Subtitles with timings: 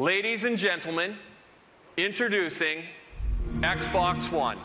[0.00, 1.14] Ladies and gentlemen,
[1.98, 2.84] introducing
[3.58, 4.56] Xbox One.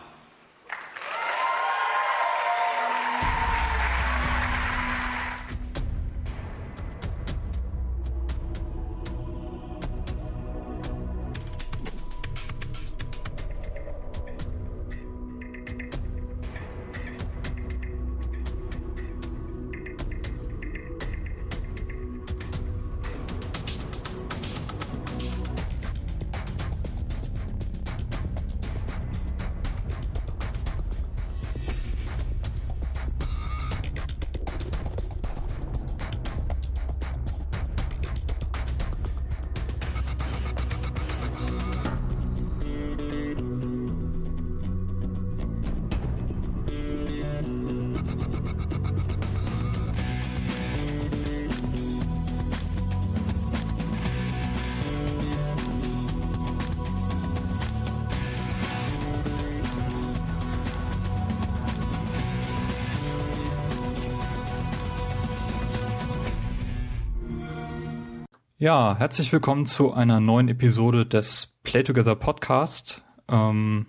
[68.66, 73.05] Ja, herzlich willkommen zu einer neuen Episode des Play Together Podcast.
[73.30, 73.85] Ähm,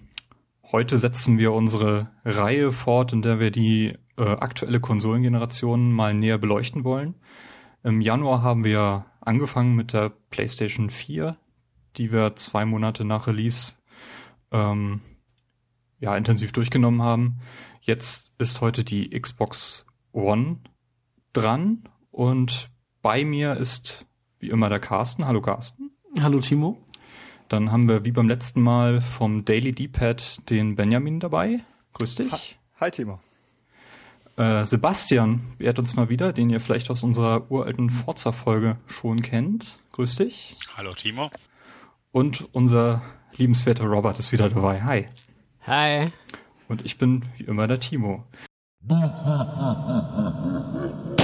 [0.70, 6.36] heute setzen wir unsere Reihe fort, in der wir die äh, aktuelle Konsolengeneration mal näher
[6.36, 7.14] beleuchten wollen.
[7.84, 11.38] Im Januar haben wir angefangen mit der PlayStation 4,
[11.96, 13.76] die wir zwei Monate nach Release
[14.52, 15.00] ähm,
[16.00, 17.38] ja intensiv durchgenommen haben.
[17.80, 20.58] Jetzt ist heute die Xbox One
[21.32, 22.68] dran und
[23.00, 24.05] bei mir ist
[24.38, 25.26] wie immer der Carsten.
[25.26, 25.90] Hallo Carsten.
[26.20, 26.78] Hallo Timo.
[27.48, 31.60] Dann haben wir wie beim letzten Mal vom Daily D-Pad den Benjamin dabei.
[31.94, 32.32] Grüß dich.
[32.32, 32.40] Hi,
[32.80, 33.20] Hi Timo.
[34.36, 39.78] Äh, Sebastian ehrt uns mal wieder, den ihr vielleicht aus unserer uralten Forza-Folge schon kennt.
[39.92, 40.56] Grüß dich.
[40.76, 41.30] Hallo Timo.
[42.12, 43.02] Und unser
[43.36, 44.82] liebenswerter Robert ist wieder dabei.
[44.82, 45.08] Hi.
[45.66, 46.12] Hi.
[46.68, 48.24] Und ich bin wie immer der Timo.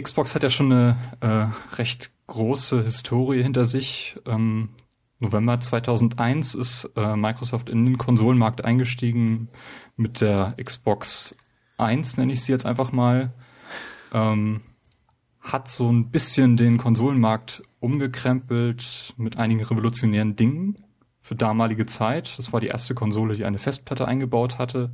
[0.00, 4.18] Xbox hat ja schon eine äh, recht große Historie hinter sich.
[4.26, 4.70] Ähm,
[5.18, 9.48] November 2001 ist äh, Microsoft in den Konsolenmarkt eingestiegen
[9.96, 11.36] mit der Xbox
[11.76, 13.34] 1, nenne ich sie jetzt einfach mal.
[14.12, 14.62] Ähm,
[15.40, 20.84] hat so ein bisschen den Konsolenmarkt umgekrempelt mit einigen revolutionären Dingen
[21.20, 22.38] für damalige Zeit.
[22.38, 24.90] Das war die erste Konsole, die eine Festplatte eingebaut hatte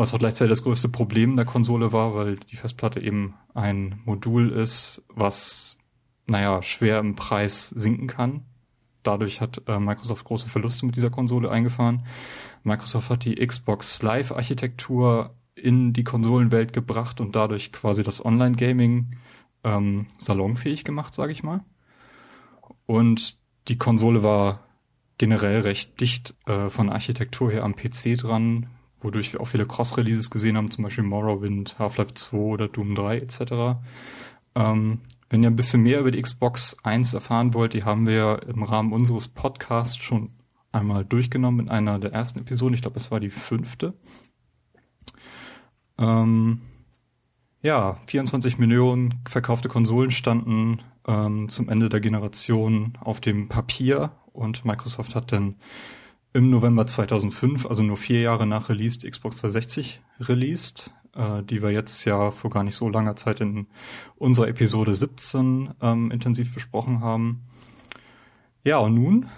[0.00, 4.50] was auch gleichzeitig das größte Problem der Konsole war, weil die Festplatte eben ein Modul
[4.50, 5.76] ist, was,
[6.26, 8.46] naja, schwer im Preis sinken kann.
[9.02, 12.06] Dadurch hat äh, Microsoft große Verluste mit dieser Konsole eingefahren.
[12.64, 19.10] Microsoft hat die Xbox Live Architektur in die Konsolenwelt gebracht und dadurch quasi das Online-Gaming
[19.64, 21.62] ähm, salonfähig gemacht, sage ich mal.
[22.86, 23.36] Und
[23.68, 24.60] die Konsole war
[25.18, 30.30] generell recht dicht äh, von Architektur her am PC dran, wodurch wir auch viele Cross-Releases
[30.30, 33.40] gesehen haben, zum Beispiel Morrowind, Half-Life 2 oder Doom 3 etc.
[34.54, 38.42] Ähm, wenn ihr ein bisschen mehr über die Xbox 1 erfahren wollt, die haben wir
[38.48, 40.30] im Rahmen unseres Podcasts schon
[40.72, 42.74] einmal durchgenommen in einer der ersten Episoden.
[42.74, 43.94] Ich glaube, es war die fünfte.
[45.98, 46.60] Ähm,
[47.62, 54.64] ja, 24 Millionen verkaufte Konsolen standen ähm, zum Ende der Generation auf dem Papier und
[54.64, 55.56] Microsoft hat dann
[56.32, 61.62] im November 2005, also nur vier Jahre nach Release, die Xbox 360 released, äh, die
[61.62, 63.66] wir jetzt ja vor gar nicht so langer Zeit in
[64.16, 67.42] unserer Episode 17 ähm, intensiv besprochen haben.
[68.62, 69.28] Ja, und nun,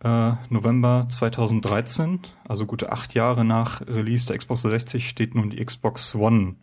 [0.00, 5.64] äh, November 2013, also gute acht Jahre nach Release der Xbox 360, steht nun die
[5.64, 6.56] Xbox One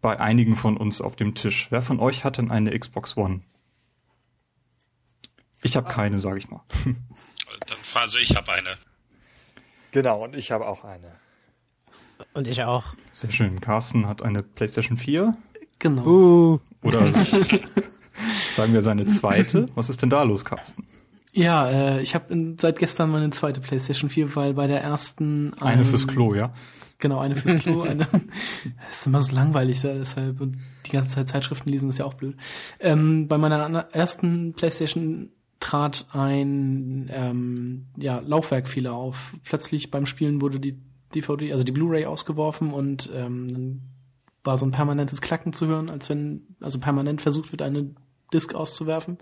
[0.00, 1.68] bei einigen von uns auf dem Tisch.
[1.70, 3.42] Wer von euch hat denn eine Xbox One?
[5.62, 6.62] Ich habe keine, sage ich mal.
[7.66, 8.76] Dann also ich habe eine.
[9.90, 11.12] Genau, und ich habe auch eine.
[12.34, 12.94] Und ich auch.
[13.12, 13.60] Sehr schön.
[13.60, 15.36] Carsten hat eine PlayStation 4.
[15.78, 16.06] Genau.
[16.06, 16.60] Uh.
[16.82, 17.10] Oder
[18.52, 19.68] sagen wir seine zweite.
[19.74, 20.86] Was ist denn da los, Carsten?
[21.32, 25.66] Ja, äh, ich habe seit gestern meine zweite PlayStation 4, weil bei der ersten ähm,
[25.66, 26.52] eine fürs Klo, ja.
[26.98, 27.82] Genau, eine fürs Klo.
[27.88, 28.06] eine,
[28.86, 32.04] das ist immer so langweilig da, deshalb und die ganze Zeit Zeitschriften lesen ist ja
[32.04, 32.36] auch blöd.
[32.80, 35.30] Ähm, bei meiner ersten PlayStation
[35.62, 39.32] trat ein ähm, ja, Laufwerkfehler auf.
[39.44, 40.76] Plötzlich beim Spielen wurde die
[41.14, 43.82] DVD, also die Blu-ray ausgeworfen und ähm, dann
[44.42, 47.94] war so ein permanentes Klacken zu hören, als wenn also permanent versucht wird, eine
[48.32, 49.18] Disk auszuwerfen.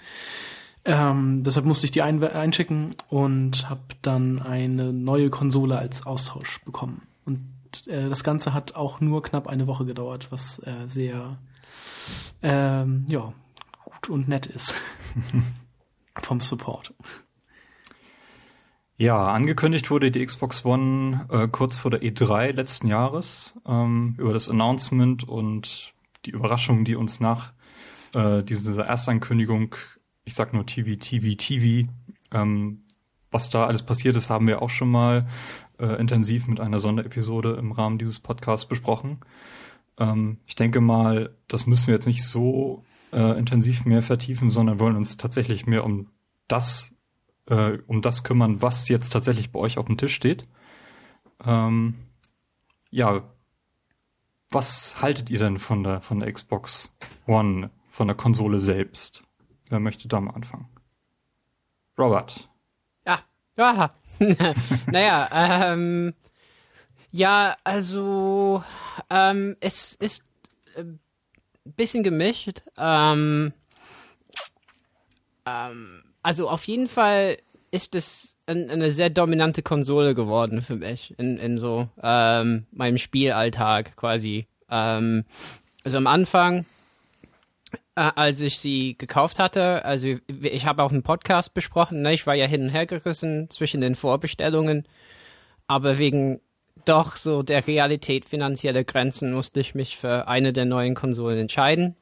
[0.86, 6.64] Ähm, deshalb musste ich die ein einschicken und habe dann eine neue Konsole als Austausch
[6.64, 7.02] bekommen.
[7.26, 7.42] Und
[7.86, 11.38] äh, das Ganze hat auch nur knapp eine Woche gedauert, was äh, sehr
[12.40, 13.34] ähm, ja
[13.84, 14.74] gut und nett ist
[16.20, 16.94] vom Support.
[18.96, 24.34] Ja, angekündigt wurde die Xbox One äh, kurz vor der E3 letzten Jahres ähm, über
[24.34, 25.94] das Announcement und
[26.26, 27.54] die Überraschung, die uns nach
[28.12, 29.74] äh, dieser Erstankündigung,
[30.24, 31.90] ich sag nur TV, TV, TV,
[32.32, 32.82] ähm,
[33.30, 35.26] was da alles passiert ist, haben wir auch schon mal
[35.78, 39.20] äh, intensiv mit einer Sonderepisode im Rahmen dieses Podcasts besprochen.
[39.98, 44.78] Ähm, ich denke mal, das müssen wir jetzt nicht so äh, intensiv mehr vertiefen, sondern
[44.78, 46.10] wollen uns tatsächlich mehr um
[46.48, 46.94] das
[47.46, 50.46] äh, um das kümmern, was jetzt tatsächlich bei euch auf dem Tisch steht.
[51.44, 51.94] Ähm,
[52.90, 53.22] ja,
[54.50, 56.96] was haltet ihr denn von der von der Xbox
[57.26, 59.24] One, von der Konsole selbst?
[59.68, 60.68] Wer möchte da mal anfangen?
[61.98, 62.48] Robert.
[63.06, 63.20] Ja,
[63.56, 63.90] ja.
[64.86, 66.14] naja, ähm,
[67.10, 68.62] ja, also
[69.08, 70.24] ähm, es ist
[70.76, 70.84] äh,
[71.72, 72.62] bisschen gemischt.
[72.76, 73.52] Ähm,
[75.46, 77.38] ähm, also auf jeden Fall
[77.70, 82.98] ist es ein, eine sehr dominante Konsole geworden für mich in, in so ähm, meinem
[82.98, 84.46] Spielalltag quasi.
[84.68, 85.24] Ähm,
[85.84, 86.66] also am Anfang,
[87.94, 92.12] äh, als ich sie gekauft hatte, also ich habe auch einen Podcast besprochen, ne?
[92.12, 94.86] ich war ja hin und her gerissen zwischen den Vorbestellungen,
[95.66, 96.40] aber wegen
[96.84, 101.96] doch so der Realität finanzieller Grenzen musste ich mich für eine der neuen Konsolen entscheiden,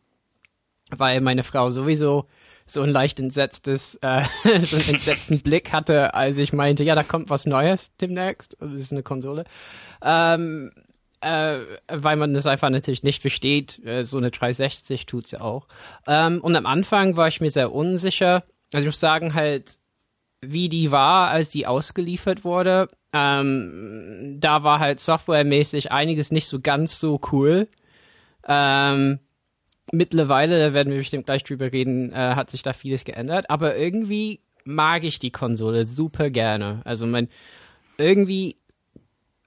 [0.91, 2.27] weil meine Frau sowieso
[2.67, 4.25] so ein leicht entsetztes, äh,
[4.63, 8.75] so einen entsetzten Blick hatte, als ich meinte, ja, da kommt was Neues demnächst und
[8.75, 9.45] das ist eine Konsole.
[10.03, 10.73] Ähm,
[11.21, 11.59] äh,
[11.89, 13.85] weil man das einfach natürlich nicht versteht.
[13.85, 15.67] Äh, so eine 360 tut's ja auch.
[16.07, 18.45] Ähm, und am Anfang war ich mir sehr unsicher.
[18.73, 19.79] Also ich muss sagen, halt,
[20.41, 26.61] wie die war, als die ausgeliefert wurde, ähm, da war halt softwaremäßig einiges nicht so
[26.61, 27.69] ganz so cool.
[28.47, 29.19] Ähm,
[29.93, 33.51] mittlerweile, da werden wir bestimmt gleich drüber reden, äh, hat sich da vieles geändert.
[33.51, 36.83] Aber irgendwie mag ich die Konsole super gerne.
[36.85, 37.29] Also mein,
[37.97, 38.57] irgendwie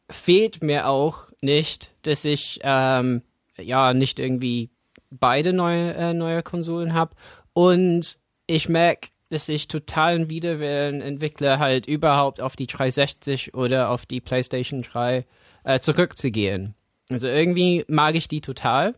[0.10, 3.22] fehlt mir auch nicht, dass ich ähm,
[3.58, 4.70] ja nicht irgendwie
[5.12, 7.16] beide neue, äh, neue Konsolen habe.
[7.54, 8.18] Und
[8.48, 14.22] ich merke, dass ich totalen Widerwillen entwickle, halt überhaupt auf die 360 oder auf die
[14.22, 15.26] PlayStation 3
[15.64, 16.76] äh, zurückzugehen.
[17.10, 18.96] Also irgendwie mag ich die total.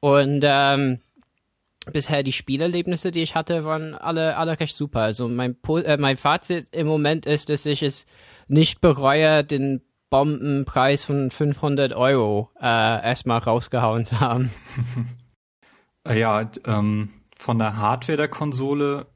[0.00, 1.00] Und ähm,
[1.92, 5.00] bisher die Spielerlebnisse, die ich hatte, waren alle, alle recht super.
[5.00, 8.06] Also mein, äh, mein Fazit im Moment ist, dass ich es
[8.48, 14.50] nicht bereue, den Bombenpreis von 500 Euro äh, erstmal rausgehauen zu haben.
[16.08, 19.06] ja, ähm, von der Hardware der Konsole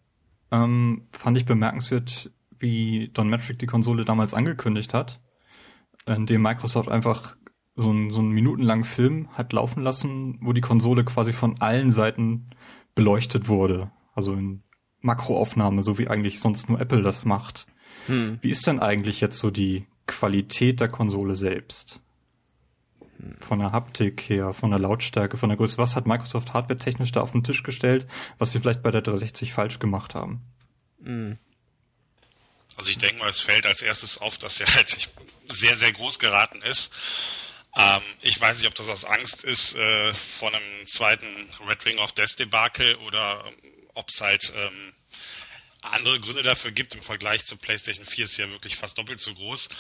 [0.53, 5.21] ähm, fand ich bemerkenswert, wie Don Metric die Konsole damals angekündigt hat,
[6.07, 7.37] in dem Microsoft einfach
[7.75, 11.91] so einen, so einen minutenlangen Film hat laufen lassen, wo die Konsole quasi von allen
[11.91, 12.47] Seiten
[12.95, 13.91] beleuchtet wurde.
[14.15, 14.63] Also in
[15.01, 17.67] Makroaufnahme, so wie eigentlich sonst nur Apple das macht.
[18.07, 18.39] Hm.
[18.43, 22.02] Wie ist denn eigentlich jetzt so die Qualität der Konsole selbst?
[23.41, 25.79] Von der Haptik her, von der Lautstärke, von der Größe.
[25.79, 28.07] Was hat Microsoft hardware-technisch da auf den Tisch gestellt,
[28.39, 30.43] was sie vielleicht bei der 360 falsch gemacht haben?
[31.05, 31.39] Hm.
[32.77, 35.13] Also ich denke mal, es fällt als erstes auf, dass er halt
[35.53, 36.93] sehr, sehr groß geraten ist
[37.77, 41.99] ähm, ich weiß nicht, ob das aus Angst ist äh, vor einem zweiten Red Ring
[41.99, 44.95] of Death Debakel oder ähm, ob es halt ähm,
[45.81, 46.95] andere Gründe dafür gibt.
[46.95, 49.71] Im Vergleich zur PlayStation 4 ist sie ja wirklich fast doppelt so groß.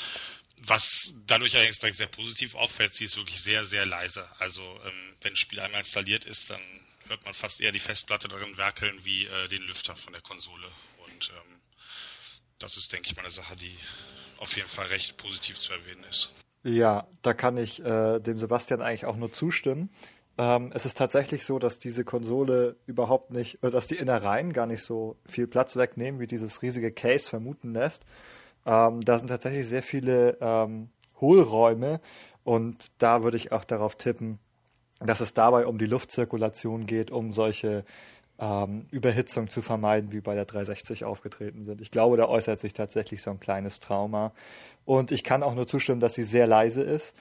[0.64, 4.26] Was dadurch allerdings direkt sehr positiv auffällt, sie ist wirklich sehr, sehr leise.
[4.38, 6.60] Also ähm, wenn ein Spiel einmal installiert ist, dann
[7.08, 10.66] hört man fast eher die Festplatte darin werkeln wie äh, den Lüfter von der Konsole.
[11.04, 11.60] Und ähm,
[12.58, 13.76] das ist, denke ich, mal eine Sache, die
[14.38, 16.32] auf jeden Fall recht positiv zu erwähnen ist.
[16.62, 19.90] Ja, da kann ich äh, dem Sebastian eigentlich auch nur zustimmen.
[20.38, 24.66] Ähm, es ist tatsächlich so, dass diese Konsole überhaupt nicht, äh, dass die Innereien gar
[24.66, 28.04] nicht so viel Platz wegnehmen, wie dieses riesige Case vermuten lässt.
[28.66, 30.90] Ähm, da sind tatsächlich sehr viele ähm,
[31.20, 32.00] Hohlräume
[32.44, 34.38] und da würde ich auch darauf tippen,
[35.00, 37.84] dass es dabei um die Luftzirkulation geht, um solche
[38.38, 41.80] ähm, Überhitzung zu vermeiden, wie bei der 360 aufgetreten sind.
[41.80, 44.32] Ich glaube, da äußert sich tatsächlich so ein kleines Trauma.
[44.84, 47.14] Und ich kann auch nur zustimmen, dass sie sehr leise ist.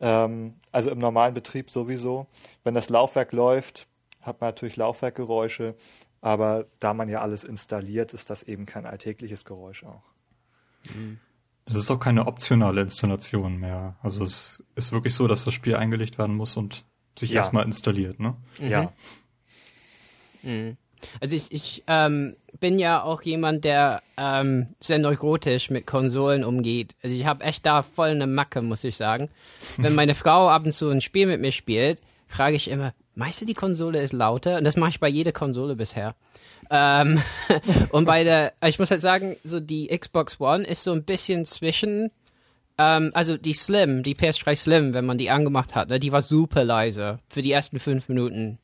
[0.00, 2.26] Ähm, also im normalen Betrieb sowieso.
[2.64, 3.88] Wenn das Laufwerk läuft,
[4.20, 5.74] hat man natürlich Laufwerkgeräusche.
[6.20, 10.02] Aber da man ja alles installiert, ist das eben kein alltägliches Geräusch auch.
[11.66, 13.96] Es ist auch keine optionale Installation mehr.
[14.02, 16.84] Also es ist wirklich so, dass das Spiel eingelegt werden muss und
[17.18, 17.40] sich Ja.
[17.40, 18.36] erstmal installiert, ne?
[18.60, 18.92] Ja.
[21.20, 26.94] Also ich, ich ähm, bin ja auch jemand, der ähm, sehr neurotisch mit Konsolen umgeht.
[27.02, 29.28] Also ich habe echt da voll eine Macke, muss ich sagen.
[29.76, 33.40] Wenn meine Frau ab und zu ein Spiel mit mir spielt, frage ich immer, meinst
[33.40, 34.58] du, die Konsole ist lauter?
[34.58, 36.14] Und das mache ich bei jeder Konsole bisher.
[36.70, 37.22] Ähm,
[37.90, 41.44] und bei der, ich muss halt sagen, so die Xbox One ist so ein bisschen
[41.44, 42.10] zwischen,
[42.76, 46.22] ähm, also die Slim, die PS3 Slim, wenn man die angemacht hat, ne, die war
[46.22, 48.58] super leise für die ersten fünf Minuten.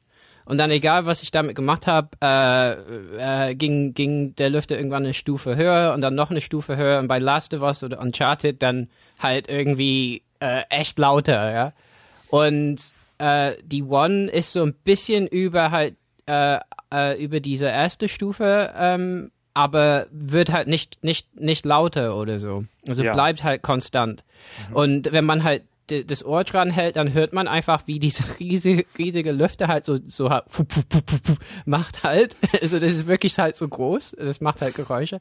[0.46, 5.04] Und dann egal, was ich damit gemacht habe, äh, äh, ging, ging der Lüfter irgendwann
[5.04, 7.98] eine Stufe höher und dann noch eine Stufe höher und bei Last of Us oder
[7.98, 11.72] Uncharted dann halt irgendwie äh, echt lauter, ja.
[12.28, 12.78] Und
[13.16, 15.96] äh, die One ist so ein bisschen über halt
[16.26, 16.58] äh,
[16.92, 22.64] äh, über diese erste Stufe, ähm, aber wird halt nicht nicht nicht lauter oder so.
[22.88, 23.12] Also Ja.
[23.12, 24.24] bleibt halt konstant.
[24.72, 28.84] Und wenn man halt das Ohr dran hält, dann hört man einfach, wie diese riesige,
[28.98, 31.34] riesige Lüfter halt so, so halt fu- fu- fu-
[31.66, 32.36] macht halt.
[32.62, 34.16] Also das ist wirklich halt so groß.
[34.18, 35.18] Das macht halt Geräusche.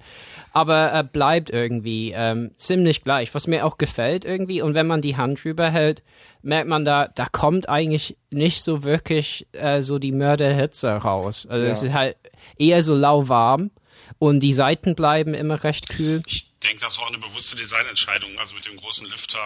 [0.53, 4.61] Aber äh, bleibt irgendwie ähm, ziemlich gleich, was mir auch gefällt irgendwie.
[4.61, 6.03] Und wenn man die Hand drüber hält,
[6.41, 11.45] merkt man da, da kommt eigentlich nicht so wirklich äh, so die Mörderhitze raus.
[11.49, 11.87] Also es Ja.
[11.89, 12.15] ist halt
[12.57, 13.71] eher so lauwarm.
[14.19, 16.21] Und die Seiten bleiben immer recht kühl.
[16.27, 19.39] Ich denke, das war auch eine bewusste Designentscheidung, also mit dem großen Lüfter,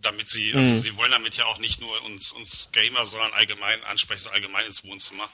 [0.00, 3.82] damit sie, also sie wollen damit ja auch nicht nur uns, uns Gamer, sondern allgemein
[3.84, 5.28] ansprechen, so allgemein ins Wohnzimmer.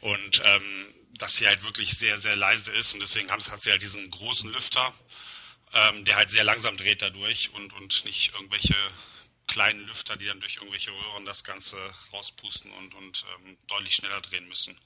[0.00, 3.70] Und ähm, dass sie halt wirklich sehr, sehr leise ist und deswegen haben, hat sie
[3.70, 4.92] halt diesen großen Lüfter,
[5.74, 8.74] ähm, der halt sehr langsam dreht dadurch und, und nicht irgendwelche
[9.46, 11.76] kleinen Lüfter, die dann durch irgendwelche Röhren das Ganze
[12.12, 14.78] rauspusten und, und ähm, deutlich schneller drehen müssen.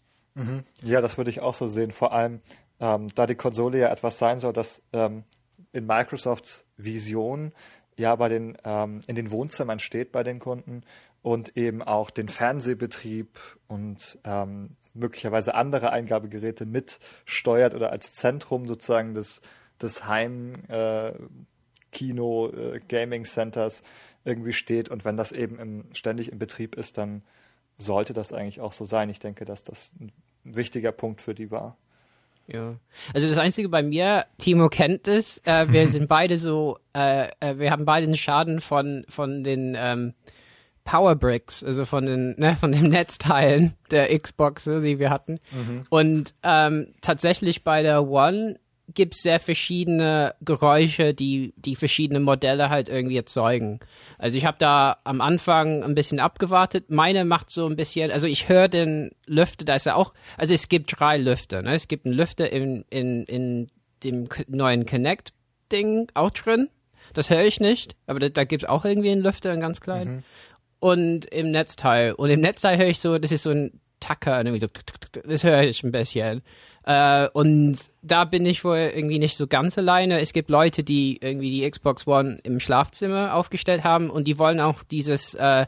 [0.83, 1.92] Ja, das würde ich auch so sehen.
[1.92, 2.40] Vor allem,
[2.80, 5.25] ähm, da die Konsole ja etwas sein soll, das ähm,
[5.73, 7.52] in Microsofts Vision
[7.99, 10.83] ja bei den ähm, in den Wohnzimmern steht bei den Kunden
[11.23, 19.15] und eben auch den Fernsehbetrieb und ähm, möglicherweise andere Eingabegeräte mitsteuert oder als Zentrum sozusagen
[19.15, 19.41] des
[19.81, 21.13] des Heim äh,
[21.91, 23.83] Kino äh, Gaming Centers
[24.25, 27.23] irgendwie steht und wenn das eben im, ständig im Betrieb ist, dann
[27.77, 29.11] sollte das eigentlich auch so sein.
[29.11, 30.13] Ich denke, dass das ein
[30.45, 31.77] wichtiger Punkt für die war.
[32.47, 32.77] Ja.
[33.15, 37.59] Also das Einzige bei mir, Timo kennt es, äh, wir sind beide so, äh, äh,
[37.59, 40.15] wir haben beide einen Schaden von, von den ähm,
[40.85, 45.41] Powerbricks, also von den, ne, von den Netzteilen der Xbox, äh, die wir hatten.
[45.89, 48.59] Und ähm, tatsächlich bei der One
[48.93, 53.81] gibt es sehr verschiedene Geräusche, die die verschiedene Modelle halt irgendwie erzeugen.
[54.19, 56.91] Also ich habe da am Anfang ein bisschen abgewartet.
[56.91, 60.55] Meine macht so ein bisschen, also ich höre den Lüfter, da ist ja auch, also
[60.55, 61.62] es gibt drei Lüfter.
[61.62, 61.75] Ne?
[61.75, 63.71] Es gibt einen Lüfter in, in, in
[64.03, 66.69] dem neuen Connect-Ding auch drin.
[67.14, 69.81] Das höre ich nicht, aber da, da gibt es auch irgendwie einen Lüfter, einen ganz
[69.81, 70.25] kleinen.
[70.79, 72.12] Und im Netzteil.
[72.12, 74.69] Und im Netzteil höre ich so, das ist so ein Tacker, irgendwie so,
[75.25, 76.43] das höre ich ein bisschen.
[76.87, 80.21] Äh, und da bin ich wohl irgendwie nicht so ganz alleine.
[80.21, 84.61] Es gibt Leute, die irgendwie die Xbox One im Schlafzimmer aufgestellt haben und die wollen
[84.61, 85.67] auch dieses, äh,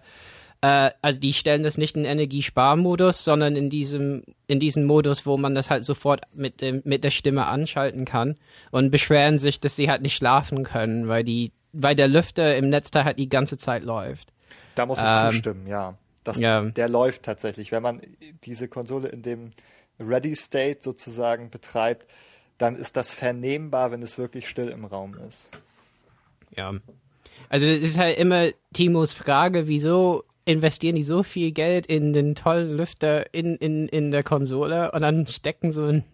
[0.61, 5.39] äh, also die stellen das nicht in Energiesparmodus, sondern in diesem, in diesem Modus, wo
[5.39, 8.35] man das halt sofort mit dem, mit der Stimme anschalten kann
[8.71, 12.69] und beschweren sich, dass sie halt nicht schlafen können, weil die, weil der Lüfter im
[12.69, 14.35] Netzteil halt die ganze Zeit läuft.
[14.75, 15.93] Da muss ich Ähm, zustimmen, ja.
[16.25, 16.63] Das, ja.
[16.63, 17.71] Der läuft tatsächlich.
[17.71, 18.01] Wenn man
[18.45, 19.51] diese Konsole in dem
[19.99, 22.07] Ready State sozusagen betreibt,
[22.59, 25.51] dann ist das vernehmbar, wenn es wirklich still im Raum ist.
[26.57, 26.75] Ja.
[27.49, 32.35] Also das ist halt immer Timos Frage, wieso investieren die so viel Geld in den
[32.35, 36.05] tollen Lüfter in, in, in der Konsole und dann stecken so ein,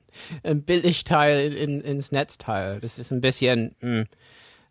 [0.43, 2.81] ein Billigteil in, ins Netzteil.
[2.81, 4.07] Das ist ein bisschen, mh.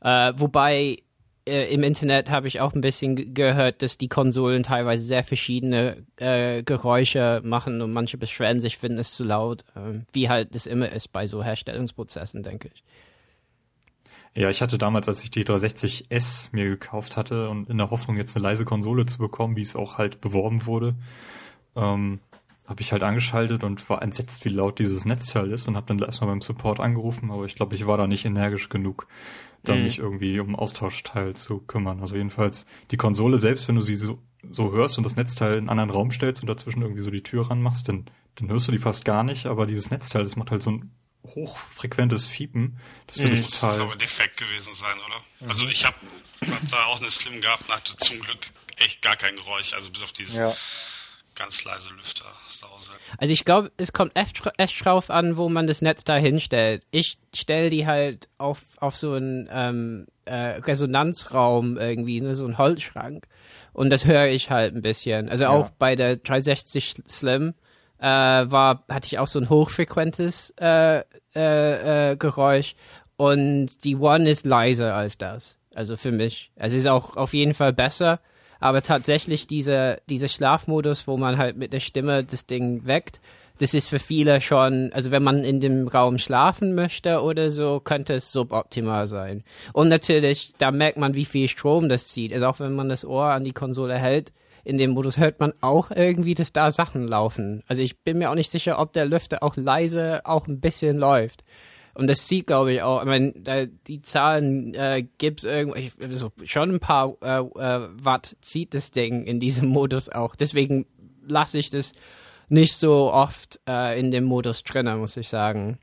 [0.04, 1.04] Äh, wobei
[1.48, 5.24] äh, im Internet habe ich auch ein bisschen ge- gehört, dass die Konsolen teilweise sehr
[5.24, 10.54] verschiedene äh, Geräusche machen und manche beschweren sich, finden es zu laut, ähm, wie halt
[10.56, 12.84] das immer ist bei so Herstellungsprozessen, denke ich.
[14.34, 18.16] Ja, ich hatte damals, als ich die 360S mir gekauft hatte und in der Hoffnung,
[18.18, 20.96] jetzt eine leise Konsole zu bekommen, wie es auch halt beworben wurde,
[21.76, 22.20] ähm,
[22.66, 26.00] habe ich halt angeschaltet und war entsetzt, wie laut dieses Netzteil ist und habe dann
[26.00, 29.08] erstmal beim Support angerufen, aber ich glaube, ich war da nicht energisch genug,
[29.64, 29.84] da Mhm.
[29.84, 32.00] mich irgendwie um Austauschteil zu kümmern.
[32.02, 35.60] Also jedenfalls die Konsole selbst, wenn du sie so, so hörst und das Netzteil in
[35.60, 38.72] einen anderen Raum stellst und dazwischen irgendwie so die Tür ranmachst, dann, dann hörst du
[38.72, 40.92] die fast gar nicht, aber dieses Netzteil, das macht halt so ein
[41.28, 42.78] hochfrequentes Fiepen.
[43.08, 43.70] Das finde ich Muss total.
[43.70, 45.50] das aber defekt gewesen sein, oder?
[45.50, 45.96] Also ich habe
[46.50, 48.40] hab da auch eine Slim gehabt und hatte zum Glück
[48.78, 50.56] echt gar kein Geräusch, also bis auf dieses Ja.
[51.42, 52.92] Ganz leise Lüfter Sause.
[53.18, 56.86] Also ich glaube, es kommt echt, echt drauf an, wo man das Netz da hinstellt.
[56.92, 62.60] Ich stelle die halt auf, auf so einen ähm, äh, Resonanzraum irgendwie, ne, so einen
[62.60, 63.28] Holzschrank.
[63.74, 65.30] Und das höre ich halt ein bisschen.
[65.30, 67.56] Also auch bei der 360 Slim
[67.98, 71.00] äh, war, hatte ich auch so ein hochfrequentes äh,
[71.36, 72.76] äh, äh, Geräusch.
[73.18, 75.58] Und die One ist leiser als das.
[75.74, 76.52] Also für mich.
[76.60, 78.20] Also ist auch auf jeden Fall besser.
[78.62, 83.20] Aber tatsächlich dieser diese Schlafmodus, wo man halt mit der Stimme das Ding weckt,
[83.60, 87.80] das ist für viele schon, also wenn man in dem Raum schlafen möchte oder so,
[87.80, 89.44] könnte es suboptimal sein.
[89.74, 92.34] Und natürlich, da merkt man, wie viel Strom das zieht.
[92.34, 94.32] Also auch wenn man das Ohr an die Konsole hält,
[94.64, 97.64] in dem Modus hört man auch irgendwie, dass da Sachen laufen.
[97.68, 100.98] Also ich bin mir auch nicht sicher, ob der Lüfter auch leise auch ein bisschen
[100.98, 101.44] läuft.
[101.94, 105.92] Und das sieht, glaube ich, auch, ich meine, da, die Zahlen äh, gibt es irgendwie,
[106.16, 110.36] so, schon ein paar äh, äh, Watt zieht das Ding in diesem Modus auch.
[110.36, 110.86] Deswegen
[111.28, 111.94] lasse ich das
[112.50, 115.80] nicht so oft äh, in dem Modus drin, muss ich sagen.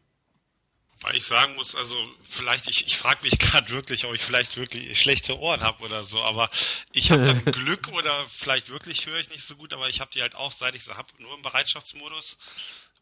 [1.01, 4.57] Weil ich sagen muss, also vielleicht, ich, ich frage mich gerade wirklich, ob ich vielleicht
[4.57, 6.49] wirklich schlechte Ohren habe oder so, aber
[6.93, 10.11] ich habe dann Glück oder vielleicht wirklich höre ich nicht so gut, aber ich habe
[10.13, 12.37] die halt auch, seit ich sie habe, nur im Bereitschaftsmodus.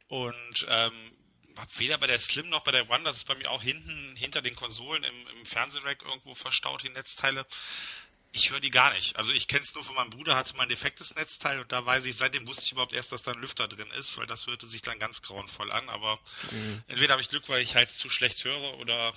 [0.09, 0.93] Und ähm,
[1.57, 4.15] habe weder bei der Slim noch bei der One, das ist bei mir auch hinten
[4.17, 7.47] hinter den Konsolen im, im Fernsehrack irgendwo verstaut, die Netzteile.
[8.33, 9.17] Ich höre die gar nicht.
[9.17, 11.87] Also ich kenne es nur von meinem Bruder, hatte mal ein defektes Netzteil und da
[11.87, 14.47] weiß ich, seitdem wusste ich überhaupt erst, dass da ein Lüfter drin ist, weil das
[14.47, 15.89] hörte sich dann ganz grauenvoll an.
[15.89, 16.19] Aber
[16.51, 16.83] mhm.
[16.89, 19.15] entweder habe ich Glück, weil ich halt zu schlecht höre oder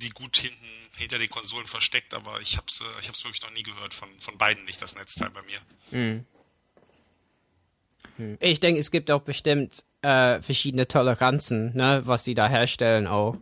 [0.00, 0.66] die gut hinten
[0.96, 4.08] hinter den Konsolen versteckt, aber ich habe es ich hab's wirklich noch nie gehört von,
[4.20, 5.60] von beiden nicht, das Netzteil bei mir.
[5.90, 6.26] Mhm.
[8.40, 13.36] Ich denke, es gibt auch bestimmt äh, verschiedene Toleranzen, ne, was sie da herstellen auch.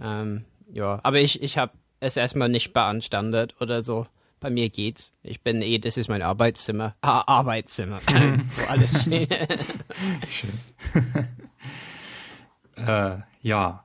[0.00, 4.06] Ähm, ja, aber ich, ich habe es erstmal nicht beanstandet oder so.
[4.38, 5.12] Bei mir geht's.
[5.22, 6.94] Ich bin eh, das ist mein Arbeitszimmer.
[7.00, 8.00] Ah, Arbeitszimmer.
[8.06, 9.34] Wo alles steht.
[10.28, 11.26] Schön.
[12.86, 13.84] äh, ja.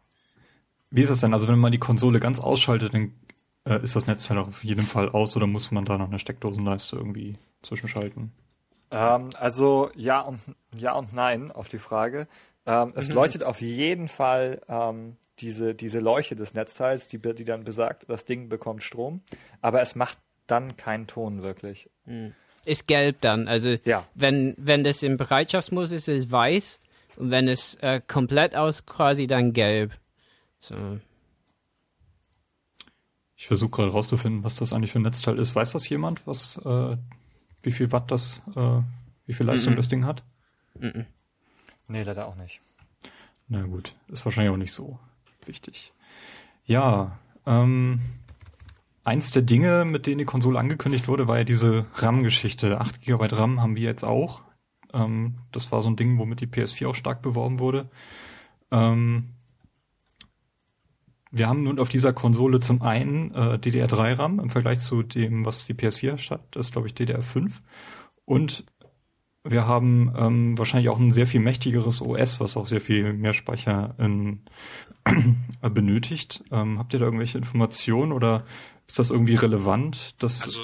[0.89, 1.33] Wie ist es denn?
[1.33, 3.13] Also wenn man die Konsole ganz ausschaltet, dann
[3.63, 6.97] äh, ist das Netzteil auf jeden Fall aus oder muss man da noch eine Steckdosenleiste
[6.97, 8.33] irgendwie zwischenschalten?
[8.91, 10.39] Ähm, also ja und
[10.75, 12.27] ja und nein auf die Frage.
[12.65, 13.15] Ähm, es mhm.
[13.15, 18.25] leuchtet auf jeden Fall ähm, diese, diese Leuchte des Netzteils, die, die dann besagt, das
[18.25, 19.21] Ding bekommt Strom,
[19.61, 21.89] aber es macht dann keinen Ton wirklich.
[22.05, 22.33] Mhm.
[22.65, 23.47] Ist gelb dann.
[23.47, 24.05] Also ja.
[24.13, 26.79] wenn, wenn das im Bereitschaftsmodus ist, ist es weiß
[27.15, 29.93] und wenn es äh, komplett aus quasi dann gelb.
[30.59, 30.75] So.
[33.35, 35.55] Ich versuche gerade rauszufinden, was das eigentlich für ein Netzteil ist.
[35.55, 36.97] Weiß das jemand, was äh,
[37.63, 38.81] wie viel Watt das, äh,
[39.25, 39.77] wie viel Leistung mm -mm.
[39.77, 40.23] das Ding hat?
[40.79, 41.01] Mm
[41.87, 42.61] nee, leider auch nicht.
[43.47, 44.97] Na gut, ist wahrscheinlich auch nicht so
[45.45, 45.93] wichtig.
[46.65, 47.99] Ja, ähm,
[49.03, 52.79] eins der Dinge, mit denen die Konsole angekündigt wurde, war ja diese RAM-Geschichte.
[52.79, 54.43] 8 GB RAM haben wir jetzt auch.
[54.93, 57.89] Ähm, das war so ein Ding, womit die PS4 auch stark beworben wurde.
[58.71, 59.33] Ähm,
[61.31, 65.65] wir haben nun auf dieser Konsole zum einen äh, DDR3-RAM im Vergleich zu dem, was
[65.65, 67.51] die PS4 hat, das ist glaube ich DDR5.
[68.25, 68.65] Und
[69.43, 73.33] wir haben ähm, wahrscheinlich auch ein sehr viel mächtigeres OS, was auch sehr viel mehr
[73.33, 74.41] Speicher in,
[75.05, 76.43] äh, benötigt.
[76.51, 78.45] Ähm, habt ihr da irgendwelche Informationen oder
[78.87, 80.21] ist das irgendwie relevant?
[80.21, 80.59] Dass, also,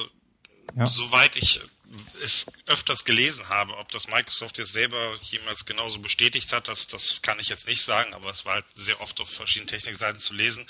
[0.76, 0.86] ja?
[0.86, 1.62] soweit ich
[2.22, 7.22] es öfters gelesen habe, ob das Microsoft jetzt selber jemals genauso bestätigt hat, das, das
[7.22, 10.34] kann ich jetzt nicht sagen, aber es war halt sehr oft auf verschiedenen Technikseiten zu
[10.34, 10.66] lesen,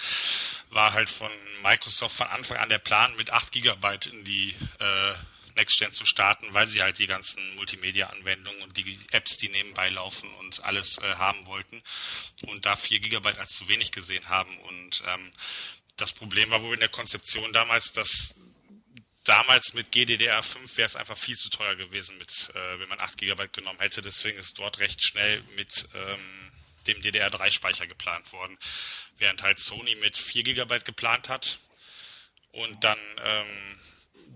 [0.70, 1.32] war halt von
[1.64, 5.14] Microsoft von Anfang an der Plan, mit 8 Gigabyte in die äh,
[5.56, 10.32] Next-Gen zu starten, weil sie halt die ganzen Multimedia-Anwendungen und die Apps, die nebenbei laufen
[10.36, 11.82] und alles äh, haben wollten
[12.44, 14.58] und da 4 Gigabyte als zu wenig gesehen haben.
[14.60, 15.32] Und ähm,
[15.98, 18.36] das Problem war wohl in der Konzeption damals, dass
[19.28, 23.18] damals mit GDDR5 wäre es einfach viel zu teuer gewesen, mit, äh, wenn man 8
[23.18, 24.02] GB genommen hätte.
[24.02, 26.52] Deswegen ist dort recht schnell mit ähm,
[26.88, 28.58] dem DDR3-Speicher geplant worden.
[29.18, 31.60] Während halt Sony mit 4 GB geplant hat
[32.52, 33.80] und dann ähm,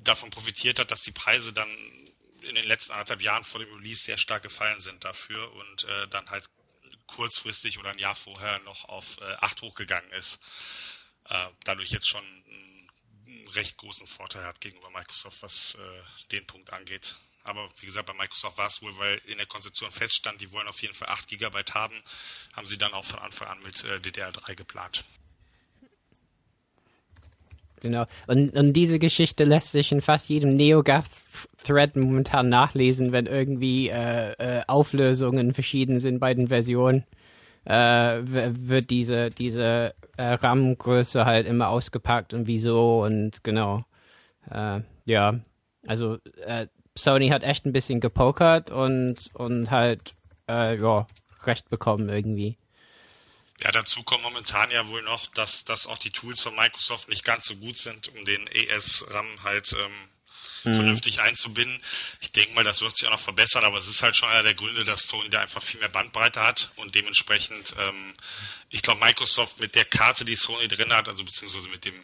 [0.03, 1.69] davon profitiert hat, dass die Preise dann
[2.41, 6.07] in den letzten anderthalb Jahren vor dem Release sehr stark gefallen sind dafür und äh,
[6.07, 6.49] dann halt
[7.07, 10.39] kurzfristig oder ein Jahr vorher noch auf äh, 8 hochgegangen ist.
[11.29, 12.23] Äh, dadurch jetzt schon
[13.55, 17.15] recht großen Vorteil hat gegenüber Microsoft, was äh, den Punkt angeht.
[17.43, 20.67] Aber wie gesagt, bei Microsoft war es wohl, weil in der Konzeption feststand, die wollen
[20.67, 21.95] auf jeden Fall 8 GB haben,
[22.55, 25.03] haben sie dann auch von Anfang an mit äh, DDR3 geplant.
[27.81, 28.05] Genau.
[28.27, 34.33] Und, und diese Geschichte lässt sich in fast jedem NeoGAF-Thread momentan nachlesen, wenn irgendwie äh,
[34.33, 37.05] äh, Auflösungen verschieden sind bei den Versionen.
[37.65, 43.83] Äh, wird diese, diese äh, RAM-Größe halt immer ausgepackt und wieso und genau.
[44.49, 45.39] Äh, ja,
[45.85, 50.13] also äh, Sony hat echt ein bisschen gepokert und, und halt,
[50.47, 51.05] äh, ja,
[51.43, 52.57] recht bekommen irgendwie.
[53.61, 57.23] Ja, dazu kommt momentan ja wohl noch, dass, dass auch die Tools von Microsoft nicht
[57.23, 59.91] ganz so gut sind, um den ES-RAM halt ähm,
[60.63, 60.75] mhm.
[60.75, 61.81] vernünftig einzubinden.
[62.19, 64.43] Ich denke mal, das wird sich auch noch verbessern, aber es ist halt schon einer
[64.43, 68.13] der Gründe, dass Sony da einfach viel mehr Bandbreite hat und dementsprechend, ähm,
[68.69, 71.95] ich glaube, Microsoft mit der Karte, die Sony drin hat, also beziehungsweise mit dem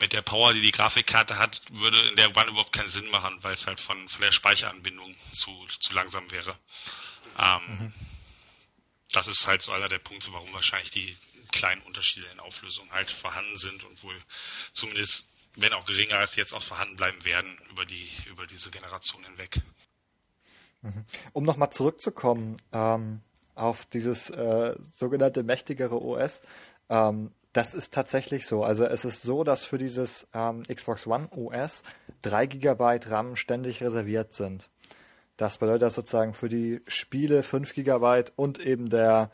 [0.00, 3.38] mit der Power, die die Grafikkarte hat, würde in der One überhaupt keinen Sinn machen,
[3.42, 6.58] weil es halt von, von der Speicheranbindung zu, zu langsam wäre.
[7.38, 7.92] Ähm, mhm
[9.12, 11.16] das ist halt so einer der Punkte, warum wahrscheinlich die
[11.52, 14.20] kleinen Unterschiede in Auflösung halt vorhanden sind und wohl
[14.72, 19.24] zumindest, wenn auch geringer als jetzt auch vorhanden bleiben werden über die über diese Generation
[19.24, 19.60] hinweg.
[20.82, 21.04] Mhm.
[21.32, 23.20] Um nochmal zurückzukommen ähm,
[23.54, 26.42] auf dieses äh, sogenannte mächtigere OS,
[26.88, 28.64] ähm, das ist tatsächlich so.
[28.64, 31.82] Also es ist so, dass für dieses ähm, Xbox One OS
[32.22, 34.70] 3 GB RAM ständig reserviert sind.
[35.36, 39.30] Das bedeutet, dass sozusagen für die Spiele 5 GB und eben der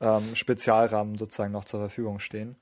[0.00, 2.56] ähm, Spezialrahmen sozusagen noch zur Verfügung stehen.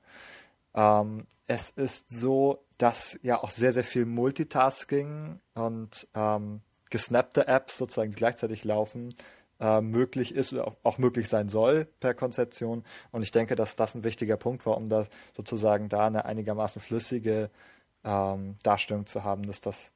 [0.73, 7.77] Ähm, es ist so, dass ja auch sehr, sehr viel Multitasking und ähm, gesnappte Apps
[7.77, 9.15] sozusagen, gleichzeitig laufen,
[9.59, 12.83] äh, möglich ist oder auch, auch, möglich sein soll per Konzeption.
[13.11, 16.81] Und ich denke, dass das ein wichtiger Punkt war, um da sozusagen da eine einigermaßen
[16.81, 17.49] flüssige
[18.03, 19.91] ähm, Darstellung zu haben, dass das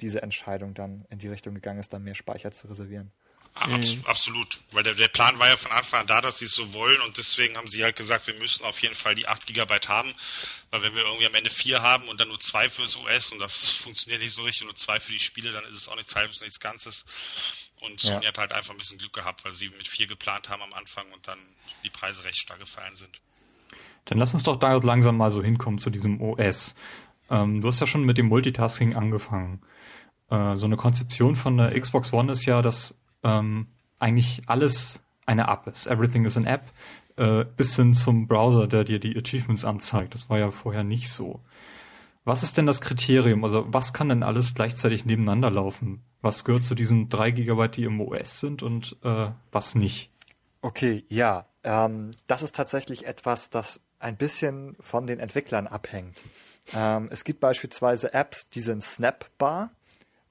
[0.00, 3.12] diese Entscheidung dann in die Richtung gegangen ist, dann mehr Speicher zu reservieren.
[3.54, 4.06] Abs mhm.
[4.06, 6.72] Absolut, weil der, der Plan war ja von Anfang an da, dass sie es so
[6.72, 9.78] wollen und deswegen haben sie halt gesagt, wir müssen auf jeden Fall die 8 GB
[9.88, 10.14] haben,
[10.70, 13.40] weil wenn wir irgendwie am Ende 4 haben und dann nur 2 fürs OS und
[13.40, 16.16] das funktioniert nicht so richtig, nur 2 für die Spiele, dann ist es auch nichts
[16.16, 17.04] Halbes, nichts Ganzes.
[17.82, 18.28] Und Sony ja.
[18.28, 21.04] hat halt einfach ein bisschen Glück gehabt, weil sie mit 4 geplant haben am Anfang
[21.12, 21.38] und dann
[21.84, 23.20] die Preise recht stark gefallen sind.
[24.06, 26.74] Dann lass uns doch da langsam mal so hinkommen zu diesem OS.
[27.28, 29.60] Ähm, du hast ja schon mit dem Multitasking angefangen.
[30.30, 33.66] Äh, so eine Konzeption von der Xbox One ist ja, dass ähm,
[33.98, 35.86] eigentlich alles eine App ist.
[35.86, 36.64] Everything is an App,
[37.16, 40.14] äh, bis hin zum Browser, der dir die Achievements anzeigt.
[40.14, 41.40] Das war ja vorher nicht so.
[42.24, 43.44] Was ist denn das Kriterium?
[43.44, 46.02] Also was kann denn alles gleichzeitig nebeneinander laufen?
[46.20, 50.10] Was gehört zu diesen drei Gigabyte, die im OS sind und äh, was nicht?
[50.60, 51.46] Okay, ja.
[51.64, 56.22] Ähm, das ist tatsächlich etwas, das ein bisschen von den Entwicklern abhängt.
[56.74, 59.70] Ähm, es gibt beispielsweise Apps, die sind snapbar.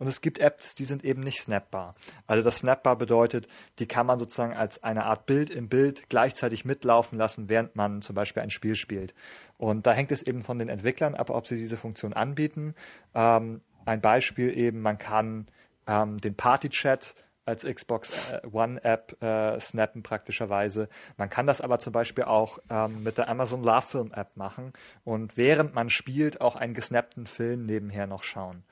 [0.01, 1.93] Und es gibt Apps, die sind eben nicht snapbar.
[2.25, 6.65] Also das Snapbar bedeutet, die kann man sozusagen als eine Art Bild im Bild gleichzeitig
[6.65, 9.13] mitlaufen lassen, während man zum Beispiel ein Spiel spielt.
[9.59, 12.73] Und da hängt es eben von den Entwicklern ab, ob sie diese Funktion anbieten.
[13.13, 15.45] Ähm, ein Beispiel eben, man kann
[15.85, 17.13] ähm, den Party-Chat
[17.45, 20.89] als Xbox äh, One App äh, snappen praktischerweise.
[21.17, 24.73] Man kann das aber zum Beispiel auch ähm, mit der Amazon Love Film App machen
[25.03, 28.63] und während man spielt auch einen gesnappten Film nebenher noch schauen.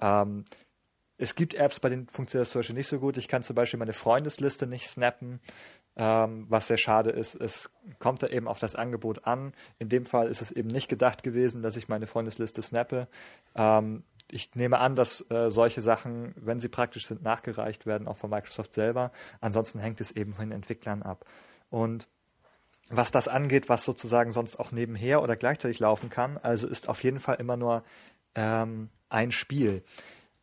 [0.00, 0.44] Ähm,
[1.16, 3.16] es gibt Apps, bei denen funktioniert das zum Beispiel nicht so gut.
[3.16, 5.38] Ich kann zum Beispiel meine Freundesliste nicht snappen,
[5.96, 7.36] ähm, was sehr schade ist.
[7.36, 9.52] Es kommt da eben auf das Angebot an.
[9.78, 13.06] In dem Fall ist es eben nicht gedacht gewesen, dass ich meine Freundesliste snappe.
[13.54, 18.16] Ähm, ich nehme an, dass äh, solche Sachen, wenn sie praktisch sind, nachgereicht werden, auch
[18.16, 19.12] von Microsoft selber.
[19.40, 21.24] Ansonsten hängt es eben von den Entwicklern ab.
[21.70, 22.08] Und
[22.88, 27.02] was das angeht, was sozusagen sonst auch nebenher oder gleichzeitig laufen kann, also ist auf
[27.04, 27.84] jeden Fall immer nur
[28.34, 29.84] ähm, ein Spiel.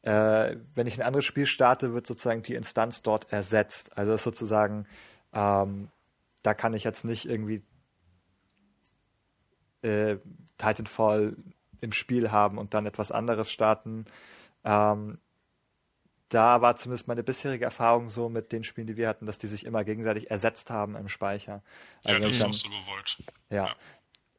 [0.04, 3.98] Äh, wenn ich ein anderes Spiel starte, wird sozusagen die Instanz dort ersetzt.
[3.98, 4.88] Also das ist sozusagen,
[5.34, 5.90] ähm,
[6.42, 7.64] da kann ich jetzt nicht irgendwie
[9.84, 10.18] äh,
[10.58, 11.36] Titanfall
[11.82, 14.06] im Spiel haben und dann etwas anderes starten.
[14.64, 15.18] Ähm,
[16.30, 19.48] da war zumindest meine bisherige Erfahrung so mit den Spielen, die wir hatten, dass die
[19.48, 21.62] sich immer gegenseitig ersetzt haben im Speicher.
[22.06, 23.18] Also ja, das ist auch so gewollt.
[23.50, 23.66] Ja.
[23.66, 23.76] ja.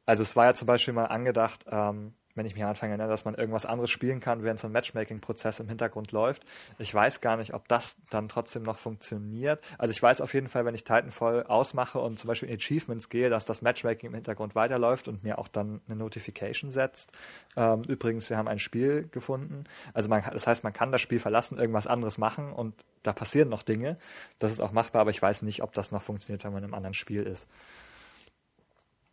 [0.05, 3.09] Also es war ja zum Beispiel mal angedacht, ähm, wenn ich mich am Anfang erinnere,
[3.09, 6.43] dass man irgendwas anderes spielen kann, während so ein Matchmaking-Prozess im Hintergrund läuft.
[6.79, 9.63] Ich weiß gar nicht, ob das dann trotzdem noch funktioniert.
[9.77, 13.09] Also ich weiß auf jeden Fall, wenn ich Titanfall ausmache und zum Beispiel in Achievements
[13.09, 17.11] gehe, dass das Matchmaking im Hintergrund weiterläuft und mir auch dann eine Notification setzt.
[17.55, 19.65] Ähm, übrigens, wir haben ein Spiel gefunden.
[19.93, 23.49] Also man, das heißt, man kann das Spiel verlassen, irgendwas anderes machen und da passieren
[23.49, 23.95] noch Dinge.
[24.39, 26.65] Das ist auch machbar, aber ich weiß nicht, ob das noch funktioniert, wenn man in
[26.65, 27.47] einem anderen Spiel ist.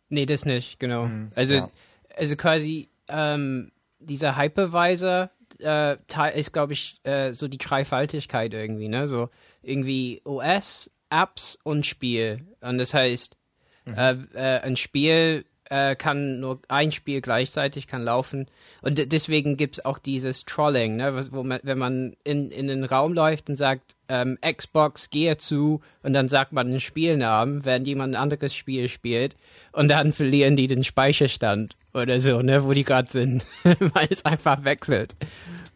[0.09, 1.05] Nee, das nicht, genau.
[1.05, 1.69] Mhm, also, ja.
[2.15, 5.97] also quasi ähm, dieser Hypervisor äh,
[6.33, 9.07] ist, glaube ich, äh, so die Dreifaltigkeit irgendwie, ne?
[9.07, 9.29] So
[9.61, 12.45] irgendwie OS, Apps und Spiel.
[12.61, 13.37] Und das heißt,
[13.85, 13.97] mhm.
[13.97, 18.47] äh, äh ein Spiel äh, kann nur ein Spiel gleichzeitig kann laufen.
[18.81, 21.27] Und deswegen gibt es auch dieses Trolling, ne?
[21.31, 25.79] wo man, wenn man in, in den Raum läuft und sagt, ähm, Xbox, gehe zu,
[26.03, 29.37] und dann sagt man den Spielnamen, während jemand ein anderes Spiel spielt,
[29.71, 34.25] und dann verlieren die den Speicherstand oder so, ne, wo die gerade sind, weil es
[34.25, 35.15] einfach wechselt.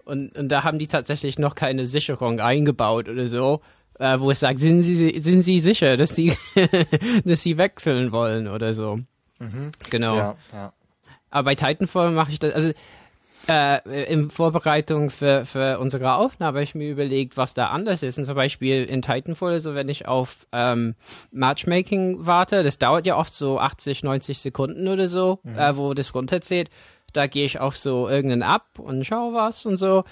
[0.06, 3.62] Und, und da haben die tatsächlich noch keine Sicherung eingebaut oder so,
[4.00, 6.38] äh, wo es sagt, sind sie, sind sie sicher, dass sie,
[7.26, 9.00] dass sie wechseln wollen oder so.
[9.90, 10.16] Genau.
[10.16, 10.74] Ja, ja.
[11.30, 12.72] Aber bei Titanfall mache ich das, also
[13.48, 18.18] äh, in Vorbereitung für, für unsere Aufnahme habe ich mir überlegt, was da anders ist.
[18.18, 20.96] Und zum Beispiel in Titanfall, also wenn ich auf ähm,
[21.32, 26.14] Matchmaking warte, das dauert ja oft so 80, 90 Sekunden oder so, äh, wo das
[26.14, 26.70] runterzählt.
[27.14, 30.04] Da gehe ich auf so irgendeinen App und schaue was und so.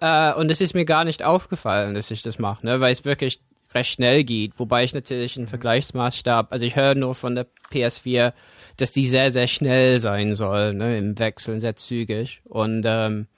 [0.00, 2.80] Äh, und es ist mir gar nicht aufgefallen, dass ich das mache, ne?
[2.80, 3.40] weil es wirklich
[3.74, 4.58] recht schnell geht.
[4.58, 8.32] Wobei ich natürlich einen Vergleichsmaßstab, also ich höre nur von der PS4,
[8.82, 10.98] dass die sehr, sehr schnell sein soll, ne?
[10.98, 12.40] im Wechseln, sehr zügig.
[12.42, 13.28] Und ähm,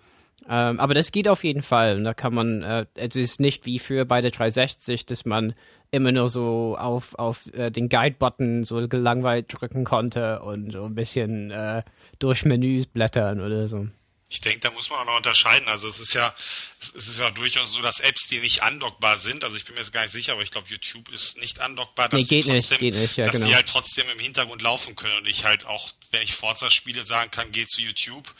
[0.49, 1.99] ähm, aber das geht auf jeden Fall.
[1.99, 5.53] Und da kann man, äh, es ist nicht wie für bei der 360, dass man
[5.91, 10.95] immer nur so auf, auf äh, den Guide-Button so gelangweilt drücken konnte und so ein
[10.95, 11.83] bisschen äh,
[12.19, 13.87] durch Menüs blättern oder so.
[14.35, 15.69] Ich denke, da muss man auch noch unterscheiden.
[15.69, 16.35] Also es ist ja,
[16.81, 19.81] es ist ja durchaus so, dass Apps, die nicht andockbar sind, also ich bin mir
[19.81, 22.51] jetzt gar nicht sicher, aber ich glaube, YouTube ist nicht andockbar, dass Nee, geht die
[22.51, 23.47] nicht, trotzdem, geht nicht, ja, dass genau.
[23.47, 27.05] die halt trotzdem im Hintergrund laufen können und ich halt auch, wenn ich Forza spiele,
[27.05, 28.35] sagen kann, geh zu YouTube,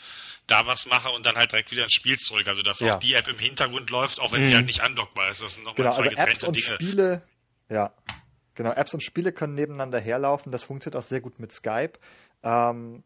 [0.47, 2.47] da was mache und dann halt direkt wieder ins Spiel zurück.
[2.47, 2.95] Also dass Ja.
[2.95, 4.45] auch die App im Hintergrund läuft, auch wenn Mhm.
[4.45, 5.41] sie halt nicht andockbar ist.
[5.41, 6.75] Das sind nochmal Genau, zwei also Apps getrennte und Dinge.
[6.75, 7.21] Spiele,
[7.69, 7.93] ja,
[8.53, 10.51] genau, Apps und Spiele können nebeneinander herlaufen.
[10.51, 11.93] Das funktioniert auch sehr gut mit Skype.
[12.43, 13.03] Ähm,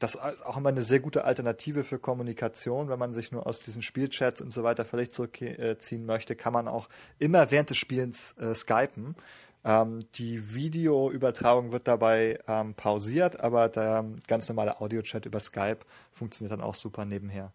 [0.00, 2.88] das ist auch immer eine sehr gute Alternative für Kommunikation.
[2.88, 6.68] Wenn man sich nur aus diesen Spielchats und so weiter völlig zurückziehen möchte, kann man
[6.68, 9.14] auch immer während des Spielens äh, skypen.
[9.62, 16.52] Ähm, die Videoübertragung wird dabei ähm, pausiert, aber der ganz normale Audiochat über Skype funktioniert
[16.52, 17.52] dann auch super nebenher.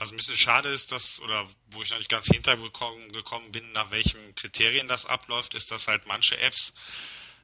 [0.00, 3.70] Was ein bisschen schade ist, dass, oder wo ich noch nicht ganz hintergekommen gekommen bin,
[3.72, 6.74] nach welchen Kriterien das abläuft, ist, dass halt manche Apps,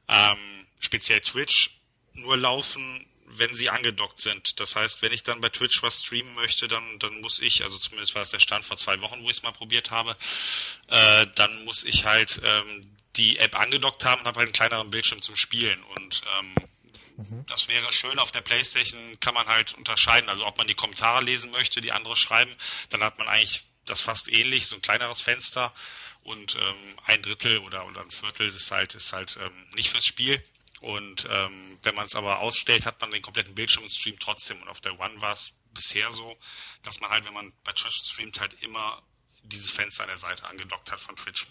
[0.09, 1.79] ähm, speziell Twitch,
[2.15, 4.59] nur laufen, wenn sie angedockt sind.
[4.59, 7.77] Das heißt, wenn ich dann bei Twitch was streamen möchte, dann, dann muss ich, also
[7.77, 10.15] zumindest war es der Stand vor zwei Wochen, wo ich es mal probiert habe,
[10.87, 14.91] äh, dann muss ich halt ähm, die App angedockt haben und habe halt einen kleineren
[14.91, 15.81] Bildschirm zum Spielen.
[15.83, 16.55] Und ähm,
[17.47, 18.19] das wäre schön.
[18.19, 20.29] Auf der Playstation kann man halt unterscheiden.
[20.29, 22.51] Also ob man die Kommentare lesen möchte, die andere schreiben,
[22.89, 25.73] dann hat man eigentlich das fast ähnlich, so ein kleineres Fenster
[26.23, 30.05] und ähm, ein Drittel oder, oder ein Viertel ist halt, ist halt ähm, nicht fürs
[30.05, 30.43] Spiel.
[30.81, 34.61] Und ähm, wenn man es aber ausstellt, hat man den kompletten Bildschirm und streamt trotzdem.
[34.61, 36.35] Und auf der One war es bisher so,
[36.83, 39.01] dass man halt, wenn man bei Twitch streamt, halt immer
[39.43, 41.47] dieses Fenster an der Seite angedockt hat von Twitch.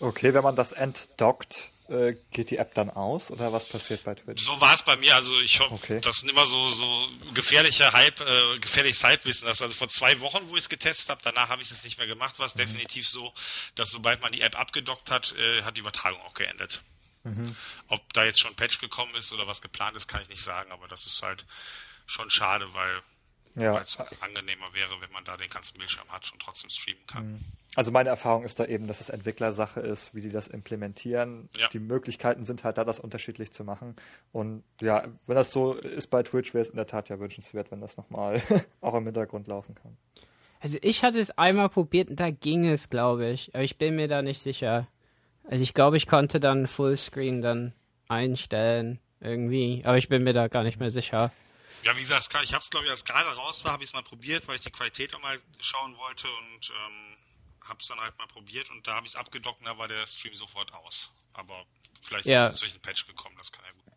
[0.00, 4.14] Okay, wenn man das entdockt, äh, geht die App dann aus oder was passiert bei
[4.14, 4.44] Twitch?
[4.44, 5.14] So war es bei mir.
[5.14, 6.00] Also ich hoffe, Okay.
[6.00, 9.46] das sind immer so so gefährliche Hype, äh, gefährliches Halbwissen.
[9.46, 11.98] Das also vor zwei Wochen, wo ich es getestet habe, danach habe ich es nicht
[11.98, 13.32] mehr gemacht, war es definitiv so,
[13.76, 16.82] dass sobald man die App abgedockt hat, äh, hat die Übertragung auch geendet.
[17.88, 20.42] Ob da jetzt schon ein Patch gekommen ist oder was geplant ist, kann ich nicht
[20.42, 21.46] sagen, aber das ist halt
[22.06, 23.02] schon schade, weil
[23.54, 23.78] Ja.
[23.80, 27.44] es angenehmer wäre, wenn man da den ganzen Bildschirm hat und trotzdem streamen kann.
[27.74, 31.48] Also meine Erfahrung ist da eben, dass es Entwicklersache ist, wie die das implementieren.
[31.56, 31.68] Ja.
[31.68, 33.96] Die Möglichkeiten sind halt da, das unterschiedlich zu machen.
[34.32, 37.70] Und ja, wenn das so ist bei Twitch, wäre es in der Tat ja wünschenswert,
[37.70, 38.42] wenn das nochmal
[38.82, 39.96] auch im Hintergrund laufen kann.
[40.60, 43.54] Also ich hatte es einmal probiert und da ging es, glaube ich.
[43.54, 44.86] Aber ich bin mir da nicht sicher.
[45.44, 47.72] Also ich glaube, ich konnte dann Fullscreen dann
[48.08, 49.82] einstellen irgendwie.
[49.84, 51.30] Aber ich bin mir da gar nicht mehr sicher.
[51.82, 53.94] Ja, wie gesagt, ich habe es, glaube ich, als gerade raus war, habe ich es
[53.94, 57.16] mal probiert, weil ich die Qualität auch mal schauen wollte und ähm,
[57.68, 59.88] habe es dann halt mal probiert und da habe ich es abgedockt und da war
[59.88, 61.10] der Stream sofort aus.
[61.32, 61.64] Aber
[62.02, 62.44] vielleicht ist Ja.
[62.44, 62.48] ja.
[62.48, 63.92] inzwischen ein Patch gekommen, das kann ja gut.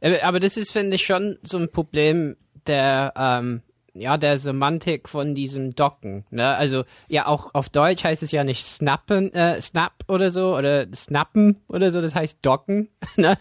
[0.00, 3.62] Aber, aber das ist, finde ich, schon so ein Problem der, ähm,
[4.00, 6.24] ja, der Semantik von diesem Docken.
[6.30, 6.56] Ne?
[6.56, 10.86] Also, ja, auch auf Deutsch heißt es ja nicht snappen, äh, snap oder so, oder
[10.94, 12.88] snappen oder so, das heißt docken.
[13.16, 13.36] Ne?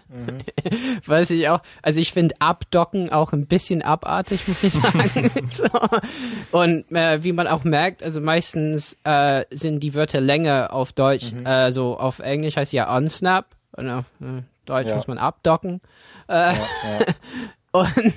[1.06, 1.62] Weiß ich auch.
[1.82, 5.30] Also ich finde abdocken auch ein bisschen abartig, muss ich sagen.
[5.50, 5.66] so.
[6.52, 11.32] Und äh, wie man auch merkt, also meistens äh, sind die Wörter länger auf Deutsch,
[11.46, 14.96] äh, so auf Englisch heißt ja unsnap und auf äh, Deutsch Ja.
[14.96, 15.82] muss man abdocken.
[16.30, 16.60] Ja, ja.
[17.72, 18.14] Und,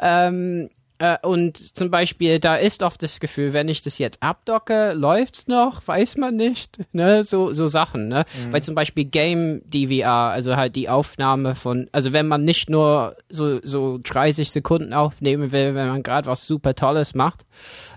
[0.00, 4.92] ähm, äh, und zum Beispiel, da ist oft das Gefühl, wenn ich das jetzt abdocke,
[4.92, 10.30] läuft's noch, weiß man nicht, ne, so, so Sachen, ne, weil zum Beispiel Game DVR,
[10.30, 15.52] also halt die Aufnahme von, also wenn man nicht nur so, so 30 Sekunden aufnehmen
[15.52, 17.44] will, wenn man gerade was super Tolles macht,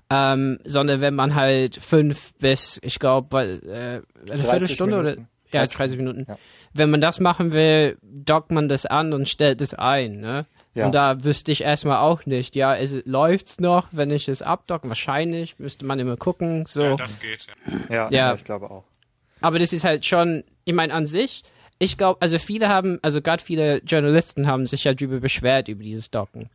[0.10, 5.28] ähm, sondern wenn man halt fünf bis, ich glaube, äh, eine 30 Viertelstunde oder, Minuten.
[5.54, 6.26] ja, 30 30 Minuten.
[6.28, 6.38] ja.
[6.74, 10.46] Wenn man das machen will, dockt man das an und stellt es ein, ne?
[10.76, 10.86] Ja.
[10.86, 14.88] Und da wüsste ich erstmal auch nicht, ja, ist, läuft's noch, wenn ich es abdocke?
[14.88, 16.84] Wahrscheinlich, müsste man immer gucken, so.
[16.84, 17.48] Ja, das geht.
[17.68, 17.86] Ja.
[17.90, 18.10] Ja, Ja.
[18.12, 18.84] ja, ich glaube auch.
[19.42, 21.44] Aber das ist halt schon, ich meine, an sich,
[21.80, 25.82] ich glaube, also viele haben, also gerade viele Journalisten haben sich ja drüber beschwert über
[25.84, 26.50] dieses Docken.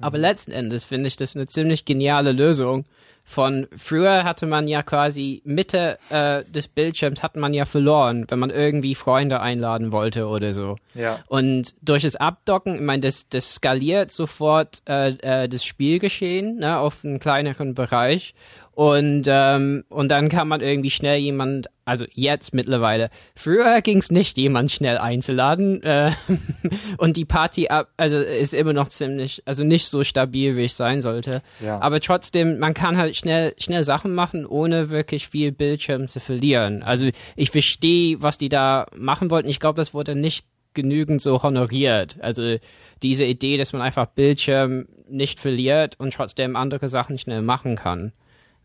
[0.00, 2.84] Aber letzten Endes finde ich das eine ziemlich geniale Lösung.
[3.26, 8.38] Von früher hatte man ja quasi Mitte äh, des Bildschirms hat man ja verloren, wenn
[8.38, 10.76] man irgendwie Freunde einladen wollte oder so.
[10.94, 11.20] Ja.
[11.26, 16.78] Und durch das Abdocken, ich meine, das, das skaliert sofort äh, äh, das Spielgeschehen ne,
[16.78, 18.34] auf einen kleineren Bereich.
[18.74, 24.10] Und, ähm, und dann kann man irgendwie schnell jemand, also jetzt mittlerweile, früher ging es
[24.10, 25.80] nicht, jemand schnell einzuladen.
[25.84, 26.10] Äh,
[26.98, 30.74] und die Party ab, also ist immer noch ziemlich, also nicht so stabil, wie ich
[30.74, 31.42] sein sollte.
[31.60, 31.80] Ja.
[31.80, 36.82] Aber trotzdem, man kann halt schnell, schnell Sachen machen, ohne wirklich viel Bildschirm zu verlieren.
[36.82, 39.48] Also ich verstehe, was die da machen wollten.
[39.48, 42.16] Ich glaube, das wurde nicht genügend so honoriert.
[42.20, 42.56] Also
[43.04, 48.12] diese Idee, dass man einfach Bildschirm nicht verliert und trotzdem andere Sachen schnell machen kann.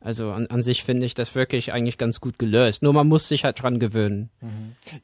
[0.02, 2.82] Also an, an sich finde ich das wirklich eigentlich ganz gut gelöst.
[2.82, 4.30] Nur man muss sich halt dran gewöhnen.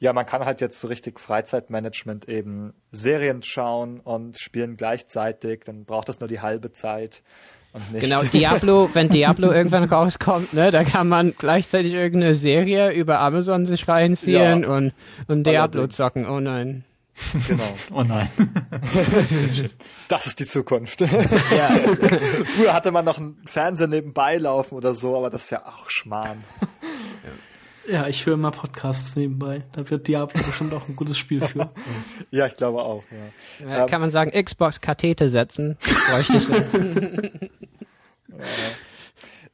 [0.00, 5.84] Ja, man kann halt jetzt so richtig Freizeitmanagement eben Serien schauen und spielen gleichzeitig, dann
[5.84, 7.22] braucht das nur die halbe Zeit
[7.74, 8.04] und nicht.
[8.04, 13.66] Genau, Diablo, wenn Diablo irgendwann rauskommt, ne, da kann man gleichzeitig irgendeine Serie über Amazon
[13.66, 14.68] sich reinziehen Ja.
[14.76, 14.94] und,
[15.28, 15.96] und Diablo Allerdings.
[15.96, 16.26] zocken.
[16.26, 16.84] Oh nein.
[17.48, 17.62] Genau.
[17.92, 18.28] Oh nein.
[20.08, 21.00] Das ist die Zukunft.
[21.00, 21.08] Ja.
[22.44, 25.90] Früher hatte man noch einen Fernseher nebenbei laufen oder so, aber das ist ja auch
[25.90, 26.44] Schmarrn.
[27.88, 29.64] Ja, ich höre mal Podcasts nebenbei.
[29.72, 31.70] Da wird Diablo bestimmt auch ein gutes Spiel für.
[32.30, 33.02] Ja, ich glaube auch,
[33.60, 33.68] ja.
[33.68, 35.76] Ja, kann man sagen, Xbox Kathete setzen.
[36.10, 36.54] Bräuchte ich so.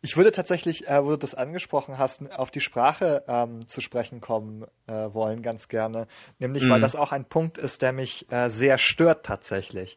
[0.04, 4.20] Ich würde tatsächlich, äh, wo du das angesprochen hast, auf die Sprache ähm, zu sprechen
[4.20, 6.08] kommen äh, wollen, ganz gerne.
[6.40, 9.96] Nämlich, weil das auch ein Punkt ist, der mich äh, sehr stört tatsächlich.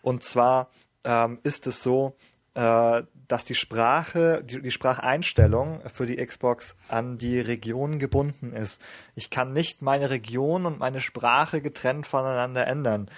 [0.00, 0.70] Und zwar
[1.04, 2.16] ähm, ist es so,
[2.54, 8.80] äh, dass die Sprache, die, die Spracheinstellung für die Xbox an die Region gebunden ist.
[9.14, 13.10] Ich kann nicht meine Region und meine Sprache getrennt voneinander ändern.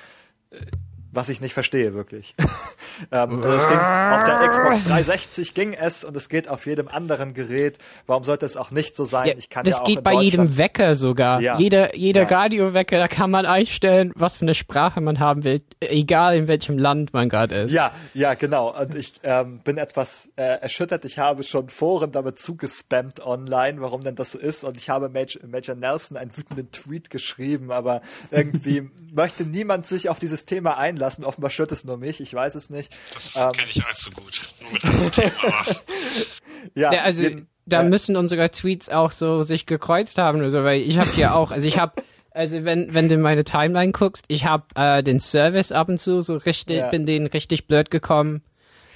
[1.14, 2.34] Was ich nicht verstehe, wirklich.
[3.12, 7.34] ähm, es ging auf der Xbox 360 ging es und es geht auf jedem anderen
[7.34, 7.78] Gerät.
[8.06, 9.28] Warum sollte es auch nicht so sein?
[9.28, 11.40] Ja, ich kann das ja auch geht bei jedem Wecker sogar.
[11.40, 11.58] Ja.
[11.58, 12.40] Jeder, jeder Ja.
[12.40, 16.78] Radiowecker, da kann man einstellen, was für eine Sprache man haben will, egal in welchem
[16.78, 17.72] Land man gerade ist.
[17.72, 18.76] Ja, ja, genau.
[18.78, 21.04] Und ich ähm, bin etwas äh, erschüttert.
[21.04, 24.64] Ich habe schon Foren damit zugespammt online, warum denn das so ist.
[24.64, 30.08] Und ich habe Major, Major Nelson einen wütenden Tweet geschrieben, aber irgendwie möchte niemand sich
[30.08, 31.24] auf dieses Thema einlassen.
[31.24, 32.20] Offenbar stört es nur mich.
[32.20, 32.92] Ich weiß es nicht.
[33.12, 34.40] Das Ähm, kenne ich allzu gut.
[34.62, 35.30] Nur mit einem Thema.
[36.74, 40.50] Ja, Ja, also jeden- da äh, müssen unsere Tweets auch so sich gekreuzt haben oder
[40.50, 43.44] so, weil ich habe hier auch, also ich habe, also wenn wenn du in meine
[43.44, 46.88] Timeline guckst, ich habe äh, den Service ab und zu so richtig, Ja.
[46.90, 48.42] bin denen richtig blöd gekommen.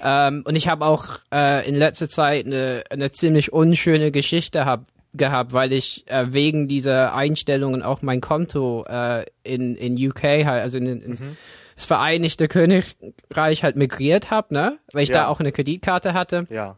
[0.03, 4.85] Ähm, und ich habe auch äh, in letzter Zeit eine, eine ziemlich unschöne Geschichte hab,
[5.12, 10.62] gehabt, weil ich äh, wegen dieser Einstellungen auch mein Konto äh, in, in UK halt,
[10.62, 11.37] also in, in Mhm.
[11.79, 14.79] Das Vereinigte Königreich halt migriert habe, ne?
[14.93, 15.14] Weil ich Ja.
[15.23, 16.47] da auch eine Kreditkarte hatte.
[16.51, 16.75] ja,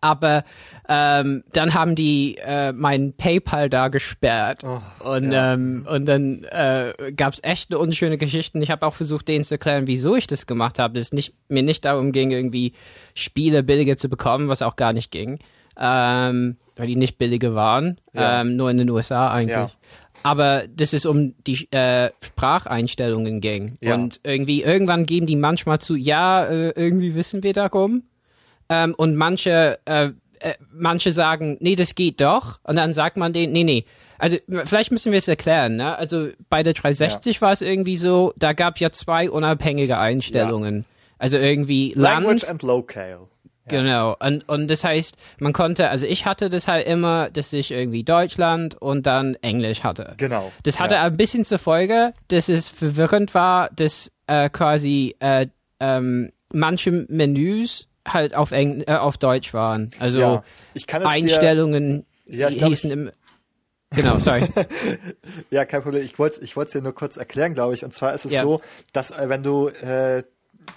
[0.00, 0.44] Aber
[0.88, 4.62] ähm, dann haben die äh, mein PayPal da gesperrt
[5.04, 5.52] und ja.
[5.54, 8.60] ähm, und dann äh, gab es echt eine unschöne Geschichten.
[8.62, 10.94] Ich habe auch versucht, denen zu erklären, wieso ich das gemacht habe.
[10.94, 12.72] Dass es nicht mir nicht darum ging, irgendwie
[13.14, 15.38] Spiele billiger zu bekommen, was auch gar nicht ging,
[15.78, 18.40] ähm, weil die nicht billige waren, Ja.
[18.40, 19.50] ähm, nur in den USA eigentlich.
[19.56, 19.70] Ja.
[20.22, 23.78] Aber das ist um die äh, Spracheinstellungen ging.
[23.80, 23.94] Ja.
[23.94, 28.04] Und irgendwie, irgendwann geben die manchmal zu, ja, äh, irgendwie wissen wir darum.
[28.68, 32.60] Ähm, und manche, äh, äh, manche sagen, nee, das geht doch.
[32.62, 33.84] Und dann sagt man denen, nee, nee.
[34.18, 35.76] Also vielleicht müssen wir es erklären.
[35.76, 35.96] Ne?
[35.96, 40.84] Also bei der 360 war es irgendwie so, da gab ja zwei unabhängige Einstellungen.
[41.18, 43.29] Also irgendwie Language Land, and Locale.
[43.70, 44.16] Genau.
[44.20, 48.04] Und, und das heißt, man konnte, also ich hatte das halt immer, dass ich irgendwie
[48.04, 50.14] Deutschland und dann Englisch hatte.
[50.16, 50.52] Genau.
[50.62, 51.02] Das hatte ja.
[51.04, 55.46] ein bisschen zur Folge, dass es verwirrend war, dass äh, quasi äh,
[55.80, 59.90] ähm, manche Menüs halt auf, Eng äh, auf Deutsch waren.
[59.98, 60.44] Also ja.
[60.74, 63.10] Ich kann es dir, Einstellungen Ja, ich hießen ich- im.
[63.92, 64.46] Genau, sorry.
[65.50, 66.04] Ja, kein Problem.
[66.04, 67.84] Ich wollte ich wollte dir nur kurz erklären, glaube ich.
[67.84, 68.42] Und zwar ist es Ja.
[68.42, 68.60] so,
[68.92, 70.22] dass äh, wenn du äh,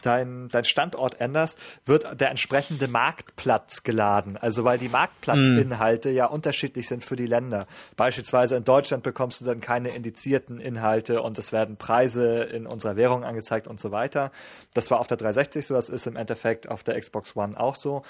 [0.01, 4.37] dein, dein Standort änderst, wird der entsprechende Marktplatz geladen.
[4.37, 7.67] Also weil die Marktplatzinhalte ja unterschiedlich sind für die Länder.
[7.95, 12.95] Beispielsweise in Deutschland bekommst du dann keine indizierten Inhalte und es werden Preise in unserer
[12.95, 14.31] Währung angezeigt und so weiter.
[14.73, 17.75] Das war auf der 360 so, das ist im Endeffekt auf der Xbox One auch
[17.75, 18.03] so.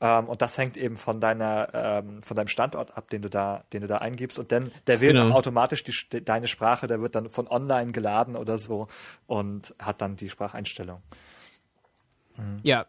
[0.00, 3.64] Ähm, und das hängt eben von deiner, ähm, von deinem Standort ab, den du da,
[3.72, 4.38] den du da eingibst.
[4.38, 5.24] Und dann, der wählt Genau.
[5.24, 8.88] dann automatisch die, deine Sprache, der wird dann von online geladen oder so
[9.26, 11.02] und hat dann die Spracheinstellung.
[12.62, 12.86] Ja.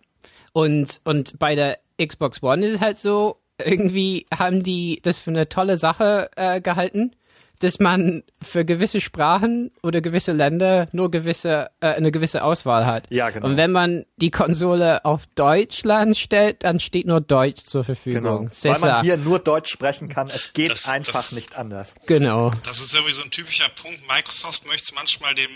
[0.53, 5.29] Und, und bei der Xbox One ist es halt so, irgendwie haben die das für
[5.31, 7.11] eine tolle Sache äh, gehalten,
[7.59, 13.03] dass man für gewisse Sprachen oder gewisse Länder nur gewisse äh, eine gewisse Auswahl hat.
[13.11, 13.45] Ja, genau.
[13.45, 17.85] Und wenn man die Konsole auf Deutschland stellt, dann steht nur Deutsch zur Genau.
[17.85, 18.49] Verfügung.
[18.63, 20.27] Weil man hier nur Deutsch sprechen kann.
[20.33, 21.93] Es geht Das- einfach das- nicht anders.
[22.07, 22.49] genau.
[22.65, 23.99] Das ist irgendwie so ein typischer Punkt.
[24.07, 25.51] Microsoft möchte es manchmal dem,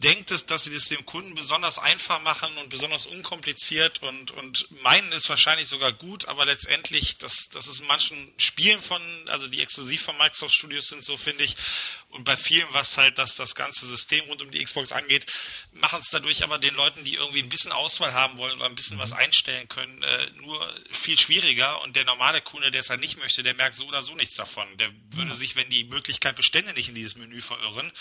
[0.00, 4.66] denkt es, dass sie das dem Kunden besonders einfach machen und besonders unkompliziert und, und
[4.82, 9.46] meinen es wahrscheinlich sogar gut, aber letztendlich, das, das ist in manchen Spielen von, also
[9.46, 11.56] die exklusiv von Microsoft Studios sind, so finde ich,
[12.10, 15.26] und bei vielen, was halt das, das ganze System rund um die Xbox angeht,
[15.72, 18.74] machen es dadurch aber den Leuten, die irgendwie ein bisschen Auswahl haben wollen oder ein
[18.74, 21.80] bisschen was einstellen können, äh, nur viel schwieriger.
[21.82, 24.34] Und der normale Kunde, der es halt nicht möchte, der merkt so oder so nichts
[24.34, 24.66] davon.
[24.78, 27.92] Der würde sich, wenn die Möglichkeit Bestände nicht in dieses Menü verirren,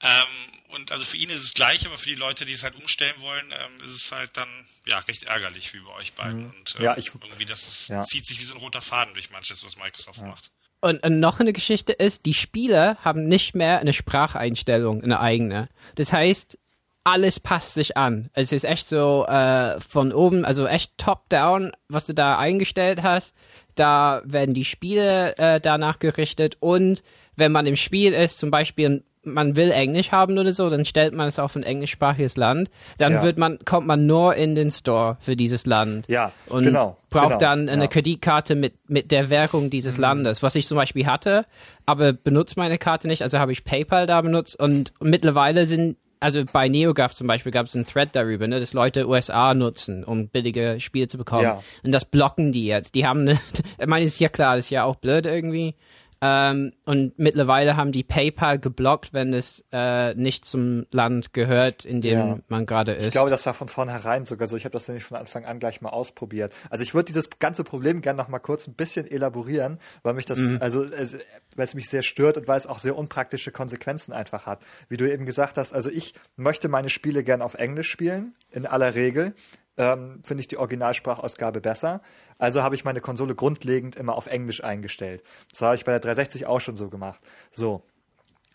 [0.00, 2.74] ähm, und also für ihn ist es gleich, aber für die Leute, die es halt
[2.76, 4.48] umstellen wollen, ähm, ist es halt dann
[4.86, 6.46] ja recht ärgerlich wie bei euch beiden.
[6.50, 8.02] Und ähm, Ja, ich- irgendwie das ist, ja.
[8.04, 10.50] zieht sich wie so ein roter Faden durch manches, was Microsoft macht.
[10.80, 15.68] Und, und noch eine Geschichte ist, die Spieler haben nicht mehr eine Spracheinstellung, eine eigene.
[15.96, 16.56] Das heißt,
[17.02, 18.28] alles passt sich an.
[18.34, 23.34] Es ist echt so äh, von oben, also echt top-down, was du da eingestellt hast.
[23.74, 27.02] Da werden die Spiele äh, danach gerichtet und
[27.36, 31.14] wenn man im Spiel ist, zum Beispiel man will Englisch haben oder so, dann stellt
[31.14, 32.70] man es auf ein englischsprachiges Land.
[32.98, 33.22] Dann Ja.
[33.22, 36.06] wird man, kommt man nur in den Store für dieses Land.
[36.08, 37.88] Ja, und genau, braucht genau, dann eine ja.
[37.88, 41.46] Kreditkarte mit, mit der Währung dieses Landes, was ich zum Beispiel hatte,
[41.86, 46.42] aber benutze meine Karte nicht, also habe ich PayPal da benutzt und mittlerweile sind, also
[46.52, 50.28] bei NeoGAF zum Beispiel gab es einen Thread darüber, ne, dass Leute USA nutzen, um
[50.28, 51.44] billige Spiele zu bekommen.
[51.44, 51.62] Ja.
[51.84, 52.94] Und das blocken die jetzt.
[52.96, 53.38] Die haben eine,
[53.78, 55.76] ich meine, ist ja klar, das ist ja auch blöd irgendwie.
[56.20, 62.00] Ähm, und mittlerweile haben die PayPal geblockt, wenn es äh, nicht zum Land gehört, in
[62.00, 62.38] dem Ja.
[62.48, 63.06] man gerade ist.
[63.06, 64.56] Ich glaube, das war von vornherein sogar so.
[64.56, 66.52] Ich habe das nämlich von Anfang an gleich mal ausprobiert.
[66.70, 70.26] Also ich würde dieses ganze Problem gerne noch mal kurz ein bisschen elaborieren, weil mich
[70.26, 71.14] das, also es,
[71.54, 74.60] weil es mich sehr stört und weil es auch sehr unpraktische Konsequenzen einfach hat.
[74.88, 78.66] Wie du eben gesagt hast, also ich möchte meine Spiele gern auf Englisch spielen, in
[78.66, 79.34] aller Regel.
[79.76, 82.00] Ähm, Finde ich die Originalsprachausgabe besser.
[82.38, 85.22] Also habe ich meine Konsole grundlegend immer auf Englisch eingestellt.
[85.50, 87.20] Das habe ich bei der 360 auch schon so gemacht.
[87.50, 87.82] So.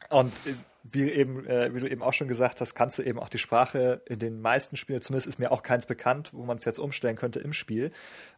[0.09, 0.53] Und äh,
[0.83, 3.37] wie eben, äh, wie du eben auch schon gesagt hast, kannst du eben auch die
[3.37, 6.77] Sprache in den meisten Spielen, zumindest ist mir auch keins bekannt, wo man es jetzt
[6.77, 7.91] umstellen könnte im Spiel.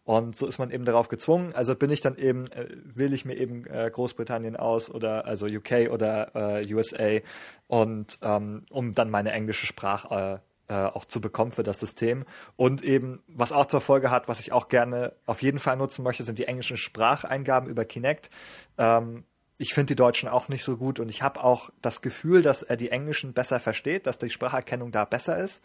[0.04, 1.54] Und so ist man eben darauf gezwungen.
[1.56, 5.48] Also bin ich dann eben, äh, wähle ich mir eben äh, Großbritannien aus oder also
[5.48, 7.20] UK oder äh, USA
[7.68, 12.24] und ähm, um dann meine englische Sprache äh, auch zu bekommen für das System.
[12.56, 16.04] Und eben, was auch zur Folge hat, was ich auch gerne auf jeden Fall nutzen
[16.04, 18.30] möchte, sind die englischen Spracheingaben über Kinect.
[18.78, 19.24] Ähm,
[19.58, 22.62] ich finde die Deutschen auch nicht so gut und ich habe auch das Gefühl, dass
[22.62, 25.62] er die Englischen besser versteht, dass die Spracherkennung da besser ist.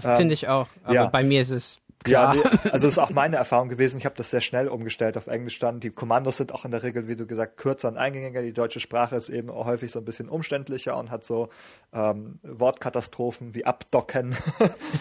[0.00, 0.68] ja, finde ich auch.
[0.84, 1.06] Aber ja.
[1.06, 2.34] bei mir ist es klar.
[2.34, 3.98] nee, also das ist auch meine Erfahrung gewesen.
[3.98, 5.80] Ich habe das sehr schnell umgestellt auf Englisch dann.
[5.80, 8.42] Die Kommandos sind auch in der Regel, wie du gesagt, kürzer und eingängiger.
[8.42, 11.48] Die deutsche Sprache ist eben häufig so ein bisschen umständlicher und hat so
[11.92, 14.36] ähm, Wortkatastrophen wie abdocken.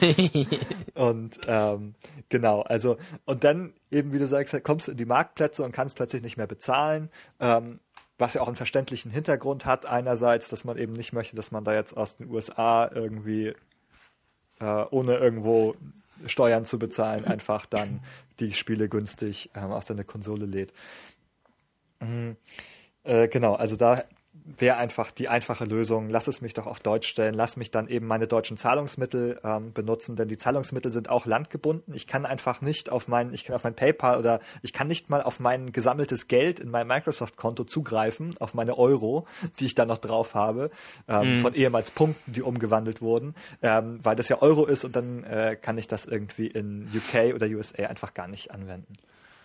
[0.96, 1.96] und ähm,
[2.30, 5.96] genau, also und dann eben, wie du sagst, kommst du in die Marktplätze und kannst
[5.96, 7.10] plötzlich nicht mehr bezahlen.
[7.40, 7.80] Ähm,
[8.18, 9.86] was ja auch einen verständlichen Hintergrund hat.
[9.86, 13.54] Einerseits, dass man eben nicht möchte, dass man da jetzt aus den USA irgendwie
[14.60, 15.76] äh, ohne irgendwo
[16.28, 18.02] Steuern zu bezahlen, einfach dann
[18.40, 20.74] die Spiele günstig ähm, aus deiner Konsole lädt.
[22.02, 22.36] Mhm.
[23.04, 24.04] Äh, genau, also da
[24.46, 27.88] wäre einfach die einfache Lösung, lass es mich doch auf Deutsch stellen, lass mich dann
[27.88, 31.94] eben meine deutschen Zahlungsmittel ähm, benutzen, denn die Zahlungsmittel sind auch landgebunden.
[31.96, 35.10] Ich kann einfach nicht auf mein, ich kann auf mein PayPal oder ich kann nicht
[35.10, 39.26] mal auf mein gesammeltes Geld in meinem Microsoft-Konto zugreifen, auf meine Euro,
[39.60, 40.70] die ich da noch drauf habe,
[41.08, 43.34] ähm, von ehemals Punkten, die umgewandelt wurden,
[43.64, 47.34] ähm, weil das ja Euro ist und dann äh, kann ich das irgendwie in UK
[47.34, 48.94] oder USA einfach gar nicht anwenden.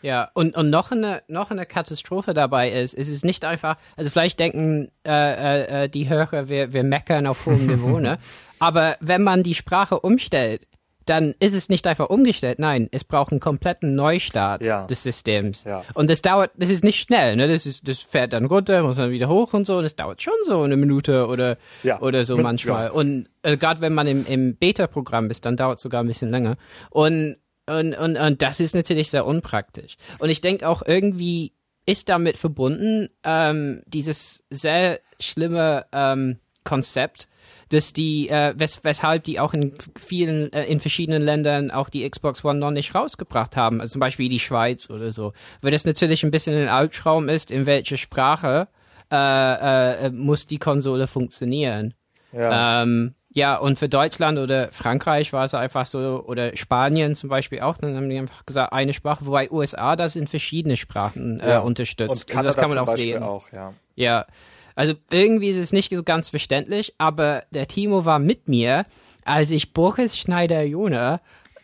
[0.03, 4.09] Ja, und, und noch, eine, noch eine Katastrophe dabei ist, es ist nicht einfach, also
[4.11, 8.19] vielleicht denken äh, äh, äh, die Hörer, wir, wir meckern auf hohem Niveau, ne?
[8.59, 10.67] Aber wenn man die Sprache umstellt,
[11.07, 14.87] dann ist es nicht einfach umgestellt, nein, es braucht einen kompletten Neustart Ja.
[14.87, 15.65] des Systems.
[15.65, 15.83] Ja.
[15.95, 17.49] Und das dauert, das ist nicht schnell, ne?
[17.49, 20.23] Das, ist, das fährt dann runter, muss dann wieder hoch und so, und das dauert
[20.23, 22.01] schon so eine Minute oder, Ja.
[22.01, 22.91] oder so manchmal.
[22.91, 26.31] Und äh, gerade wenn man im, im Beta-Programm ist, dann dauert es sogar ein bisschen
[26.31, 26.57] länger.
[26.91, 27.37] Und,
[27.79, 29.97] und, und, und das ist natürlich sehr unpraktisch.
[30.19, 31.53] Und ich denke auch irgendwie
[31.87, 37.27] ist damit verbunden ähm, dieses sehr schlimme ähm, Konzept,
[37.71, 42.09] dass die, äh, wes weshalb die auch in vielen, äh, in verschiedenen Ländern auch die
[42.09, 45.85] Xbox One noch nicht rausgebracht haben, also zum Beispiel die Schweiz oder so, weil das
[45.85, 48.69] natürlich ein bisschen ein Albtraum ist, in welcher Sprache
[49.11, 51.95] äh, äh, muss die Konsole funktionieren.
[52.33, 52.83] Ja.
[52.83, 57.61] Ähm, ja, und für Deutschland oder Frankreich war es einfach so, oder Spanien zum Beispiel
[57.61, 61.51] auch, dann haben die einfach gesagt, eine Sprache, wobei USA das in verschiedene Sprachen äh,
[61.51, 61.59] Ja.
[61.61, 62.29] unterstützt.
[62.29, 63.23] Und also das kann man auch Beispiel sehen.
[63.23, 63.73] auch, ja.
[63.95, 64.27] Ja.
[64.75, 68.85] Also irgendwie ist es nicht so ganz verständlich, aber der Timo war mit mir,
[69.25, 71.21] als ich Boris Schneider-Jona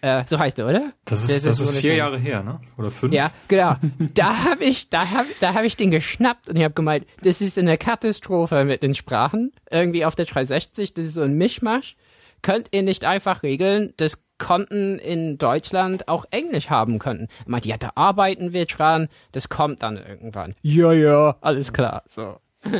[0.07, 0.93] äh, so heißt er, oder?
[1.05, 2.61] Das ist, Der- das der ist Sohn vier Jahre her, ne?
[2.79, 3.13] Oder fünf?
[3.13, 3.77] Ja, genau.
[4.15, 7.41] Da habe ich, da hab, da hab ich den geschnappt und ich habe gemeint, das
[7.41, 9.53] ist eine Katastrophe mit den Sprachen.
[9.71, 11.97] Irgendwie auf der 360, das ist so ein Mischmasch.
[12.43, 17.29] Könnt ihr nicht einfach regeln, dass Konten in Deutschland auch Englisch haben könnten?
[17.45, 20.55] Er meinte, ja, da arbeiten wir dran, das kommt dann irgendwann.
[20.63, 22.39] Ja, ja, alles klar, so.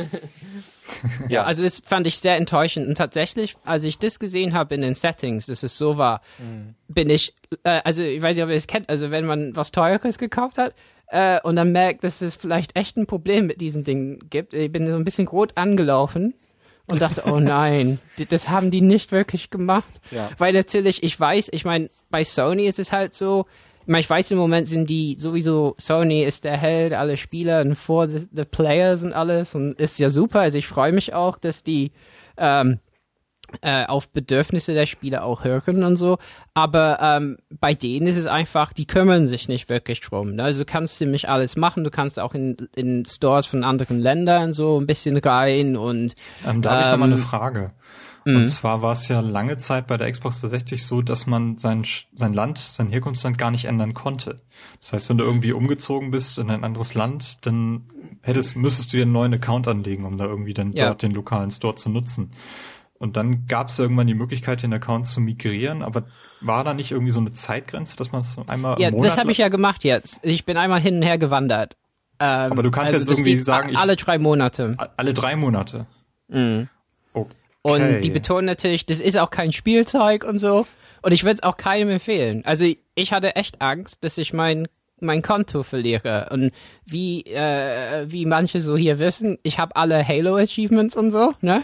[1.29, 2.87] Ja, also das fand ich sehr enttäuschend.
[2.87, 6.21] Und tatsächlich, als ich das gesehen habe in den Settings, dass es so war,
[6.87, 7.33] bin ich,
[7.63, 10.57] äh, also ich weiß nicht, ob ihr es kennt, also wenn man was Teures gekauft
[10.57, 10.73] hat
[11.07, 14.71] äh, und dann merkt, dass es vielleicht echt ein Problem mit diesen Dingen gibt, ich
[14.71, 16.33] bin so ein bisschen rot angelaufen
[16.87, 20.01] und dachte, oh nein, das haben die nicht wirklich gemacht.
[20.11, 20.29] Ja.
[20.37, 23.45] Weil natürlich, ich weiß, ich meine, bei Sony ist es halt so,
[23.95, 28.07] ich weiß im Moment sind die sowieso, Sony ist der Held, alle Spieler und for
[28.07, 30.41] the, the players und alles und ist ja super.
[30.41, 31.91] Also ich freue mich auch, dass die
[32.37, 32.79] ähm,
[33.61, 36.17] äh, auf Bedürfnisse der Spieler auch hören und so.
[36.53, 40.35] Aber ähm, bei denen ist es einfach, die kümmern sich nicht wirklich drum.
[40.35, 40.43] Ne?
[40.43, 41.85] Also du kannst ziemlich alles machen.
[41.85, 46.13] Du kannst auch in, in Stores von anderen Ländern so ein bisschen rein und
[46.45, 47.71] Ähm, da habe ich noch mal eine Ähm, Frage.
[48.27, 48.35] Mhm.
[48.41, 51.85] Und zwar war es ja lange Zeit bei der Xbox 360 so, dass man sein,
[52.13, 54.41] sein Land, sein Herkunftsland gar nicht ändern konnte.
[54.79, 57.85] Das heißt, wenn du irgendwie umgezogen bist in ein anderes Land, dann
[58.21, 60.87] hättest, müsstest du dir einen neuen Account anlegen, um da irgendwie dann Ja.
[60.87, 62.31] dort den lokalen Store zu nutzen.
[62.99, 66.05] Und dann gab es irgendwann die Möglichkeit, den Account zu migrieren, aber
[66.41, 69.37] war da nicht irgendwie so eine Zeitgrenze, dass man es einmal ja, das habe ich
[69.37, 70.19] ja gemacht jetzt.
[70.23, 71.77] Ich bin einmal hin und her gewandert.
[72.19, 74.75] Ähm, Aber du kannst jetzt das irgendwie sagen, ich- alle drei Monate.
[74.97, 75.85] alle drei Monate.
[76.27, 76.67] Mhm.
[77.13, 77.33] Okay.
[77.71, 80.65] Und die betonen natürlich, das ist auch kein Spielzeug und so.
[81.01, 82.43] Und ich würde es auch keinem empfehlen.
[82.45, 82.65] Also
[82.95, 84.67] ich hatte echt Angst, dass ich mein
[84.99, 86.29] mein Konto verliere.
[86.31, 86.51] Und
[86.85, 91.63] wie äh, wie manche so hier wissen, ich habe alle Halo Achievements und so, ne?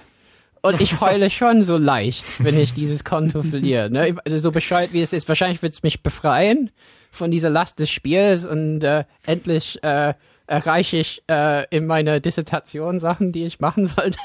[0.62, 3.90] Und ich heule schon so leicht, wenn ich dieses Konto verliere.
[3.90, 4.16] Ne?
[4.24, 5.28] Also so bescheuert wie es ist.
[5.28, 6.72] Wahrscheinlich wird es mich befreien
[7.12, 10.14] von dieser Last des Spiels und äh, endlich äh,
[10.48, 14.18] erreiche ich äh, in meiner Dissertation Sachen, die ich machen sollte.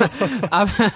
[0.50, 0.92] aber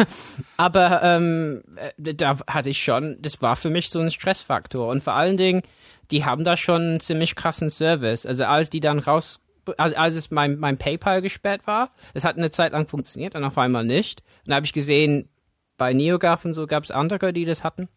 [0.57, 4.89] aber ähm, äh, da hatte ich schon, das war für mich so ein Stressfaktor.
[4.89, 5.62] Und vor allen Dingen,
[6.11, 8.26] die haben da schon einen ziemlich krassen Service.
[8.26, 9.41] Also als die dann raus,
[9.76, 13.45] als, als es mein, mein PayPal gesperrt war, das hat eine Zeit lang funktioniert, dann
[13.45, 14.22] auf einmal nicht.
[14.47, 15.28] Dann habe ich gesehen,
[15.76, 17.89] bei NeoGAF und so gab es andere, die das hatten.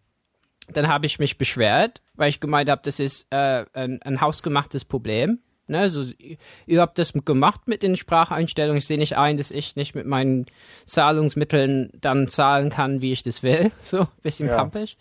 [0.70, 4.86] Dann habe ich mich beschwert, weil ich gemeint habe, das ist äh, ein, ein hausgemachtes
[4.86, 5.40] Problem.
[5.68, 6.04] Ne, also,
[6.66, 8.80] ihr habt das gemacht mit den Spracheinstellungen.
[8.80, 10.46] Ich sehe nicht ein, dass ich nicht mit meinen
[10.86, 13.72] Zahlungsmitteln dann zahlen kann, wie ich das will.
[13.84, 14.58] So, bisschen Ja.
[14.58, 14.98] pampig.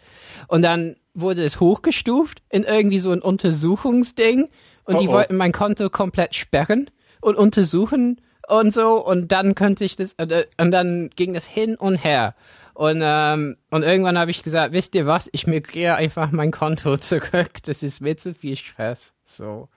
[0.46, 4.48] Und dann wurde es hochgestuft in irgendwie so ein Untersuchungsding.
[4.84, 5.14] Und die Oh oh.
[5.14, 6.90] wollten mein Konto komplett sperren
[7.20, 9.04] und untersuchen und so.
[9.04, 12.34] Und dann könnte ich das, äh, und dann ging das hin und her.
[12.74, 16.96] Und, ähm, und irgendwann habe ich gesagt, wisst ihr was, ich migriere einfach mein Konto
[16.98, 17.62] zurück.
[17.64, 19.12] Das ist mir zu viel Stress.
[19.24, 19.68] So.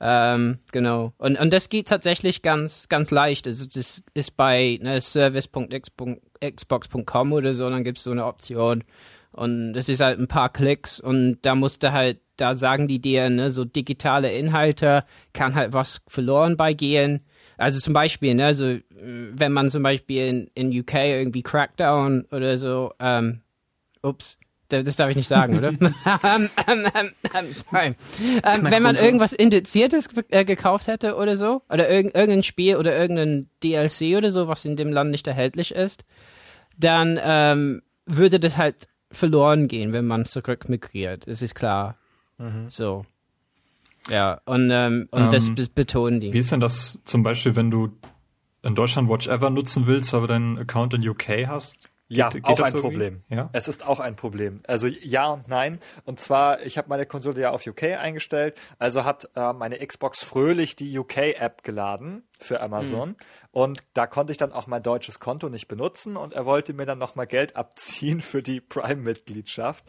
[0.00, 1.12] Ähm, genau.
[1.18, 3.46] Und, und das geht tatsächlich ganz, ganz leicht.
[3.46, 8.82] Also das ist bei ne, service.xbox.com oder so, dann gibt's so eine Option.
[9.32, 13.00] Und das ist halt ein paar Klicks und da musst du halt, da sagen die
[13.00, 17.20] dir, ne, so digitale Inhalte kann halt was verloren bei gehen.
[17.58, 22.58] Also zum Beispiel, ne, äh, wenn man zum Beispiel in, in UK irgendwie Crackdown oder
[22.58, 23.40] so, ähm,
[24.02, 24.38] ups,
[24.68, 25.68] das darf ich nicht sagen, oder?
[26.24, 26.86] ähm, ähm,
[27.34, 27.94] ähm, sorry.
[28.42, 32.96] Ähm, wenn man irgendwas Indiziertes äh, gekauft hätte oder so, oder irg irgendein Spiel oder
[32.96, 36.04] irgendein DLC oder so, was in dem Land nicht erhältlich ist,
[36.78, 41.26] dann ähm, würde das halt verloren gehen, wenn man zurück migriert.
[41.26, 41.96] Das ist klar.
[42.68, 43.06] So.
[44.10, 46.32] Ja, und, ähm, und das be- betonen die.
[46.32, 47.90] Wie ist denn das zum Beispiel, wenn du
[48.62, 51.88] in Deutschland Watch Ever nutzen willst, aber deinen Account in UK hast?
[52.08, 52.80] Ja, Geht- geht auch ein irgendwie?
[52.80, 53.24] Problem.
[53.28, 53.50] Ja?
[53.52, 54.60] Es ist auch ein Problem.
[54.66, 55.80] Also ja und nein.
[56.04, 60.22] Und zwar, ich habe meine Konsole ja auf UK eingestellt, also hat äh, meine Xbox
[60.22, 63.16] fröhlich die UK-App geladen für Amazon.
[63.50, 66.86] Und da konnte ich dann auch mein deutsches Konto nicht benutzen und er wollte mir
[66.86, 69.84] dann nochmal Geld abziehen für die Prime-Mitgliedschaft.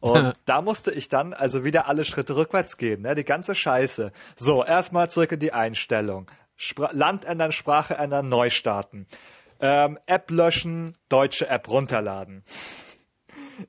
[0.00, 3.14] Und da musste ich dann also wieder alle Schritte rückwärts gehen, ne?
[3.14, 4.12] die ganze Scheiße.
[4.36, 6.30] So, erstmal zurück in die Einstellung.
[6.56, 9.06] Spra Land ändern, Sprache ändern, neu starten.
[9.60, 12.44] Ähm, App löschen, deutsche App runterladen.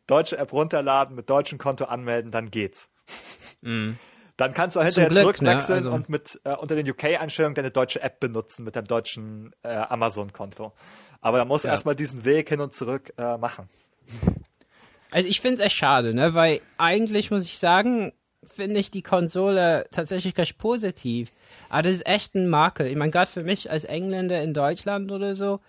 [0.07, 2.89] Deutsche App runterladen, mit deutschem Konto anmelden, dann geht's.
[3.61, 5.89] Dann kannst du auch hinterher Glück, zurückwechseln ne?
[5.89, 9.69] Also- und mit äh, unter den UK-Einstellungen deine deutsche App benutzen mit deinem deutschen äh,
[9.69, 10.73] Amazon-Konto.
[11.21, 11.73] Aber da musst du Ja.
[11.73, 13.67] erstmal diesen Weg hin und zurück äh, machen.
[15.11, 16.35] Also ich finde es echt schade, ne?
[16.35, 18.13] Weil eigentlich muss ich sagen,
[18.43, 21.31] finde ich die Konsole tatsächlich recht positiv.
[21.69, 22.87] Aber das ist echt ein Makel.
[22.87, 25.59] Ich meine, gerade für mich als Engländer in Deutschland oder so.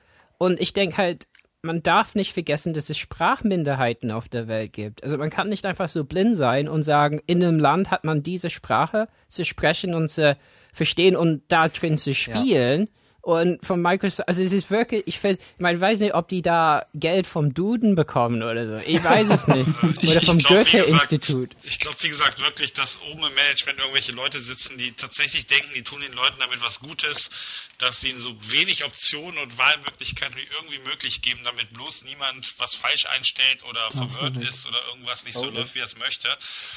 [0.42, 1.26] Und ich denke halt,
[1.60, 5.04] man darf nicht vergessen, dass es Sprachminderheiten auf der Welt gibt.
[5.04, 8.22] Also man kann nicht einfach so blind sein und sagen, in einem Land hat man
[8.22, 10.38] diese Sprache zu sprechen und zu
[10.72, 12.80] verstehen und da drin zu spielen.
[12.80, 12.99] Ja.
[13.30, 16.42] Und von Microsoft, also es ist wirklich, ich, find, ich meine, weiß nicht, ob die
[16.42, 18.84] da Geld vom Duden bekommen oder so.
[18.84, 19.68] Ich weiß es nicht.
[20.10, 21.50] Oder vom Goethe-Institut.
[21.62, 25.68] Ich glaube, wie gesagt, wirklich, dass oben im Management irgendwelche Leute sitzen, die tatsächlich denken,
[25.76, 27.30] die tun den Leuten damit was Gutes,
[27.78, 32.52] dass sie ihnen so wenig Optionen und Wahlmöglichkeiten wie irgendwie möglich geben, damit bloß niemand
[32.58, 35.96] was falsch einstellt oder verwirrt ist oder irgendwas nicht so oh, läuft, wie er es
[35.96, 36.28] möchte.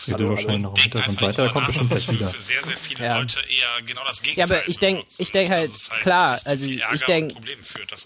[0.05, 2.29] Ja, du wahrscheinlich noch weiter, weiter, kommt bestimmt gleich wieder.
[2.29, 3.17] Für sehr, sehr viele ja.
[3.17, 4.49] Leute eher genau das Gegenteil.
[4.49, 6.01] Ja, aber ich denke, ich denke halt, halt,
[6.43, 6.65] klar, also
[6.95, 7.35] ich denke,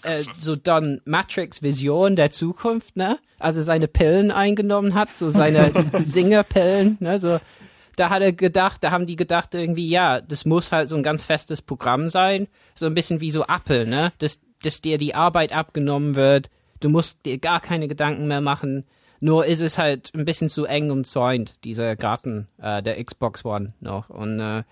[0.02, 3.18] äh, so Don Matrix Vision der Zukunft, ne?
[3.38, 5.72] Also seine Pillen eingenommen hat, so seine
[6.02, 7.18] Singerpillen, ne?
[7.18, 7.38] So
[7.98, 11.02] da hat er gedacht, da haben die gedacht irgendwie, ja, das muss halt so ein
[11.02, 12.46] ganz festes Programm sein.
[12.74, 14.12] So ein bisschen wie so Apple, ne?
[14.18, 16.48] Dass, dass dir die Arbeit abgenommen wird.
[16.80, 18.84] Du musst dir gar keine Gedanken mehr machen.
[19.20, 23.74] Nur ist es halt ein bisschen zu eng umzäunt, dieser Garten äh, der Xbox One
[23.80, 24.10] noch.
[24.10, 24.62] Und äh,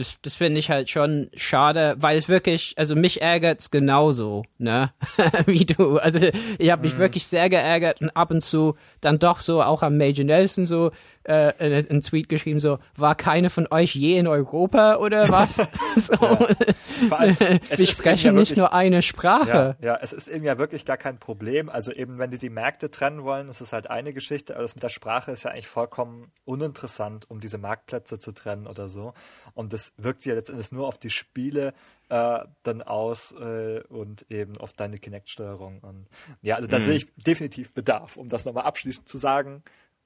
[0.00, 4.44] das, das finde ich halt schon schade, weil es wirklich, also mich ärgert es genauso,
[4.56, 4.92] ne,
[5.46, 5.98] wie du.
[5.98, 6.26] Also
[6.58, 6.98] ich habe mich mhm.
[6.98, 10.90] wirklich sehr geärgert und ab und zu dann doch so auch am Major Nelson so
[11.30, 15.54] äh, einen Tweet geschrieben, so, war keine von euch je in Europa oder was?
[15.96, 16.14] so.
[16.14, 17.16] ja.
[17.16, 19.76] allem, Wir sprechen ja nicht nur eine Sprache.
[19.80, 21.68] Ja, ja, es ist eben ja wirklich gar kein Problem.
[21.68, 24.74] Also eben, wenn die die Märkte trennen wollen, ist es halt eine Geschichte, aber das
[24.74, 29.14] mit der Sprache ist ja eigentlich vollkommen uninteressant, um diese Marktplätze zu trennen oder so.
[29.54, 31.74] Und das wirkt ja letztendlich nur auf die Spiele
[32.08, 35.80] äh, dann aus äh, und eben auf deine Kinect-Steuerung.
[35.80, 36.08] Und
[36.42, 36.82] ja, also da mhm.
[36.82, 39.62] sehe ich definitiv Bedarf, um das nochmal abschließend zu sagen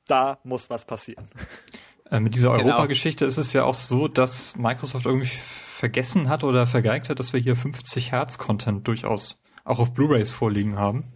[0.06, 1.28] da muss was passieren.
[2.10, 2.64] Äh, mit dieser genau.
[2.64, 5.30] Europageschichte ist es ja auch so, dass Microsoft irgendwie
[5.74, 10.30] vergessen hat oder vergeigt hat, dass wir hier 50 Hertz Content durchaus auch auf Blu-rays
[10.30, 11.12] vorliegen haben.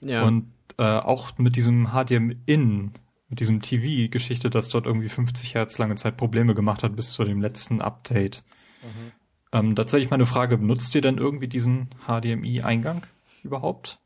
[0.00, 0.22] Ja.
[0.22, 2.92] Und äh, auch mit diesem HDMI-In,
[3.28, 7.24] mit diesem TV-Geschichte, das dort irgendwie 50 Hertz lange Zeit Probleme gemacht hat bis zu
[7.24, 8.42] dem letzten Update.
[8.82, 9.12] Mhm.
[9.52, 13.02] Ähm, dazu hätte ich meine Frage, benutzt ihr denn irgendwie diesen HDMI-Eingang
[13.42, 14.00] überhaupt?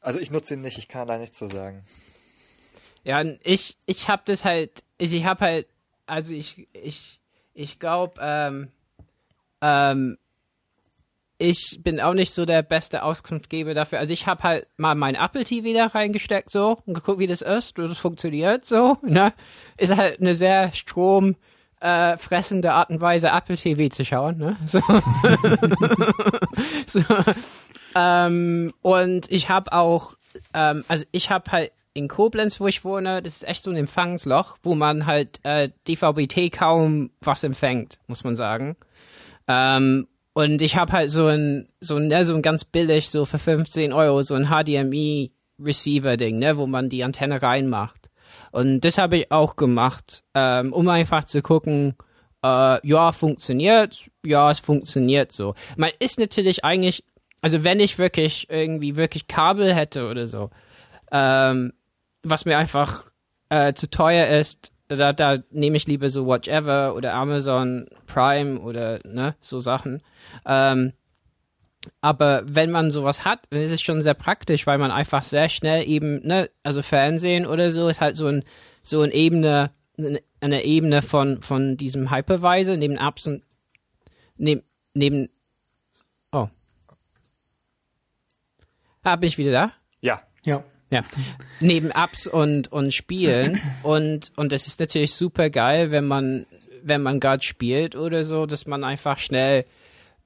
[0.00, 1.84] Also ich nutze ihn nicht, ich kann da nichts zu sagen.
[3.04, 5.68] Ja, ich, ich hab das halt, ich, ich hab halt,
[6.06, 7.20] also ich, ich,
[7.52, 8.68] ich glaube, ähm,
[9.60, 10.18] ähm,
[11.38, 13.98] ich bin auch nicht so der beste Auskunftgeber dafür.
[13.98, 17.42] Also ich habe halt mal mein Apple TV da reingesteckt so und geguckt, wie das
[17.42, 18.96] ist, wie das funktioniert so.
[19.02, 19.32] Ne?
[19.76, 21.36] Ist halt eine sehr Strom
[21.80, 24.38] äh, fressende Art und Weise, Apple TV zu schauen.
[24.38, 24.56] Ne?
[24.66, 24.80] So.
[26.86, 27.02] so.
[27.94, 30.14] Ähm, und ich habe auch,
[30.54, 33.76] ähm, also ich habe halt in Koblenz, wo ich wohne, das ist echt so ein
[33.76, 38.76] Empfangsloch, wo man halt äh, DVB-T kaum was empfängt, muss man sagen.
[39.46, 43.38] Ähm, und ich habe halt so ein, so ne, so ein ganz billig, so für
[43.38, 48.10] 15 Euro, so ein HDMI-Receiver-Ding, ne, wo man die Antenne reinmacht.
[48.50, 51.94] Und das habe ich auch gemacht, ähm, um einfach zu gucken,
[52.42, 55.54] äh, ja, funktioniert, ja, es funktioniert so.
[55.76, 57.04] Man ist natürlich eigentlich,
[57.40, 60.50] also wenn ich wirklich irgendwie wirklich Kabel hätte oder so,
[61.12, 61.72] ähm,
[62.24, 63.10] was mir einfach
[63.48, 68.60] äh, zu teuer ist, da, da nehme ich lieber so Watch Ever oder Amazon Prime
[68.60, 70.02] oder ne, so Sachen.
[70.44, 70.92] Ähm,
[72.00, 75.48] aber wenn man sowas hat, dann ist es schon sehr praktisch, weil man einfach sehr
[75.48, 78.44] schnell eben, ne, also Fernsehen oder so ist halt so ein
[78.82, 79.70] so eine Ebene,
[80.40, 83.42] eine Ebene von von diesem Hypervisor neben Apps und
[84.36, 84.62] neben
[84.94, 85.28] neben
[86.32, 86.48] oh.
[89.02, 89.72] Ah, bin ich wieder da?
[90.00, 90.22] Ja.
[90.44, 90.64] Ja.
[90.94, 91.02] Ja.
[91.58, 93.60] Neben Apps und, und Spielen.
[93.82, 96.46] Und, und das ist natürlich super geil, wenn man,
[96.82, 99.64] wenn man gerade spielt oder so, dass man einfach schnell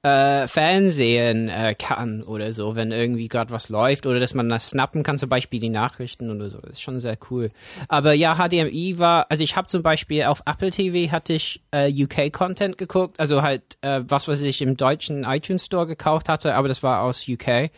[0.01, 4.69] äh, Fernsehen äh, kann oder so, wenn irgendwie gerade was läuft oder dass man das
[4.69, 6.59] snappen kann, zum Beispiel die Nachrichten oder so.
[6.59, 7.49] Das ist schon sehr cool.
[7.89, 11.91] Aber ja, HDMI war, also ich habe zum Beispiel auf Apple TV hatte ich äh,
[11.91, 16.69] UK-Content geguckt, also halt äh, was, was ich im deutschen iTunes Store gekauft hatte, aber
[16.69, 17.71] das war aus UK.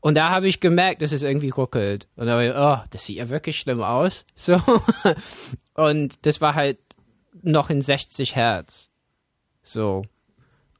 [0.00, 2.08] Und da habe ich gemerkt, dass es irgendwie ruckelt.
[2.16, 4.24] Und da war ich, oh, das sieht ja wirklich schlimm aus.
[4.34, 4.60] So.
[5.74, 6.78] Und das war halt
[7.42, 8.90] noch in 60 Hertz.
[9.62, 10.02] So.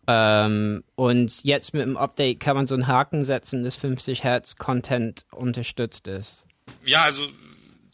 [0.07, 4.57] Ähm, und jetzt mit dem Update kann man so einen Haken setzen, dass 50 Hertz
[4.57, 6.47] Content unterstützt ist.
[6.85, 7.23] Ja, also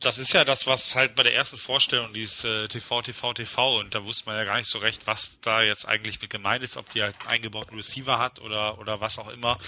[0.05, 3.78] das ist ja das, was halt bei der ersten Vorstellung, dieses äh, TV, TV, TV,
[3.80, 6.62] und da wusste man ja gar nicht so recht, was da jetzt eigentlich mit gemeint
[6.62, 9.59] ist, ob die halt einen eingebauten Receiver hat oder, oder was auch immer.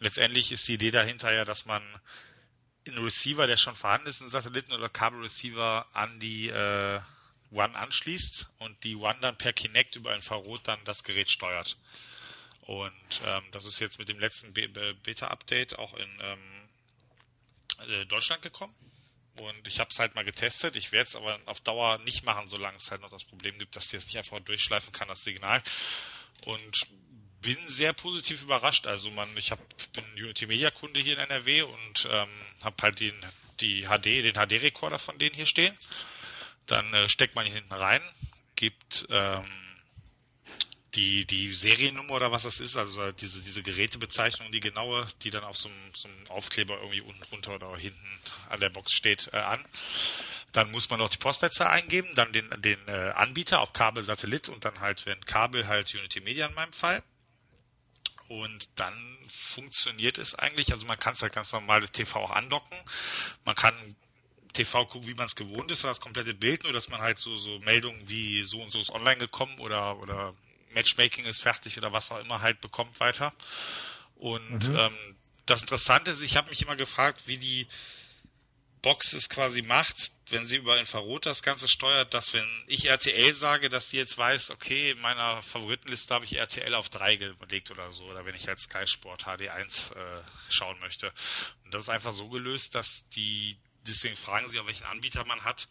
[0.00, 1.82] letztendlich ist die Idee dahinter ja, dass man
[2.86, 7.00] einen Receiver, der schon vorhanden ist, einen Satelliten- oder Kabelreceiver an die, äh,
[7.50, 11.76] One anschließt und die One dann per Kinect über Infrarot dann das Gerät steuert.
[12.62, 12.92] Und
[13.26, 16.38] ähm, das ist jetzt mit dem letzten Beta-Update auch in ähm,
[17.88, 18.74] äh, Deutschland gekommen.
[19.38, 20.76] Und ich habe es halt mal getestet.
[20.76, 23.76] Ich werde es aber auf Dauer nicht machen, solange es halt noch das Problem gibt,
[23.76, 25.62] dass die es nicht einfach durchschleifen kann, das Signal.
[26.44, 26.86] Und
[27.40, 28.86] bin sehr positiv überrascht.
[28.86, 29.60] Also man, ich hab,
[29.92, 32.28] bin Unity Media Kunde hier in NRW und ähm,
[32.64, 33.14] habe halt den,
[33.60, 35.76] die HD, den HD-Rekorder von denen hier stehen.
[36.66, 38.02] Dann äh, steckt man ihn hinten rein,
[38.56, 39.44] gibt ähm,
[40.94, 45.44] die, die Seriennummer oder was das ist, also diese, diese Gerätebezeichnung, die genaue, die dann
[45.44, 49.28] auf so einem, so einem Aufkleber irgendwie unten drunter oder hinten an der Box steht,
[49.32, 49.64] äh, an.
[50.52, 54.48] Dann muss man noch die Postleitzahl eingeben, dann den, den äh, Anbieter, ob Kabel, Satellit
[54.48, 57.02] und dann halt, wenn Kabel, halt Unity Media in meinem Fall.
[58.28, 62.30] Und dann funktioniert es eigentlich, also man kann es halt ganz normal das TV auch
[62.30, 62.78] andocken.
[63.44, 63.74] Man kann
[64.54, 67.36] TV gucken, wie man es gewohnt ist, das komplette Bild, nur dass man halt so,
[67.36, 70.34] so Meldungen wie so und so ist online gekommen oder, oder
[70.78, 73.32] Matchmaking ist fertig oder was auch immer halt bekommt weiter.
[74.14, 74.76] Und mhm.
[74.76, 77.66] ähm, das Interessante ist, ich habe mich immer gefragt, wie die
[78.80, 79.96] Box es quasi macht,
[80.30, 84.16] wenn sie über Infrarot das Ganze steuert, dass wenn ich RTL sage, dass sie jetzt
[84.16, 88.36] weiß, okay, in meiner Favoritenliste habe ich RTL auf 3 gelegt oder so, oder wenn
[88.36, 91.12] ich halt Sky Sport HD1 äh, schauen möchte.
[91.64, 93.56] Und das ist einfach so gelöst, dass die,
[93.86, 95.66] deswegen fragen sie auch, welchen Anbieter man hat,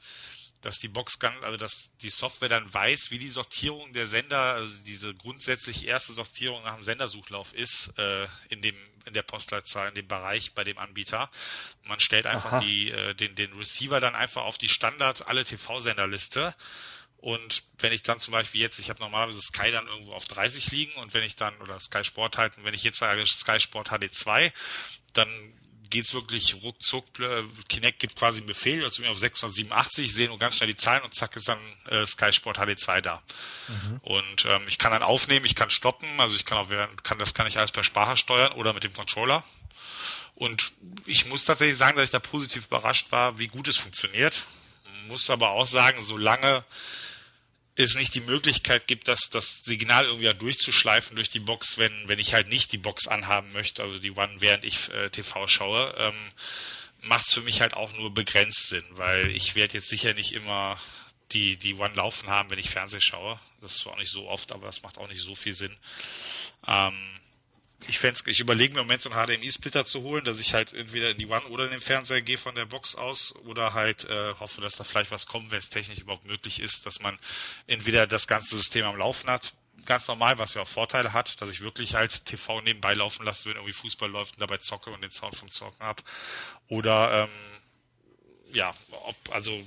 [0.61, 4.55] dass die Box ganz, also dass die Software dann weiß, wie die Sortierung der Sender,
[4.55, 9.87] also diese grundsätzlich erste Sortierung nach dem Sendersuchlauf ist, äh, in dem in der Postleitzahl,
[9.89, 11.31] in dem Bereich bei dem Anbieter.
[11.85, 16.53] Man stellt einfach die, äh, den, den Receiver dann einfach auf die Standard alle TV-Senderliste.
[17.17, 20.71] Und wenn ich dann zum Beispiel jetzt, ich habe normalerweise Sky dann irgendwo auf 30
[20.71, 23.59] liegen und wenn ich dann, oder Sky Sport halt, und wenn ich jetzt sage Sky
[23.59, 24.51] Sport HD2,
[25.13, 25.56] dann
[25.89, 27.19] geht's wirklich ruckzuck.
[27.19, 30.75] Äh, Kinect gibt quasi einen Befehl, also auf 687, ich sehe nur ganz schnell die
[30.75, 31.59] Zahlen und zack ist dann
[31.89, 33.21] äh, Sky Sport HD2 da.
[33.67, 33.97] Mhm.
[34.01, 36.69] Und ähm, ich kann dann aufnehmen, ich kann stoppen, also ich kann auch
[37.03, 39.43] kann das kann ich alles per Sprache steuern oder mit dem Controller.
[40.35, 40.71] Und
[41.05, 44.45] ich muss tatsächlich sagen, dass ich da positiv überrascht war, wie gut es funktioniert.
[45.07, 46.63] Muss aber auch sagen, solange
[47.77, 52.19] es nicht die Möglichkeit gibt, dass das Signal irgendwie durchzuschleifen durch die Box, wenn, wenn
[52.19, 55.93] ich halt nicht die Box anhaben möchte, also die One, während ich äh, TV schaue,
[55.97, 56.15] ähm,
[57.01, 60.33] macht es für mich halt auch nur begrenzt Sinn, weil ich werde jetzt sicher nicht
[60.33, 60.79] immer
[61.31, 63.39] die, die One laufen haben, wenn ich Fernseh schaue.
[63.61, 65.75] Das ist zwar auch nicht so oft, aber das macht auch nicht so viel Sinn.
[66.67, 67.16] Ähm,
[67.87, 70.73] ich fände ich überlege mir im Moment so einen HDMI-Splitter zu holen, dass ich halt
[70.73, 74.05] entweder in die One oder in den Fernseher gehe von der Box aus oder halt
[74.05, 77.17] äh, hoffe, dass da vielleicht was kommt, wenn es technisch überhaupt möglich ist, dass man
[77.67, 79.53] entweder das ganze System am Laufen hat,
[79.85, 83.45] ganz normal, was ja auch Vorteile hat, dass ich wirklich halt TV nebenbei laufen lasse,
[83.45, 86.03] wenn irgendwie Fußball läuft und dabei zocke und den Sound vom Zocken ab.
[86.67, 87.57] Oder ähm,
[88.53, 89.59] ja, ob, also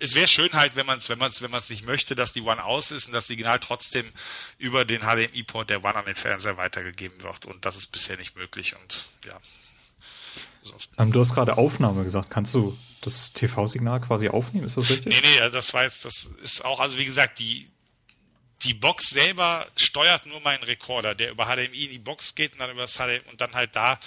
[0.00, 2.14] es wäre schön halt, wenn man es, wenn man es, wenn man es nicht möchte,
[2.14, 4.12] dass die One aus ist und das Signal trotzdem
[4.58, 7.46] über den HDMI-Port der One an den Fernseher weitergegeben wird.
[7.46, 8.74] Und das ist bisher nicht möglich.
[8.80, 9.40] Und ja.
[10.98, 12.30] Ähm, du hast gerade Aufnahme gesagt.
[12.30, 14.66] Kannst du das TV-Signal quasi aufnehmen?
[14.66, 15.14] Ist das richtig?
[15.22, 17.70] Nee, nee, das war jetzt, das ist auch, also wie gesagt, die,
[18.64, 22.58] die Box selber steuert nur meinen Rekorder, der über HDMI in die Box geht und
[22.58, 24.00] dann über das HDMI und dann halt da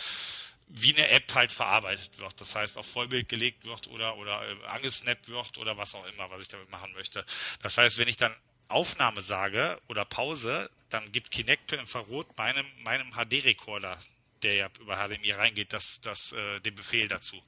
[0.69, 2.39] wie eine App halt verarbeitet wird.
[2.39, 6.29] Das heißt, auf Vollbild gelegt wird oder, oder äh, angesnappt wird oder was auch immer,
[6.29, 7.25] was ich damit machen möchte.
[7.61, 8.35] Das heißt, wenn ich dann
[8.67, 13.99] Aufnahme sage oder Pause, dann gibt Kinect per Infrarot meinem, meinem HD-Rekorder,
[14.43, 17.41] der ja über HDMI reingeht, das, das, äh, den Befehl dazu.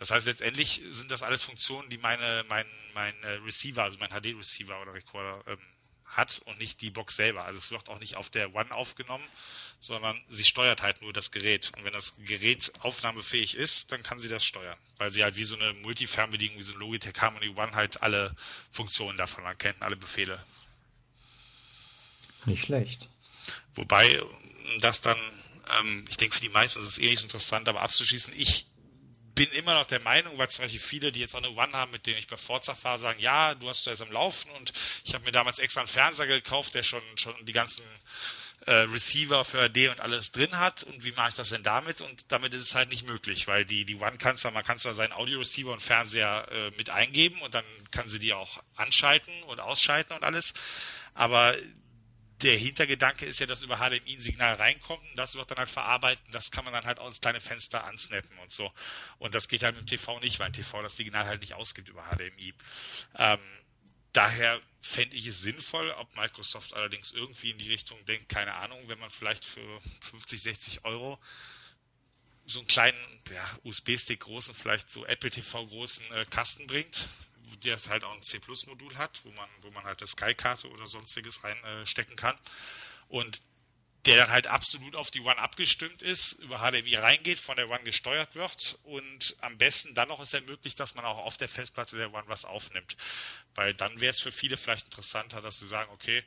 [0.00, 4.10] Das heißt, letztendlich sind das alles Funktionen, die meine, mein, mein äh, Receiver, also mein
[4.10, 5.58] HD-Receiver oder Recorder ähm,
[6.10, 7.44] hat und nicht die Box selber.
[7.44, 9.24] Also es wird auch nicht auf der One aufgenommen,
[9.80, 11.72] sondern sie steuert halt nur das Gerät.
[11.76, 14.76] Und wenn das Gerät aufnahmefähig ist, dann kann sie das steuern.
[14.96, 18.34] Weil sie halt wie so eine Multifernbedienung, wie so ein Logitech Harmony One halt alle
[18.70, 20.42] Funktionen davon erkennt, alle Befehle.
[22.46, 23.08] Nicht schlecht.
[23.74, 24.22] Wobei
[24.80, 25.18] das dann,
[25.78, 28.66] ähm, ich denke für die meisten ist es eh nicht interessant, aber abzuschließen, ich
[29.38, 31.92] bin immer noch der Meinung, weil zum Beispiel viele, die jetzt auch eine One haben,
[31.92, 34.72] mit denen ich bei Forza fahre, sagen, ja, du hast das am Laufen und
[35.04, 37.84] ich habe mir damals extra einen Fernseher gekauft, der schon, schon die ganzen
[38.66, 42.02] äh, Receiver für AD und alles drin hat und wie mache ich das denn damit?
[42.02, 44.80] Und damit ist es halt nicht möglich, weil die, die One kann zwar, man kann
[44.80, 49.44] zwar seinen Audio-Receiver und Fernseher äh, mit eingeben und dann kann sie die auch anschalten
[49.44, 50.52] und ausschalten und alles,
[51.14, 51.54] aber
[52.42, 55.70] der Hintergedanke ist ja, dass über HDMI ein Signal reinkommt und das wird dann halt
[55.70, 58.72] verarbeitet das kann man dann halt aus kleine Fenster ansnappen und so.
[59.18, 61.54] Und das geht halt mit dem TV nicht, weil ein TV das Signal halt nicht
[61.54, 62.54] ausgibt über HDMI.
[63.16, 63.40] Ähm,
[64.12, 68.80] daher fände ich es sinnvoll, ob Microsoft allerdings irgendwie in die Richtung denkt, keine Ahnung,
[68.86, 69.80] wenn man vielleicht für
[70.10, 71.18] 50, 60 Euro
[72.46, 77.08] so einen kleinen ja, USB-Stick großen, vielleicht so Apple TV großen äh, Kasten bringt,
[77.56, 81.42] der halt auch ein C-Plus-Modul hat, wo man, wo man halt eine Sky-Karte oder sonstiges
[81.44, 82.38] reinstecken äh, kann.
[83.08, 83.42] Und
[84.06, 87.82] der dann halt absolut auf die One abgestimmt ist, über HDMI reingeht, von der One
[87.82, 91.96] gesteuert wird und am besten dann noch ist ermöglicht, dass man auch auf der Festplatte
[91.96, 92.96] der One was aufnimmt.
[93.54, 96.22] Weil dann wäre es für viele vielleicht interessanter, dass sie sagen, okay,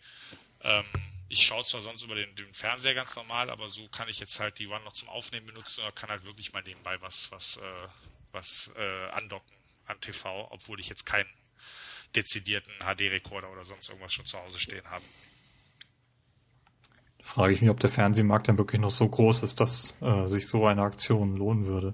[0.61, 0.85] ähm,
[1.29, 4.39] ich schaue zwar sonst über den, den, Fernseher ganz normal, aber so kann ich jetzt
[4.39, 7.57] halt die One noch zum Aufnehmen benutzen oder kann halt wirklich mal nebenbei was, was,
[7.57, 7.87] äh,
[8.33, 9.60] was äh, andocken
[9.91, 11.29] an TV, obwohl ich jetzt keinen
[12.15, 15.03] dezidierten HD-Rekorder oder sonst irgendwas schon zu Hause stehen habe
[17.31, 20.47] frage ich mich, ob der Fernsehmarkt dann wirklich noch so groß ist, dass äh, sich
[20.47, 21.93] so eine Aktion lohnen würde.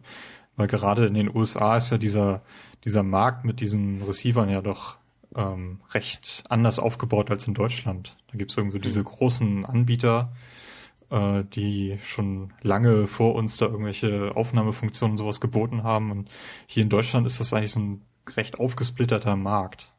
[0.55, 2.41] Weil gerade in den USA ist ja dieser,
[2.85, 4.97] dieser Markt mit diesen Receivern ja doch
[5.35, 8.17] ähm, recht anders aufgebaut als in Deutschland.
[8.31, 9.05] Da gibt es irgendwie diese hm.
[9.05, 10.33] großen Anbieter,
[11.09, 16.11] äh, die schon lange vor uns da irgendwelche Aufnahmefunktionen und sowas geboten haben.
[16.11, 16.29] Und
[16.67, 18.01] hier in Deutschland ist das eigentlich so ein
[18.35, 19.93] recht aufgesplitterter Markt.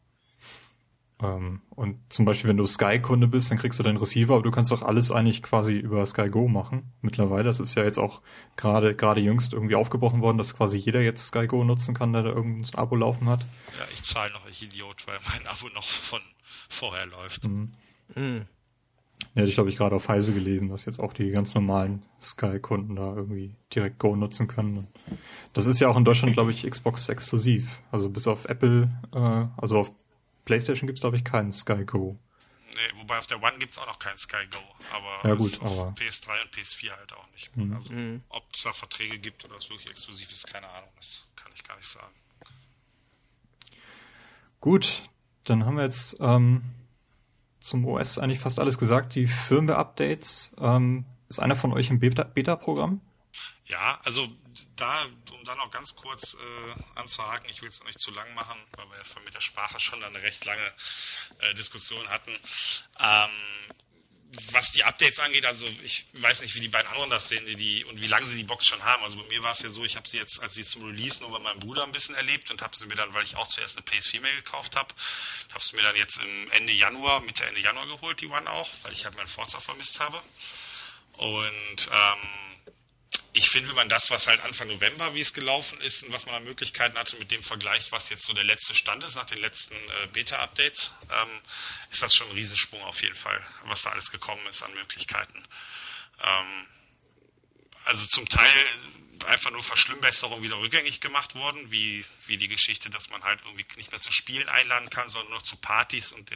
[1.21, 4.51] Ähm, und zum Beispiel, wenn du Sky-Kunde bist, dann kriegst du deinen Receiver, aber du
[4.51, 6.93] kannst doch alles eigentlich quasi über Sky Go machen.
[7.01, 8.23] Mittlerweile, das ist ja jetzt auch
[8.57, 12.23] gerade gerade jüngst irgendwie aufgebrochen worden, dass quasi jeder jetzt Sky Go nutzen kann, der
[12.23, 13.41] da irgendein Abo laufen hat.
[13.79, 16.21] Ja, ich zahle noch, ich Idiot, weil mein Abo noch von
[16.69, 17.45] vorher läuft.
[17.45, 17.73] Mhm.
[18.15, 18.47] Mhm.
[19.35, 22.97] Ja, ich glaube, ich gerade auf Heise gelesen, dass jetzt auch die ganz normalen Sky-Kunden
[22.97, 24.89] da irgendwie direkt Go nutzen können.
[25.53, 27.81] Das ist ja auch in Deutschland, glaube ich, Xbox exklusiv.
[27.91, 29.93] Also bis auf Apple, äh, also auf
[30.45, 32.19] PlayStation gibt es, glaube ich, keinen Sky Go.
[32.75, 34.59] Nee, wobei auf der One gibt es auch noch keinen Sky Go.
[34.93, 37.57] Aber, ja, gut, aber PS3 und PS4 halt auch nicht.
[37.57, 37.73] Mhm.
[37.75, 38.23] Also, mhm.
[38.29, 40.91] ob es da Verträge gibt oder es wirklich exklusiv ist, keine Ahnung.
[40.97, 42.13] Das kann ich gar nicht sagen.
[44.61, 45.05] Gut,
[45.45, 46.63] dann haben wir jetzt ähm,
[47.69, 49.15] zum OS eigentlich fast alles gesagt.
[49.15, 50.55] Die Firmware-Updates.
[50.61, 53.01] Ähm, ist einer von euch im Beta-Programm?
[53.67, 54.27] Ja, also
[54.77, 58.59] da, um da noch ganz kurz äh, anzuhaken, ich will es nicht zu lang machen,
[58.77, 60.73] weil wir ja mit der Sprache schon eine recht lange
[61.41, 62.31] äh, Diskussion hatten.
[62.99, 63.31] Ähm,
[64.53, 67.85] was die Updates angeht, also ich weiß nicht, wie die beiden anderen das sehen die,
[67.85, 69.03] und wie lange sie die Box schon haben.
[69.03, 71.23] Also bei mir war es ja so, ich habe sie jetzt, als sie zum Release
[71.23, 73.49] nur bei meinem Bruder ein bisschen erlebt und habe sie mir dann, weil ich auch
[73.49, 74.95] zuerst eine PS4 mehr gekauft habe,
[75.53, 78.69] habe sie mir dann jetzt im Ende Januar, Mitte Ende Januar geholt, die One auch,
[78.83, 80.21] weil ich halt meinen Forza vermisst habe.
[81.17, 82.29] Und ähm,
[83.39, 86.27] ich finde, wenn man das, was halt Anfang November, wie es gelaufen ist und was
[86.27, 89.27] man an Möglichkeiten hatte, mit dem vergleicht, was jetzt so der letzte Stand ist nach
[89.27, 91.41] den letzten äh, Beta-Updates, ähm,
[91.91, 95.45] ist das schon ein Riesensprung auf jeden Fall, was da alles gekommen ist an Möglichkeiten.
[96.21, 96.67] Ähm,
[97.85, 98.53] also zum Teil
[99.27, 103.67] einfach nur Verschlimmbesserungen wieder rückgängig gemacht worden, wie, wie die Geschichte, dass man halt irgendwie
[103.77, 106.29] nicht mehr zu Spielen einladen kann, sondern nur zu Partys und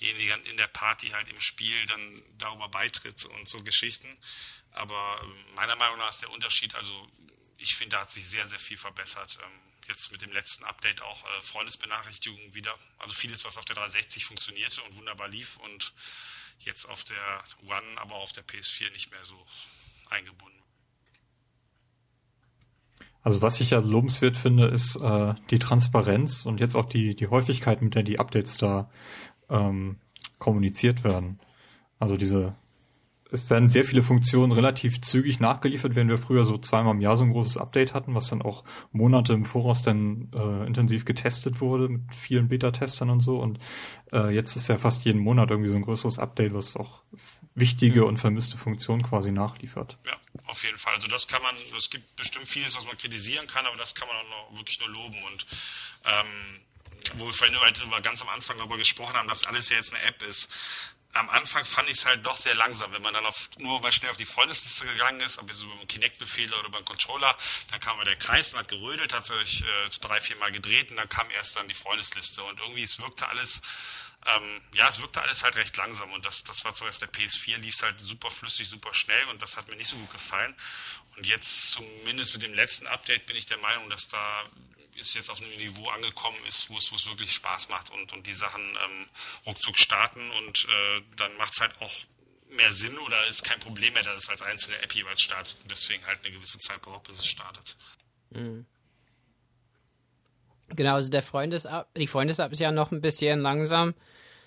[0.00, 4.18] derjenige in der Party halt im Spiel dann darüber beitritt und so Geschichten.
[4.72, 7.08] Aber ähm, meiner Meinung nach ist der Unterschied, also
[7.58, 9.38] ich finde, da hat sich sehr, sehr viel verbessert.
[9.42, 12.74] Ähm, jetzt mit dem letzten Update auch äh, Freundesbenachrichtigungen wieder.
[12.98, 15.92] Also vieles, was auf der 360 funktionierte und wunderbar lief und
[16.60, 19.36] jetzt auf der One, aber auch auf der PS4 nicht mehr so
[20.10, 20.62] eingebunden.
[23.22, 27.28] Also was ich ja lobenswert finde, ist äh, die Transparenz und jetzt auch die, die
[27.28, 28.90] Häufigkeit, mit der die Updates da
[29.48, 30.00] ähm,
[30.38, 31.40] kommuniziert werden.
[32.00, 32.56] Also diese
[33.32, 37.16] es werden sehr viele Funktionen relativ zügig nachgeliefert, während wir früher so zweimal im Jahr
[37.16, 38.62] so ein großes Update hatten, was dann auch
[38.92, 43.38] Monate im Voraus dann äh, intensiv getestet wurde mit vielen Beta-Testern und so.
[43.38, 43.58] Und
[44.12, 47.02] äh, jetzt ist ja fast jeden Monat irgendwie so ein größeres Update, was auch
[47.54, 48.08] wichtige mhm.
[48.08, 49.96] und vermisste Funktionen quasi nachliefert.
[50.04, 50.12] Ja,
[50.44, 50.94] auf jeden Fall.
[50.94, 54.08] Also das kann man, es gibt bestimmt vieles, was man kritisieren kann, aber das kann
[54.08, 55.16] man auch noch, wirklich nur loben.
[55.32, 55.46] Und
[56.04, 56.60] ähm,
[57.14, 60.04] wo wir vorhin halt ganz am Anfang darüber gesprochen haben, dass alles ja jetzt eine
[60.04, 60.48] App ist
[61.14, 62.92] am Anfang fand ich es halt doch sehr langsam.
[62.92, 65.72] Wenn man dann auf, nur mal schnell auf die Freundesliste gegangen ist, ob jetzt über
[65.72, 67.36] einen Kinect-Befehl oder über einen Controller,
[67.70, 70.96] dann kam der Kreis und hat gerödelt, hat sich äh, drei, vier Mal gedreht und
[70.96, 72.42] dann kam erst dann die Freundesliste.
[72.42, 73.60] Und irgendwie, es wirkte alles,
[74.26, 76.12] ähm, ja, es wirkte alles halt recht langsam.
[76.12, 79.24] Und das, das war so auf der PS4, lief es halt super flüssig, super schnell
[79.26, 80.54] und das hat mir nicht so gut gefallen.
[81.16, 84.46] Und jetzt zumindest mit dem letzten Update bin ich der Meinung, dass da
[85.02, 88.12] ist jetzt auf einem Niveau angekommen ist, wo es, wo es wirklich Spaß macht und,
[88.12, 89.06] und die Sachen ähm,
[89.46, 91.92] ruckzuck starten und äh, dann macht es halt auch
[92.50, 95.70] mehr Sinn oder ist kein Problem mehr, dass es als einzelne App jeweils startet und
[95.70, 97.76] deswegen halt eine gewisse Zeit braucht, bis es startet.
[98.30, 98.66] Mhm.
[100.68, 103.94] Genau, also der Freundes-App, die Freundes-App ist ja noch ein bisschen langsam.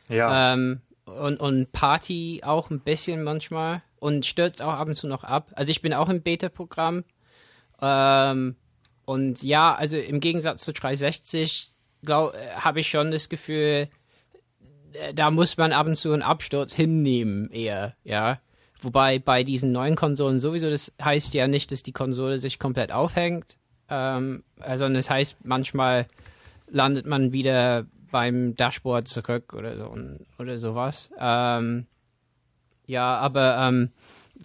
[0.08, 0.54] Ja.
[0.54, 5.24] Ähm, und, und Party auch ein bisschen manchmal und stürzt auch ab und zu noch
[5.24, 5.52] ab.
[5.56, 7.04] Also ich bin auch im Beta-Programm.
[7.82, 8.56] Ähm,
[9.06, 11.72] und ja, also im Gegensatz zu 360
[12.08, 12.12] äh,
[12.56, 13.88] habe ich schon das Gefühl,
[14.94, 18.40] äh, da muss man ab und zu einen Absturz hinnehmen, eher, ja.
[18.82, 22.92] Wobei bei diesen neuen Konsolen sowieso, das heißt ja nicht, dass die Konsole sich komplett
[22.92, 23.58] aufhängt,
[23.90, 26.08] ähm, sondern es heißt manchmal
[26.70, 29.94] landet man wieder beim Dashboard zurück oder so
[30.40, 31.10] oder sowas.
[31.20, 31.88] Ähm,
[32.86, 33.90] ja, aber ähm,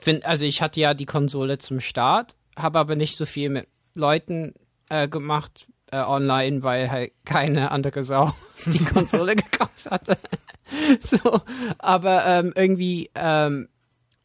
[0.01, 3.69] find, also ich hatte ja die Konsole zum Start, habe aber nicht so viel mit
[3.95, 4.55] Leuten
[4.89, 8.33] äh, gemacht äh, online, weil halt keine andere Sau
[8.67, 10.19] die Konsole gekauft hatte.
[11.01, 11.41] so,
[11.79, 13.69] aber ähm, irgendwie ähm,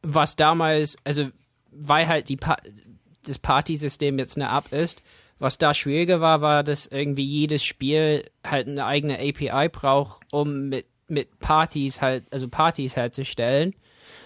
[0.02, 1.30] was damals, also
[1.72, 2.58] weil halt die pa
[3.24, 5.02] das Partysystem jetzt eine App ist,
[5.40, 10.70] was da schwieriger war, war, dass irgendwie jedes Spiel halt eine eigene API braucht, um
[10.70, 13.74] mit, mit Partys halt, also Partys herzustellen.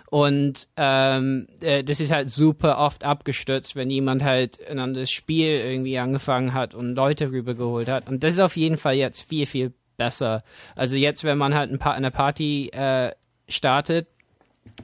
[0.10, 5.50] Und ähm, äh, das ist halt super oft abgestürzt, wenn jemand halt ein anderes Spiel
[5.50, 8.10] irgendwie angefangen hat und Leute rübergeholt hat.
[8.10, 10.44] Und das ist auf jeden Fall jetzt viel, viel besser.
[10.76, 13.12] Also jetzt, wenn man halt ein pa eine Party äh,
[13.48, 14.08] startet,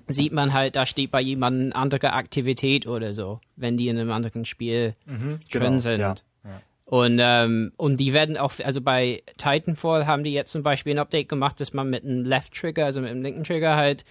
[0.08, 4.12] sieht man halt, da steht bei jemandem andere Aktivität oder so, wenn die in einem
[4.12, 6.00] anderen Spiel Mhm, drin genau, sind.
[6.02, 6.62] ja, ja.
[6.86, 11.00] Und, ähm, und die werden auch, also bei Titanfall haben die jetzt zum Beispiel ein
[11.00, 14.06] Update gemacht, dass man mit einem Left Trigger, also mit dem linken Trigger halt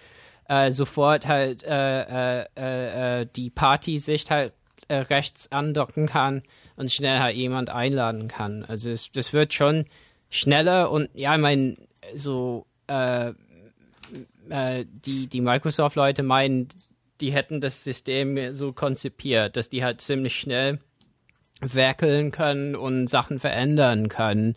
[0.47, 4.53] äh, sofort halt äh, äh, äh, äh, die Party-Sicht halt
[4.87, 6.43] äh, rechts andocken kann
[6.75, 8.63] und schnell halt jemand einladen kann.
[8.65, 9.85] Also es, das wird schon
[10.29, 11.77] schneller und ja, ich meine,
[12.13, 12.65] so
[14.47, 16.67] die, die Microsoft-Leute meinen,
[17.19, 20.77] die hätten das System so konzipiert, dass die halt ziemlich schnell
[21.61, 24.55] werkeln können und Sachen verändern können.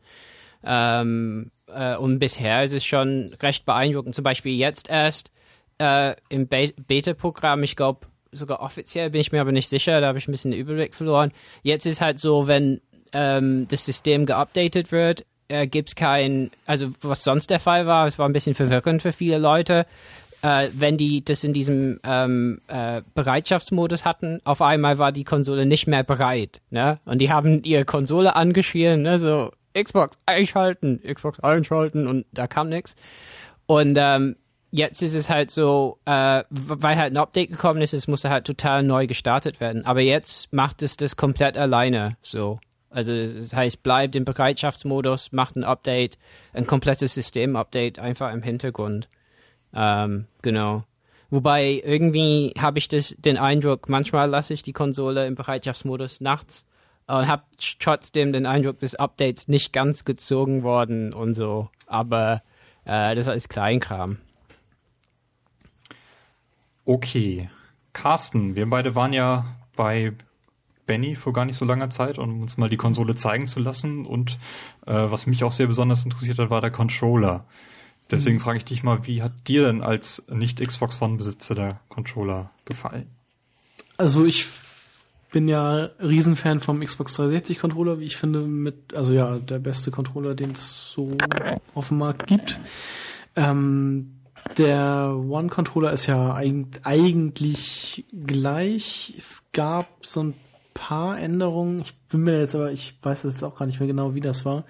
[0.64, 4.14] Ähm, äh, und bisher ist es schon recht beeindruckend.
[4.14, 5.30] Zum Beispiel jetzt erst
[5.78, 8.00] äh, im Be Beta-Programm, ich glaube,
[8.32, 10.94] sogar offiziell bin ich mir aber nicht sicher, da habe ich ein bisschen den Überblick
[10.94, 11.32] verloren.
[11.62, 12.80] Jetzt ist halt so, wenn
[13.12, 18.06] ähm, das System geupdatet wird, äh, gibt es kein, also was sonst der Fall war,
[18.06, 19.86] es war ein bisschen verwirrend für viele Leute,
[20.42, 25.66] äh, wenn die das in diesem ähm, äh, Bereitschaftsmodus hatten, auf einmal war die Konsole
[25.66, 27.00] nicht mehr bereit, ne?
[27.06, 29.18] Und die haben ihre Konsole angeschrien, ne?
[29.18, 32.94] So Xbox einschalten, Xbox einschalten und da kam nichts.
[33.66, 34.36] Und ähm,
[34.70, 38.46] jetzt ist es halt so, äh, weil halt ein Update gekommen ist, es musste halt
[38.46, 39.84] total neu gestartet werden.
[39.86, 42.58] Aber jetzt macht es das komplett alleine so.
[42.90, 46.18] Also das heißt, bleibt im Bereitschaftsmodus, macht ein Update,
[46.52, 49.08] ein komplettes System-Update einfach im Hintergrund.
[49.74, 50.84] Ähm, genau.
[51.30, 56.64] Wobei irgendwie habe ich das, den Eindruck, manchmal lasse ich die Konsole im Bereitschaftsmodus nachts
[57.06, 57.42] und habe
[57.78, 61.68] trotzdem den Eindruck, das Update ist nicht ganz gezogen worden und so.
[61.86, 62.42] Aber
[62.84, 64.18] äh, das ist alles Kleinkram.
[66.88, 67.50] Okay.
[67.92, 69.44] Carsten, wir beide waren ja
[69.76, 70.14] bei
[70.86, 74.06] Benny vor gar nicht so langer Zeit, um uns mal die Konsole zeigen zu lassen.
[74.06, 74.38] Und
[74.86, 77.44] äh, was mich auch sehr besonders interessiert hat, war der Controller.
[78.10, 78.40] Deswegen Mhm.
[78.40, 83.08] frage ich dich mal, wie hat dir denn als Nicht-Xbox One-Besitzer der Controller gefallen?
[83.98, 84.48] Also ich
[85.30, 89.90] bin ja Riesenfan vom Xbox 360 Controller, wie ich finde, mit, also ja, der beste
[89.90, 91.18] Controller, den es so
[91.74, 92.58] auf dem Markt gibt.
[93.36, 94.14] Ähm,
[94.56, 99.14] der One Controller ist ja eig eigentlich gleich.
[99.16, 100.34] Es gab so ein
[100.74, 101.80] paar Änderungen.
[101.80, 104.44] Ich bin mir jetzt aber, ich weiß jetzt auch gar nicht mehr genau, wie das
[104.44, 104.64] war.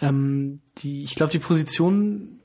[0.00, 2.40] Ähm, die, ich glaube, die Position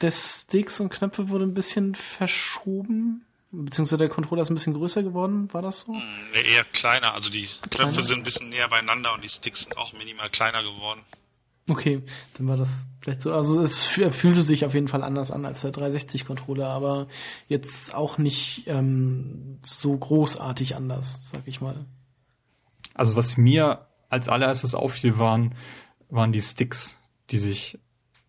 [0.00, 3.24] des Sticks und Knöpfe wurde ein bisschen verschoben.
[3.50, 5.92] Beziehungsweise der Controller ist ein bisschen größer geworden, war das so?
[5.92, 7.14] Nee, eher kleiner.
[7.14, 7.92] Also die Kleiner?
[7.92, 11.00] Knöpfe sind ein bisschen näher beieinander und die Sticks sind auch minimal kleiner geworden.
[11.68, 12.02] Okay,
[12.36, 13.32] dann war das vielleicht so.
[13.32, 17.06] Also es fü- fühlte sich auf jeden Fall anders an als der 360-Controller, aber
[17.48, 21.84] jetzt auch nicht ähm, so großartig anders, sag ich mal.
[22.94, 25.54] Also was mir als allererstes auffiel, waren,
[26.08, 26.96] waren die Sticks,
[27.30, 27.78] die sich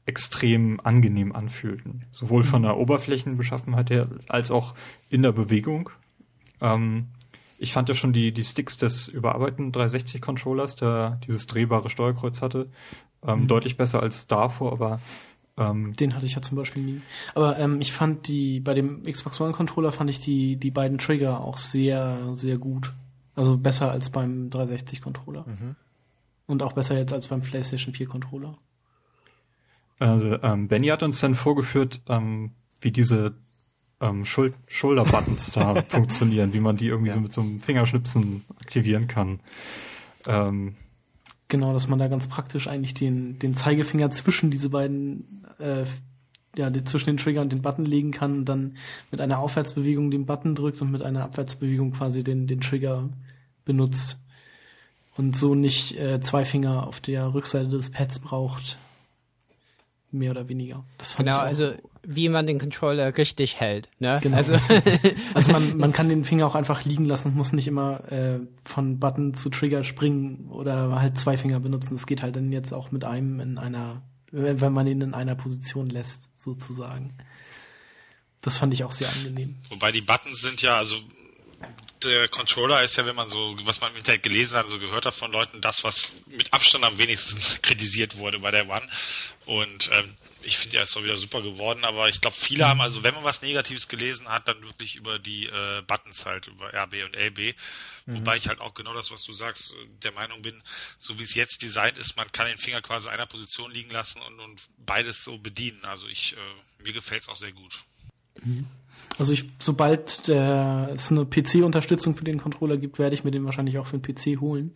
[0.06, 2.06] extrem angenehm anfühlten.
[2.12, 4.76] Sowohl von der Oberflächenbeschaffenheit her als auch
[5.10, 5.90] in der Bewegung.
[6.62, 7.08] Ähm,
[7.58, 12.66] ich fand ja schon die, die Sticks des überarbeiteten 360-Controllers, der dieses drehbare Steuerkreuz hatte,
[13.26, 15.00] ähm, deutlich besser als davor, aber
[15.58, 17.02] ähm, Den hatte ich ja zum Beispiel nie.
[17.36, 20.98] Aber ähm, ich fand die, bei dem Xbox One Controller fand ich die, die beiden
[20.98, 22.92] Trigger auch sehr, sehr gut.
[23.36, 25.46] Also besser als beim 360 Controller.
[26.48, 28.58] Und auch besser jetzt als beim PlayStation 4 Controller.
[30.00, 33.36] Also, ähm, Benny hat uns dann vorgeführt, ähm, wie diese
[34.00, 39.08] ähm, Schul Schulterbuttons da funktionieren, wie man die irgendwie so mit so einem Fingerschnipsen aktivieren
[39.08, 39.42] kann.
[40.26, 40.76] Ähm,
[41.50, 45.86] Genau, dass man da ganz praktisch eigentlich den, den Zeigefinger zwischen diese beiden, äh,
[46.56, 48.78] ja, zwischen den Trigger und den Button legen kann und dann
[49.10, 53.10] mit einer Aufwärtsbewegung den Button drückt und mit einer Abwärtsbewegung quasi den, den Trigger
[53.66, 54.20] benutzt.
[55.18, 58.78] Und so nicht äh, zwei Finger auf der Rückseite des Pads braucht.
[60.12, 60.86] Mehr oder weniger.
[60.98, 61.74] Das fand Genau, ich auch also
[62.04, 63.90] wie man den Controller richtig hält.
[64.00, 64.20] Ne?
[64.22, 64.38] Genau.
[64.38, 64.54] Also,
[65.34, 69.00] Also man, man kann den Finger auch einfach liegen lassen, muss nicht immer äh, von
[69.00, 71.96] Button zu Trigger springen oder halt zwei Finger benutzen.
[71.96, 75.36] Das geht halt dann jetzt auch mit einem in einer, wenn man ihn in einer
[75.36, 77.14] Position lässt, sozusagen.
[78.42, 79.58] Das fand ich auch sehr angenehm.
[79.70, 80.96] Wobei die Buttons sind ja, also
[82.04, 85.06] der Controller ist ja, wenn man so, was man im Internet gelesen hat, so gehört
[85.06, 88.88] hat von Leuten, das, was mit Abstand am wenigsten kritisiert wurde bei der One.
[89.50, 92.82] Und ähm, ich finde, er ist auch wieder super geworden, aber ich glaube, viele haben,
[92.82, 96.72] also wenn man was Negatives gelesen hat, dann wirklich über die äh, Buttons halt, über
[96.72, 97.56] RB und LB.
[98.06, 100.62] Wobei ich halt auch genau das, was du sagst, äh, der Meinung bin,
[101.00, 103.90] so wie es jetzt designt ist, man kann den Finger quasi in einer Position liegen
[103.90, 105.84] lassen und, und beides so bedienen.
[105.84, 107.80] Also ich, äh, mir gefällt es auch sehr gut.
[109.18, 113.46] Also ich, sobald der, es eine PC-Unterstützung für den Controller gibt, werde ich mir den
[113.46, 114.76] wahrscheinlich auch für den PC holen.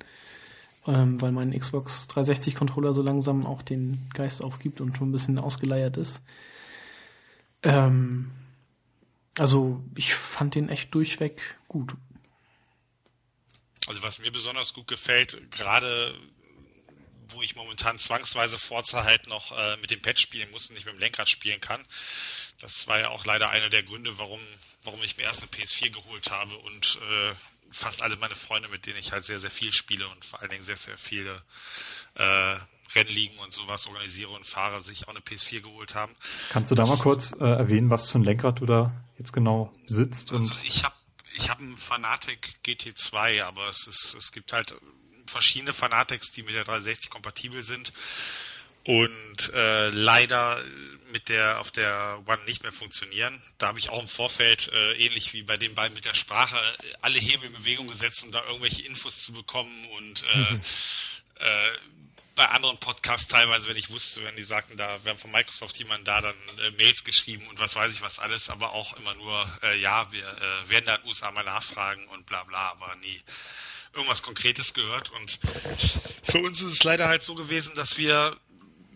[0.85, 5.13] Ähm, weil mein Xbox 360 Controller so langsam auch den Geist aufgibt und schon ein
[5.13, 6.21] bisschen ausgeleiert ist.
[7.63, 8.31] Ähm,
[9.37, 11.95] also ich fand den echt durchweg gut.
[13.87, 16.15] Also was mir besonders gut gefällt, gerade
[17.29, 20.85] wo ich momentan zwangsweise Forza halt noch äh, mit dem Pad spielen muss und nicht
[20.85, 21.83] mit dem Lenkrad spielen kann.
[22.59, 24.39] Das war ja auch leider einer der Gründe, warum,
[24.83, 27.33] warum ich mir erst eine PS4 geholt habe und äh,
[27.73, 30.49] fast alle meine Freunde, mit denen ich halt sehr, sehr viel spiele und vor allen
[30.49, 31.41] Dingen sehr, sehr viele
[32.15, 32.55] äh,
[32.95, 36.15] Rennligen und sowas organisiere und fahre, sich auch eine PS4 geholt haben.
[36.49, 39.73] Kannst du da mal kurz äh, erwähnen, was für ein Lenkrad du da jetzt genau
[39.87, 40.31] sitzt?
[40.31, 40.95] Also ich habe
[41.35, 44.75] ich hab einen Fanatic GT2, aber es ist es gibt halt
[45.25, 47.91] verschiedene Fanatics, die mit der 360 kompatibel sind
[48.85, 50.61] und äh, leider
[51.13, 53.41] mit der auf der One nicht mehr funktionieren.
[53.59, 56.57] Da habe ich auch im Vorfeld äh, ähnlich wie bei den beiden mit der Sprache
[56.57, 60.53] äh, alle Hebel in Bewegung gesetzt, um da irgendwelche Infos zu bekommen und äh,
[61.45, 61.71] äh,
[62.35, 66.07] bei anderen Podcasts teilweise, wenn ich wusste, wenn die sagten, da haben von Microsoft jemand
[66.07, 69.59] da, dann äh, Mails geschrieben und was weiß ich was alles, aber auch immer nur,
[69.61, 72.95] äh, ja, wir äh, werden da in den USA mal nachfragen und bla bla, aber
[72.95, 73.21] nie
[73.93, 75.11] irgendwas Konkretes gehört.
[75.11, 75.39] Und
[76.23, 78.35] für uns ist es leider halt so gewesen, dass wir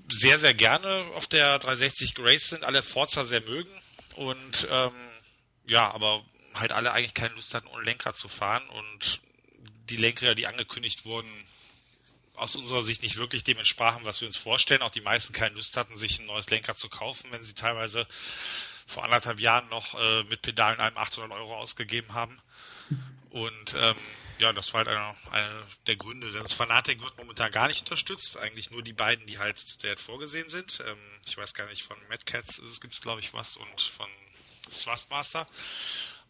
[0.09, 3.71] sehr, sehr gerne auf der 360 geraced sind, alle Forza sehr mögen
[4.15, 4.93] und ähm,
[5.65, 9.21] ja, aber halt alle eigentlich keine Lust hatten, ohne Lenkrad zu fahren und
[9.89, 11.29] die Lenkräder, die angekündigt wurden,
[12.35, 14.81] aus unserer Sicht nicht wirklich dem entsprachen, was wir uns vorstellen.
[14.81, 18.07] Auch die meisten keine Lust hatten, sich ein neues Lenkrad zu kaufen, wenn sie teilweise
[18.85, 22.39] vor anderthalb Jahren noch äh, mit Pedalen einem 800 Euro ausgegeben haben.
[23.31, 23.95] Und ähm,
[24.39, 26.31] ja, das war halt einer, einer der Gründe.
[26.31, 28.37] Das Fanatic wird momentan gar nicht unterstützt.
[28.37, 30.81] Eigentlich nur die beiden, die halt der vorgesehen sind.
[30.85, 34.09] Ähm, ich weiß gar nicht, von Mad Cats gibt es, glaube ich, was und von
[34.69, 35.45] Thrustmaster.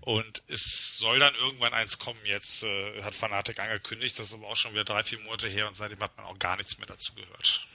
[0.01, 2.19] Und es soll dann irgendwann eins kommen.
[2.23, 5.67] Jetzt äh, hat Fanatic angekündigt, das ist aber auch schon wieder drei, vier Monate her
[5.67, 7.67] und seitdem hat man auch gar nichts mehr dazu gehört.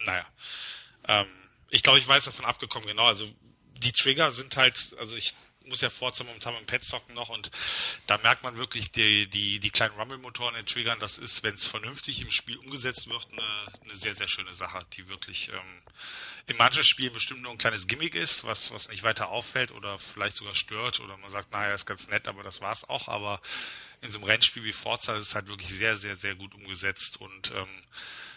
[0.00, 0.26] Naja.
[1.06, 1.26] Ähm,
[1.70, 3.06] ich glaube, ich weiß davon abgekommen, genau.
[3.06, 3.28] Also
[3.78, 5.34] die Trigger sind halt, also ich
[5.66, 7.50] muss ja Forza momentan dem Pad zocken noch und
[8.06, 11.66] da merkt man wirklich die, die, die kleinen Rumble-Motoren in Triggern, das ist, wenn es
[11.66, 13.42] vernünftig im Spiel umgesetzt wird, eine,
[13.84, 15.82] eine sehr, sehr schöne Sache, die wirklich ähm,
[16.46, 19.98] in manchen Spielen bestimmt nur ein kleines Gimmick ist, was, was nicht weiter auffällt oder
[19.98, 23.40] vielleicht sogar stört oder man sagt, naja, ist ganz nett, aber das war's auch, aber
[24.02, 27.20] in so einem Rennspiel wie Forza ist es halt wirklich sehr, sehr, sehr gut umgesetzt
[27.20, 27.68] und ähm,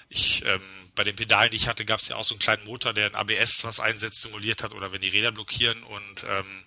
[0.10, 0.62] ich, ähm,
[0.96, 3.08] bei den Pedalen, die ich hatte, gab es ja auch so einen kleinen Motor, der
[3.08, 6.64] ein ABS was einsetzt, simuliert hat oder wenn die Räder blockieren und ähm,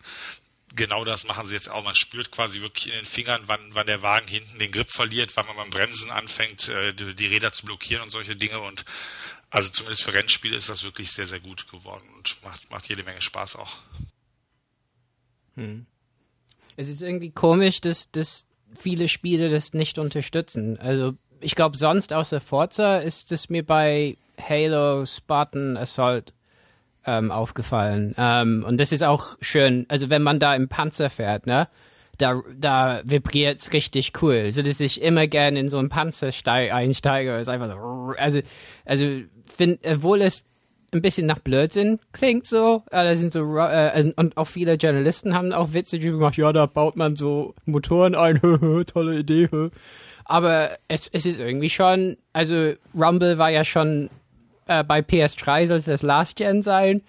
[0.75, 1.85] genau das machen sie jetzt auch.
[1.85, 5.37] Man spürt quasi wirklich in den Fingern, wann, wann der Wagen hinten den Grip verliert,
[5.37, 8.61] wann man beim Bremsen anfängt, äh, die, Räder zu blockieren und solche Dinge.
[8.61, 8.85] Und
[9.51, 13.03] also zumindest für Rennspiele ist das wirklich sehr, sehr gut geworden und macht, macht jede
[13.03, 13.79] Menge Spaß auch.
[16.77, 18.47] es ist irgendwie komisch, dass, dass
[18.79, 20.79] viele Spiele das nicht unterstützen.
[20.79, 26.33] Also ich glaube, sonst außer Forza ist es mir bei Halo, Spartan, Assault
[27.07, 28.15] ähm, aufgefallen.
[28.19, 31.69] Ähm, und das ist auch schön, also wenn man da im Panzer fährt, ne?
[32.19, 36.71] Da, da vibriert's richtig cool, so dass ich immer gerne in so einen Panzer steig,
[36.71, 37.39] einsteige.
[37.39, 38.41] Ist einfach so, also,
[38.85, 39.07] also,
[39.47, 40.45] find, obwohl es
[40.93, 45.35] ein bisschen nach Blödsinn klingt so, äh, da sind so, äh, und auch viele Journalisten
[45.35, 48.41] haben auch Witze drüber gemacht, ja, da baut man so Motoren ein,
[48.87, 49.49] tolle Idee.
[50.25, 54.11] Aber es, es ist irgendwie schon, also Rumble war ja schon
[54.71, 57.03] äh, bei PS3 soll es das Last Gen sein.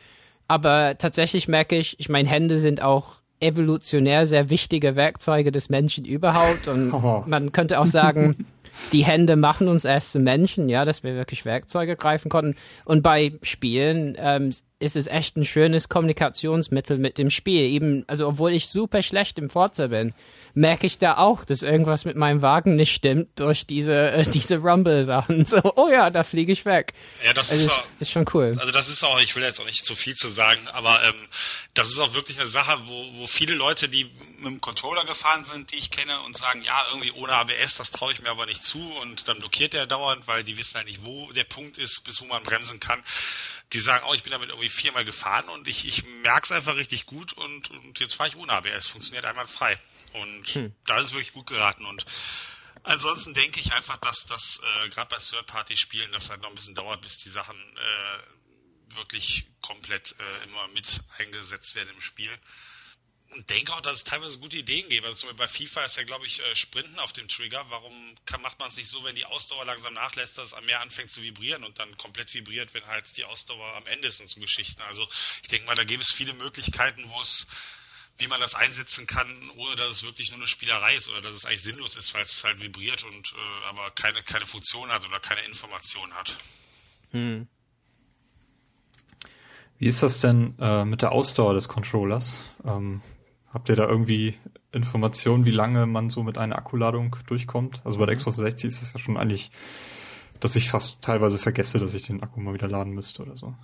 [0.48, 6.04] Aber tatsächlich merke ich, ich meine, Hände sind auch evolutionär sehr wichtige Werkzeuge des Menschen
[6.06, 6.68] überhaupt.
[6.68, 7.24] Und Oh.
[7.28, 8.46] man könnte auch sagen,
[8.92, 12.56] die Hände machen uns erst zu Menschen, ja, dass wir wirklich Werkzeuge greifen konnten.
[12.86, 17.64] Und bei Spielen ähm, ist es echt ein schönes Kommunikationsmittel mit dem Spiel.
[17.64, 20.14] Eben, also obwohl ich super schlecht im Forza bin,
[20.54, 24.58] merke ich da auch, dass irgendwas mit meinem Wagen nicht stimmt durch diese, äh, diese
[24.58, 25.46] Rumble-Sachen.
[25.46, 26.94] So, oh ja, da fliege ich weg.
[27.26, 28.56] Ja, das Also ist, auch, ist schon cool.
[28.60, 31.28] also das ist auch, ich will jetzt auch nicht zu viel zu sagen, aber ähm,
[31.74, 34.06] das ist auch wirklich eine Sache, wo, wo viele Leute, die
[34.38, 37.92] mit dem Controller gefahren sind, die ich kenne und sagen, ja, irgendwie ohne ABS, das
[37.92, 40.88] traue ich mir aber nicht zu und dann blockiert der dauernd, weil die wissen halt
[40.88, 43.02] nicht, wo der Punkt ist, bis wo man bremsen kann.
[43.74, 46.76] Die sagen, oh, ich bin damit irgendwie viermal gefahren und ich, ich merke es einfach
[46.76, 49.78] richtig gut und, und jetzt fahre ich ohne ABS, funktioniert einwandfrei.
[50.14, 52.06] Und da ist es wirklich gut geraten und
[52.84, 56.74] Ansonsten denke ich einfach, dass das äh, gerade bei Third-Party-Spielen das halt noch ein bisschen
[56.74, 62.32] dauert, bis die Sachen äh, wirklich komplett äh, immer mit eingesetzt werden im Spiel.
[63.30, 65.06] Und denke auch, dass es teilweise gute Ideen gibt.
[65.06, 67.66] Also zum Beispiel bei FIFA ist ja, glaube ich, äh, Sprinten auf dem Trigger.
[67.70, 70.82] Warum kann, macht man es nicht so, wenn die Ausdauer langsam nachlässt, dass es mehr
[70.82, 74.28] anfängt zu vibrieren und dann komplett vibriert, wenn halt die Ausdauer am Ende ist und
[74.28, 74.82] so Geschichten.
[74.82, 75.08] Also
[75.44, 77.48] ich denke mal, da gäbe es viele Möglichkeiten, wo es
[78.22, 79.28] wie man das einsetzen kann,
[79.58, 82.24] ohne dass es wirklich nur eine Spielerei ist oder dass es eigentlich sinnlos ist, weil
[82.24, 86.38] es halt vibriert und äh, aber keine, keine Funktion hat oder keine Information hat.
[89.78, 92.52] Wie ist das denn äh, mit der Ausdauer des Controllers?
[92.64, 93.02] Ähm,
[93.52, 94.38] habt ihr da irgendwie
[94.72, 97.82] Informationen, wie lange man so mit einer Akkuladung durchkommt?
[97.84, 99.52] Also bei der Xbox 60 ist es ja schon eigentlich,
[100.40, 103.56] dass ich fast teilweise vergesse, dass ich den Akku mal wieder laden müsste oder so.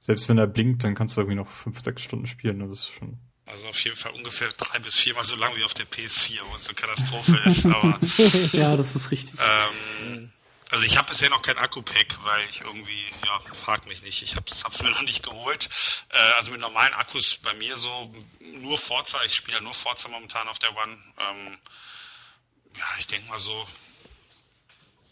[0.00, 2.58] Selbst wenn er blinkt, dann kannst du irgendwie noch fünf, sechs Stunden spielen.
[2.58, 3.18] Das ist schon.
[3.50, 6.54] Also auf jeden Fall ungefähr drei bis viermal so lang wie auf der PS4, wo
[6.56, 7.66] es eine Katastrophe ist.
[7.66, 7.98] Aber
[8.52, 9.34] Ja, das ist richtig.
[9.40, 10.32] ähm,
[10.70, 14.36] also ich habe bisher noch kein Akku-Pack, weil ich irgendwie, ja, frag mich nicht, ich
[14.36, 15.68] habe es mir noch nicht geholt.
[16.10, 20.08] Äh, also mit normalen Akkus bei mir so nur Forza, ich spiele ja nur Forza
[20.08, 20.96] momentan auf der One.
[21.18, 21.58] Ähm,
[22.78, 23.66] ja, ich denke mal so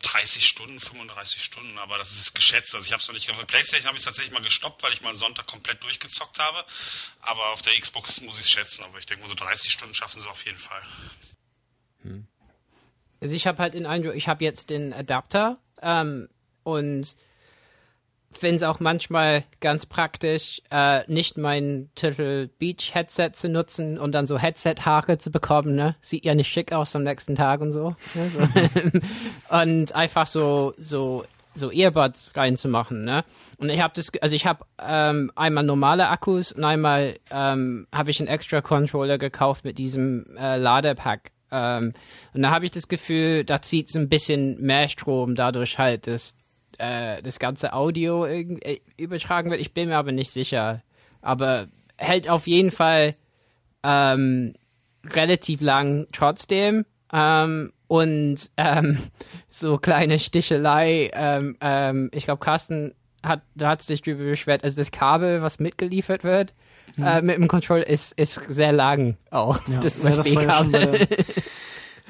[0.02, 2.74] 30 Stunden, 35 Stunden, aber das ist geschätzt.
[2.74, 5.02] Also ich habe es noch nicht der Playstation habe ich tatsächlich mal gestoppt, weil ich
[5.02, 6.64] mal einen Sonntag komplett durchgezockt habe.
[7.20, 8.84] Aber auf der Xbox muss ich es schätzen.
[8.84, 10.82] Aber ich denke mal so 30 Stunden schaffen sie auf jeden Fall.
[13.20, 16.28] Also ich habe halt den Eindruck, ich habe jetzt den Adapter ähm,
[16.62, 17.16] und
[18.32, 24.12] finde es auch manchmal ganz praktisch, äh, nicht mein Turtle Beach Headset zu nutzen und
[24.12, 25.96] dann so Headset-Haare zu bekommen, ne?
[26.00, 27.94] Sieht ja nicht schick aus am nächsten Tag und so.
[28.14, 28.30] Ne?
[28.30, 29.56] so.
[29.56, 31.24] und einfach so, so,
[31.54, 33.24] so Earbuds reinzumachen, ne?
[33.58, 38.10] Und ich habe das, also ich habe ähm, einmal normale Akkus und einmal ähm, habe
[38.10, 41.32] ich einen extra Controller gekauft mit diesem äh, Ladepack.
[41.50, 41.94] Ähm,
[42.34, 46.06] und da habe ich das Gefühl, da zieht es ein bisschen mehr Strom, dadurch halt,
[46.06, 46.36] dass
[46.78, 49.60] äh, das ganze Audio äh, übertragen wird.
[49.60, 50.82] Ich bin mir aber nicht sicher.
[51.20, 53.14] Aber hält auf jeden Fall
[53.82, 54.54] ähm,
[55.04, 56.84] relativ lang trotzdem.
[57.12, 58.98] Ähm, und ähm,
[59.48, 61.10] so kleine Stichelei.
[61.14, 62.94] Ähm, ähm, ich glaube, Carsten
[63.24, 64.62] hat, du hast dich darüber beschwert.
[64.64, 66.54] Also das Kabel, was mitgeliefert wird
[66.96, 69.58] äh, mit dem Controller, ist, ist sehr lang auch.
[69.68, 71.06] Ja, das ja, ja USB-Kabel.
[71.08, 71.16] bei-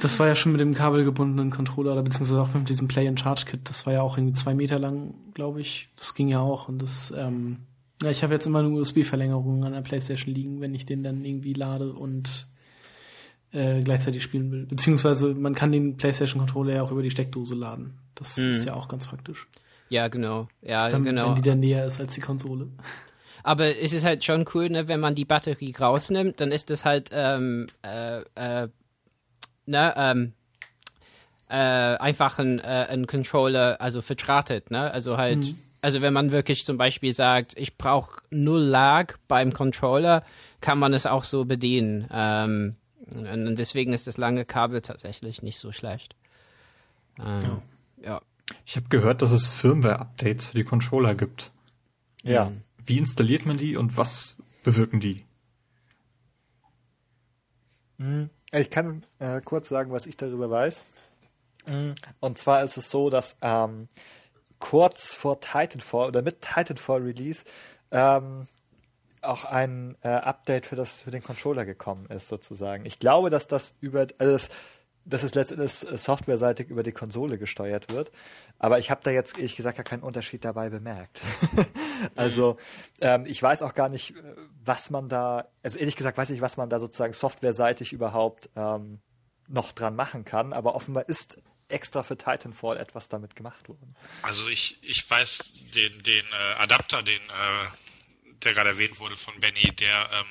[0.01, 3.69] Das war ja schon mit dem kabelgebundenen Controller oder beziehungsweise auch mit diesem Play-and-Charge-Kit.
[3.69, 5.89] Das war ja auch irgendwie zwei Meter lang, glaube ich.
[5.97, 6.69] Das ging ja auch.
[6.69, 7.59] Und das, ähm,
[8.03, 11.25] ja, ich habe jetzt immer eine USB-Verlängerung an der Playstation liegen, wenn ich den dann
[11.25, 12.47] irgendwie lade und
[13.51, 14.67] äh, gleichzeitig spielen will.
[14.67, 17.99] Beziehungsweise man kann den PlayStation-Controller ja auch über die Steckdose laden.
[18.15, 19.49] Das ist ja auch ganz praktisch.
[19.89, 20.49] ja, genau.
[20.63, 21.29] Ja, Dann, genau.
[21.29, 22.69] Wenn die dann näher ist als die Konsole.
[23.43, 26.85] Aber es ist halt schon cool, ne, wenn man die Batterie rausnimmt, dann ist das
[26.85, 28.69] halt ähm, äh, äh,
[29.69, 30.33] ne, ähm,
[31.49, 34.91] äh, einfach ein, äh, ein Controller, also verdrahtet, ne?
[34.91, 40.25] Also halt, also wenn man wirklich zum Beispiel sagt, ich brauche null Lag beim Controller,
[40.61, 42.09] kann man es auch so bedienen.
[42.13, 42.77] Ähm,
[43.07, 46.15] und deswegen ist das lange Kabel tatsächlich nicht so schlecht.
[47.19, 47.63] Ähm,
[48.03, 48.21] ja.
[48.67, 51.53] Ich habe gehört, dass es Firmware-Updates für die Controller gibt.
[52.23, 52.53] Ja.
[52.85, 55.25] Wie installiert man die und was bewirken die?
[58.53, 60.81] Ich kann äh, kurz sagen, was ich darüber weiß.
[61.67, 63.89] Mm, Und zwar ist es so, dass ähm,
[64.59, 67.45] kurz vor Titanfall oder mit Titanfall Release
[67.91, 68.47] ähm,
[69.21, 72.87] auch ein äh, Update für das für den Controller gekommen ist sozusagen.
[72.87, 74.49] Ich glaube, dass das über also das,
[75.09, 78.13] dass es letztendlich äh, softwareseitig über die Konsole gesteuert wird,
[78.59, 81.21] aber ich habe da jetzt ehrlich gesagt gar keinen Unterschied dabei bemerkt.
[82.17, 82.57] also
[83.01, 84.23] ähm, ich weiß auch gar nicht, äh,
[84.65, 89.01] was man da, also ehrlich gesagt weiß ich, was man da sozusagen softwareseitig überhaupt ähm,
[89.49, 93.95] noch dran machen kann, aber offenbar ist extra für Titanfall etwas damit gemacht worden.
[94.23, 97.69] Also ich, ich weiß den, den äh, Adapter, den, äh,
[98.43, 100.27] der gerade erwähnt wurde von Benny, der, ähm,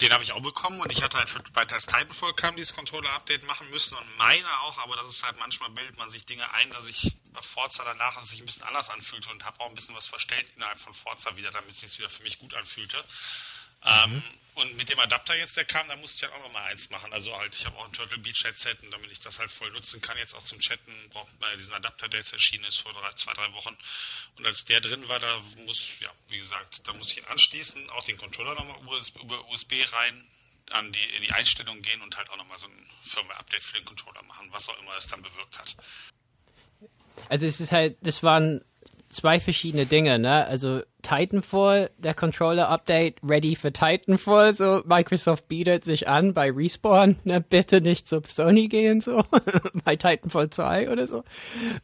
[0.00, 2.74] Den habe ich auch bekommen und ich hatte halt für, bei Test Titanfall kam dieses
[2.74, 6.52] Controller-Update machen müssen und meine auch, aber das ist halt manchmal bildet man sich Dinge
[6.52, 9.68] ein, dass ich bei Forza danach dass sich ein bisschen anders anfühlte und habe auch
[9.68, 12.52] ein bisschen was verstellt innerhalb von Forza wieder, damit es sich wieder für mich gut
[12.54, 13.02] anfühlte.
[13.84, 14.16] Ähm, mhm.
[14.16, 14.22] Ähm,
[14.56, 17.12] und mit dem Adapter jetzt, der kam, da musste ich halt auch nochmal eins machen.
[17.12, 19.70] Also halt, ich habe auch ein Turtle Beach Headset und damit ich das halt voll
[19.70, 22.76] nutzen kann, jetzt auch zum Chatten, braucht man ja diesen Adapter, der jetzt erschienen ist
[22.76, 23.76] vor drei, zwei, drei Wochen.
[24.36, 27.90] Und als der drin war, da muss, ja, wie gesagt, da muss ich ihn anschließen,
[27.90, 28.78] auch den Controller nochmal
[29.20, 30.26] über USB rein,
[30.70, 33.84] an die, in die Einstellungen gehen und halt auch nochmal so ein Firmware-Update für den
[33.84, 35.76] Controller machen, was auch immer es dann bewirkt hat.
[37.28, 38.64] Also es ist halt, das waren
[39.16, 40.46] zwei verschiedene Dinge, ne?
[40.46, 47.40] Also Titanfall, der Controller-Update, ready für Titanfall, so Microsoft bietet sich an bei Respawn, ne?
[47.40, 49.24] Bitte nicht zu Sony gehen, so,
[49.84, 51.24] bei Titanfall 2 oder so.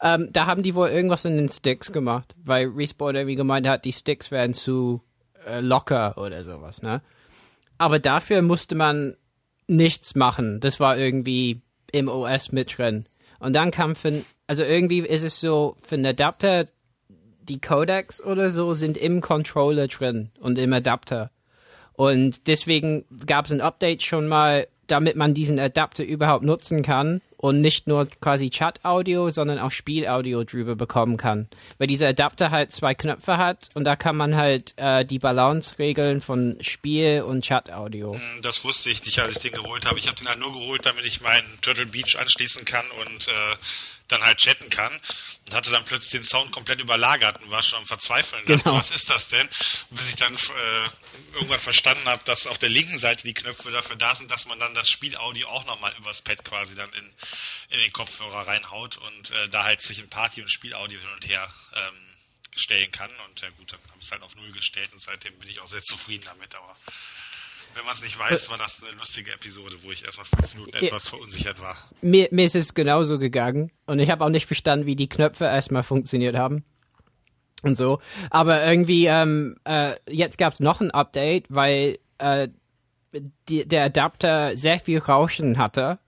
[0.00, 3.84] Ähm, da haben die wohl irgendwas in den Sticks gemacht, weil Respawn irgendwie gemeint hat,
[3.84, 5.02] die Sticks wären zu
[5.46, 7.02] äh, locker oder sowas, ne?
[7.78, 9.16] Aber dafür musste man
[9.66, 10.60] nichts machen.
[10.60, 13.06] Das war irgendwie im OS mit drin.
[13.40, 16.68] Und dann kam für, also irgendwie ist es so, für einen Adapter,
[17.48, 21.30] die Codecs oder so sind im Controller drin und im Adapter.
[21.94, 27.20] Und deswegen gab es ein Update schon mal, damit man diesen Adapter überhaupt nutzen kann
[27.36, 31.48] und nicht nur quasi Chat-Audio, sondern auch Spiel-Audio drüber bekommen kann.
[31.78, 35.78] Weil dieser Adapter halt zwei Knöpfe hat und da kann man halt äh, die Balance
[35.78, 38.14] regeln von Spiel- und Chat-Audio.
[38.14, 39.98] Hm, das wusste ich nicht, als ich den geholt habe.
[39.98, 43.56] Ich habe den halt nur geholt, damit ich meinen Turtle Beach anschließen kann und äh,
[44.12, 44.92] dann halt chatten kann
[45.46, 48.44] und hatte dann plötzlich den Sound komplett überlagert und war schon am Verzweifeln.
[48.44, 48.58] Genau.
[48.58, 49.48] Dachte, was ist das denn?
[49.90, 50.88] Bis ich dann äh,
[51.34, 54.58] irgendwann verstanden habe, dass auf der linken Seite die Knöpfe dafür da sind, dass man
[54.58, 57.12] dann das Spielaudio auch nochmal übers Pad quasi dann in,
[57.70, 61.52] in den Kopfhörer reinhaut und äh, da halt zwischen Party und Spielaudio hin und her
[61.74, 61.94] ähm,
[62.54, 63.10] stellen kann.
[63.28, 65.60] Und ja gut, dann habe ich es halt auf Null gestellt und seitdem bin ich
[65.60, 66.54] auch sehr zufrieden damit.
[66.54, 66.76] Aber
[67.74, 70.76] wenn man es nicht weiß, war das eine lustige Episode, wo ich erstmal fünf Minuten
[70.76, 71.76] etwas verunsichert war.
[72.00, 75.44] Mir, mir ist es genauso gegangen und ich habe auch nicht verstanden, wie die Knöpfe
[75.44, 76.64] erstmal funktioniert haben
[77.62, 77.98] und so.
[78.30, 82.48] Aber irgendwie, ähm, äh, jetzt gab es noch ein Update, weil äh,
[83.48, 85.98] die, der Adapter sehr viel Rauschen hatte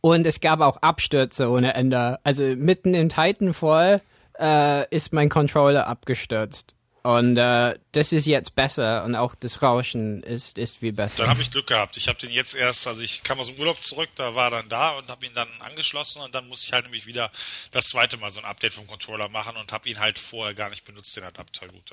[0.00, 2.18] und es gab auch Abstürze ohne Ende.
[2.24, 4.02] Also mitten in Titanfall
[4.38, 6.73] äh, ist mein Controller abgestürzt.
[7.04, 11.18] Und äh, das ist jetzt besser und auch das Rauschen ist, ist viel besser.
[11.18, 11.98] Dann habe ich Glück gehabt.
[11.98, 14.70] Ich habe den jetzt erst, also ich kam aus dem Urlaub zurück, da war dann
[14.70, 17.30] da und habe ihn dann angeschlossen und dann musste ich halt nämlich wieder
[17.72, 20.70] das zweite Mal so ein Update vom Controller machen und habe ihn halt vorher gar
[20.70, 21.66] nicht benutzt, den Adapter.
[21.66, 21.92] Gut,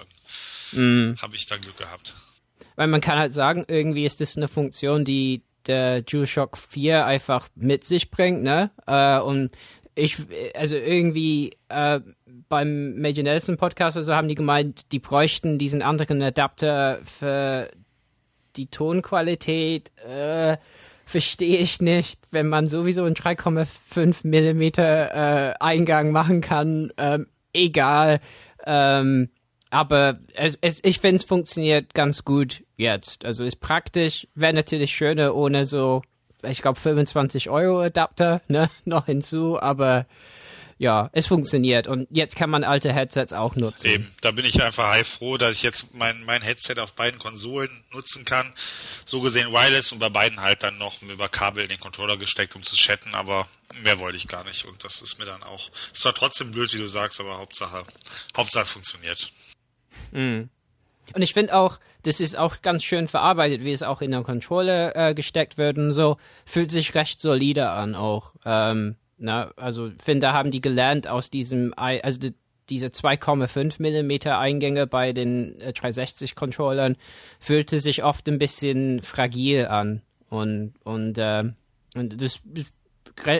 [0.71, 1.17] dann mm.
[1.21, 2.15] habe ich da Glück gehabt.
[2.77, 7.49] Weil man kann halt sagen, irgendwie ist das eine Funktion, die der DualShock 4 einfach
[7.55, 8.71] mit sich bringt, ne?
[8.87, 9.51] Äh, und
[9.93, 10.17] ich,
[10.55, 11.99] also irgendwie äh,
[12.51, 17.71] beim Major Nelson Podcast oder so haben die gemeint, die bräuchten diesen anderen Adapter für
[18.55, 19.89] die Tonqualität.
[20.07, 20.57] Äh,
[21.05, 26.93] Verstehe ich nicht, wenn man sowieso einen 3,5 Millimeter äh, Eingang machen kann.
[26.97, 28.21] Ähm, egal.
[28.65, 29.29] Ähm,
[29.69, 33.25] aber es, es, ich finde, es funktioniert ganz gut jetzt.
[33.25, 36.01] Also ist praktisch, wäre natürlich schöner ohne so
[36.43, 40.05] ich glaube, 25 Euro Adapter ne, noch hinzu, aber
[40.81, 43.85] ja, es funktioniert und jetzt kann man alte Headsets auch nutzen.
[43.85, 47.83] Eben, da bin ich einfach heilfroh, dass ich jetzt mein, mein Headset auf beiden Konsolen
[47.91, 48.51] nutzen kann.
[49.05, 52.55] So gesehen wireless und bei beiden halt dann noch über Kabel in den Controller gesteckt,
[52.55, 53.47] um zu chatten, aber
[53.83, 56.73] mehr wollte ich gar nicht und das ist mir dann auch, es war trotzdem blöd,
[56.73, 57.83] wie du sagst, aber Hauptsache,
[58.35, 59.31] Hauptsache es funktioniert.
[60.09, 60.49] Mhm.
[61.13, 64.23] Und ich finde auch, das ist auch ganz schön verarbeitet, wie es auch in der
[64.23, 66.17] Controller äh, gesteckt wird und so.
[66.43, 68.33] Fühlt sich recht solide an auch.
[68.45, 72.33] Ähm, na, also finde, da haben die gelernt aus diesem, also die,
[72.69, 76.97] diese 2,5 Millimeter Eingänge bei den äh, 360-Controllern
[77.39, 80.01] fühlte sich oft ein bisschen fragil an.
[80.29, 81.43] Und, und, äh,
[81.95, 82.41] und das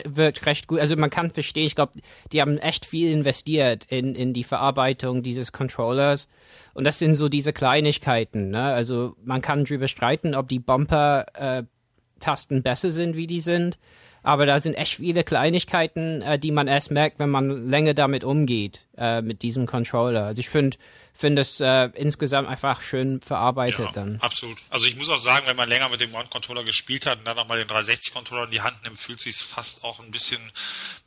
[0.04, 0.78] wird recht gut.
[0.78, 1.94] Also man kann verstehen, ich glaube,
[2.30, 6.28] die haben echt viel investiert in, in die Verarbeitung dieses Controllers.
[6.74, 8.50] Und das sind so diese Kleinigkeiten.
[8.50, 8.62] Ne?
[8.62, 13.78] Also man kann drüber streiten, ob die Bumper-Tasten äh, besser sind, wie die sind.
[14.22, 18.24] Aber da sind echt viele Kleinigkeiten, äh, die man erst merkt, wenn man länger damit
[18.24, 20.26] umgeht, äh, mit diesem Controller.
[20.26, 20.78] Also ich finde,
[21.12, 24.20] finde es äh, insgesamt einfach schön verarbeitet ja, dann.
[24.20, 24.58] Absolut.
[24.70, 27.36] Also ich muss auch sagen, wenn man länger mit dem One-Controller gespielt hat und dann
[27.36, 30.40] nochmal den 360-Controller in die Hand nimmt, fühlt sich fast auch ein bisschen,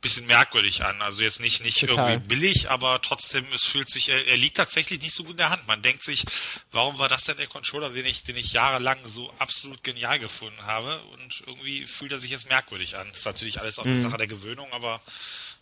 [0.02, 1.00] bisschen merkwürdig an.
[1.00, 5.00] Also jetzt nicht, nicht irgendwie billig, aber trotzdem, es fühlt sich, er, er, liegt tatsächlich
[5.00, 5.66] nicht so gut in der Hand.
[5.66, 6.24] Man denkt sich,
[6.72, 10.62] warum war das denn der Controller, den ich, den ich jahrelang so absolut genial gefunden
[10.66, 11.00] habe?
[11.14, 13.08] Und irgendwie fühlt er sich jetzt merkwürdig an.
[13.08, 14.02] Das ist natürlich alles auch eine mhm.
[14.02, 15.00] Sache der Gewöhnung, aber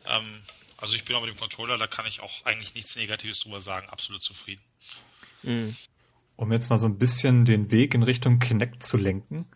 [0.07, 0.43] ähm,
[0.85, 3.63] also ich bin auch mit dem Controller, da kann ich auch eigentlich nichts Negatives drüber
[3.63, 4.61] sagen, absolut zufrieden.
[5.43, 5.75] Mhm.
[6.37, 9.47] um jetzt mal so ein bisschen den Weg in Richtung Kinect zu lenken.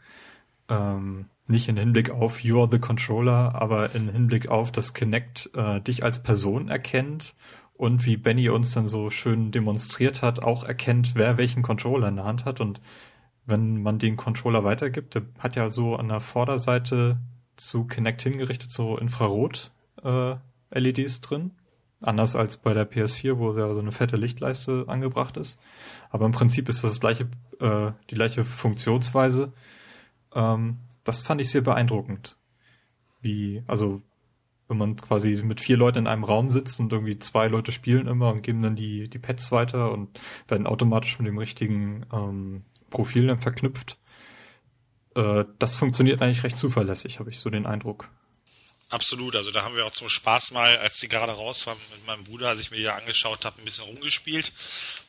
[0.70, 5.50] Ähm, nicht in Hinblick auf You are the Controller, aber in Hinblick auf, dass Kinect
[5.55, 7.34] äh, dich als Person erkennt
[7.74, 12.16] und wie Benny uns dann so schön demonstriert hat, auch erkennt, wer welchen Controller in
[12.16, 12.60] der Hand hat.
[12.60, 12.80] Und
[13.44, 17.16] wenn man den Controller weitergibt, der hat ja so an der Vorderseite
[17.56, 19.70] zu Kinect hingerichtet so Infrarot-LEDs
[20.05, 21.53] äh, drin.
[22.01, 25.61] Anders als bei der PS4, wo ja so eine fette Lichtleiste angebracht ist.
[26.11, 27.28] Aber im Prinzip ist das, das gleiche,
[27.61, 29.53] äh, die gleiche Funktionsweise.
[30.32, 32.36] Ähm, das fand ich sehr beeindruckend.
[33.20, 34.03] Wie, also
[34.69, 38.07] wenn man quasi mit vier Leuten in einem Raum sitzt und irgendwie zwei Leute spielen
[38.07, 42.62] immer und geben dann die, die Pads weiter und werden automatisch mit dem richtigen ähm,
[42.90, 43.99] Profil dann verknüpft.
[45.15, 48.11] Äh, das funktioniert eigentlich recht zuverlässig, habe ich so den Eindruck.
[48.90, 52.06] Absolut, also da haben wir auch zum Spaß mal, als die gerade raus waren mit
[52.06, 54.51] meinem Bruder, als ich mir die angeschaut habe, ein bisschen rumgespielt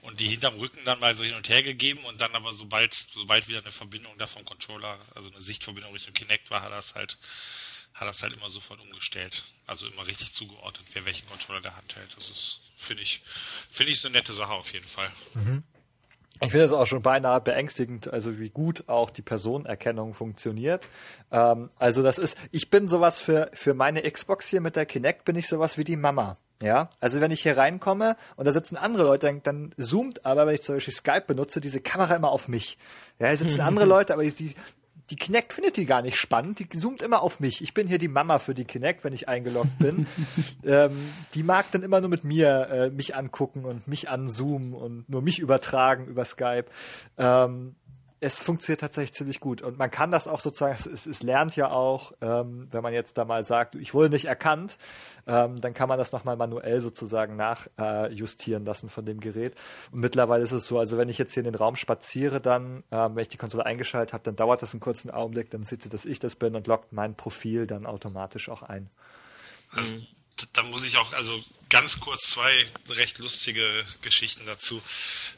[0.01, 2.93] und die hinterm Rücken dann mal so hin und her gegeben und dann aber sobald,
[2.93, 6.95] sobald wieder eine Verbindung da vom Controller, also eine Sichtverbindung Richtung Kinect war, hat das
[6.95, 7.17] halt
[7.99, 9.43] hat das halt immer sofort umgestellt.
[9.65, 12.15] Also immer richtig zugeordnet, wer welchen Controller der Hand hält.
[12.15, 13.21] Das ist, finde ich,
[13.69, 15.11] finde ich so eine nette Sache auf jeden Fall.
[15.33, 15.63] Mhm.
[16.41, 20.87] Ich finde es auch schon beinahe beängstigend, also wie gut auch die Personenerkennung funktioniert.
[21.31, 25.25] Ähm, also das ist, ich bin sowas für, für meine Xbox hier mit der Kinect
[25.25, 26.37] bin ich sowas wie die Mama.
[26.61, 30.45] Ja, also wenn ich hier reinkomme und da sitzen andere Leute, dann, dann zoomt aber,
[30.45, 32.77] wenn ich zum Beispiel Skype benutze, diese Kamera immer auf mich.
[33.17, 34.55] Ja, hier sitzen andere Leute, aber die,
[35.09, 36.59] die Kinect findet die gar nicht spannend.
[36.59, 37.61] Die zoomt immer auf mich.
[37.61, 40.07] Ich bin hier die Mama für die Kinect, wenn ich eingeloggt bin.
[40.63, 40.97] ähm,
[41.33, 45.21] die mag dann immer nur mit mir äh, mich angucken und mich anzoomen und nur
[45.21, 46.65] mich übertragen über Skype.
[47.17, 47.75] Ähm,
[48.21, 49.61] es funktioniert tatsächlich ziemlich gut.
[49.61, 53.17] Und man kann das auch sozusagen, es, es lernt ja auch, ähm, wenn man jetzt
[53.17, 54.77] da mal sagt, ich wurde nicht erkannt,
[55.25, 59.55] ähm, dann kann man das nochmal manuell sozusagen nachjustieren äh, lassen von dem Gerät.
[59.91, 62.83] Und mittlerweile ist es so, also wenn ich jetzt hier in den Raum spaziere, dann,
[62.91, 65.81] ähm, wenn ich die Konsole eingeschaltet habe, dann dauert das einen kurzen Augenblick, dann sieht
[65.81, 68.89] sie, dass ich das bin und lockt mein Profil dann automatisch auch ein.
[69.71, 69.97] Also
[70.53, 71.33] da muss ich auch, also
[71.69, 74.81] ganz kurz zwei recht lustige Geschichten dazu.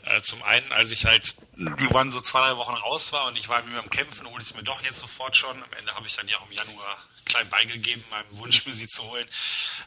[0.05, 3.37] Äh, zum einen, als ich halt die One so zwei, drei Wochen raus war und
[3.37, 5.61] ich war mit mir am Kämpfen, hole ich es mir doch jetzt sofort schon.
[5.61, 8.87] Am Ende habe ich dann ja auch im Januar klein beigegeben, meinem Wunsch mir sie
[8.87, 9.27] zu holen.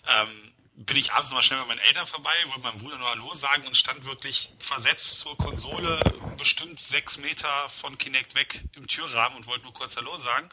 [0.09, 3.35] Ähm, bin ich abends mal schnell bei meinen Eltern vorbei, wollte meinem Bruder nur Hallo
[3.35, 6.01] sagen und stand wirklich versetzt zur Konsole,
[6.37, 10.49] bestimmt sechs Meter von Kinect weg im Türrahmen und wollte nur kurz Hallo sagen.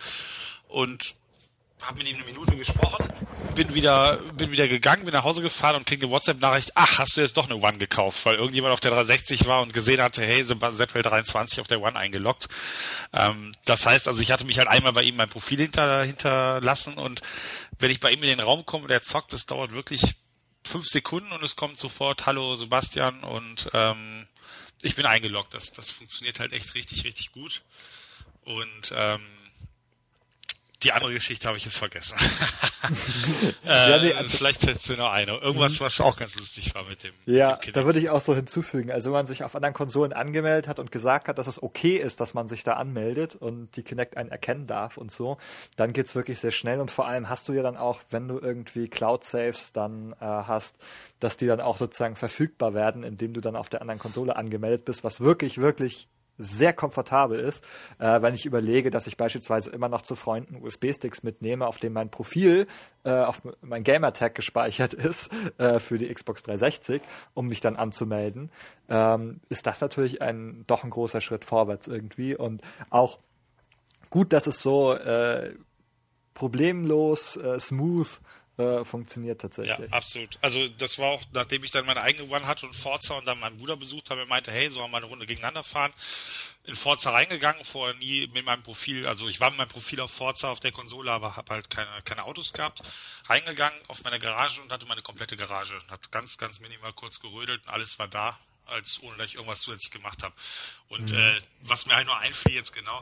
[0.67, 1.15] Und
[1.81, 3.11] habe mit ihm eine Minute gesprochen,
[3.55, 7.17] bin wieder, bin wieder gegangen, bin nach Hause gefahren und kriege eine WhatsApp-Nachricht, ach, hast
[7.17, 10.23] du jetzt doch eine One gekauft, weil irgendjemand auf der 360 war und gesehen hatte,
[10.23, 12.47] hey, Seppel 23 auf der One eingeloggt.
[13.13, 16.95] Ähm, das heißt also, ich hatte mich halt einmal bei ihm mein Profil hinter, hinterlassen
[16.95, 17.21] und
[17.79, 20.15] wenn ich bei ihm in den Raum komme und er zockt, das dauert wirklich
[20.63, 24.27] fünf Sekunden und es kommt sofort, hallo Sebastian und ähm,
[24.81, 25.53] ich bin eingeloggt.
[25.53, 27.61] Das, das funktioniert halt echt richtig, richtig gut.
[28.43, 29.21] Und ähm,
[30.83, 32.17] die andere Geschichte habe ich jetzt vergessen.
[33.65, 35.33] äh, ja, nee, also vielleicht fällt mir noch eine.
[35.37, 37.13] Irgendwas, was auch ganz lustig war mit dem.
[37.25, 38.91] Ja, dem da würde ich auch so hinzufügen.
[38.91, 41.97] Also wenn man sich auf anderen Konsolen angemeldet hat und gesagt hat, dass es okay
[41.97, 45.37] ist, dass man sich da anmeldet und die Kinect einen erkennen darf und so,
[45.75, 46.79] dann geht's wirklich sehr schnell.
[46.79, 50.77] Und vor allem hast du ja dann auch, wenn du irgendwie Cloud-Saves dann äh, hast,
[51.19, 54.85] dass die dann auch sozusagen verfügbar werden, indem du dann auf der anderen Konsole angemeldet
[54.85, 56.07] bist, was wirklich, wirklich
[56.41, 57.63] sehr komfortabel ist,
[57.99, 61.93] äh, wenn ich überlege, dass ich beispielsweise immer noch zu Freunden USB-Sticks mitnehme, auf dem
[61.93, 62.67] mein Profil
[63.03, 67.01] äh, auf mein Gamertag gespeichert ist äh, für die Xbox 360,
[67.33, 68.51] um mich dann anzumelden,
[68.89, 72.35] ähm, ist das natürlich ein doch ein großer Schritt vorwärts irgendwie.
[72.35, 73.19] Und auch
[74.09, 75.55] gut, dass es so äh,
[76.33, 78.19] problemlos, äh, smooth
[78.57, 79.89] äh, funktioniert tatsächlich.
[79.89, 80.37] Ja, absolut.
[80.41, 83.39] Also das war auch, nachdem ich dann meine eigene One hatte und Forza und dann
[83.39, 85.93] meinen Bruder besucht habe, er meinte, hey, sollen wir mal eine Runde gegeneinander fahren?
[86.65, 90.11] In Forza reingegangen, vorher nie mit meinem Profil, also ich war mit meinem Profil auf
[90.11, 92.83] Forza auf der Konsole, aber habe halt keine, keine Autos gehabt.
[93.25, 95.79] Reingegangen auf meine Garage und hatte meine komplette Garage.
[95.89, 98.37] Hat ganz, ganz minimal kurz gerödelt und alles war da
[98.67, 100.33] als ohne dass ich irgendwas zusätzlich gemacht habe.
[100.87, 101.17] Und mhm.
[101.17, 103.01] äh, was mir halt nur einfiel jetzt genau,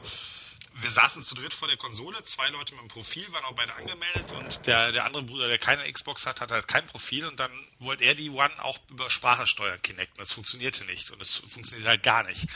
[0.74, 3.74] wir saßen zu dritt vor der Konsole, zwei Leute mit dem Profil, waren auch beide
[3.74, 7.26] angemeldet und der, der andere Bruder, der keine Xbox hat, hat halt kein Profil.
[7.26, 7.50] Und dann
[7.80, 10.20] wollte er die One auch über Sprache steuern, Kinect.
[10.20, 12.46] Das funktionierte nicht und es funktioniert halt gar nicht.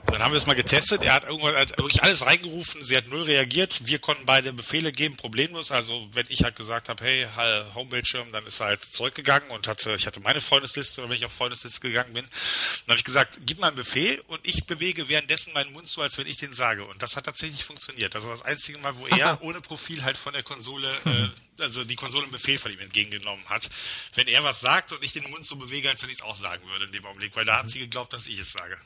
[0.00, 2.96] Und dann haben wir es mal getestet, er hat irgendwann halt wirklich alles reingerufen, sie
[2.96, 5.70] hat null reagiert, wir konnten beide Befehle geben, problemlos.
[5.70, 7.26] Also wenn ich halt gesagt habe, hey,
[7.74, 11.24] Homebildschirm, dann ist er halt zurückgegangen und hatte, ich hatte meine Freundesliste oder wenn ich
[11.24, 15.08] auf Freundesliste gegangen bin, dann habe ich gesagt, gib mal einen Befehl und ich bewege
[15.08, 16.84] währenddessen meinen Mund so, als wenn ich den sage.
[16.84, 18.14] Und das hat tatsächlich funktioniert.
[18.14, 21.28] Das war das einzige Mal, wo er ohne Profil halt von der Konsole, äh,
[21.60, 23.70] also die Konsole einen Befehl von ihm entgegengenommen hat.
[24.14, 26.36] Wenn er was sagt und ich den Mund so bewege, als wenn ich es auch
[26.36, 28.78] sagen würde in dem Augenblick, weil da hat sie geglaubt, dass ich es sage.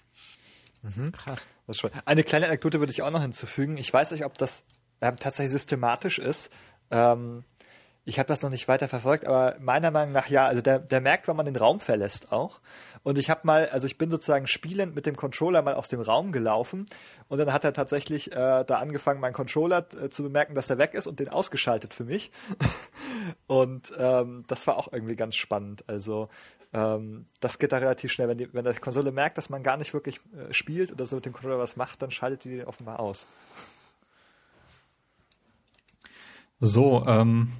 [0.82, 1.12] Mhm.
[2.04, 3.76] Eine kleine Anekdote würde ich auch noch hinzufügen.
[3.76, 4.64] Ich weiß nicht, ob das
[5.00, 6.50] ähm, tatsächlich systematisch ist.
[6.90, 7.44] Ähm,
[8.08, 11.02] ich habe das noch nicht weiter verfolgt, aber meiner Meinung nach ja, also der, der
[11.02, 12.58] merkt, wenn man den Raum verlässt auch.
[13.02, 16.00] Und ich habe mal, also ich bin sozusagen spielend mit dem Controller mal aus dem
[16.00, 16.86] Raum gelaufen
[17.28, 20.78] und dann hat er tatsächlich äh, da angefangen, meinen Controller äh, zu bemerken, dass der
[20.78, 22.30] weg ist und den ausgeschaltet für mich.
[23.46, 25.84] und ähm, das war auch irgendwie ganz spannend.
[25.86, 26.30] Also
[26.72, 28.28] ähm, das geht da relativ schnell.
[28.28, 31.16] Wenn, die, wenn die Konsole merkt, dass man gar nicht wirklich äh, spielt oder so
[31.16, 33.28] mit dem Controller was macht, dann schaltet die den offenbar aus.
[36.58, 37.52] So, ähm,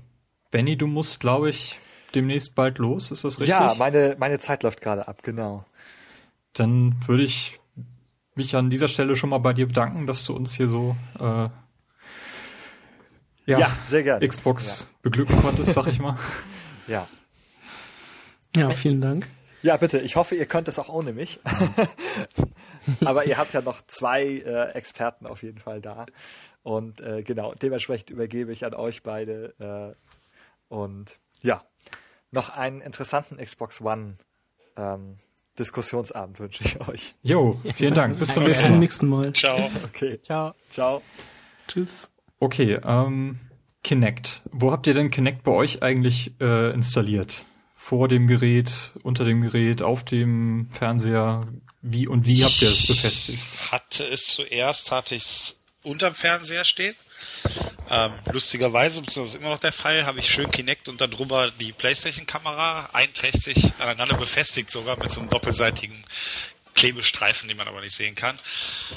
[0.51, 1.79] Benny, du musst, glaube ich,
[2.15, 3.49] demnächst bald los, ist das richtig?
[3.49, 5.65] Ja, meine, meine Zeit läuft gerade ab, genau.
[6.55, 7.61] Dann würde ich
[8.35, 11.49] mich an dieser Stelle schon mal bei dir bedanken, dass du uns hier so äh,
[13.49, 14.27] ja, ja sehr gerne.
[14.27, 14.87] Xbox ja.
[15.03, 16.19] beglücken konntest, sag ich mal.
[16.87, 17.07] ja.
[18.55, 19.29] Ja, vielen Dank.
[19.63, 19.99] Ja, bitte.
[20.01, 21.41] Ich hoffe, ihr könnt es auch ohne mich.
[23.05, 26.07] Aber ihr habt ja noch zwei äh, Experten auf jeden Fall da.
[26.63, 30.18] Und äh, genau, dementsprechend übergebe ich an euch beide äh,
[30.69, 31.65] und ja,
[32.31, 34.19] noch einen interessanten Xbox One
[34.77, 35.19] ähm,
[35.59, 37.15] Diskussionsabend wünsche ich euch.
[37.23, 38.19] Jo, vielen Dank.
[38.19, 38.79] Bis zum nächsten, Mal.
[38.79, 39.33] nächsten Mal.
[39.33, 39.71] Ciao.
[39.85, 40.21] Okay.
[40.23, 40.55] Ciao.
[40.71, 41.03] Ciao.
[41.67, 42.11] Tschüss.
[42.39, 43.41] Okay, ähm,
[43.83, 44.43] Kinect.
[44.53, 47.45] Wo habt ihr denn Kinect bei euch eigentlich äh, installiert?
[47.75, 51.47] Vor dem Gerät, unter dem Gerät, auf dem Fernseher?
[51.83, 53.43] Wie und wie habt ihr es befestigt?
[53.73, 56.95] Hatte es zuerst, hatte ich es unterm Fernseher stehen
[57.91, 62.91] ähm, lustigerweise, beziehungsweise immer noch der Fall, habe ich schön Kinect und darüber die Playstation-Kamera
[62.93, 66.05] einträchtig aneinander befestigt, sogar mit so einem doppelseitigen
[66.75, 68.39] Klebestreifen, den man aber nicht sehen kann.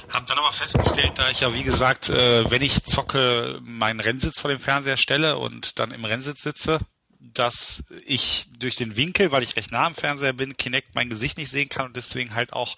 [0.10, 4.40] Hab dann aber festgestellt, da ich ja wie gesagt, äh, wenn ich zocke, meinen Rennsitz
[4.40, 6.80] vor dem Fernseher stelle und dann im Rennsitz sitze,
[7.20, 11.38] dass ich durch den Winkel, weil ich recht nah am Fernseher bin, Kinect mein Gesicht
[11.38, 12.78] nicht sehen kann und deswegen halt auch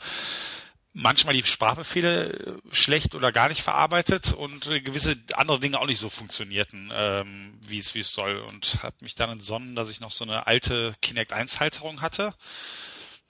[0.93, 5.87] manchmal die Sprachbefehle äh, schlecht oder gar nicht verarbeitet und äh, gewisse andere Dinge auch
[5.87, 8.37] nicht so funktionierten, ähm, wie es wie es soll.
[8.37, 12.33] Und habe mich dann entsonnen, dass ich noch so eine alte Kinect 1 Halterung hatte.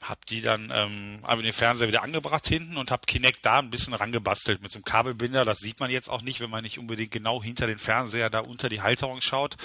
[0.01, 3.69] Hab die dann ähm, aber den Fernseher wieder angebracht hinten und habe Kinect da ein
[3.69, 5.45] bisschen rangebastelt mit so einem Kabelbinder.
[5.45, 8.39] Das sieht man jetzt auch nicht, wenn man nicht unbedingt genau hinter den Fernseher da
[8.39, 9.55] unter die Halterung schaut.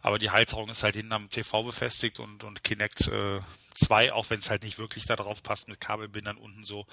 [0.00, 3.40] Aber die Halterung ist halt hinten am TV befestigt und, und Kinect äh,
[3.78, 6.86] 2, auch wenn es halt nicht wirklich da drauf passt mit Kabelbindern unten so.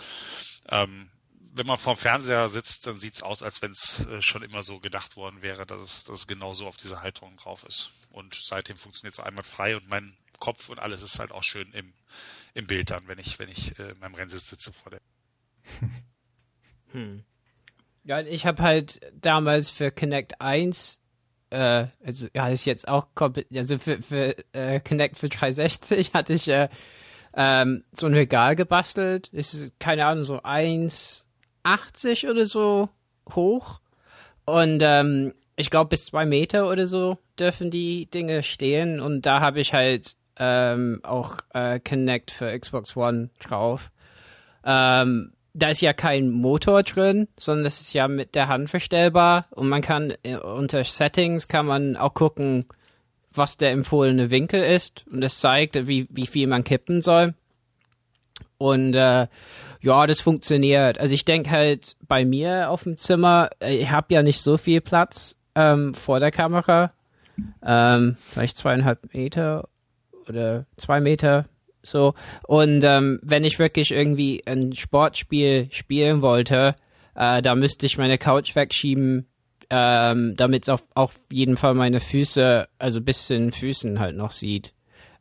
[0.70, 1.10] Ähm,
[1.56, 4.80] wenn man vorm Fernseher sitzt, dann sieht's aus, als wenn es äh, schon immer so
[4.80, 7.91] gedacht worden wäre, dass es, dass es genau so auf dieser Halterung drauf ist.
[8.12, 11.72] Und seitdem funktioniert es einmal frei und mein Kopf und alles ist halt auch schön
[11.72, 11.94] im,
[12.53, 15.02] im Bild dann, wenn ich, wenn ich äh, in meinem Rennsitz sitze vor der.
[16.91, 17.24] Hm.
[18.03, 21.02] Ja, ich habe halt damals für Connect 1
[21.50, 26.34] äh, also ja, ist jetzt auch komplett, also für, für äh, Connect für 360 hatte
[26.34, 26.70] ich äh,
[27.36, 29.28] ähm, so ein Regal gebastelt.
[29.30, 32.90] Ist, keine Ahnung, so 1,80 oder so
[33.34, 33.82] hoch.
[34.46, 39.00] Und ähm, ich glaube, bis zwei Meter oder so dürfen die Dinge stehen.
[39.00, 43.92] Und da habe ich halt ähm, auch äh, Connect für Xbox One drauf.
[44.66, 49.48] Ähm, da ist ja kein Motor drin, sondern das ist ja mit der Hand verstellbar
[49.52, 52.65] und man kann äh, unter Settings kann man auch gucken,
[53.32, 57.34] was der empfohlene Winkel ist und es zeigt, wie, wie viel man kippen soll.
[58.57, 59.27] Und äh,
[59.82, 60.99] ja, das funktioniert.
[60.99, 64.57] Also ich denke halt bei mir auf dem Zimmer, äh, ich habe ja nicht so
[64.57, 66.90] viel Platz ähm, vor der Kamera.
[67.65, 69.68] Ähm, vielleicht zweieinhalb Meter
[70.27, 71.45] oder zwei Meter
[71.86, 72.14] so.
[72.48, 76.76] Und ähm, wenn ich wirklich irgendwie ein Sportspiel spielen wollte,
[77.16, 79.28] äh, da müsste ich meine Couch wegschieben,
[79.70, 84.16] ähm, damit es auf, auf jeden Fall meine Füße, also bis zu den Füßen halt
[84.16, 84.74] noch sieht.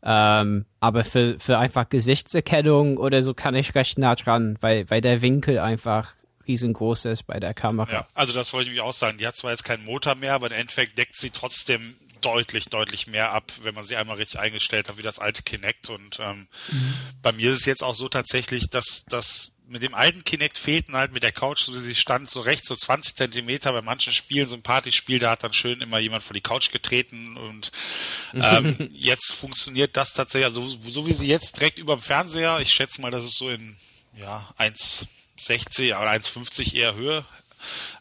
[0.03, 5.01] Ähm, aber für, für einfach Gesichtserkennung oder so kann ich recht nah dran, weil, weil
[5.01, 6.12] der Winkel einfach
[6.47, 7.91] riesengroß ist bei der Kamera.
[7.91, 9.16] Ja, also das wollte ich auch sagen.
[9.16, 13.07] Die hat zwar jetzt keinen Motor mehr, aber im Endeffekt deckt sie trotzdem deutlich, deutlich
[13.07, 15.91] mehr ab, wenn man sie einmal richtig eingestellt hat, wie das alte Kinect.
[15.91, 16.95] Und ähm, mhm.
[17.23, 20.95] bei mir ist es jetzt auch so tatsächlich, dass das mit dem alten Kinect fehlten
[20.95, 23.73] halt mit der Couch, so wie sie stand, so rechts, so 20 Zentimeter.
[23.73, 26.71] Bei manchen Spielen, so ein Partyspiel, da hat dann schön immer jemand vor die Couch
[26.71, 27.73] getreten und
[28.35, 32.73] ähm, jetzt funktioniert das tatsächlich, also so wie sie jetzt direkt über dem Fernseher, ich
[32.73, 33.77] schätze mal, dass es so in
[34.17, 37.25] ja 1,60 oder 1,50 eher Höhe,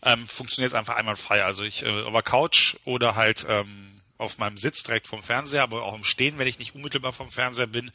[0.03, 1.43] ähm, funktioniert es einfach einwandfrei.
[1.43, 3.92] Also ich äh, über Couch oder halt ähm,
[4.23, 7.29] auf meinem Sitz direkt vom Fernseher, aber auch im Stehen, wenn ich nicht unmittelbar vom
[7.29, 7.91] Fernseher bin,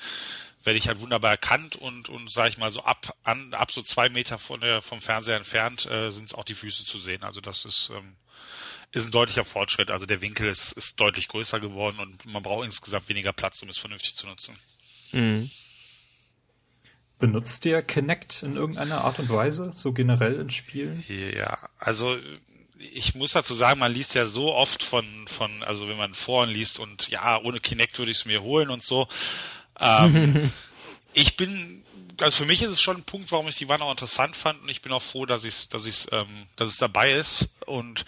[0.64, 3.82] werde ich halt wunderbar erkannt und, und sage ich mal so ab, an, ab so
[3.82, 7.22] zwei Meter von der, vom Fernseher entfernt äh, sind auch die Füße zu sehen.
[7.22, 8.16] Also das ist, ähm,
[8.92, 9.90] ist ein deutlicher Fortschritt.
[9.90, 13.68] Also der Winkel ist, ist deutlich größer geworden und man braucht insgesamt weniger Platz, um
[13.68, 14.58] es vernünftig zu nutzen.
[15.12, 15.50] Mhm.
[17.18, 21.04] Benutzt ihr Kinect in irgendeiner Art und Weise, so generell in Spielen?
[21.08, 22.16] Ja, also
[22.78, 26.50] ich muss dazu sagen, man liest ja so oft von, von, also wenn man Foren
[26.50, 29.08] liest und ja, ohne Kinect würde ich es mir holen und so.
[29.78, 30.52] Ähm,
[31.12, 31.84] ich bin,
[32.20, 34.62] also für mich ist es schon ein Punkt, warum ich die Wanne auch interessant fand
[34.62, 38.04] und ich bin auch froh, dass ich dass ich's, ähm, dass es dabei ist und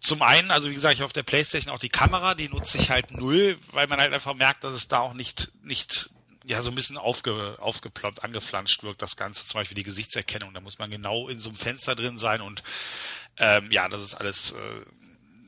[0.00, 2.90] zum einen, also wie gesagt, ich auf der Playstation auch die Kamera, die nutze ich
[2.90, 6.10] halt null, weil man halt einfach merkt, dass es da auch nicht, nicht
[6.46, 10.52] ja so ein bisschen aufge, aufgeploppt, angeflanscht wirkt, das Ganze, zum Beispiel die Gesichtserkennung.
[10.52, 12.62] Da muss man genau in so einem Fenster drin sein und
[13.38, 14.82] ähm, ja, das ist alles, äh,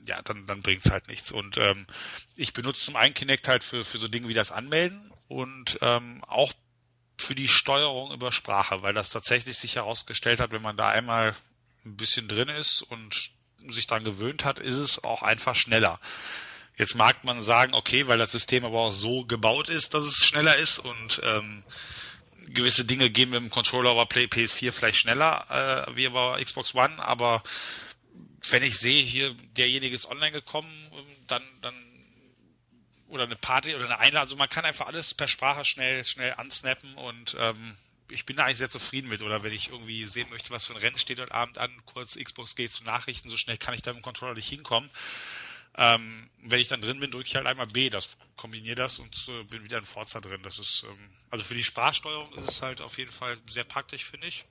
[0.07, 1.33] ja, dann, dann bringt's halt nichts.
[1.33, 1.87] Und ähm,
[2.35, 6.23] ich benutze zum einen Kinect halt für, für so Dinge wie das Anmelden und ähm,
[6.27, 6.53] auch
[7.19, 11.35] für die Steuerung über Sprache, weil das tatsächlich sich herausgestellt hat, wenn man da einmal
[11.85, 13.31] ein bisschen drin ist und
[13.69, 15.99] sich dran gewöhnt hat, ist es auch einfach schneller.
[16.77, 20.27] Jetzt mag man sagen, okay, weil das System aber auch so gebaut ist, dass es
[20.27, 21.63] schneller ist und ähm,
[22.47, 26.75] gewisse Dinge gehen mit dem Controller über Play PS4 vielleicht schneller äh, wie über Xbox
[26.75, 27.43] One, aber
[28.51, 30.71] wenn ich sehe, hier derjenige ist online gekommen,
[31.27, 31.75] dann, dann
[33.09, 36.35] oder eine Party oder eine Einladung, also man kann einfach alles per Sprache schnell, schnell
[36.35, 37.77] ansnappen und ähm,
[38.11, 39.23] ich bin da eigentlich sehr zufrieden mit.
[39.23, 42.17] Oder wenn ich irgendwie sehen möchte, was für ein Rennen steht heute Abend an, kurz
[42.17, 44.91] Xbox geht zu Nachrichten, so schnell kann ich da mit dem Controller nicht hinkommen.
[45.79, 49.29] Ähm, wenn ich dann drin bin, drücke ich halt einmal B, das kombiniere das und
[49.29, 50.41] äh, bin wieder in Forza drin.
[50.43, 54.05] Das ist, ähm, also für die Sprachsteuerung ist es halt auf jeden Fall sehr praktisch,
[54.05, 54.45] finde ich.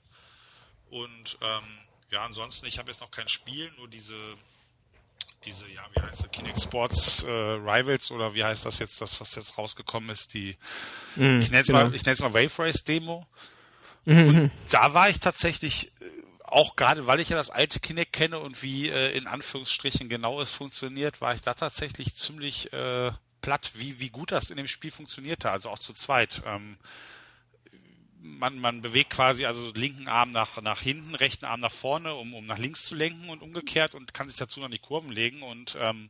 [0.90, 1.64] Und ähm,
[2.12, 4.16] ja, ansonsten, ich habe jetzt noch kein Spiel, nur diese,
[5.46, 9.20] diese, ja, wie heißt das, Kinect Sports äh, Rivals oder wie heißt das jetzt, das,
[9.20, 10.58] was jetzt rausgekommen ist, die,
[11.16, 11.86] mm, ich nenne es genau.
[11.86, 13.26] mal, ich nenne es mal Wave Race Demo.
[14.06, 14.28] Mhm.
[14.28, 16.06] Und da war ich tatsächlich äh,
[16.56, 20.42] auch gerade, weil ich ja das alte Kinect kenne und wie äh, in Anführungsstrichen genau
[20.42, 23.12] es funktioniert, war ich da tatsächlich ziemlich äh,
[23.42, 26.42] platt, wie, wie gut das in dem Spiel funktionierte, also auch zu zweit.
[26.46, 26.78] Ähm,
[28.22, 32.34] man, man bewegt quasi also linken Arm nach, nach hinten, rechten Arm nach vorne, um,
[32.34, 35.44] um nach links zu lenken und umgekehrt und kann sich dazu noch die Kurven legen
[35.44, 36.10] und ähm,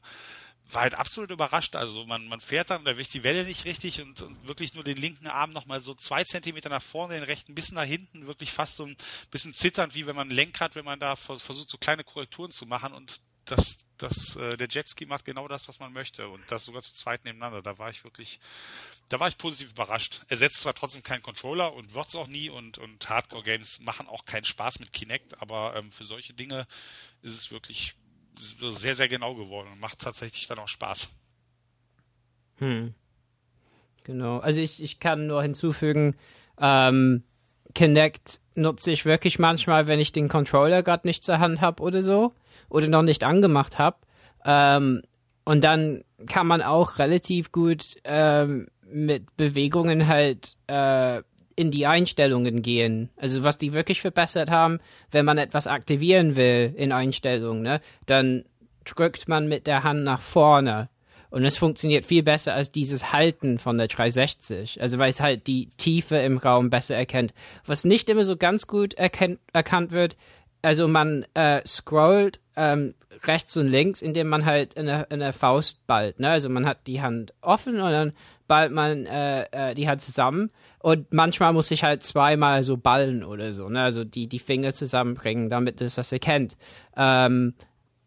[0.72, 1.76] war halt absolut überrascht.
[1.76, 4.84] Also man, man fährt dann, da erwischt die Welle nicht richtig und, und wirklich nur
[4.84, 8.52] den linken Arm nochmal so zwei Zentimeter nach vorne, den rechten bisschen nach hinten, wirklich
[8.52, 8.98] fast so ein
[9.32, 12.66] bisschen zitternd, wie wenn man ein Lenkrad, wenn man da versucht, so kleine Korrekturen zu
[12.66, 16.66] machen und das, das, äh, der Jetski macht genau das, was man möchte und das
[16.66, 17.62] sogar zu zweit nebeneinander.
[17.62, 18.40] Da war ich wirklich,
[19.10, 20.24] da war ich positiv überrascht.
[20.28, 24.26] Er setzt zwar trotzdem keinen Controller und wird's auch nie und, und Hardcore-Games machen auch
[24.26, 26.68] keinen Spaß mit Kinect, aber ähm, für solche Dinge
[27.22, 27.96] ist es wirklich
[28.40, 31.10] sehr, sehr genau geworden und macht tatsächlich dann auch Spaß.
[32.58, 32.94] Hm.
[34.04, 34.38] Genau.
[34.40, 36.16] Also ich, ich kann nur hinzufügen,
[36.60, 37.24] ähm,
[37.74, 42.02] Kinect nutze ich wirklich manchmal, wenn ich den Controller gerade nicht zur Hand habe oder
[42.02, 42.34] so
[42.70, 43.98] oder noch nicht angemacht habe.
[44.46, 45.02] Ähm,
[45.44, 51.22] und dann kann man auch relativ gut ähm, mit Bewegungen halt äh,
[51.56, 53.10] in die Einstellungen gehen.
[53.18, 54.80] Also was die wirklich verbessert haben,
[55.12, 58.44] wenn man etwas aktivieren will in Einstellungen, ne, dann
[58.84, 60.90] drückt man mit der Hand nach vorne.
[61.32, 64.82] Und es funktioniert viel besser als dieses Halten von der 360.
[64.82, 67.34] Also weil es halt die Tiefe im Raum besser erkennt.
[67.66, 70.16] Was nicht immer so ganz gut erkannt wird,
[70.66, 75.34] also man äh, scrollt ähm, rechts und links, indem man halt in der, in der
[75.34, 76.20] Faust ballt.
[76.20, 76.30] Ne?
[76.30, 78.14] Also man hat die Hand offen und dann
[78.48, 80.52] ballt man äh, äh, die Hand zusammen.
[80.80, 83.70] Und manchmal muss ich halt zweimal so ballen oder so.
[83.70, 83.82] Ne?
[83.82, 86.58] Also die, die Finger zusammenbringen, damit es das erkennt.
[86.98, 87.54] Ähm,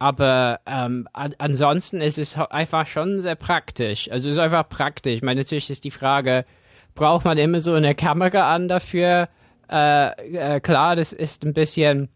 [0.01, 4.11] aber ähm, an ansonsten ist es einfach schon sehr praktisch.
[4.11, 5.15] Also es ist einfach praktisch.
[5.15, 6.45] Ich meine, natürlich ist die Frage,
[6.95, 9.29] braucht man immer so eine Kamera an dafür?
[9.71, 12.09] Äh, äh, klar, das ist ein bisschen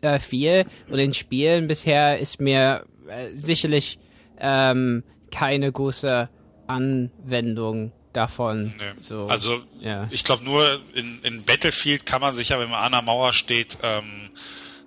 [0.00, 3.98] äh, viel und in Spielen bisher ist mir äh, sicherlich
[4.38, 6.28] ähm, keine große
[6.66, 8.74] Anwendung davon.
[8.78, 8.92] Nee.
[8.96, 10.08] So, also ja.
[10.10, 13.32] ich glaube nur in, in Battlefield kann man sich ja, wenn man an der Mauer
[13.32, 14.30] steht, ähm,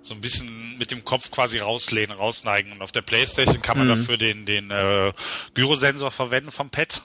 [0.02, 2.72] so ein bisschen mit dem Kopf quasi rauslehnen, rausneigen.
[2.72, 3.96] Und auf der Playstation kann man mhm.
[3.96, 5.12] dafür den, den äh,
[5.54, 7.02] Gyrosensor verwenden vom Pad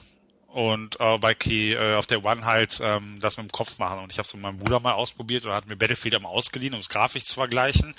[0.52, 4.00] und äh, bei Key äh, auf der One halt ähm, das mit dem Kopf machen.
[4.00, 6.74] Und ich habe es mit meinem Bruder mal ausprobiert oder hat mir Battlefield einmal ausgeliehen,
[6.74, 7.94] um es grafisch zu vergleichen,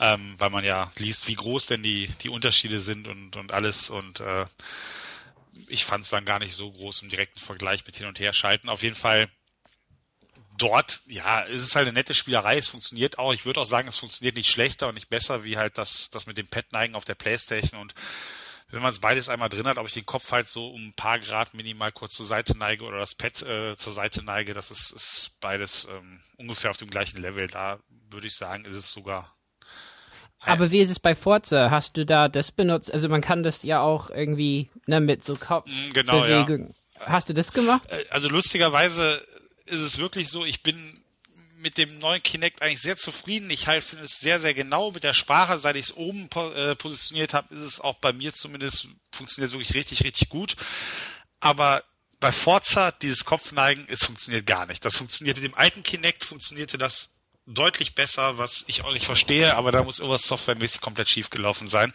[0.00, 3.90] ähm, weil man ja liest, wie groß denn die die Unterschiede sind und und alles.
[3.90, 4.44] Und äh,
[5.68, 8.32] ich fand es dann gar nicht so groß im direkten Vergleich mit hin und her
[8.32, 8.68] schalten.
[8.68, 9.28] Auf jeden Fall
[10.58, 12.56] dort, ja, ist es halt eine nette Spielerei.
[12.56, 13.32] Es funktioniert auch.
[13.32, 16.26] Ich würde auch sagen, es funktioniert nicht schlechter und nicht besser wie halt das das
[16.26, 17.94] mit dem Pad neigen auf der Playstation und
[18.74, 20.94] wenn man es beides einmal drin hat, ob ich den Kopf halt so um ein
[20.94, 24.72] paar Grad minimal kurz zur Seite neige oder das Pad äh, zur Seite neige, das
[24.72, 27.46] ist, ist beides ähm, ungefähr auf dem gleichen Level.
[27.46, 27.78] Da
[28.10, 29.32] würde ich sagen, ist es sogar.
[30.40, 31.70] Aber wie ist es bei Forza?
[31.70, 32.92] Hast du da das benutzt?
[32.92, 35.90] Also man kann das ja auch irgendwie ne, mit so Kopfbewegung.
[35.90, 36.46] Mm, genau, Ja.
[37.06, 37.88] Hast du das gemacht?
[37.92, 39.24] Äh, also lustigerweise
[39.66, 41.00] ist es wirklich so, ich bin
[41.64, 43.48] mit dem neuen Kinect eigentlich sehr zufrieden.
[43.48, 45.58] Ich halt finde es sehr, sehr genau mit der Sprache.
[45.58, 49.52] Seit ich es oben po äh, positioniert habe, ist es auch bei mir zumindest, funktioniert
[49.52, 50.56] wirklich richtig, richtig gut.
[51.40, 51.82] Aber
[52.20, 54.84] bei Forza, dieses Kopfneigen, es funktioniert gar nicht.
[54.84, 57.13] Das funktioniert mit dem alten Kinect, funktionierte das
[57.46, 61.68] deutlich besser, was ich auch nicht verstehe, aber da muss irgendwas softwaremäßig komplett schief gelaufen
[61.68, 61.92] sein.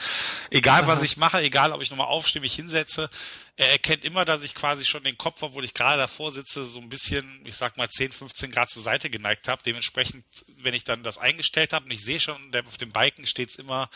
[0.52, 3.10] Egal, was ich mache, egal, ob ich nochmal aufstehe, mich hinsetze,
[3.56, 6.80] er erkennt immer, dass ich quasi schon den Kopf, obwohl ich gerade davor sitze, so
[6.80, 9.62] ein bisschen, ich sag mal 10, 15 Grad zur Seite geneigt habe.
[9.66, 10.24] Dementsprechend,
[10.64, 13.56] wenn ich dann das eingestellt habe und ich sehe schon, auf dem Balken steht es
[13.56, 13.90] immer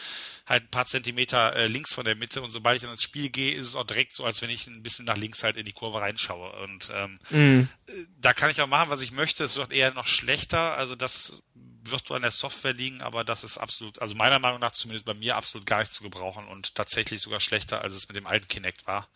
[0.45, 3.29] halt ein paar Zentimeter äh, links von der Mitte und sobald ich dann ins Spiel
[3.29, 5.65] gehe, ist es auch direkt so, als wenn ich ein bisschen nach links halt in
[5.65, 6.51] die Kurve reinschaue.
[6.63, 7.69] Und ähm, mm.
[8.19, 9.43] da kann ich auch machen, was ich möchte.
[9.43, 10.75] Es wird eher noch schlechter.
[10.75, 11.41] Also das
[11.85, 15.05] wird so an der Software liegen, aber das ist absolut, also meiner Meinung nach zumindest
[15.05, 18.27] bei mir absolut gar nicht zu gebrauchen und tatsächlich sogar schlechter, als es mit dem
[18.27, 19.07] alten Kinect war.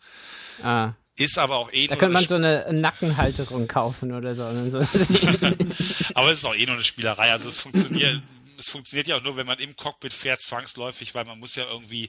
[0.62, 0.92] Ah.
[1.18, 4.44] Ist aber auch eh Da könnte man so eine Nackenhalterung kaufen oder so.
[6.14, 7.32] aber es ist auch eh nur eine Spielerei.
[7.32, 8.22] Also es funktioniert,
[8.56, 11.64] es funktioniert ja auch nur, wenn man im Cockpit fährt, zwangsläufig, weil man muss ja
[11.64, 12.08] irgendwie,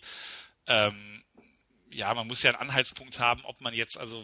[0.68, 1.24] ähm,
[1.90, 4.24] ja, man muss ja einen Anhaltspunkt haben, ob man jetzt, also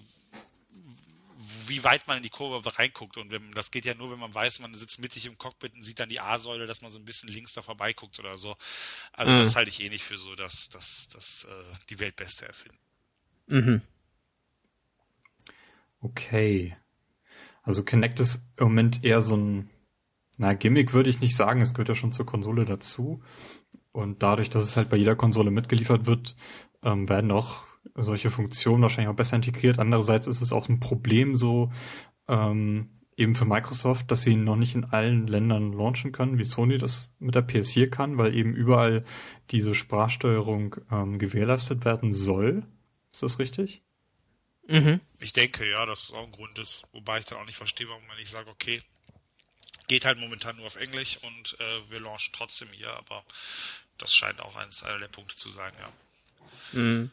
[1.66, 3.18] wie weit man in die Kurve reinguckt.
[3.18, 5.82] Und wenn, das geht ja nur, wenn man weiß, man sitzt mittig im Cockpit und
[5.82, 8.56] sieht dann die A-Säule, dass man so ein bisschen links da vorbeiguckt oder so.
[9.14, 9.40] Also mhm.
[9.40, 12.78] das halte ich eh nicht für so, dass, dass, dass äh, die Weltbeste erfinden.
[13.48, 13.82] Mhm.
[16.02, 16.76] Okay.
[17.64, 19.70] Also Kinect ist im Moment eher so ein,
[20.38, 23.22] na, Gimmick würde ich nicht sagen, es gehört ja schon zur Konsole dazu.
[23.92, 26.36] Und dadurch, dass es halt bei jeder Konsole mitgeliefert wird,
[26.84, 27.64] ähm, werden auch
[27.96, 29.80] solche Funktionen wahrscheinlich auch besser integriert.
[29.80, 31.72] Andererseits ist es auch ein Problem so,
[32.28, 36.78] ähm, eben für Microsoft, dass sie noch nicht in allen Ländern launchen können, wie Sony
[36.78, 39.06] das mit der PS4 kann, weil eben überall
[39.52, 42.64] diese Sprachsteuerung ähm, gewährleistet werden soll.
[43.12, 43.85] Ist das richtig?
[44.68, 45.00] Mhm.
[45.20, 46.84] Ich denke, ja, dass es auch ein Grund ist.
[46.92, 48.82] Wobei ich dann auch nicht verstehe, warum man nicht sagt, okay,
[49.88, 53.24] geht halt momentan nur auf Englisch und äh, wir launchen trotzdem hier, aber
[53.98, 56.80] das scheint auch eines der Punkte zu sein, ja.
[56.80, 57.12] Mhm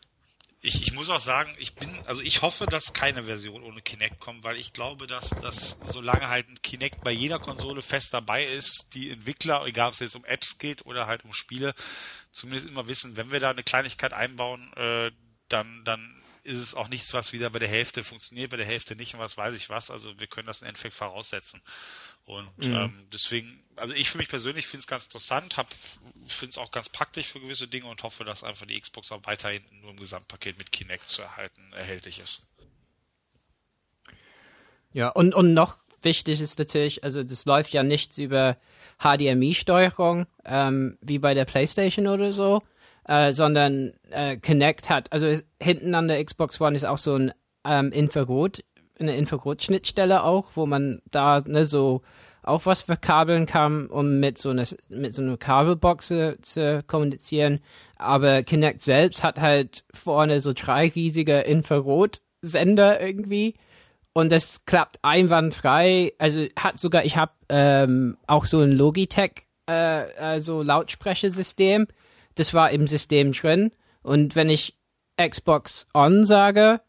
[0.64, 4.20] ich, ich muss auch sagen, ich bin, also ich hoffe, dass keine Version ohne Kinect
[4.20, 8.46] kommt, weil ich glaube, dass dass solange halt ein Kinect bei jeder Konsole fest dabei
[8.46, 11.74] ist, die Entwickler, egal ob es jetzt um Apps geht oder halt um Spiele,
[12.30, 15.10] zumindest immer wissen, wenn wir da eine Kleinigkeit einbauen, äh,
[15.48, 18.96] dann, dann ist es auch nichts, was wieder bei der Hälfte funktioniert, bei der Hälfte
[18.96, 19.90] nicht und was weiß ich was.
[19.90, 21.62] Also wir können das im Endeffekt voraussetzen.
[22.24, 22.74] Und mhm.
[22.74, 25.54] ähm, deswegen, also ich für mich persönlich finde es ganz interessant,
[26.26, 29.24] finde es auch ganz praktisch für gewisse Dinge und hoffe, dass einfach die Xbox auch
[29.24, 32.42] weiterhin nur im Gesamtpaket mit Kinect zu erhalten erhältlich ist.
[34.92, 38.56] Ja, und, und noch wichtig ist natürlich, also das läuft ja nichts über
[38.98, 42.62] HDMI-Steuerung, ähm, wie bei der PlayStation oder so,
[43.06, 47.14] äh, sondern äh, Kinect hat, also ist, hinten an der Xbox One ist auch so
[47.14, 47.32] ein
[47.64, 48.62] ähm, Infrarot
[48.98, 52.02] eine Infrarot-Schnittstelle auch, wo man da ne, so
[52.42, 56.08] auch was verkabeln kann, um mit so einer mit so einer Kabelbox
[56.42, 57.60] zu, kommunizieren.
[57.96, 63.54] Aber Kinect selbst hat halt vorne so drei riesige Infrarotsender irgendwie
[64.12, 66.12] und das klappt einwandfrei.
[66.18, 71.86] Also hat sogar, ich habe ähm, auch so ein Logitech äh, also Lautsprechersystem.
[72.34, 73.72] Das war im System drin
[74.02, 74.76] und wenn ich
[75.20, 76.80] Xbox On sage,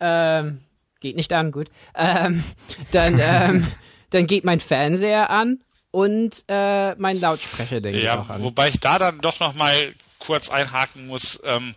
[0.00, 0.60] ähm,
[1.00, 1.70] geht nicht an, gut.
[1.94, 2.44] Ähm,
[2.92, 3.66] dann, ähm,
[4.10, 8.42] dann geht mein Fernseher an und äh, mein Lautsprecher, denke ja, ich auch an.
[8.42, 11.40] Wobei ich da dann doch noch mal kurz einhaken muss.
[11.44, 11.74] Ähm,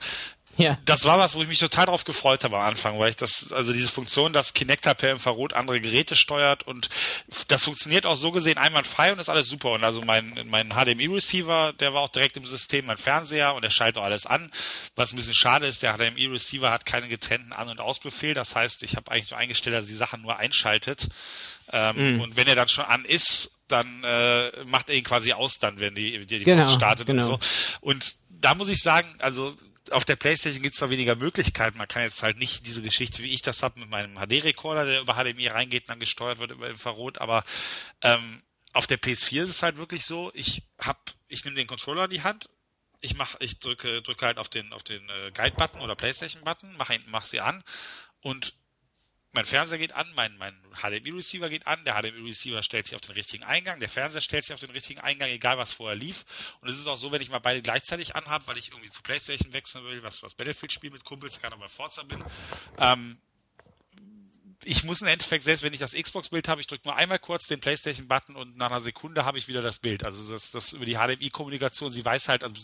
[0.60, 0.78] ja.
[0.86, 3.52] Das war was, wo ich mich total drauf gefreut habe am Anfang, weil ich das,
[3.52, 6.90] also diese Funktion, dass Kinecta per Infrarot andere Geräte steuert und
[7.48, 9.72] das funktioniert auch so gesehen einwandfrei und ist alles super.
[9.72, 13.70] Und also mein, mein HDMI-Receiver, der war auch direkt im System, mein Fernseher und der
[13.70, 14.52] schaltet auch alles an.
[14.96, 18.34] Was ein bisschen schade ist, der HDMI-Receiver hat keinen getrennten An- und Ausbefehl.
[18.34, 21.08] Das heißt, ich habe eigentlich nur eingestellt, dass die Sachen nur einschaltet.
[21.72, 22.22] Ähm, mhm.
[22.22, 25.80] Und wenn er dann schon an ist, dann äh, macht er ihn quasi aus, dann,
[25.80, 27.34] wenn die, die, die genau, startet genau.
[27.34, 27.48] und so.
[27.82, 29.56] Und da muss ich sagen, also
[29.92, 33.24] auf der Playstation gibt es zwar weniger Möglichkeiten, man kann jetzt halt nicht diese Geschichte,
[33.24, 36.52] wie ich das habe, mit meinem HD-Rekorder, der über HDMI reingeht und dann gesteuert wird
[36.52, 37.44] über Infrarot, aber
[38.02, 38.44] ähm,
[38.74, 42.12] auf der PS4 ist es halt wirklich so, ich hab, ich nehme den Controller in
[42.12, 42.50] die Hand,
[43.02, 46.92] ich mach, ich drücke, drücke halt auf den, auf den äh, Guide-Button oder Playstation-Button, mach,
[47.08, 47.64] mach sie an
[48.22, 48.54] und
[49.34, 53.14] mein Fernseher geht an, mein, mein HDMI-Receiver geht an, der HDMI-Receiver stellt sich auf den
[53.14, 56.26] richtigen Eingang, der Fernseher stellt sich auf den richtigen Eingang, egal was vorher lief.
[56.62, 59.04] Und es ist auch so, wenn ich mal beide gleichzeitig anhabe, weil ich irgendwie zu
[59.04, 62.24] Playstation wechseln will, was, was Battlefield spiel mit Kumpels, gerade bei Forza bin,
[62.80, 63.20] ähm,
[64.66, 67.48] ich muss im Endeffekt, selbst wenn ich das Xbox-Bild habe, ich drücke nur einmal kurz
[67.48, 70.04] den PlayStation-Button und nach einer Sekunde habe ich wieder das Bild.
[70.04, 72.56] Also das, das über die HDMI-Kommunikation, sie weiß halt, also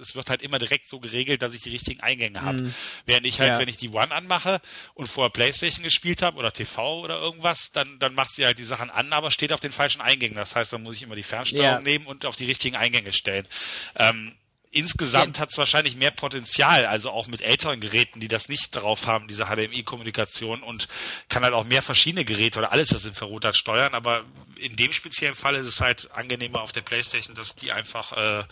[0.00, 2.62] es wird halt immer direkt so geregelt, dass ich die richtigen Eingänge habe.
[2.62, 2.74] Mm.
[3.06, 3.58] Während ich halt, ja.
[3.58, 4.60] wenn ich die One anmache
[4.94, 8.64] und vorher PlayStation gespielt habe oder TV oder irgendwas, dann, dann macht sie halt die
[8.64, 10.36] Sachen an, aber steht auf den falschen Eingängen.
[10.36, 11.80] Das heißt, dann muss ich immer die Fernsteuerung ja.
[11.80, 13.48] nehmen und auf die richtigen Eingänge stellen.
[13.96, 14.36] Ähm,
[14.70, 15.42] insgesamt ja.
[15.42, 19.26] hat es wahrscheinlich mehr Potenzial, also auch mit älteren Geräten, die das nicht drauf haben,
[19.26, 20.88] diese HDMI-Kommunikation und
[21.28, 23.94] kann halt auch mehr verschiedene Geräte oder alles, was Infrarot hat, steuern.
[23.94, 24.24] Aber
[24.56, 28.44] in dem speziellen Fall ist es halt angenehmer auf der Playstation, dass die einfach äh,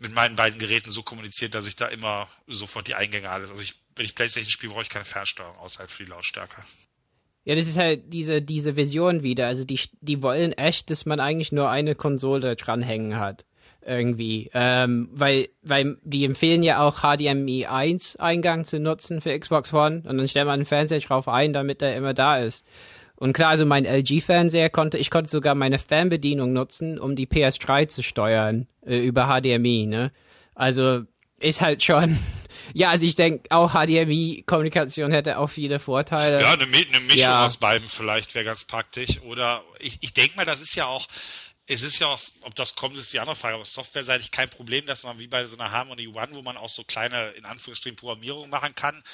[0.00, 3.50] mit meinen beiden Geräten so kommuniziert, dass ich da immer sofort die Eingänge alles.
[3.50, 6.64] Also ich, wenn ich Playstation spiele, brauche ich keine Fernsteuerung, außer halt für die Lautstärke.
[7.44, 9.46] Ja, das ist halt diese, diese Vision wieder.
[9.46, 13.44] Also die, die wollen echt, dass man eigentlich nur eine Konsole dranhängen hat
[13.84, 14.50] irgendwie.
[14.54, 20.02] Ähm, weil, weil die empfehlen ja auch HDMI 1 Eingang zu nutzen für Xbox One
[20.06, 22.64] und dann stellt man den Fernseher drauf ein, damit er immer da ist.
[23.16, 27.86] Und klar, also mein LG-Fernseher konnte, ich konnte sogar meine Fernbedienung nutzen, um die PS3
[27.86, 30.10] zu steuern äh, über HDMI, ne?
[30.54, 31.02] Also
[31.38, 32.18] ist halt schon.
[32.72, 36.40] Ja, also ich denke auch HDMI-Kommunikation hätte auch viele Vorteile.
[36.40, 37.44] Ja, eine, eine Mischung ja.
[37.44, 39.20] aus beiden vielleicht wäre ganz praktisch.
[39.22, 41.08] Oder ich, ich denke mal, das ist ja auch,
[41.70, 44.86] es ist ja auch, ob das kommt, ist die andere Frage, aber softwareseitig kein Problem,
[44.86, 47.96] dass man wie bei so einer Harmony One, wo man auch so kleine, in Anführungsstrichen,
[47.96, 49.04] Programmierungen machen kann,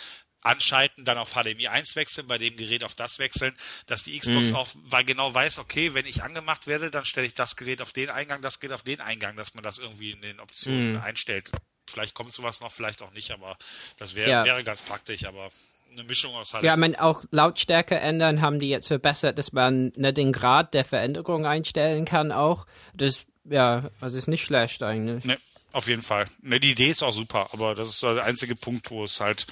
[0.40, 3.54] anschalten, dann auf HDMI 1 wechseln, bei dem Gerät auf das wechseln,
[3.86, 4.56] dass die Xbox mhm.
[4.56, 7.92] auch weil genau weiß, okay, wenn ich angemacht werde, dann stelle ich das Gerät auf
[7.92, 11.00] den Eingang, das Gerät auf den Eingang, dass man das irgendwie in den Optionen mhm.
[11.00, 11.50] einstellt.
[11.90, 13.58] Vielleicht kommt sowas noch, vielleicht auch nicht, aber
[13.98, 14.44] das wäre ja.
[14.44, 15.50] wäre ganz praktisch, aber
[15.98, 16.64] eine Mischung aus halt.
[16.64, 20.84] Ja, man auch Lautstärke ändern haben die jetzt verbessert, dass man ne, den Grad der
[20.84, 22.66] Veränderung einstellen kann auch.
[22.94, 25.24] Das, ja, also ist nicht schlecht eigentlich.
[25.24, 25.38] Ne,
[25.72, 26.26] auf jeden Fall.
[26.42, 29.46] Ne, die Idee ist auch super, aber das ist der einzige Punkt, wo es halt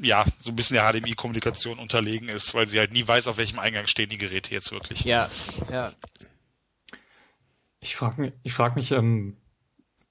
[0.00, 3.60] ja, so ein bisschen der HDMI-Kommunikation unterlegen ist, weil sie halt nie weiß, auf welchem
[3.60, 5.04] Eingang stehen die Geräte jetzt wirklich.
[5.04, 5.30] Ja,
[5.70, 5.92] ja.
[7.78, 9.36] Ich frage mich, ich frag mich ähm,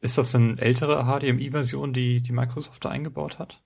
[0.02, 3.62] ist das eine ältere HDMI-Version, die, die Microsoft da eingebaut hat?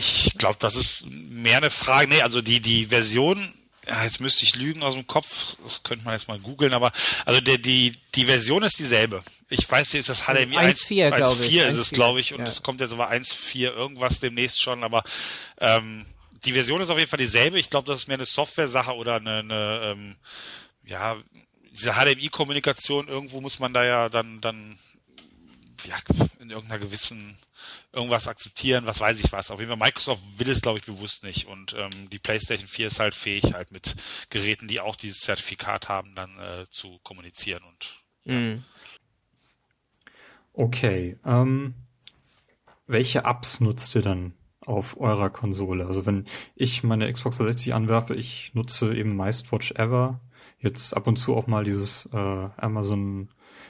[0.00, 2.08] Ich glaube, das ist mehr eine Frage.
[2.08, 3.52] Nee, also die, die Version,
[3.84, 6.92] ja, jetzt müsste ich lügen aus dem Kopf, das könnte man jetzt mal googeln, aber
[7.24, 9.24] also der, die, die Version ist dieselbe.
[9.48, 11.60] Ich weiß, ist das HDMI 1.4, glaube ich.
[11.60, 15.02] 1.4 ist es, glaube ich, und es kommt jetzt aber 1.4 irgendwas demnächst schon, aber
[15.60, 16.06] ähm,
[16.44, 17.58] die Version ist auf jeden Fall dieselbe.
[17.58, 20.16] Ich glaube, das ist mehr eine Software-Sache oder eine, eine ähm,
[20.84, 21.16] ja,
[21.72, 24.78] diese HDMI-Kommunikation, irgendwo muss man da ja dann, dann
[25.84, 25.96] ja,
[26.38, 27.36] in irgendeiner gewissen
[27.92, 29.50] irgendwas akzeptieren, was weiß ich was.
[29.50, 31.46] Auf jeden Fall, Microsoft will es, glaube ich, bewusst nicht.
[31.46, 33.96] Und ähm, die PlayStation 4 ist halt fähig, halt mit
[34.30, 38.34] Geräten, die auch dieses Zertifikat haben, dann äh, zu kommunizieren und ja.
[38.34, 38.64] Mhm.
[40.52, 41.16] Okay.
[41.24, 41.74] Ähm,
[42.88, 45.86] welche Apps nutzt ihr dann auf eurer Konsole?
[45.86, 46.26] Also wenn
[46.56, 50.20] ich meine Xbox 360 anwerfe, ich nutze eben meist Watch Ever.
[50.58, 53.28] Jetzt ab und zu auch mal dieses äh, Amazon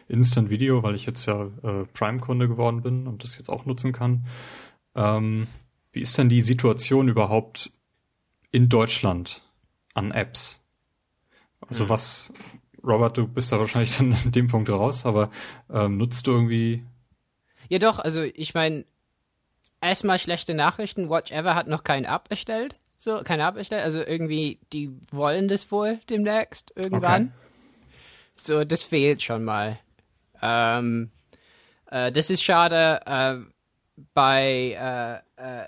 [0.09, 3.93] Instant Video, weil ich jetzt ja äh, Prime-Kunde geworden bin und das jetzt auch nutzen
[3.93, 4.27] kann.
[4.95, 5.47] Ähm,
[5.93, 7.71] wie ist denn die Situation überhaupt
[8.51, 9.43] in Deutschland
[9.95, 10.65] an Apps?
[11.61, 11.89] Also hm.
[11.91, 12.33] was,
[12.83, 15.31] Robert, du bist da wahrscheinlich dann in dem Punkt raus, aber
[15.71, 16.85] ähm, nutzt du irgendwie?
[17.69, 18.85] Ja doch, also ich meine,
[19.81, 21.11] erstmal schlechte Nachrichten.
[21.11, 22.77] Watch Ever hat noch kein App erstellt.
[22.97, 23.85] So, kein App erstellt.
[23.85, 27.23] Also irgendwie, die wollen das wohl demnächst irgendwann.
[27.23, 27.33] Okay.
[28.37, 29.79] So, das fehlt schon mal.
[30.43, 31.11] Ähm,
[31.91, 33.01] äh, das ist schade.
[33.07, 33.37] Äh,
[34.15, 35.67] bei äh, äh,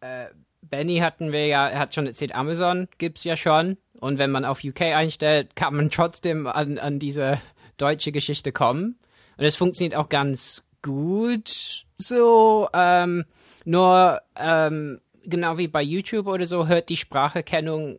[0.00, 0.28] äh,
[0.62, 3.76] Benny hatten wir ja, er hat schon erzählt, Amazon gibt es ja schon.
[3.98, 7.40] Und wenn man auf UK einstellt, kann man trotzdem an, an diese
[7.76, 8.98] deutsche Geschichte kommen.
[9.36, 12.68] Und es funktioniert auch ganz gut so.
[12.74, 13.24] Ähm,
[13.64, 17.98] nur ähm, genau wie bei YouTube oder so hört die Spracherkennung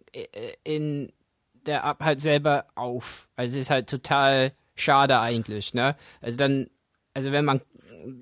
[0.63, 1.11] in
[1.65, 3.29] der App halt selber auf.
[3.35, 5.95] Also es ist halt total schade eigentlich, ne?
[6.21, 6.67] Also dann,
[7.13, 7.61] also wenn man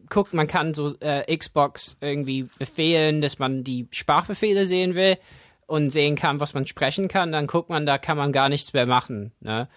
[0.09, 5.17] guckt, man kann so äh, Xbox irgendwie befehlen, dass man die Sprachbefehle sehen will
[5.65, 8.73] und sehen kann, was man sprechen kann, dann guckt man, da kann man gar nichts
[8.73, 9.67] mehr machen, ne?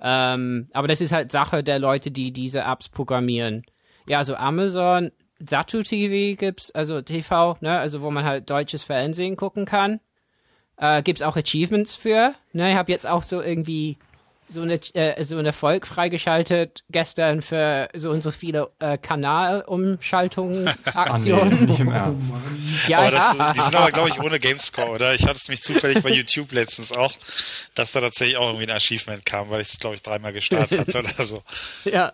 [0.00, 3.64] Ähm, aber das ist halt Sache der Leute, die diese Apps programmieren.
[4.08, 9.36] Ja, also Amazon, Satu TV gibt's, also TV, ne, also wo man halt deutsches Fernsehen
[9.36, 10.00] gucken kann.
[10.76, 12.34] Äh, gibt's auch Achievements für.
[12.52, 13.96] Ne, ich habe jetzt auch so irgendwie
[14.54, 20.68] so eine äh, so eine Erfolg freigeschaltet gestern für so und so viele äh, Kanalumschaltungen
[20.84, 20.94] Aktionen.
[20.94, 22.34] Ah, nee, nicht im Ernst.
[22.88, 23.52] ja, aber das, ja.
[23.52, 25.14] Die sind aber glaube ich ohne Gamescore, oder?
[25.14, 27.12] Ich hatte es mich zufällig bei YouTube letztens auch,
[27.74, 30.78] dass da tatsächlich auch irgendwie ein Achievement kam, weil ich es glaube ich dreimal gestartet
[30.86, 31.42] hatte oder so.
[31.84, 32.12] Ja.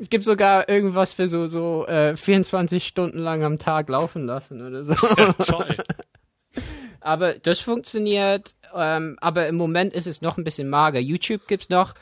[0.00, 4.66] Es gibt sogar irgendwas für so so äh, 24 Stunden lang am Tag laufen lassen
[4.66, 4.92] oder so.
[4.92, 5.76] Ja, toll.
[7.06, 8.55] Aber das funktioniert.
[8.74, 10.98] Ähm, aber im Moment ist es noch ein bisschen mager.
[10.98, 11.94] YouTube gibt's noch,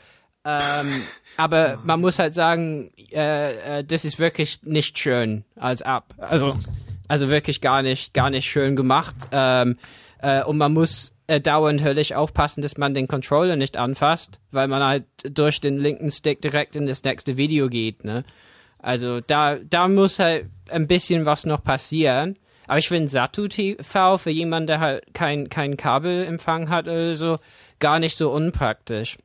[0.45, 1.01] ähm,
[1.37, 6.13] aber man muss halt sagen, äh, äh, das ist wirklich nicht schön als App.
[6.17, 6.57] Also,
[7.07, 9.15] also wirklich gar nicht, gar nicht schön gemacht.
[9.31, 9.77] Ähm,
[10.19, 14.67] äh, und man muss äh, dauernd höllisch aufpassen, dass man den Controller nicht anfasst, weil
[14.67, 18.03] man halt durch den linken Stick direkt in das nächste Video geht.
[18.03, 18.23] Ne?
[18.77, 22.37] Also da, da muss halt ein bisschen was noch passieren.
[22.67, 27.37] Aber ich finde Satu TV für jemanden, der halt kein, kein Kabelempfang hat oder so,
[27.79, 29.17] gar nicht so unpraktisch.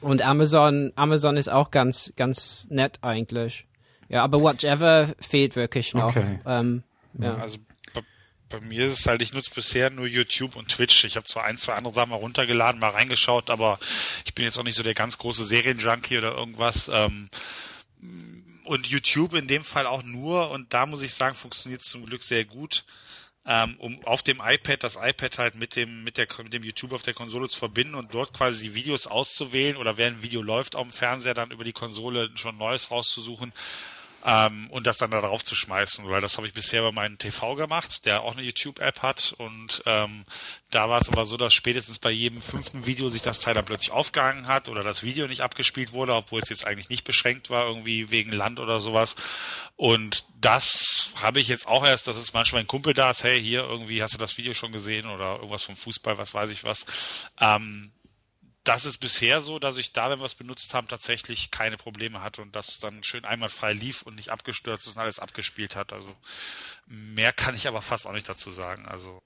[0.00, 3.66] Und Amazon, Amazon ist auch ganz, ganz nett eigentlich.
[4.08, 6.14] Ja, aber Whatever fehlt wirklich noch.
[6.14, 6.38] Okay.
[6.46, 6.82] Ähm,
[7.18, 7.36] ja.
[7.36, 7.58] Also
[7.94, 8.02] bei,
[8.48, 11.04] bei mir ist es halt, ich nutze bisher nur YouTube und Twitch.
[11.04, 13.78] Ich habe zwar ein, zwei andere Sachen mal runtergeladen, mal reingeschaut, aber
[14.24, 16.90] ich bin jetzt auch nicht so der ganz große Serienjunkie oder irgendwas.
[16.92, 17.30] Ähm,
[18.64, 22.22] und YouTube in dem Fall auch nur, und da muss ich sagen, funktioniert zum Glück
[22.22, 22.84] sehr gut,
[23.46, 26.92] ähm, um auf dem iPad das iPad halt mit dem, mit der, mit dem YouTube
[26.92, 29.76] auf der Konsole zu verbinden und dort quasi die Videos auszuwählen.
[29.76, 33.52] Oder während ein Video läuft auf dem Fernseher dann über die Konsole schon Neues rauszusuchen
[34.24, 37.18] ähm, und das dann da drauf zu schmeißen, weil das habe ich bisher bei meinem
[37.18, 40.24] TV gemacht, der auch eine YouTube-App hat und ähm,
[40.70, 43.64] da war es aber so, dass spätestens bei jedem fünften Video sich das Teil dann
[43.64, 47.50] plötzlich aufgehangen hat oder das Video nicht abgespielt wurde, obwohl es jetzt eigentlich nicht beschränkt
[47.50, 49.14] war, irgendwie wegen Land oder sowas.
[49.76, 53.40] Und das habe ich jetzt auch erst, dass es manchmal ein Kumpel da ist, hey,
[53.42, 56.64] hier irgendwie hast du das Video schon gesehen oder irgendwas vom Fußball, was weiß ich
[56.64, 56.86] was.
[57.40, 57.92] Ähm,
[58.64, 62.22] das ist bisher so, dass ich da, wenn wir es benutzt haben, tatsächlich keine Probleme
[62.22, 65.92] hatte und das dann schön einwandfrei lief und nicht abgestürzt ist und alles abgespielt hat.
[65.92, 66.08] Also
[66.86, 68.86] mehr kann ich aber fast auch nicht dazu sagen.
[68.86, 69.22] Also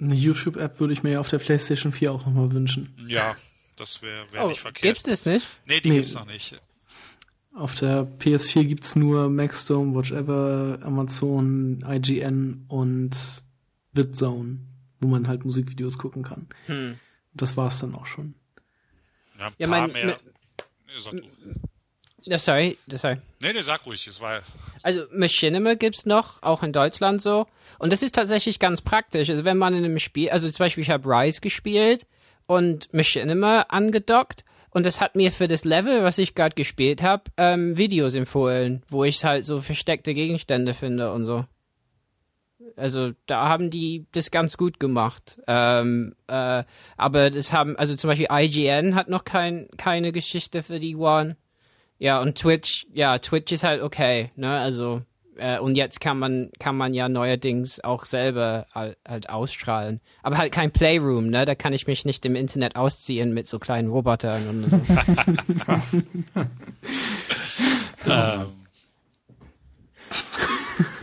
[0.00, 2.94] Eine YouTube-App würde ich mir ja auf der PlayStation 4 auch nochmal wünschen.
[3.08, 3.34] ja,
[3.76, 4.96] das wäre wär Oh, nicht verkehrt.
[4.96, 5.46] gibt's das nicht?
[5.66, 5.96] Nee, die Nee.
[5.96, 6.60] gibt's noch nicht.
[7.54, 13.16] Auf der PS4 gibt's nur Maxdome, Watchever, Amazon, IGN und
[13.94, 14.58] VidZone,
[15.00, 16.46] wo man halt Musikvideos gucken kann.
[16.66, 16.98] Hm.
[17.36, 18.34] Das war's dann auch schon.
[19.38, 20.18] Ja, ein Ja, paar mein- mehr.
[21.10, 21.22] du.
[22.22, 23.18] Ja, sorry, sorry.
[23.40, 24.42] Nee, nee, sag ruhig, es war
[24.82, 27.46] Also Machinima gibt's noch, auch in Deutschland so.
[27.78, 29.30] Und das ist tatsächlich ganz praktisch.
[29.30, 32.06] Also wenn man in einem Spiel, also zum Beispiel ich habe Rise gespielt
[32.46, 37.24] und Machinima angedockt und das hat mir für das Level, was ich gerade gespielt habe,
[37.36, 41.44] ähm, Videos empfohlen, wo ich halt so versteckte Gegenstände finde und so.
[42.76, 45.38] Also da haben die das ganz gut gemacht.
[45.46, 46.64] Ähm, äh,
[46.96, 51.36] aber das haben, also zum Beispiel IGN hat noch kein, keine Geschichte für die One.
[51.98, 54.58] Ja, und Twitch, ja, Twitch ist halt okay, ne?
[54.58, 54.98] Also,
[55.36, 60.00] äh, und jetzt kann man, kann man ja neuerdings auch selber halt, halt ausstrahlen.
[60.22, 61.46] Aber halt kein Playroom, ne?
[61.46, 64.80] Da kann ich mich nicht im Internet ausziehen mit so kleinen Robotern und so.
[68.06, 68.52] ähm,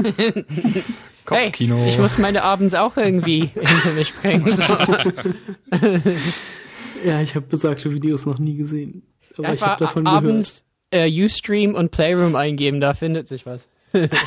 [1.25, 1.77] Kopfkino.
[1.77, 4.57] Hey, ich muss meine abends auch irgendwie hinter mich bringen.
[7.03, 9.03] Ja, ich habe besagte Videos noch nie gesehen.
[9.33, 13.67] Aber ich Einfach habe davon abends äh, Ustream und Playroom eingeben, da findet sich was.
[13.91, 14.11] gehört.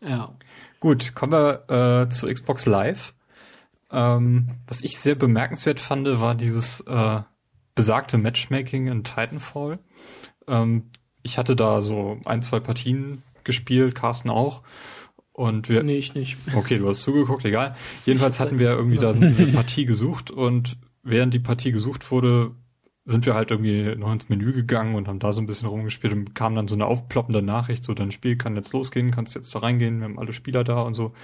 [0.00, 0.32] Ja.
[0.78, 3.14] Gut, kommen wir äh, zu Xbox Live.
[3.90, 7.20] Ähm, was ich sehr bemerkenswert fand, war dieses äh,
[7.74, 9.80] besagte Matchmaking in Titanfall.
[10.46, 10.90] Ähm,
[11.24, 14.62] ich hatte da so ein, zwei Partien gespielt, Carsten auch.
[15.32, 16.36] Und wir, Nee, ich nicht.
[16.54, 17.74] Okay, du hast zugeguckt, egal.
[18.06, 22.52] Jedenfalls hatten wir irgendwie da eine Partie gesucht und während die Partie gesucht wurde,
[23.04, 26.12] sind wir halt irgendwie noch ins Menü gegangen und haben da so ein bisschen rumgespielt
[26.12, 29.54] und kam dann so eine aufploppende Nachricht, so dein Spiel kann jetzt losgehen, kannst jetzt
[29.54, 31.14] da reingehen, wir haben alle Spieler da und so.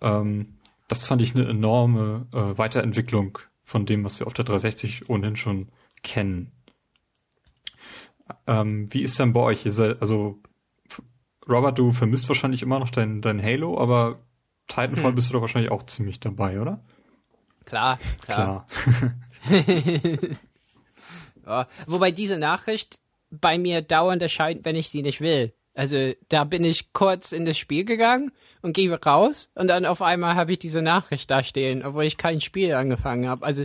[0.00, 5.08] Ähm, das fand ich eine enorme äh, Weiterentwicklung von dem, was wir auf der 360
[5.08, 5.68] ohnehin schon
[6.02, 6.52] kennen.
[8.46, 9.64] Ähm, wie ist denn bei euch?
[9.64, 10.38] Ihr seid, also
[11.48, 14.20] Robert, du vermisst wahrscheinlich immer noch dein, dein Halo, aber
[14.66, 16.80] Titanfall bist du doch wahrscheinlich auch ziemlich dabei, oder?
[17.66, 18.66] Klar, klar.
[18.68, 19.14] Klar.
[21.46, 23.00] Ja, wobei diese Nachricht
[23.30, 25.52] bei mir dauernd erscheint, wenn ich sie nicht will.
[25.74, 28.30] Also da bin ich kurz in das Spiel gegangen
[28.62, 32.16] und gehe raus und dann auf einmal habe ich diese Nachricht da stehen, obwohl ich
[32.16, 33.44] kein Spiel angefangen habe.
[33.44, 33.64] Also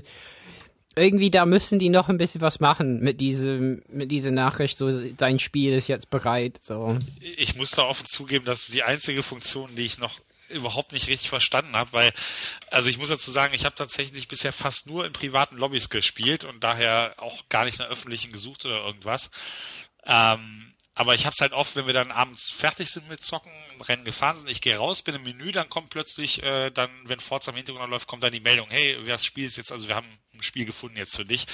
[1.00, 4.78] irgendwie da müssen die noch ein bisschen was machen mit diesem mit dieser Nachricht.
[4.78, 6.60] So dein Spiel ist jetzt bereit.
[6.62, 6.98] So
[7.38, 10.20] ich muss da offen zugeben, das ist die einzige Funktion, die ich noch
[10.50, 12.12] überhaupt nicht richtig verstanden habe, weil,
[12.72, 16.44] also ich muss dazu sagen, ich habe tatsächlich bisher fast nur in privaten Lobbys gespielt
[16.44, 19.30] und daher auch gar nicht in öffentlichen gesucht oder irgendwas.
[20.06, 20.69] Ähm,
[21.00, 23.80] aber ich habe es halt oft, wenn wir dann abends fertig sind mit Zocken, im
[23.80, 27.22] Rennen gefahren sind, ich gehe raus, bin im Menü, dann kommt plötzlich, äh, dann, wenn
[27.22, 29.96] Forza im Hintergrund läuft, kommt dann die Meldung, hey, das Spiel ist jetzt, also wir
[29.96, 31.46] haben ein Spiel gefunden jetzt für dich,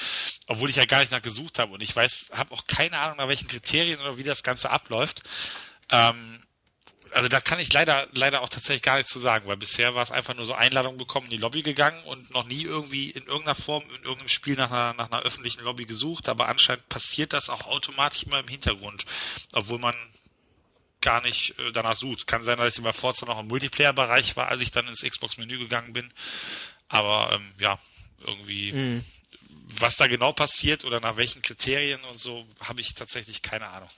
[0.48, 3.18] obwohl ich ja gar nicht nach gesucht habe und ich weiß, habe auch keine Ahnung,
[3.18, 5.22] nach welchen Kriterien oder wie das Ganze abläuft.
[5.92, 6.42] Ähm,
[7.16, 10.02] also da kann ich leider, leider auch tatsächlich gar nichts zu sagen, weil bisher war
[10.02, 13.22] es einfach nur so Einladung bekommen, in die Lobby gegangen und noch nie irgendwie in
[13.22, 17.32] irgendeiner Form in irgendeinem Spiel nach einer, nach einer öffentlichen Lobby gesucht, aber anscheinend passiert
[17.32, 19.06] das auch automatisch immer im Hintergrund,
[19.52, 19.94] obwohl man
[21.00, 22.26] gar nicht äh, danach sucht.
[22.26, 25.58] Kann sein, dass ich bei Forza noch im Multiplayer-Bereich war, als ich dann ins Xbox-Menü
[25.58, 26.12] gegangen bin,
[26.88, 27.78] aber ähm, ja,
[28.26, 29.04] irgendwie mhm.
[29.70, 33.88] was da genau passiert oder nach welchen Kriterien und so, habe ich tatsächlich keine Ahnung.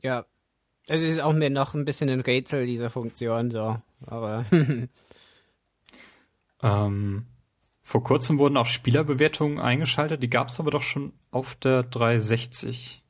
[0.00, 0.24] Ja,
[0.88, 3.76] es ist auch mir noch ein bisschen ein Rätsel, diese Funktion, so.
[4.06, 4.44] Aber.
[6.62, 7.26] ähm,
[7.82, 13.02] vor kurzem wurden auch Spielerbewertungen eingeschaltet, die gab es aber doch schon auf der 360.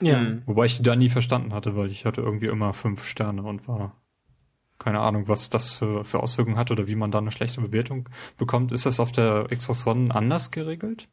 [0.00, 0.20] Ja.
[0.20, 0.42] Hm.
[0.46, 3.68] Wobei ich die da nie verstanden hatte, weil ich hatte irgendwie immer fünf Sterne und
[3.68, 4.00] war
[4.78, 8.08] keine Ahnung, was das für, für Auswirkungen hat oder wie man da eine schlechte Bewertung
[8.38, 8.72] bekommt.
[8.72, 11.08] Ist das auf der Xbox One anders geregelt?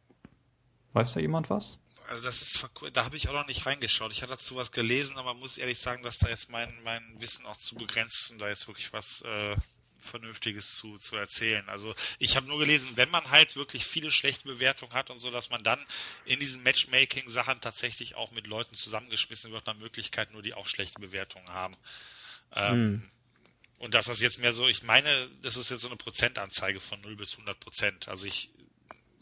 [0.94, 1.80] Weiß da jemand was?
[2.08, 4.12] Also das ist, da habe ich auch noch nicht reingeschaut.
[4.12, 7.46] Ich hatte dazu was gelesen, aber muss ehrlich sagen, dass da jetzt mein, mein Wissen
[7.46, 9.56] auch zu begrenzt ist, um da jetzt wirklich was äh,
[10.00, 11.68] Vernünftiges zu, zu erzählen.
[11.70, 15.32] Also ich habe nur gelesen, wenn man halt wirklich viele schlechte Bewertungen hat und so,
[15.32, 15.86] dass man dann
[16.26, 21.00] in diesen Matchmaking-Sachen tatsächlich auch mit Leuten zusammengeschmissen wird, nach Möglichkeit nur die auch schlechte
[21.00, 21.76] Bewertungen haben.
[22.56, 23.12] Ähm, hm.
[23.80, 27.00] Und dass das jetzt mehr so, ich meine, das ist jetzt so eine Prozentanzeige von
[27.02, 28.08] 0 bis 100 Prozent.
[28.08, 28.50] Also ich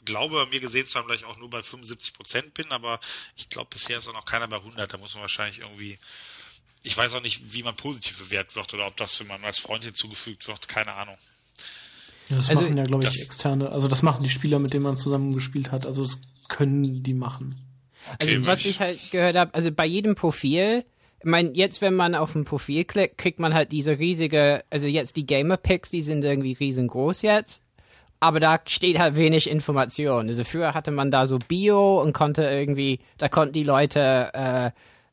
[0.05, 2.99] glaube, mir gesehen zu haben, dass ich auch nur bei 75 Prozent bin, aber
[3.35, 4.93] ich glaube, bisher ist auch noch keiner bei 100.
[4.93, 5.97] Da muss man wahrscheinlich irgendwie,
[6.83, 9.57] ich weiß auch nicht, wie man positiv bewertet wird oder ob das, wenn man als
[9.57, 11.17] Freund hinzugefügt wird, keine Ahnung.
[12.29, 13.69] Ja, das also, machen ja, glaube ich, externe.
[13.69, 15.85] Also das machen die Spieler, mit denen man zusammen gespielt hat.
[15.85, 17.61] Also das können die machen.
[18.13, 20.85] Okay, also was ich, ich halt gehört habe, also bei jedem Profil,
[21.19, 24.87] ich meine, jetzt, wenn man auf ein Profil klickt, kriegt man halt diese riesige, also
[24.87, 27.61] jetzt die Gamer-Picks, die sind irgendwie riesengroß jetzt
[28.19, 30.27] aber da steht halt wenig Information.
[30.27, 34.71] Also früher hatte man da so Bio und konnte irgendwie, da konnten die Leute äh,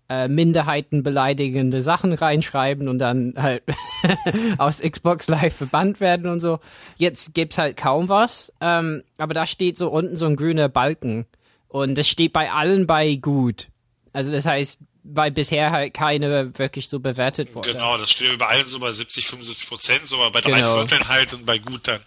[0.08, 3.62] äh, Minderheiten beleidigende Sachen reinschreiben und dann halt
[4.58, 6.58] aus Xbox Live verbannt werden und so.
[6.98, 11.26] Jetzt gibt's halt kaum was, ähm, aber da steht so unten so ein grüner Balken
[11.68, 13.68] und das steht bei allen bei gut.
[14.12, 17.72] Also das heißt, weil bisher halt keine wirklich so bewertet wurde.
[17.72, 20.74] Genau, das steht überall so bei 70, 75 Prozent, so bei drei genau.
[20.74, 22.00] Vierteln halt und bei gut dann.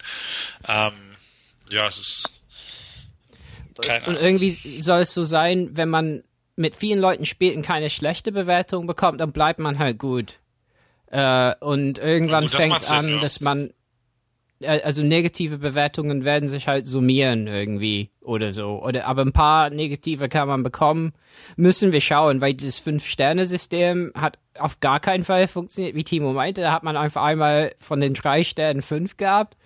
[0.66, 0.92] Ähm,
[1.70, 2.32] ja, es ist.
[3.82, 6.24] Keine und irgendwie soll es so sein, wenn man
[6.56, 10.38] mit vielen Leuten spielt und keine schlechte Bewertung bekommt, dann bleibt man halt gut.
[11.08, 13.20] Äh, und irgendwann fängt es an, ja.
[13.20, 13.74] dass man
[14.64, 18.82] also negative Bewertungen werden sich halt summieren irgendwie oder so.
[18.82, 21.12] Oder aber ein paar negative kann man bekommen.
[21.56, 26.62] Müssen wir schauen, weil dieses Fünf-Sterne-System hat auf gar keinen Fall funktioniert, wie Timo meinte.
[26.62, 29.56] Da hat man einfach einmal von den drei Sternen fünf gehabt.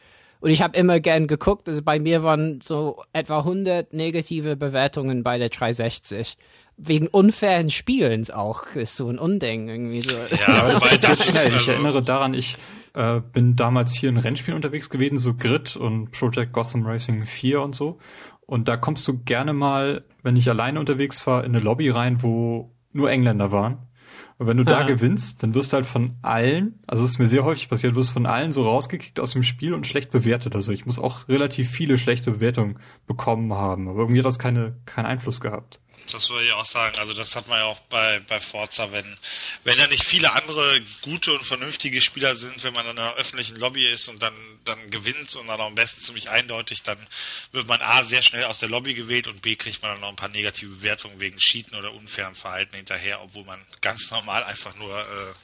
[0.41, 5.23] Und ich habe immer gern geguckt, also bei mir waren so etwa 100 negative Bewertungen
[5.23, 6.37] bei der 360
[6.83, 10.17] wegen unfairen Spielens auch ist so ein Unding irgendwie so.
[10.17, 12.57] Ja, aber das das ist, ich erinnere daran, ich
[12.95, 17.63] äh, bin damals viel in Rennspielen unterwegs gewesen, so Grid und Project Gotham Racing 4
[17.63, 17.99] und so.
[18.47, 22.23] Und da kommst du gerne mal, wenn ich alleine unterwegs war, in eine Lobby rein,
[22.23, 23.87] wo nur Engländer waren.
[24.39, 27.27] Und wenn du da gewinnst, dann wirst du halt von allen, also es ist mir
[27.27, 30.55] sehr häufig passiert, wirst von allen so rausgekickt aus dem Spiel und schlecht bewertet.
[30.55, 33.87] Also ich muss auch relativ viele schlechte Bewertungen bekommen haben.
[33.89, 35.81] Aber irgendwie hat das keine, keinen Einfluss gehabt.
[36.13, 36.99] Das würde ich auch sagen.
[36.99, 39.17] Also das hat man ja auch bei, bei Forza, wenn,
[39.65, 43.57] wenn da nicht viele andere gute und vernünftige Spieler sind, wenn man in einer öffentlichen
[43.57, 46.99] Lobby ist und dann, dann gewinnt und dann am besten ziemlich eindeutig, dann
[47.53, 50.09] wird man A sehr schnell aus der Lobby gewählt und B kriegt man dann noch
[50.09, 54.75] ein paar negative Bewertungen wegen Cheaten oder unfairem Verhalten hinterher, obwohl man ganz normal einfach
[54.77, 55.35] nur äh,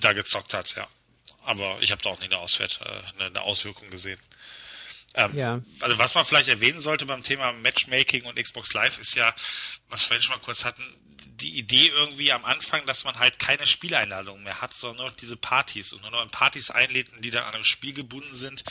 [0.00, 0.88] da gezockt hat, ja.
[1.44, 4.18] Aber ich habe da auch nie eine, Auswert, äh, eine Auswirkung gesehen.
[5.14, 5.60] Ähm, ja.
[5.80, 9.34] Also was man vielleicht erwähnen sollte beim Thema Matchmaking und Xbox Live ist ja,
[9.88, 10.82] was wir vorhin schon mal kurz hatten,
[11.40, 15.16] die Idee irgendwie am Anfang, dass man halt keine Spieleinladungen mehr hat, sondern nur noch
[15.16, 18.64] diese Partys und nur noch in Partys einlädt, die dann an einem Spiel gebunden sind.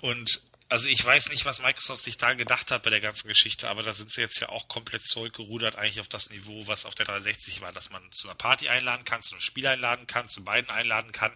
[0.00, 3.68] Und also ich weiß nicht, was Microsoft sich da gedacht hat bei der ganzen Geschichte,
[3.68, 6.94] aber da sind sie jetzt ja auch komplett zurückgerudert eigentlich auf das Niveau, was auf
[6.94, 10.30] der 360 war, dass man zu einer Party einladen kann, zu einem Spiel einladen kann,
[10.30, 11.32] zu beiden einladen kann.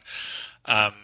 [0.66, 0.94] Ähm,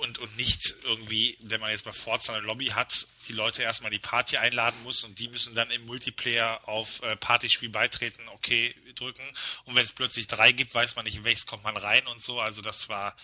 [0.00, 3.90] und, und nicht irgendwie, wenn man jetzt bei Forza eine Lobby hat, die Leute erstmal
[3.90, 8.74] die Party einladen muss und die müssen dann im Multiplayer auf äh, Partyspiel beitreten, okay,
[8.94, 9.22] drücken.
[9.64, 12.22] Und wenn es plötzlich drei gibt, weiß man nicht, in welches kommt man rein und
[12.22, 12.40] so.
[12.40, 13.14] Also das war,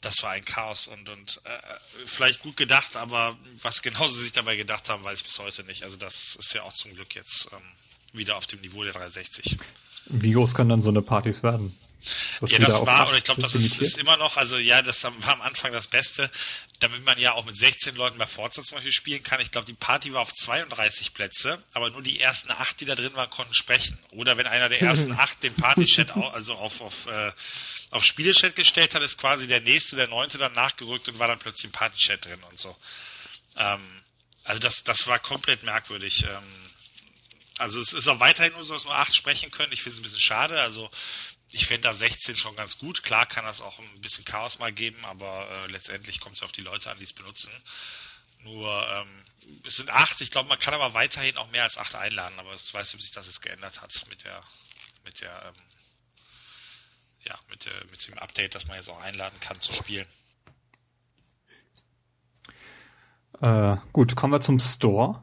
[0.00, 1.58] das war ein Chaos und, und äh,
[2.06, 5.64] vielleicht gut gedacht, aber was genau sie sich dabei gedacht haben, weiß ich bis heute
[5.64, 5.82] nicht.
[5.82, 7.58] Also das ist ja auch zum Glück jetzt ähm,
[8.12, 9.56] wieder auf dem Niveau der 360.
[10.06, 11.78] Wie groß können dann so eine Partys werden?
[12.46, 15.32] Ja, das war, oder ich glaube, das ist, ist, immer noch, also ja, das war
[15.32, 16.30] am Anfang das Beste,
[16.78, 19.40] damit man ja auch mit 16 Leuten bei Forza zum Beispiel spielen kann.
[19.40, 22.94] Ich glaube, die Party war auf 32 Plätze, aber nur die ersten acht, die da
[22.94, 23.98] drin waren, konnten sprechen.
[24.10, 27.32] Oder wenn einer der ersten acht den Party-Chat also auf, auf, äh,
[27.90, 31.38] auf Spielechat gestellt hat, ist quasi der nächste, der neunte dann nachgerückt und war dann
[31.38, 32.74] plötzlich im Party-Chat drin und so.
[33.56, 34.02] Ähm,
[34.44, 36.24] also das, das war komplett merkwürdig.
[36.24, 36.70] Ähm,
[37.60, 39.70] also es ist auch weiterhin nur so, dass nur acht sprechen können.
[39.72, 40.60] Ich finde es ein bisschen schade.
[40.60, 40.90] Also
[41.52, 43.02] ich fände da 16 schon ganz gut.
[43.02, 46.52] Klar kann das auch ein bisschen Chaos mal geben, aber äh, letztendlich kommt es auf
[46.52, 47.50] die Leute an, die es benutzen.
[48.42, 49.24] Nur ähm,
[49.66, 50.20] es sind acht.
[50.20, 52.38] Ich glaube, man kann aber weiterhin auch mehr als acht einladen.
[52.38, 54.42] Aber ich weiß nicht, ob sich das jetzt geändert hat mit der
[55.04, 55.62] mit der ähm,
[57.24, 60.06] ja mit der mit dem Update, dass man jetzt auch einladen kann zu spielen.
[63.40, 65.22] Äh, gut, kommen wir zum Store.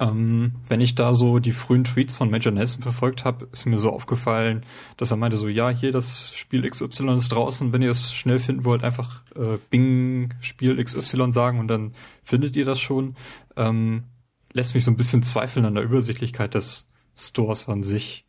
[0.00, 3.78] Ähm, wenn ich da so die frühen Tweets von Major Nelson verfolgt habe, ist mir
[3.78, 4.66] so aufgefallen,
[4.96, 8.40] dass er meinte so, ja, hier das Spiel XY ist draußen, wenn ihr es schnell
[8.40, 11.94] finden wollt, einfach äh, Bing Spiel XY sagen und dann
[12.24, 13.14] findet ihr das schon.
[13.56, 14.04] Ähm,
[14.52, 18.26] lässt mich so ein bisschen zweifeln an der Übersichtlichkeit des Stores an sich.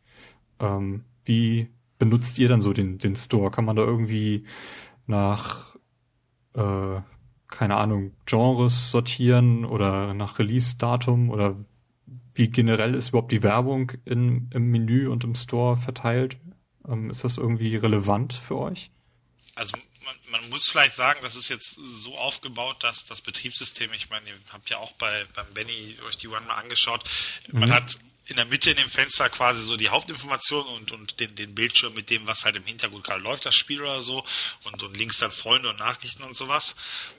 [0.60, 1.68] Ähm, wie
[1.98, 3.50] benutzt ihr dann so den, den Store?
[3.50, 4.44] Kann man da irgendwie
[5.06, 5.76] nach
[6.54, 7.00] äh,
[7.56, 11.56] keine Ahnung, Genres sortieren oder nach Release-Datum oder
[12.34, 16.36] wie generell ist überhaupt die Werbung in, im Menü und im Store verteilt?
[16.86, 18.90] Ähm, ist das irgendwie relevant für euch?
[19.54, 19.72] Also
[20.04, 24.28] man, man, muss vielleicht sagen, das ist jetzt so aufgebaut, dass das Betriebssystem, ich meine,
[24.28, 27.04] ihr habt ja auch bei beim Benny euch die One mal angeschaut,
[27.50, 27.60] mhm.
[27.60, 31.34] man hat in der Mitte in dem Fenster quasi so die Hauptinformation und, und den,
[31.36, 34.24] den Bildschirm mit dem, was halt im Hintergrund gerade läuft, das Spiel oder so.
[34.64, 36.74] Und, und links dann Freunde und Nachrichten und sowas.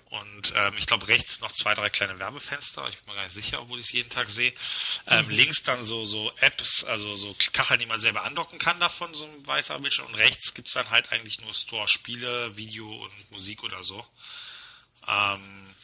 [0.10, 2.88] Und ähm, ich glaube rechts noch zwei, drei kleine Werbefenster.
[2.88, 4.54] Ich bin mir gar nicht sicher, obwohl ich es jeden Tag sehe.
[5.06, 5.32] Ähm, mhm.
[5.32, 9.26] Links dann so, so Apps, also so Kacheln, die man selber andocken kann davon, so
[9.26, 10.08] ein weiterer Bildschirm.
[10.08, 14.06] Und rechts gibt's dann halt eigentlich nur Store, Spiele, Video und Musik oder so.
[15.08, 15.76] Ähm,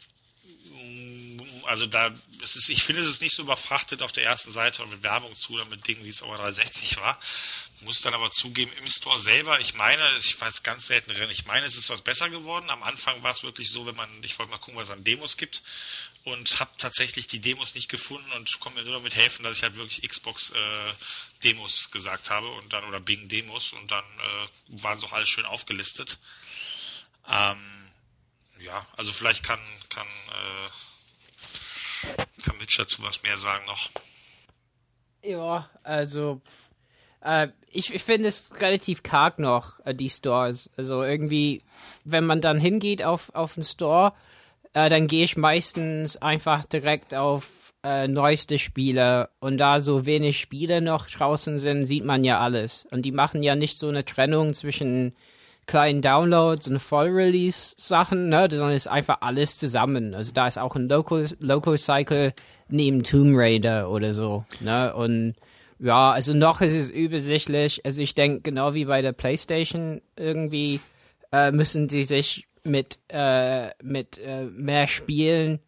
[1.66, 2.10] also da,
[2.42, 5.02] es ist, ich finde, es ist nicht so überfrachtet auf der ersten Seite und mit
[5.02, 7.18] Werbung zu oder mit Dingen, wie es aber 360 war.
[7.84, 11.30] Muss dann aber zugeben, im Store selber, ich meine, ich war jetzt ganz selten drin,
[11.30, 12.70] ich meine, es ist was besser geworden.
[12.70, 15.04] Am Anfang war es wirklich so, wenn man, ich wollte mal gucken, was es an
[15.04, 15.62] Demos gibt
[16.24, 19.62] und habe tatsächlich die Demos nicht gefunden und konnte mir nur damit helfen, dass ich
[19.62, 20.92] halt wirklich Xbox äh,
[21.42, 25.44] Demos gesagt habe und dann oder Bing Demos und dann äh, waren so alles schön
[25.44, 26.18] aufgelistet.
[27.28, 27.90] Ähm,
[28.58, 30.70] ja, also vielleicht kann kann äh,
[32.42, 33.90] kann Mitch dazu was mehr sagen noch?
[35.22, 36.40] Ja, also
[37.24, 40.70] äh, ich, ich finde es relativ karg noch, äh, die Stores.
[40.76, 41.60] Also irgendwie,
[42.04, 44.12] wenn man dann hingeht auf, auf den Store,
[44.72, 47.48] äh, dann gehe ich meistens einfach direkt auf
[47.82, 52.86] äh, neueste Spiele und da so wenig Spiele noch draußen sind, sieht man ja alles.
[52.90, 55.14] Und die machen ja nicht so eine Trennung zwischen
[55.66, 60.14] kleinen Downloads und Voll-Release-Sachen, ne, sondern ist einfach alles zusammen.
[60.14, 62.34] Also da ist auch ein Local, Local Cycle
[62.68, 65.34] neben Tomb Raider oder so, ne, und
[65.84, 67.84] ja, also noch ist es übersichtlich.
[67.84, 70.80] Also ich denke, genau wie bei der PlayStation irgendwie
[71.30, 75.60] äh, müssen sie sich mit, äh, mit äh, mehr Spielen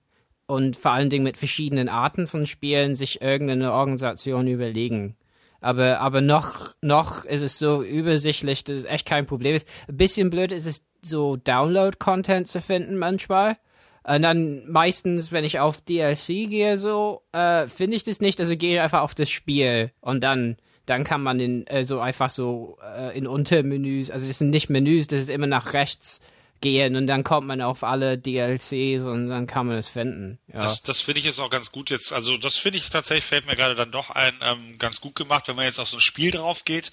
[0.47, 5.17] und vor allen Dingen mit verschiedenen Arten von Spielen sich irgendeine Organisation überlegen.
[5.61, 9.69] Aber, aber noch, noch ist es so übersichtlich, dass es echt kein Problem ist.
[9.87, 13.59] Ein bisschen blöd ist es, so Download-Content zu finden manchmal.
[14.07, 18.39] Und dann meistens, wenn ich auf DLC gehe, so, äh, finde ich das nicht.
[18.39, 21.99] Also gehe ich einfach auf das Spiel und dann, dann kann man den, äh, so
[21.99, 26.21] einfach so äh, in Untermenüs, also das sind nicht Menüs, das ist immer nach rechts
[26.61, 30.39] gehen und dann kommt man auf alle DLCs und dann kann man es finden.
[30.53, 30.61] Ja.
[30.61, 32.13] Das, das finde ich jetzt auch ganz gut jetzt.
[32.13, 35.49] Also das finde ich tatsächlich, fällt mir gerade dann doch ein, ähm, ganz gut gemacht,
[35.49, 36.91] wenn man jetzt auf so ein Spiel drauf geht.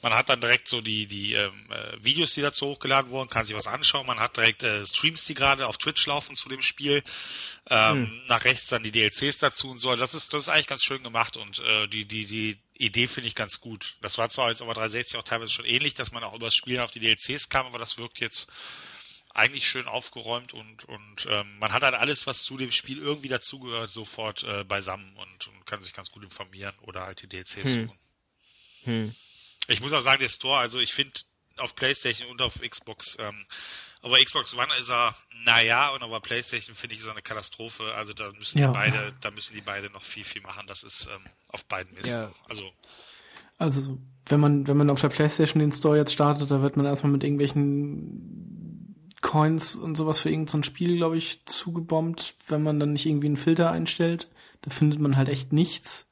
[0.00, 3.44] Man hat dann direkt so die, die ähm, äh, Videos, die dazu hochgeladen wurden, kann
[3.44, 4.06] sich was anschauen.
[4.06, 7.02] Man hat direkt äh, Streams, die gerade auf Twitch laufen zu dem Spiel.
[7.68, 8.22] Ähm, hm.
[8.28, 9.96] Nach rechts dann die DLCs dazu und so.
[9.96, 13.26] Das ist, das ist eigentlich ganz schön gemacht und äh, die, die, die Idee finde
[13.26, 13.96] ich ganz gut.
[14.00, 16.54] Das war zwar jetzt aber 360 auch teilweise schon ähnlich, dass man auch über das
[16.54, 18.48] Spielen auf die DLCs kam, aber das wirkt jetzt
[19.34, 23.28] eigentlich schön aufgeräumt und, und ähm, man hat halt alles, was zu dem Spiel irgendwie
[23.28, 27.56] dazugehört, sofort äh, beisammen und, und, kann sich ganz gut informieren oder halt die DLCs
[27.56, 27.74] hm.
[27.74, 27.98] suchen.
[28.84, 29.14] Hm.
[29.68, 31.12] Ich muss auch sagen, der Store, also ich finde
[31.56, 33.46] auf PlayStation und auf Xbox, ähm,
[34.00, 37.94] aber Xbox One ist er, naja, und aber PlayStation finde ich ist er eine Katastrophe.
[37.94, 38.68] Also da müssen ja.
[38.68, 40.66] die beide, da müssen die beide noch viel, viel machen.
[40.66, 42.06] Das ist ähm, auf beiden Mist.
[42.06, 42.32] Ja.
[42.48, 42.72] Also
[43.58, 46.86] also wenn man, wenn man auf der Playstation den Store jetzt startet, da wird man
[46.86, 52.78] erstmal mit irgendwelchen Coins und sowas für irgendein so Spiel, glaube ich, zugebombt, wenn man
[52.78, 54.28] dann nicht irgendwie einen Filter einstellt.
[54.62, 56.07] Da findet man halt echt nichts.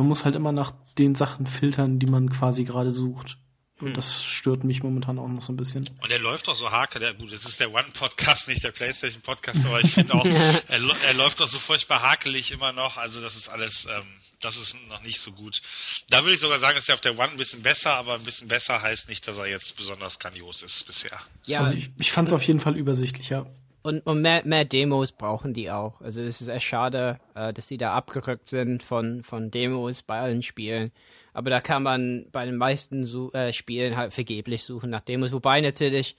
[0.00, 3.36] Man muss halt immer nach den Sachen filtern, die man quasi gerade sucht.
[3.82, 5.90] Und das stört mich momentan auch noch so ein bisschen.
[6.00, 9.66] Und er läuft doch so hake, der, gut, das ist der One-Podcast, nicht der Playstation-Podcast,
[9.66, 13.36] aber ich finde auch, er, er, läuft doch so furchtbar hakelig immer noch, also das
[13.36, 14.06] ist alles, ähm,
[14.40, 15.60] das ist noch nicht so gut.
[16.08, 18.24] Da würde ich sogar sagen, ist er auf der One ein bisschen besser, aber ein
[18.24, 21.20] bisschen besser heißt nicht, dass er jetzt besonders grandios ist bisher.
[21.44, 23.50] Ja, also ich, ich fand es auf jeden Fall übersichtlicher.
[23.82, 26.00] Und, und mehr, mehr Demos brauchen die auch.
[26.00, 30.20] Also es ist echt schade, äh, dass die da abgerückt sind von, von Demos bei
[30.20, 30.92] allen Spielen.
[31.32, 35.32] Aber da kann man bei den meisten so, äh, Spielen halt vergeblich suchen nach Demos.
[35.32, 36.16] Wobei natürlich,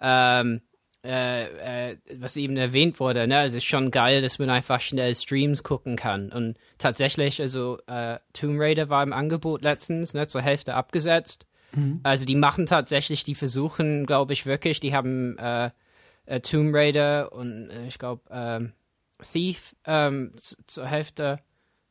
[0.00, 0.60] ähm,
[1.02, 5.14] äh, äh, was eben erwähnt wurde, ne, es ist schon geil, dass man einfach schnell
[5.14, 6.30] Streams gucken kann.
[6.30, 11.46] Und tatsächlich, also äh, Tomb Raider war im Angebot letztens, ne, zur Hälfte abgesetzt.
[11.72, 12.00] Mhm.
[12.02, 15.38] Also die machen tatsächlich, die versuchen, glaube ich, wirklich, die haben
[16.28, 18.72] äh, äh, Tomb Raider und äh, ich glaube ähm,
[19.32, 20.32] Thief ähm,
[20.66, 21.38] zur Hälfte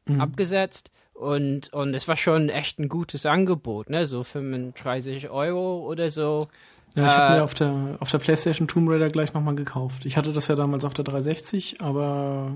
[0.06, 0.22] mhm.
[0.22, 0.92] abgesetzt.
[1.14, 4.06] Und, und es war schon echt ein gutes Angebot, ne?
[4.06, 6.48] So 35 Euro oder so.
[6.96, 10.06] Ja, ich äh, habe mir auf der, auf der PlayStation Tomb Raider gleich nochmal gekauft.
[10.06, 12.56] Ich hatte das ja damals auf der 360, aber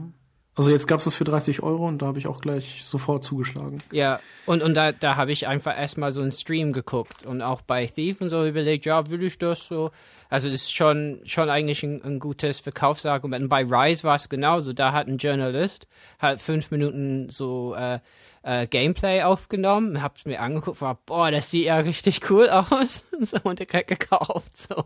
[0.53, 3.23] also jetzt gab es das für 30 Euro und da habe ich auch gleich sofort
[3.23, 3.79] zugeschlagen.
[3.91, 7.61] Ja, und, und da, da habe ich einfach erstmal so einen Stream geguckt und auch
[7.61, 9.91] bei Thief und so überlegt, ja, will ich das so?
[10.31, 13.43] Also das ist schon, schon eigentlich ein, ein gutes Verkaufsargument.
[13.43, 14.71] Und bei Rise war es genauso.
[14.71, 15.87] Da hat ein Journalist
[16.19, 17.99] hat fünf Minuten so äh,
[18.43, 23.03] äh, Gameplay aufgenommen, hab's mir angeguckt, war, boah, das sieht ja richtig cool aus.
[23.19, 24.55] so, und direkt gekauft.
[24.55, 24.85] So,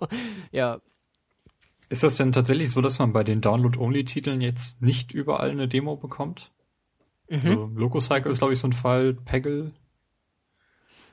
[0.51, 0.81] ja.
[1.89, 5.95] Ist das denn tatsächlich so, dass man bei den Download-Only-Titeln jetzt nicht überall eine Demo
[5.95, 6.51] bekommt?
[7.29, 7.39] Mhm.
[7.43, 9.73] Also Lococycle ist, glaube ich, so ein Fall, Peggle.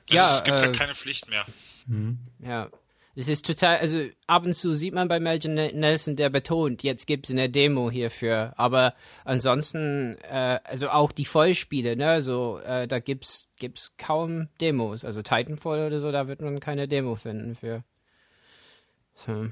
[0.09, 1.45] Ja, es gibt äh, ja keine Pflicht mehr.
[1.85, 2.17] Mhm.
[2.39, 2.69] Ja,
[3.15, 7.05] das ist total, also ab und zu sieht man bei Melvin Nelson, der betont, jetzt
[7.05, 8.53] gibt es eine Demo hierfür.
[8.57, 15.05] Aber ansonsten, äh, also auch die Vollspiele, ne, so, äh, da gibt's, gibt's kaum Demos.
[15.05, 17.83] Also Titanfall oder so, da wird man keine Demo finden für.
[19.15, 19.47] So.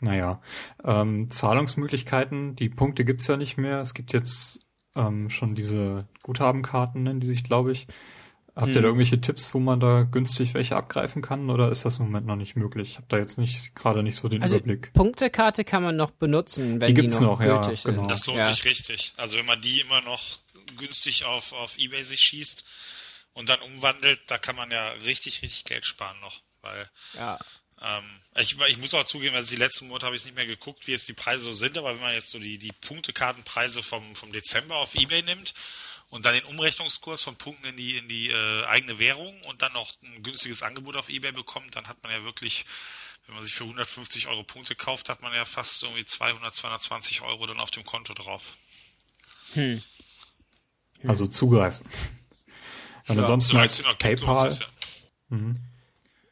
[0.00, 0.40] Naja,
[0.84, 3.80] ähm, Zahlungsmöglichkeiten, die Punkte gibt's ja nicht mehr.
[3.80, 4.60] Es gibt jetzt
[4.94, 7.86] ähm, schon diese Guthabenkarten, nennen die sich, glaube ich.
[8.56, 8.84] Habt ihr da hm.
[8.86, 12.36] irgendwelche Tipps, wo man da günstig welche abgreifen kann oder ist das im Moment noch
[12.36, 12.92] nicht möglich?
[12.92, 14.94] Ich habe da jetzt nicht gerade nicht so den also Überblick.
[14.94, 18.06] Punktekarte kann man noch benutzen, wenn die, gibt's die noch, noch ja, genau.
[18.06, 18.50] Das lohnt ja.
[18.50, 19.12] sich richtig.
[19.18, 20.22] Also wenn man die immer noch
[20.78, 22.64] günstig auf auf eBay sich schießt
[23.34, 27.38] und dann umwandelt, da kann man ja richtig richtig Geld sparen noch, weil ja.
[27.82, 28.04] Ähm,
[28.38, 30.92] ich, ich muss auch zugeben, also die letzten Monate habe ich nicht mehr geguckt, wie
[30.92, 34.32] jetzt die Preise so sind, aber wenn man jetzt so die, die Punktekartenpreise vom, vom
[34.32, 35.52] Dezember auf Ebay nimmt
[36.10, 39.72] und dann den Umrechnungskurs von Punkten in die, in die äh, eigene Währung und dann
[39.72, 42.64] noch ein günstiges Angebot auf Ebay bekommt, dann hat man ja wirklich,
[43.26, 47.22] wenn man sich für 150 Euro Punkte kauft, hat man ja fast irgendwie 200, 220
[47.22, 48.56] Euro dann auf dem Konto drauf.
[49.54, 49.82] Hm.
[51.06, 51.86] Also zugreifen.
[53.08, 53.56] Und ja, ansonsten
[53.98, 54.48] PayPal.
[54.48, 54.66] Ist, ja.
[55.28, 55.60] mhm.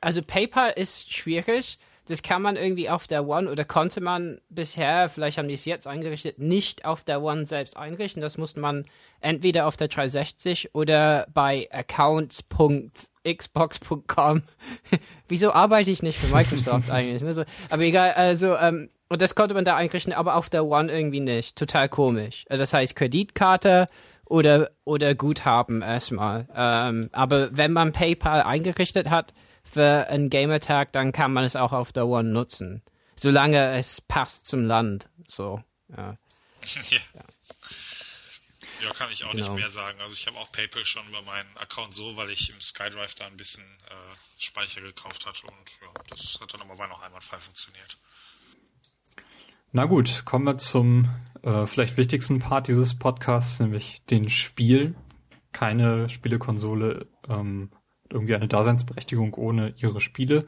[0.00, 5.08] Also PayPal ist schwierig das kann man irgendwie auf der One oder konnte man bisher,
[5.08, 8.20] vielleicht haben die es jetzt eingerichtet, nicht auf der One selbst einrichten.
[8.20, 8.84] Das musste man
[9.20, 14.42] entweder auf der 360 oder bei accounts.xbox.com.
[15.28, 17.24] Wieso arbeite ich nicht für Microsoft eigentlich?
[17.24, 20.92] Also, aber egal, also, ähm, und das konnte man da einrichten, aber auf der One
[20.92, 21.56] irgendwie nicht.
[21.56, 22.44] Total komisch.
[22.50, 23.86] Also das heißt Kreditkarte
[24.26, 26.48] oder, oder Guthaben erstmal.
[26.54, 29.32] Ähm, aber wenn man PayPal eingerichtet hat,
[29.74, 32.82] für einen Gamertag, dann kann man es auch auf der One nutzen.
[33.16, 35.08] Solange es passt zum Land.
[35.28, 36.14] So, ja.
[36.90, 37.00] ja.
[38.82, 38.92] ja.
[38.92, 39.52] kann ich auch genau.
[39.52, 40.00] nicht mehr sagen.
[40.00, 43.26] Also ich habe auch PayPal schon über meinen Account so, weil ich im SkyDrive da
[43.26, 47.98] ein bisschen äh, Speicher gekauft hatte und ja, das hat dann aber noch einwandfrei funktioniert.
[49.72, 51.10] Na gut, kommen wir zum
[51.42, 54.94] äh, vielleicht wichtigsten Part dieses Podcasts, nämlich den Spiel.
[55.52, 57.70] Keine Spielekonsole ähm,
[58.14, 60.46] irgendwie eine Daseinsberechtigung ohne ihre Spiele.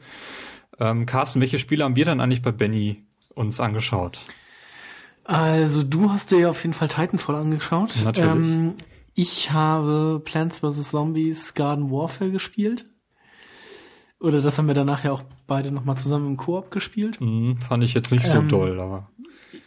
[0.79, 3.03] Ähm, Carsten, welche Spiele haben wir dann eigentlich bei Benny
[3.35, 4.19] uns angeschaut?
[5.23, 7.93] Also du hast dir ja auf jeden Fall Titanfall angeschaut.
[8.03, 8.31] Natürlich.
[8.31, 8.73] Ähm,
[9.13, 10.89] ich habe Plants vs.
[10.89, 12.85] Zombies Garden Warfare gespielt.
[14.19, 17.21] Oder das haben wir danach ja auch beide nochmal zusammen im Koop gespielt.
[17.21, 19.11] Mhm, fand ich jetzt nicht so ähm, doll, aber.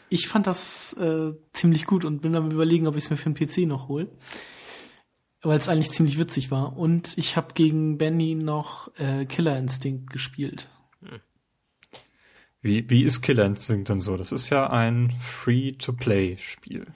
[0.08, 3.30] Ich fand das äh, ziemlich gut und bin am überlegen, ob ich es mir für
[3.30, 4.08] den PC noch hole
[5.42, 6.76] weil es eigentlich ziemlich witzig war.
[6.76, 10.68] Und ich habe gegen Benny noch äh, Killer Instinct gespielt.
[12.62, 14.16] Wie, wie ist Killer Instinct denn so?
[14.16, 16.86] Das ist ja ein Free-to-Play-Spiel.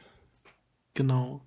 [0.93, 1.45] Genau.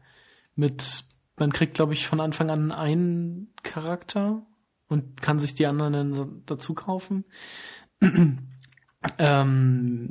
[0.56, 1.06] Mit,
[1.38, 4.44] man kriegt, glaube ich, von Anfang an einen Charakter
[4.88, 7.26] und kann sich die anderen dann dazu kaufen.
[8.02, 8.40] ähm,
[9.20, 10.10] äh,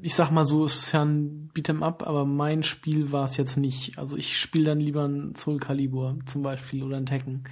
[0.00, 3.36] ich sag mal so, es ist ja ein Beat'em Up, aber mein Spiel war es
[3.36, 3.98] jetzt nicht.
[3.98, 7.44] Also ich spiele dann lieber ein Soul Calibur zum Beispiel oder ein Tekken.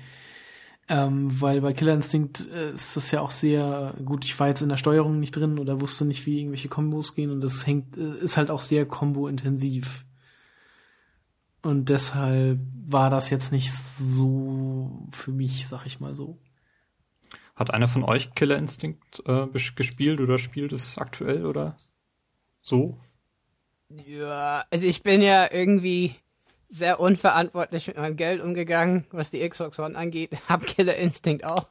[0.88, 4.24] Ähm, weil bei Killer Instinct äh, ist das ja auch sehr gut.
[4.24, 7.30] Ich war jetzt in der Steuerung nicht drin oder wusste nicht, wie irgendwelche Kombos gehen
[7.30, 10.04] und das hängt, äh, ist halt auch sehr kombo-intensiv.
[11.62, 12.58] Und deshalb
[12.88, 16.38] war das jetzt nicht so für mich, sag ich mal so.
[17.54, 21.76] Hat einer von euch Killer Instinct äh, gespielt oder spielt es aktuell oder
[22.60, 22.98] so?
[24.06, 26.14] Ja, also ich bin ja irgendwie
[26.68, 30.30] sehr unverantwortlich mit meinem Geld umgegangen, was die Xbox One angeht.
[30.48, 31.68] Hab Killer Instinct auch.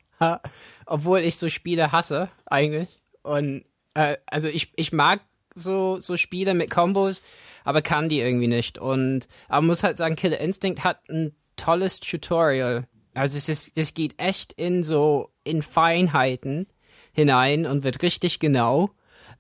[0.86, 2.90] Obwohl ich so Spiele hasse, eigentlich.
[3.22, 3.64] Und
[3.94, 5.22] äh, also ich, ich mag
[5.56, 7.22] so, so Spiele mit Combos,
[7.64, 8.78] aber kann die irgendwie nicht.
[8.78, 12.86] Und aber muss halt sagen, Killer Instinct hat ein tolles Tutorial.
[13.14, 16.68] Also es ist, das geht echt in so in Feinheiten
[17.14, 18.91] hinein und wird richtig genau.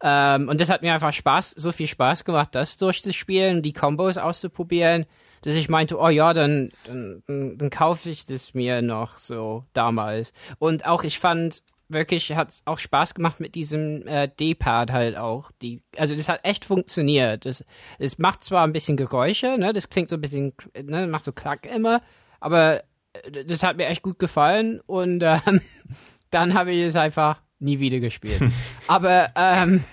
[0.01, 4.17] Ähm, und das hat mir einfach Spaß, so viel Spaß gemacht, das durchzuspielen, die Combos
[4.17, 5.05] auszuprobieren
[5.41, 7.23] dass ich meinte, oh ja, dann, dann,
[7.57, 10.33] dann, kaufe ich das mir noch so damals.
[10.57, 15.51] Und auch ich fand wirklich, hat auch Spaß gemacht mit diesem äh, D-Pad halt auch.
[15.61, 17.45] Die, also das hat echt funktioniert.
[17.45, 17.65] Es,
[17.97, 21.31] es macht zwar ein bisschen Geräusche, ne, das klingt so ein bisschen, ne, macht so
[21.31, 22.01] Klack immer,
[22.39, 25.61] aber äh, das hat mir echt gut gefallen und ähm,
[26.29, 28.41] dann habe ich es einfach nie wieder gespielt.
[28.87, 29.83] aber ähm,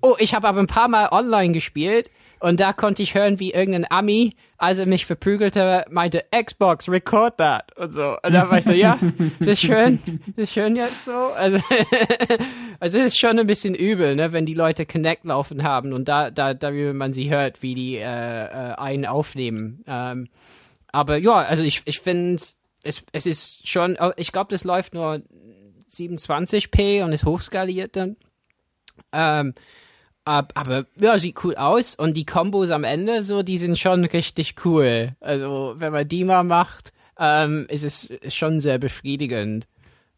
[0.00, 3.52] oh, ich habe aber ein paar Mal online gespielt und da konnte ich hören, wie
[3.52, 7.76] irgendein Ami, als er mich verprügelte, meinte, Xbox, record that.
[7.76, 8.16] Und so.
[8.22, 8.98] Und da war ich so, ja,
[9.38, 9.98] das ist schön,
[10.36, 11.12] das ist schön jetzt so.
[11.12, 11.58] Also,
[12.80, 16.08] also es ist schon ein bisschen übel, ne, wenn die Leute Connect laufen haben und
[16.08, 19.82] da, da, darüber man sie hört, wie die äh, äh, einen aufnehmen.
[19.86, 20.28] Ähm,
[20.92, 22.42] aber ja, also ich, ich finde,
[22.82, 25.22] es, es ist schon, oh, ich glaube, das läuft nur
[25.90, 28.16] 27p und ist hochskaliert dann.
[29.12, 29.54] Ähm,
[30.24, 34.56] aber ja, sieht cool aus und die Kombos am Ende so, die sind schon richtig
[34.64, 35.10] cool.
[35.20, 39.68] Also wenn man die mal macht, ähm, ist es schon sehr befriedigend.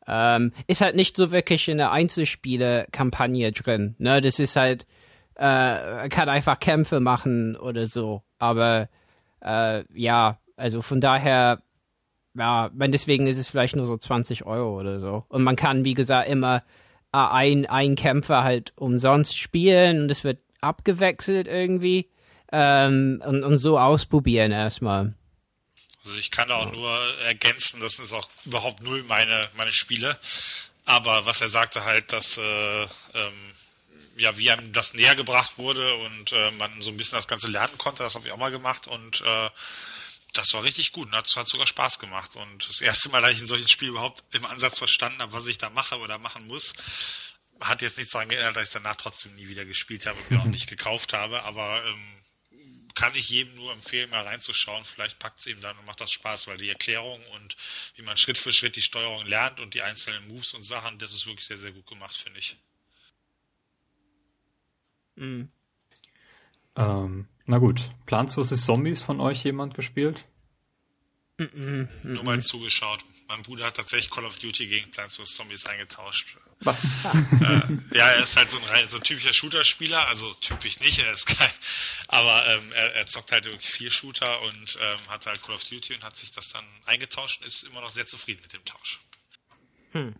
[0.06, 3.94] Ähm, ist halt nicht so wirklich in der Einzelspiele-Kampagne drin.
[3.98, 4.86] Ne, das ist halt,
[5.34, 8.22] äh, kann einfach Kämpfe machen oder so.
[8.38, 8.88] Aber
[9.40, 11.60] äh, ja, also von daher,
[12.38, 15.24] ja, deswegen ist es vielleicht nur so 20 Euro oder so.
[15.28, 16.62] Und man kann, wie gesagt, immer
[17.12, 22.08] äh, ein, ein Kämpfer halt umsonst spielen und es wird abgewechselt irgendwie
[22.52, 25.14] ähm, und, und so ausprobieren erstmal.
[26.04, 26.90] Also ich kann da auch nur
[27.24, 30.18] ergänzen, das ist auch überhaupt null meine, meine Spiele.
[30.84, 33.52] Aber was er sagte halt, dass äh, ähm,
[34.16, 37.48] ja, wie einem das näher gebracht wurde und äh, man so ein bisschen das Ganze
[37.48, 39.50] lernen konnte, das habe ich auch mal gemacht und äh,
[40.32, 42.36] das war richtig gut und hat, hat sogar Spaß gemacht.
[42.36, 45.46] Und das erste Mal, dass ich in solchen Spiel überhaupt im Ansatz verstanden habe, was
[45.46, 46.72] ich da mache oder machen muss,
[47.60, 50.40] hat jetzt nichts daran geändert, dass ich danach trotzdem nie wieder gespielt habe und mir
[50.40, 51.42] auch nicht gekauft habe.
[51.42, 52.18] Aber ähm,
[52.94, 54.84] kann ich jedem nur empfehlen, mal reinzuschauen.
[54.84, 57.56] Vielleicht packt es eben dann und macht das Spaß, weil die Erklärung und
[57.94, 61.12] wie man Schritt für Schritt die Steuerung lernt und die einzelnen Moves und Sachen, das
[61.12, 62.56] ist wirklich sehr, sehr gut gemacht, finde ich.
[65.14, 65.50] Mhm.
[66.76, 68.64] Ähm, na gut, Plants vs.
[68.66, 70.26] Zombies von euch jemand gespielt?
[71.38, 73.00] Mm -mm, Nur mal zugeschaut.
[73.26, 75.34] Mein Bruder hat tatsächlich Call of Duty gegen Plants vs.
[75.34, 76.36] Zombies eingetauscht.
[76.60, 77.06] Was?
[77.06, 81.12] äh, ja, er ist halt so ein, so ein typischer Shooter-Spieler, also typisch nicht, er
[81.12, 81.50] ist kein,
[82.08, 85.64] aber ähm, er, er, zockt halt wirklich vier Shooter und ähm, hat halt Call of
[85.64, 88.64] Duty und hat sich das dann eingetauscht und ist immer noch sehr zufrieden mit dem
[88.64, 89.00] Tausch.
[89.92, 90.16] Hm.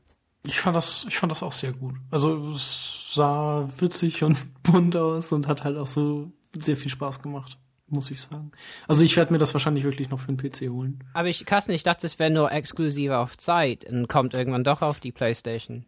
[0.47, 1.97] Ich fand das, ich fand das auch sehr gut.
[2.11, 7.23] Also es sah witzig und bunt aus und hat halt auch so sehr viel Spaß
[7.23, 8.53] gemacht, muss ich sagen.
[8.87, 11.05] Also ich werde mir das wahrscheinlich wirklich noch für den PC holen.
[11.15, 14.83] Aber ich, Carsten, ich dachte, es wäre nur exklusiv auf Zeit und kommt irgendwann doch
[14.83, 15.85] auf die Playstation.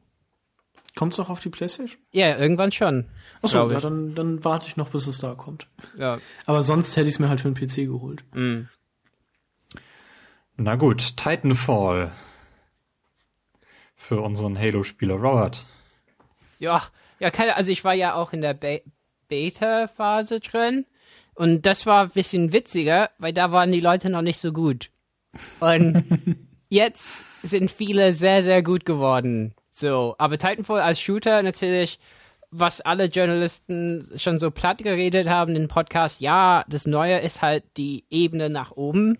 [0.96, 2.00] Kommt es auch auf die Playstation?
[2.10, 3.06] Ja, irgendwann schon.
[3.42, 5.68] Achso, ja, dann, dann warte ich noch, bis es da kommt.
[5.96, 6.18] Ja.
[6.46, 8.24] Aber sonst hätte ich es mir halt für den PC geholt.
[8.34, 8.62] Mm.
[10.56, 12.12] Na gut, Titanfall.
[13.94, 15.64] Für unseren Halo-Spieler Robert.
[16.58, 16.82] Ja,
[17.20, 18.82] ja, keine, also ich war ja auch in der Be
[19.30, 20.84] Beta-Phase drin.
[21.34, 24.90] Und das war ein bisschen witziger, weil da waren die Leute noch nicht so gut.
[25.60, 26.04] Und
[26.68, 29.54] jetzt sind viele sehr, sehr gut geworden.
[29.70, 31.98] So, aber Titanfall als Shooter natürlich,
[32.50, 37.64] was alle Journalisten schon so platt geredet haben im Podcast, ja, das Neue ist halt
[37.78, 39.16] die Ebene nach oben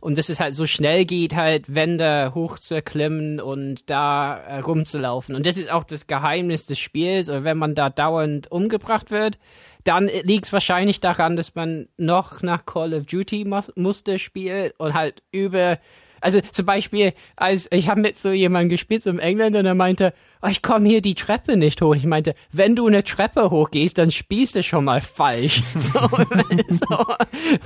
[0.00, 5.34] und dass es halt so schnell geht, halt Wände hochzuklimmen und da äh, rumzulaufen.
[5.34, 7.28] Und das ist auch das Geheimnis des Spiels.
[7.28, 9.38] Und wenn man da dauernd umgebracht wird,
[9.84, 14.94] dann liegt es wahrscheinlich daran, dass man noch nach Call of Duty Muster spielt und
[14.94, 15.78] halt über
[16.20, 19.74] also zum Beispiel, als ich habe mit so jemandem gespielt, so einem Engländer, und er
[19.74, 20.12] meinte,
[20.42, 21.94] oh, ich komme hier die Treppe nicht hoch.
[21.94, 25.62] Ich meinte, wenn du eine Treppe hochgehst, dann spielst du schon mal falsch.
[25.74, 26.00] so,
[26.68, 27.06] so,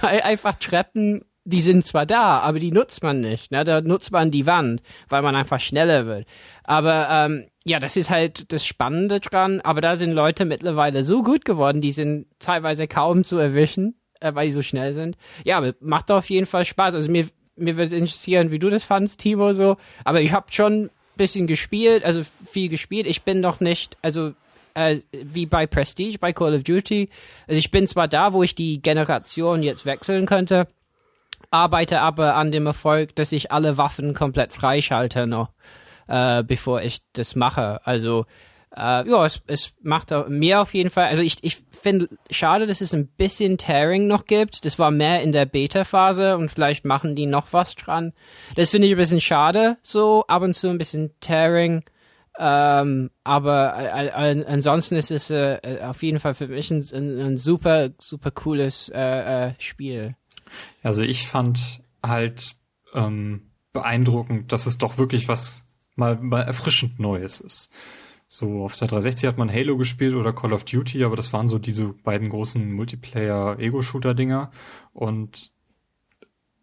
[0.01, 3.51] weil einfach Treppen die sind zwar da, aber die nutzt man nicht.
[3.51, 3.64] Ne?
[3.64, 6.27] Da nutzt man die Wand, weil man einfach schneller wird.
[6.64, 9.60] Aber ähm, ja, das ist halt das Spannende dran.
[9.60, 14.35] Aber da sind Leute mittlerweile so gut geworden, die sind teilweise kaum zu erwischen, äh,
[14.35, 15.16] weil die so schnell sind.
[15.44, 16.94] Ja, aber macht auf jeden Fall Spaß.
[16.94, 19.77] Also mir, mir würde interessieren, wie du das fandst, Timo, so.
[20.05, 23.06] Aber ich habe schon bisschen gespielt, also viel gespielt.
[23.06, 24.32] Ich bin noch nicht, also
[24.74, 27.09] äh, wie bei Prestige, bei Call of Duty.
[27.47, 30.66] Also ich bin zwar da, wo ich die Generation jetzt wechseln könnte,
[31.53, 35.51] arbeite aber an dem Erfolg, dass ich alle Waffen komplett freischalte noch,
[36.09, 37.81] äh, bevor ich das mache.
[37.87, 38.27] Also
[38.74, 41.09] äh, ja, es, es macht mir auf jeden Fall.
[41.09, 44.65] Also ich, ich finde schade, dass es ein bisschen Tearing noch gibt.
[44.65, 48.12] Das war mehr in der Beta-Phase und vielleicht machen die noch was dran.
[48.57, 51.83] Das finde ich ein bisschen schade, so ab und zu ein bisschen Tearing.
[52.39, 57.37] Ähm, aber äh, äh, ansonsten ist es äh, auf jeden Fall für mich ein, ein
[57.37, 60.12] super, super cooles äh, äh, Spiel.
[60.83, 62.57] Also ich fand halt
[62.95, 65.65] ähm, beeindruckend, dass es doch wirklich was
[65.97, 67.70] mal, mal erfrischend Neues ist.
[68.29, 71.49] So, auf der 360 hat man Halo gespielt oder Call of Duty, aber das waren
[71.49, 74.51] so diese beiden großen Multiplayer-Ego-Shooter-Dinger.
[74.95, 75.53] Und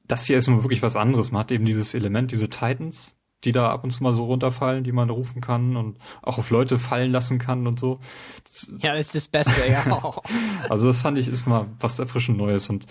[0.08, 1.32] das hier ist nur wirklich was anderes.
[1.32, 4.84] Man hat eben dieses Element, diese Titans, die da ab und zu mal so runterfallen,
[4.84, 8.00] die man rufen kann und auch auf Leute fallen lassen kann und so.
[8.44, 10.14] Das, ja, ist das Beste, ja.
[10.70, 12.86] also das fand ich ist mal was erfrischend Neues und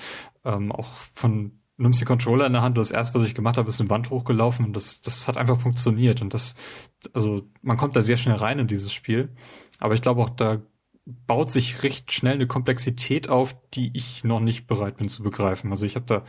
[0.44, 3.68] ähm, auch von nimmst die Controller in der Hand, das erste, was ich gemacht habe,
[3.68, 6.56] ist eine Wand hochgelaufen und das, das hat einfach funktioniert und das,
[7.12, 9.28] also man kommt da sehr schnell rein in dieses Spiel,
[9.78, 10.60] aber ich glaube auch da
[11.26, 15.70] baut sich recht schnell eine Komplexität auf, die ich noch nicht bereit bin zu begreifen.
[15.70, 16.24] Also ich habe da,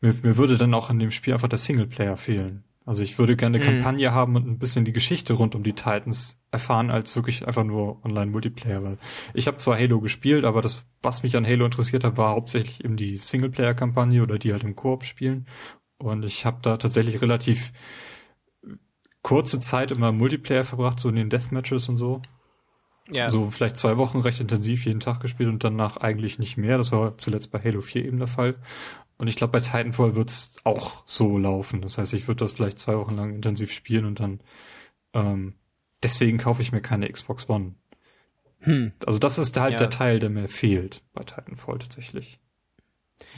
[0.00, 2.64] mir, mir würde dann auch in dem Spiel einfach der Singleplayer fehlen.
[2.86, 3.68] Also ich würde gerne eine mhm.
[3.82, 7.64] Kampagne haben und ein bisschen die Geschichte rund um die Titans erfahren, als wirklich einfach
[7.64, 8.82] nur Online-Multiplayer.
[8.82, 8.98] Weil
[9.32, 12.84] ich habe zwar Halo gespielt, aber das, was mich an Halo interessiert hat, war hauptsächlich
[12.84, 15.46] eben die Singleplayer-Kampagne oder die halt im Koop spielen.
[15.96, 17.72] Und ich habe da tatsächlich relativ
[19.22, 22.20] kurze Zeit immer Multiplayer verbracht, so in den Deathmatches und so.
[23.10, 23.30] Ja.
[23.30, 26.78] So vielleicht zwei Wochen recht intensiv jeden Tag gespielt und danach eigentlich nicht mehr.
[26.78, 28.56] Das war zuletzt bei Halo 4 eben der Fall.
[29.16, 31.82] Und ich glaube, bei Titanfall wird's auch so laufen.
[31.82, 34.40] Das heißt, ich würde das vielleicht zwei Wochen lang intensiv spielen und dann
[35.12, 35.54] ähm,
[36.02, 37.74] deswegen kaufe ich mir keine Xbox One.
[38.60, 38.92] Hm.
[39.06, 39.78] Also das ist halt ja.
[39.78, 42.38] der Teil, der mir fehlt bei Titanfall tatsächlich.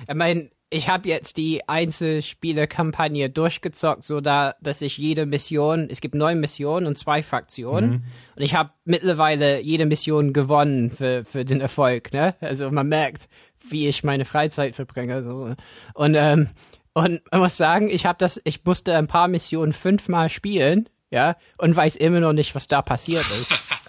[0.08, 6.00] Ich meine, ich habe jetzt die Einzelspieler-Kampagne durchgezockt, so da, dass ich jede Mission, es
[6.00, 8.02] gibt neun Missionen und zwei Fraktionen mhm.
[8.34, 12.34] und ich habe mittlerweile jede Mission gewonnen für, für den Erfolg, ne?
[12.40, 13.28] Also man merkt,
[13.70, 15.22] wie ich meine Freizeit verbringe.
[15.22, 15.54] So.
[15.94, 16.48] Und, ähm,
[16.94, 21.36] und man muss sagen, ich habe das, ich musste ein paar Missionen fünfmal spielen, ja,
[21.58, 23.50] und weiß immer noch nicht, was da passiert ist.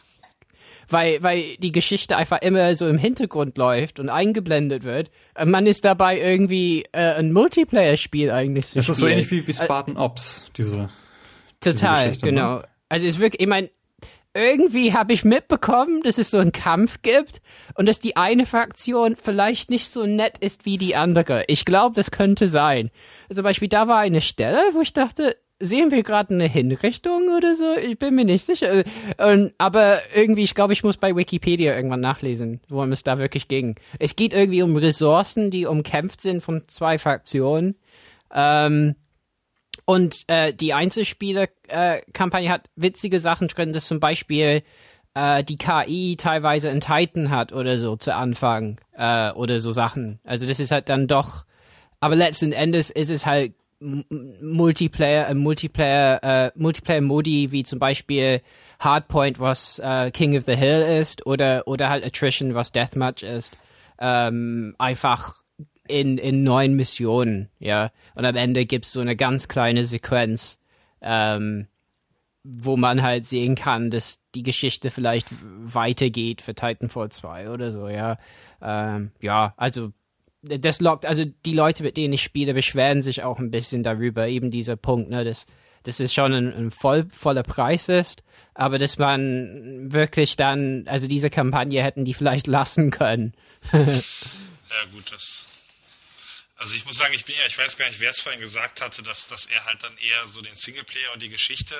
[0.89, 5.11] weil, weil die Geschichte einfach immer so im Hintergrund läuft und eingeblendet wird.
[5.43, 8.93] Man ist dabei irgendwie äh, ein Multiplayer-Spiel eigentlich zu Das spielen.
[8.93, 10.89] ist so ähnlich wie, wie Spartan Ops, diese.
[11.59, 12.57] Total, diese genau.
[12.57, 12.67] Ne?
[12.89, 13.69] Also es ist wirklich, ich meine,
[14.38, 17.41] irgendwie habe ich mitbekommen, dass es so einen Kampf gibt
[17.76, 21.43] und dass die eine Fraktion vielleicht nicht so nett ist wie die andere.
[21.47, 22.91] Ich glaube, das könnte sein.
[23.34, 27.55] Zum Beispiel, da war eine Stelle, wo ich dachte, sehen wir gerade eine Hinrichtung oder
[27.55, 27.76] so?
[27.77, 28.84] Ich bin mir nicht sicher.
[29.18, 33.47] Und, aber irgendwie, ich glaube, ich muss bei Wikipedia irgendwann nachlesen, worum es da wirklich
[33.47, 33.76] ging.
[33.99, 37.76] Es geht irgendwie um Ressourcen, die umkämpft sind von zwei Fraktionen.
[38.31, 38.95] Ähm,
[39.89, 44.61] und äh, die Einzelspieler-Kampagne hat witzige Sachen drin, dass zum Beispiel
[45.14, 50.19] äh, die KI teilweise in Titan hat oder so zu Anfang äh, oder so Sachen.
[50.26, 51.45] Also das ist halt dann doch,
[52.01, 58.41] aber letzten Endes ist es halt Multiplayer, äh, Multiplayer, äh, Multiplayer-Modi wie zum Beispiel
[58.80, 63.57] Hardpoint, was äh, King of the Hill ist, oder oder halt Attrition, was Deathmatch ist.
[63.99, 65.43] Ähm, einfach
[65.88, 67.91] in, in neun Missionen, ja.
[68.15, 70.59] Und am Ende gibt's so eine ganz kleine Sequenz,
[71.01, 71.68] ähm,
[72.43, 77.89] wo man halt sehen kann, dass die Geschichte vielleicht weitergeht für Titanfall 2 oder so,
[77.89, 78.18] ja.
[78.61, 79.91] Ähm, ja, also
[80.41, 84.27] das lockt, also die Leute, mit denen ich spiele, beschweren sich auch ein bisschen darüber,
[84.27, 85.45] eben dieser Punkt, ne, dass,
[85.84, 88.23] dass es schon ein, ein voll, voller Preis ist,
[88.53, 93.34] aber dass man wirklich dann, also diese Kampagne hätten die vielleicht lassen können.
[93.73, 93.80] ja,
[94.93, 95.47] gut, das
[96.57, 98.81] also ich muss sagen, ich bin ja, ich weiß gar nicht, wer es vorhin gesagt
[98.81, 101.75] hatte, dass, dass er halt dann eher so den Singleplayer und die Geschichte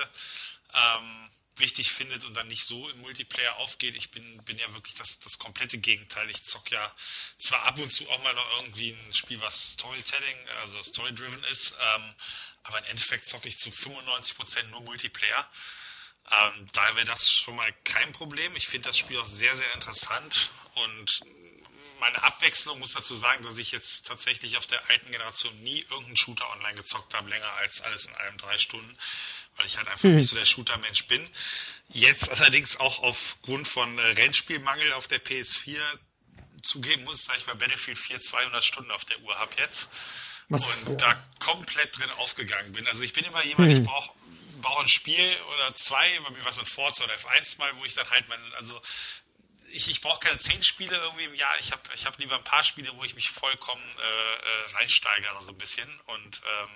[0.72, 3.96] ähm, wichtig findet und dann nicht so im Multiplayer aufgeht.
[3.96, 6.30] Ich bin, bin ja wirklich das, das komplette Gegenteil.
[6.30, 6.94] Ich zock ja
[7.38, 11.76] zwar ab und zu auch mal noch irgendwie ein Spiel, was Storytelling, also Story-driven ist,
[11.80, 12.14] ähm,
[12.62, 15.50] aber im Endeffekt zocke ich zu 95% nur Multiplayer.
[16.30, 18.54] Ähm, daher wäre das schon mal kein Problem.
[18.54, 21.20] Ich finde das Spiel auch sehr, sehr interessant und
[22.00, 26.16] meine Abwechslung muss dazu sagen, dass ich jetzt tatsächlich auf der alten Generation nie irgendeinen
[26.16, 28.96] Shooter online gezockt habe, länger als alles in einem drei Stunden,
[29.56, 30.16] weil ich halt einfach mhm.
[30.16, 31.28] nicht so der Shooter-Mensch bin.
[31.88, 35.80] Jetzt allerdings auch aufgrund von äh, Rennspielmangel auf der PS4
[36.62, 39.88] zugeben muss, dass ich bei Battlefield 4 200 Stunden auf der Uhr habe jetzt.
[40.48, 40.86] Was?
[40.86, 42.88] Und da komplett drin aufgegangen bin.
[42.88, 43.76] Also ich bin immer jemand, mhm.
[43.76, 44.10] ich brauche
[44.60, 47.84] brauche ein Spiel oder zwei, bei mir war es ein Forza oder F1 mal, wo
[47.84, 48.80] ich dann halt mein, also
[49.72, 51.58] ich, ich brauche keine zehn Spiele irgendwie im Jahr.
[51.58, 55.40] Ich habe ich hab lieber ein paar Spiele, wo ich mich vollkommen äh, äh, reinsteigere
[55.42, 55.88] so ein bisschen.
[56.06, 56.70] Und ähm,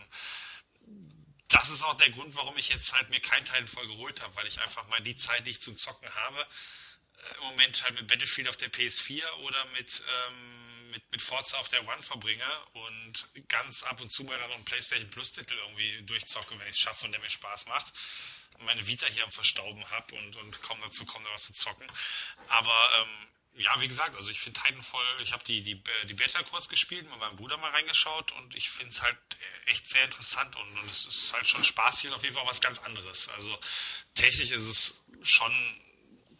[1.48, 4.35] das ist auch der Grund, warum ich jetzt halt mir keinen Teil voll geholt habe,
[4.36, 7.94] weil ich einfach mal die Zeit, die ich zum Zocken habe, äh, im Moment halt
[7.94, 10.61] mit Battlefield auf der PS4 oder mit, ähm,
[10.93, 14.56] mit, mit Forza auf der One verbringe und ganz ab und zu mal dann noch
[14.56, 17.93] einen PlayStation Plus-Titel irgendwie durchzocke, wenn ich es schaffe und der mir Spaß macht
[18.64, 21.86] meine Vita hier am Verstauben habe und, und kaum dazu komme, da was zu zocken.
[22.48, 26.43] Aber ähm, ja, wie gesagt, also ich finde Titanfall, ich habe die, die, die Beta
[26.43, 29.19] kurz gespielt, mit meinem Bruder mal reingeschaut und ich finde es halt
[29.66, 32.60] echt sehr interessant und, und es ist halt schon spaßig und auf jeden Fall was
[32.60, 33.28] ganz anderes.
[33.28, 33.59] Also
[34.14, 35.52] technisch ist es schon,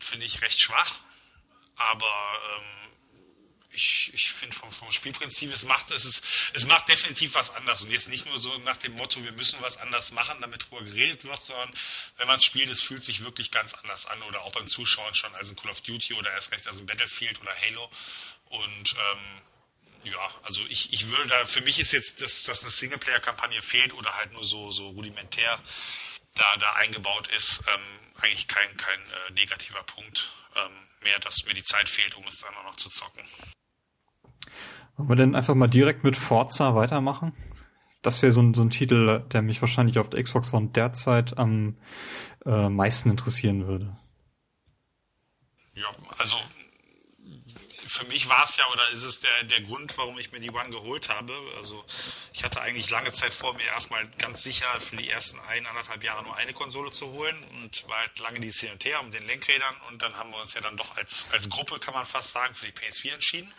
[0.01, 0.99] finde ich, recht schwach,
[1.77, 2.82] aber ähm,
[3.73, 7.83] ich, ich finde vom, vom Spielprinzip, es macht, es, ist, es macht definitiv was anders.
[7.83, 10.83] Und jetzt nicht nur so nach dem Motto, wir müssen was anders machen, damit drüber
[10.83, 11.73] geredet wird, sondern
[12.19, 14.23] wenn man es spielt, es fühlt sich wirklich ganz anders an.
[14.23, 16.87] Oder auch beim Zuschauen schon als ein Call of Duty oder erst recht als ein
[16.87, 17.91] Battlefield oder Halo.
[18.51, 19.43] Und ähm,
[20.05, 23.95] ja, also ich, ich würde da, für mich ist jetzt, dass, dass eine Singleplayer-Kampagne fehlt
[23.95, 25.59] oder halt nur so, so rudimentär
[26.35, 27.83] da, da eingebaut ist, ähm,
[28.21, 30.33] eigentlich kein, kein äh, negativer Punkt.
[30.55, 33.25] Ähm, mehr, dass mir die Zeit fehlt, um es dann auch noch zu zocken.
[34.97, 37.33] Wollen wir denn einfach mal direkt mit Forza weitermachen?
[38.03, 41.39] Das wäre so ein, so ein Titel, der mich wahrscheinlich auf der Xbox One derzeit
[41.39, 41.77] am
[42.45, 43.97] äh, meisten interessieren würde.
[45.75, 45.87] Ja,
[46.19, 46.37] also
[47.93, 50.51] für mich war es ja oder ist es der, der Grund, warum ich mir die
[50.51, 51.35] One geholt habe.
[51.57, 51.85] Also
[52.33, 56.03] ich hatte eigentlich lange Zeit vor, mir erstmal ganz sicher für die ersten ein, anderthalb
[56.03, 59.13] Jahre nur eine Konsole zu holen und war halt lange die Hin und Her mit
[59.13, 62.07] den Lenkrädern und dann haben wir uns ja dann doch als, als Gruppe, kann man
[62.07, 63.53] fast sagen, für die PS4 entschieden.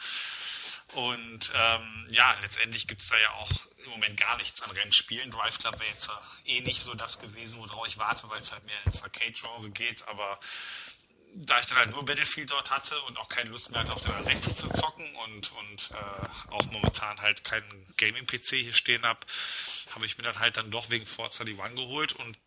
[0.96, 3.50] Und ähm, ja, letztendlich gibt es da ja auch
[3.84, 5.32] im Moment gar nichts an Rennspielen.
[5.32, 6.10] Drive Club wäre jetzt
[6.46, 10.08] eh nicht so das gewesen, worauf ich warte, weil es halt mehr ins Arcade-Genre geht.
[10.08, 10.40] Aber
[11.36, 14.02] da ich dann halt nur Battlefield dort hatte und auch keine Lust mehr hatte, auf
[14.02, 19.20] der 360 zu zocken und, und äh, auch momentan halt keinen Gaming-PC hier stehen habe,
[19.96, 22.38] habe ich mir dann halt dann doch wegen Forza die One geholt und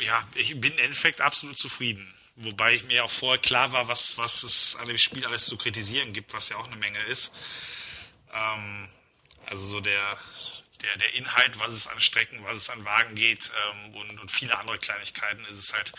[0.00, 2.12] ja, ich bin im Endeffekt absolut zufrieden.
[2.36, 5.58] Wobei ich mir auch vorher klar war, was, was es an dem Spiel alles zu
[5.58, 7.34] kritisieren gibt, was ja auch eine Menge ist.
[8.32, 8.88] Ähm,
[9.46, 10.16] also so der,
[10.80, 14.30] der, der Inhalt, was es an Strecken, was es an Wagen geht ähm, und, und
[14.30, 15.92] viele andere Kleinigkeiten, ist es halt.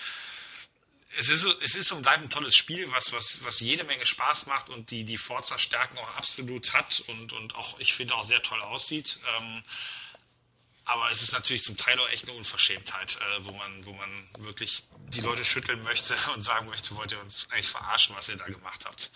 [1.15, 4.47] Es ist, es ist und bleibt ein tolles Spiel, was, was, was jede Menge Spaß
[4.47, 8.41] macht und die, die Forza-Stärken auch absolut hat und, und auch, ich finde, auch sehr
[8.41, 9.19] toll aussieht.
[9.37, 9.63] Ähm,
[10.85, 14.09] aber es ist natürlich zum Teil auch echt eine Unverschämtheit, äh, wo man, wo man
[14.39, 18.37] wirklich die Leute schütteln möchte und sagen möchte, wollt ihr uns eigentlich verarschen, was ihr
[18.37, 19.11] da gemacht habt.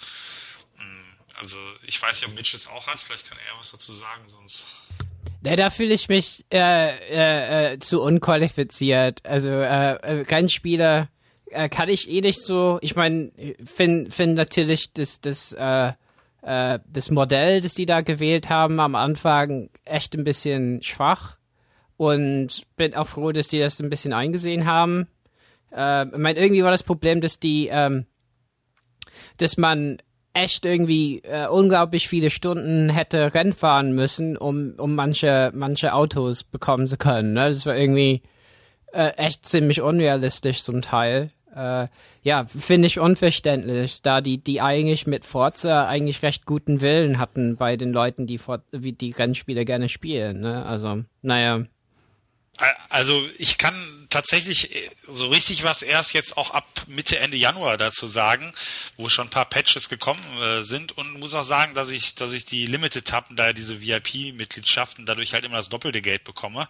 [0.78, 3.94] Mm, also ich weiß nicht, ob Mitch es auch hat, vielleicht kann er was dazu
[3.94, 4.68] sagen, sonst.
[5.44, 9.26] Ja, da fühle ich mich äh, äh, äh, zu unqualifiziert.
[9.26, 11.10] Also äh, kein Spieler
[11.52, 12.80] äh, kann ich eh nicht so.
[12.82, 13.32] Ich meine,
[13.64, 15.94] finde find natürlich das, das, äh,
[16.42, 21.37] äh, das Modell, das die da gewählt haben, am Anfang echt ein bisschen schwach.
[21.98, 25.08] Und bin auch froh, dass die das ein bisschen eingesehen haben.
[25.76, 28.06] Äh, ich meine, irgendwie war das Problem, dass die, ähm,
[29.38, 29.98] dass man
[30.34, 36.44] echt irgendwie äh, unglaublich viele Stunden hätte Rennen fahren müssen, um, um manche, manche Autos
[36.44, 37.34] bekommen zu können.
[37.34, 37.48] Ne?
[37.48, 38.22] Das war irgendwie
[38.94, 41.32] äh, echt ziemlich unrealistisch zum Teil.
[41.56, 41.88] Äh,
[42.22, 47.56] ja, finde ich unverständlich, da die, die eigentlich mit Forza eigentlich recht guten Willen hatten
[47.56, 48.40] bei den Leuten, die,
[48.72, 50.42] wie die Rennspiele gerne spielen.
[50.42, 50.64] Ne?
[50.66, 51.64] Also, naja.
[52.90, 57.78] Also ich kann tatsächlich äh, so richtig was erst jetzt auch ab Mitte, Ende Januar
[57.78, 58.54] dazu sagen,
[58.96, 62.32] wo schon ein paar Patches gekommen äh, sind und muss auch sagen, dass ich, dass
[62.32, 66.68] ich die Limited-Tappen, da diese VIP-Mitgliedschaften dadurch halt immer das doppelte Geld bekomme.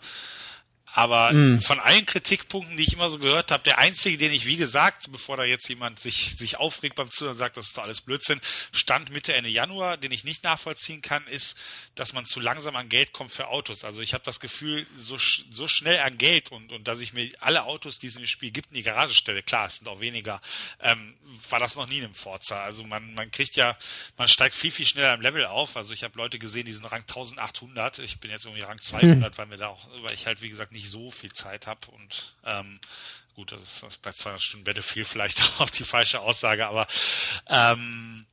[0.98, 1.62] Aber mm.
[1.62, 5.12] von allen Kritikpunkten, die ich immer so gehört habe, der einzige, den ich, wie gesagt,
[5.12, 8.02] bevor da jetzt jemand sich, sich aufregt beim Zuhören und sagt, das ist doch alles
[8.02, 11.56] Blödsinn, stand Mitte, Ende Januar, den ich nicht nachvollziehen kann, ist,
[11.94, 13.84] dass man zu langsam an Geld kommt für Autos.
[13.84, 17.30] Also ich habe das Gefühl, so, so schnell an Geld und, und dass ich mir
[17.42, 20.00] alle Autos, die es im Spiel gibt, in die Garage stelle, klar, es sind auch
[20.00, 20.42] weniger,
[20.82, 21.14] ähm,
[21.52, 22.64] war das noch nie in einem Forza.
[22.64, 23.78] Also man, man kriegt ja,
[24.18, 25.78] man steigt viel, viel schneller im Level auf.
[25.78, 28.00] Also ich habe Leute gesehen, die sind Rang 1800.
[28.00, 29.38] Ich bin jetzt irgendwie Rang 200, hm.
[29.38, 32.36] weil mir da auch, weil ich halt, wie gesagt, nicht so viel Zeit habe und
[32.46, 32.80] ähm,
[33.36, 36.88] gut, das ist das bei 200 Stunden Battlefield vielleicht auch die falsche Aussage, aber
[37.48, 38.26] ähm,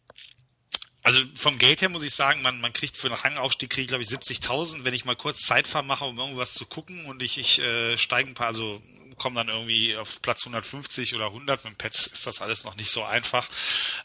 [1.02, 3.88] also vom Geld her muss ich sagen, man, man kriegt für einen Rangaufstieg kriege ich
[3.88, 7.36] glaube ich 70.000, wenn ich mal kurz Zeitfahren mache, um irgendwas zu gucken und ich,
[7.36, 8.82] ich äh, steige ein paar, also
[9.16, 11.64] komme dann irgendwie auf Platz 150 oder 100.
[11.64, 13.48] Mit dem Pet ist das alles noch nicht so einfach.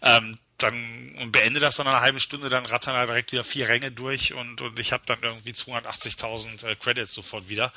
[0.01, 3.69] Ähm, dann und beende das dann eine halbe Stunde, dann rattern da direkt wieder vier
[3.69, 7.71] Ränge durch und, und ich habe dann irgendwie 280.000 äh, Credits sofort wieder.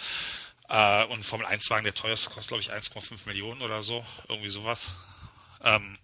[0.73, 4.49] Äh, und Formel 1 Wagen, der teuerste, kostet glaube ich 1,5 Millionen oder so, irgendwie
[4.49, 4.93] sowas.
[5.63, 5.99] Ähm,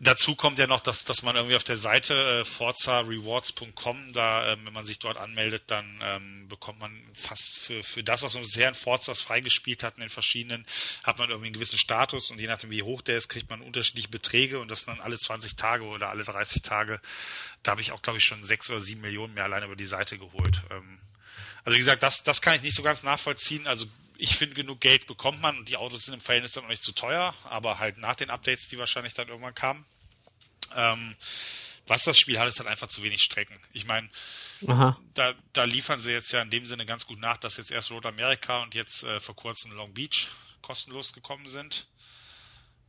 [0.00, 4.60] Dazu kommt ja noch, dass, dass man irgendwie auf der Seite äh, forzarewards.com, da, ähm,
[4.64, 8.44] wenn man sich dort anmeldet, dann ähm, bekommt man fast für, für das, was man
[8.44, 10.64] bisher in Forzas freigespielt hat, in den verschiedenen,
[11.02, 13.60] hat man irgendwie einen gewissen Status und je nachdem, wie hoch der ist, kriegt man
[13.60, 17.00] unterschiedliche Beträge und das dann alle 20 Tage oder alle 30 Tage.
[17.64, 19.84] Da habe ich auch, glaube ich, schon sechs oder sieben Millionen mehr alleine über die
[19.84, 20.62] Seite geholt.
[20.70, 21.00] Ähm,
[21.68, 23.66] also wie gesagt, das, das kann ich nicht so ganz nachvollziehen.
[23.66, 23.84] Also
[24.16, 26.82] ich finde, genug Geld bekommt man und die Autos sind im Verhältnis dann noch nicht
[26.82, 29.84] zu teuer, aber halt nach den Updates, die wahrscheinlich dann irgendwann kamen.
[30.74, 31.14] Ähm,
[31.86, 33.60] was das Spiel hat, ist halt einfach zu wenig Strecken.
[33.74, 34.08] Ich meine,
[35.12, 37.90] da, da liefern sie jetzt ja in dem Sinne ganz gut nach, dass jetzt erst
[37.90, 40.26] Road America und jetzt äh, vor kurzem Long Beach
[40.62, 41.86] kostenlos gekommen sind.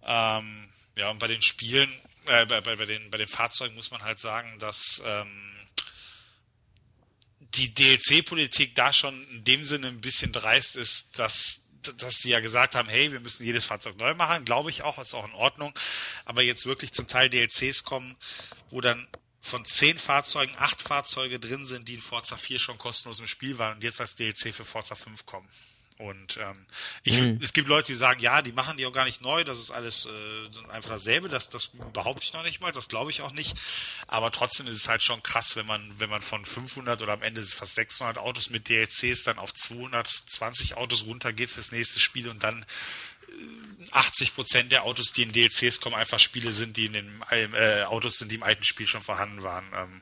[0.03, 1.93] Ähm, ja, und bei den Spielen,
[2.27, 5.58] äh, bei, bei, den, bei den Fahrzeugen muss man halt sagen, dass ähm,
[7.55, 11.61] die DLC-Politik da schon in dem Sinne ein bisschen dreist ist, dass
[11.97, 14.99] dass sie ja gesagt haben, hey, wir müssen jedes Fahrzeug neu machen, glaube ich auch,
[14.99, 15.73] ist auch in Ordnung.
[16.25, 18.17] Aber jetzt wirklich zum Teil DLCs kommen,
[18.69, 19.07] wo dann
[19.41, 23.57] von zehn Fahrzeugen acht Fahrzeuge drin sind, die in Forza 4 schon kostenlos im Spiel
[23.57, 25.47] waren und jetzt als DLC für Forza 5 kommen.
[25.99, 26.65] Und ähm,
[27.03, 27.41] ich, mhm.
[27.43, 29.69] es gibt Leute, die sagen, ja, die machen die auch gar nicht neu, das ist
[29.69, 33.33] alles äh, einfach dasselbe, das, das behaupte ich noch nicht mal, das glaube ich auch
[33.33, 33.57] nicht.
[34.07, 37.21] Aber trotzdem ist es halt schon krass, wenn man, wenn man von 500 oder am
[37.21, 42.45] Ende fast 600 Autos mit DLCs dann auf 220 Autos runtergeht fürs nächste Spiel und
[42.45, 42.65] dann
[43.91, 47.23] 80 äh, Prozent der Autos, die in DLCs kommen, einfach Spiele sind, die in den
[47.29, 49.65] äh, Autos sind, die im alten Spiel schon vorhanden waren.
[49.75, 50.01] Ähm,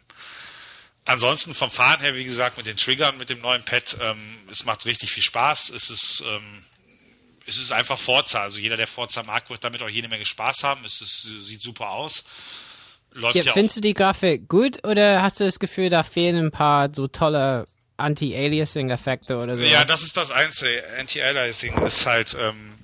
[1.08, 4.66] ansonsten vom Fahren her, wie gesagt, mit den Triggern, mit dem neuen Pad, ähm, es
[4.66, 5.70] macht richtig viel Spaß.
[5.70, 6.64] Es ist, ähm,
[7.46, 8.42] es ist einfach Forza.
[8.42, 10.86] Also jeder, der Forza mag, wird damit auch jede Menge Spaß haben.
[10.86, 12.26] Es ist, sieht super aus.
[13.14, 16.48] Läuft ja, ja findest du die Grafik gut oder hast du das Gefühl, da fehlen
[16.48, 19.64] ein paar so tolle Anti-Aliasing-Effekte oder so?
[19.64, 20.84] Ja, das ist das Einzige.
[21.00, 22.76] Anti-Aliasing ist halt, ähm,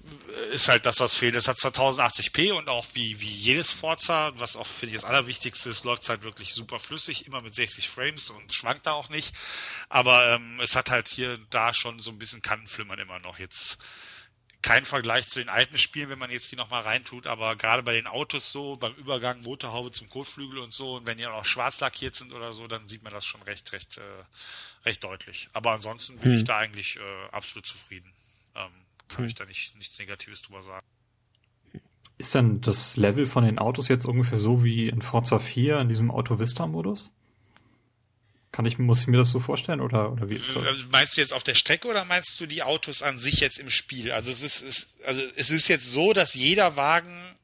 [0.51, 1.35] ist halt das, was fehlt.
[1.35, 5.69] Es hat 2080p und auch wie, wie jedes Forza, was auch für ich das Allerwichtigste
[5.69, 9.09] ist, läuft es halt wirklich super flüssig, immer mit 60 Frames und schwankt da auch
[9.09, 9.35] nicht.
[9.89, 13.39] Aber ähm, es hat halt hier da schon so ein bisschen Kantenflimmern immer noch.
[13.39, 13.77] Jetzt
[14.63, 17.93] kein Vergleich zu den alten Spielen, wenn man jetzt die nochmal reintut, aber gerade bei
[17.93, 21.81] den Autos so, beim Übergang Motorhaube zum Kotflügel und so, und wenn die auch schwarz
[21.81, 24.01] lackiert sind oder so, dann sieht man das schon recht, recht, äh,
[24.85, 25.49] recht deutlich.
[25.51, 26.37] Aber ansonsten bin hm.
[26.37, 28.13] ich da eigentlich äh, absolut zufrieden.
[28.55, 28.71] Ähm,
[29.13, 29.25] kann hm.
[29.25, 30.85] ich da nicht, nichts Negatives drüber sagen.
[32.17, 35.89] Ist denn das Level von den Autos jetzt ungefähr so wie in Forza 4 in
[35.89, 37.11] diesem Auto Vista Modus?
[38.51, 40.67] Kann ich, muss ich mir das so vorstellen oder, oder wie ist das?
[40.67, 43.57] Also meinst du jetzt auf der Strecke oder meinst du die Autos an sich jetzt
[43.57, 44.11] im Spiel?
[44.11, 47.35] Also es ist, ist also es ist jetzt so, dass jeder Wagen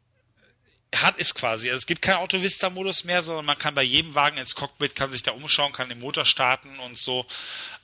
[0.96, 1.70] hat es quasi.
[1.70, 5.12] Also es gibt keinen Auto-Vista-Modus mehr, sondern man kann bei jedem Wagen ins Cockpit, kann
[5.12, 7.26] sich da umschauen, kann den Motor starten und so.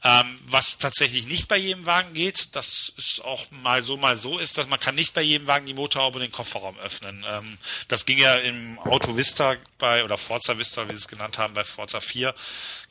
[0.04, 4.38] Ähm, was tatsächlich nicht bei jedem Wagen geht, das ist auch mal so, mal so,
[4.38, 7.26] ist, dass man kann nicht bei jedem Wagen die Motorhaube und den Kofferraum öffnen.
[7.28, 11.38] Ähm, das ging ja im Auto Vista bei, oder Forza Vista, wie sie es genannt
[11.38, 12.34] haben, bei Forza 4,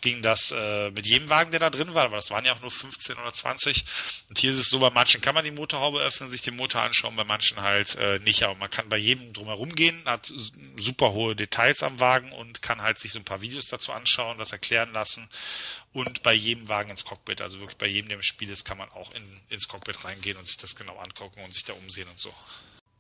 [0.01, 2.61] ging das äh, mit jedem Wagen, der da drin war, aber das waren ja auch
[2.61, 3.85] nur 15 oder 20.
[4.29, 6.83] Und hier ist es so, bei manchen kann man die Motorhaube öffnen, sich den Motor
[6.83, 8.43] anschauen, bei manchen halt äh, nicht.
[8.43, 10.33] Aber man kann bei jedem drumherum gehen, hat
[10.77, 14.39] super hohe Details am Wagen und kann halt sich so ein paar Videos dazu anschauen,
[14.39, 15.29] was erklären lassen.
[15.93, 18.79] Und bei jedem Wagen ins Cockpit, also wirklich bei jedem, der im Spiel ist, kann
[18.79, 22.09] man auch in, ins Cockpit reingehen und sich das genau angucken und sich da umsehen
[22.09, 22.33] und so.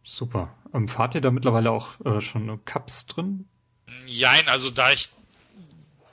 [0.02, 0.54] Super.
[0.72, 3.48] Ähm, fahrt ihr da mittlerweile auch äh, schon Cups drin?
[4.06, 5.08] Jein, also da ich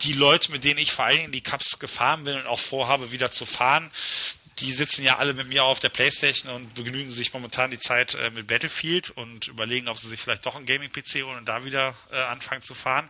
[0.02, 3.11] die Leute, mit denen ich vor allen Dingen die Cups gefahren bin und auch vorhabe,
[3.11, 3.92] wieder zu fahren,
[4.61, 8.14] die sitzen ja alle mit mir auf der Playstation und begnügen sich momentan die Zeit
[8.15, 11.65] äh, mit Battlefield und überlegen, ob sie sich vielleicht doch einen Gaming-PC holen und da
[11.65, 13.09] wieder äh, anfangen zu fahren.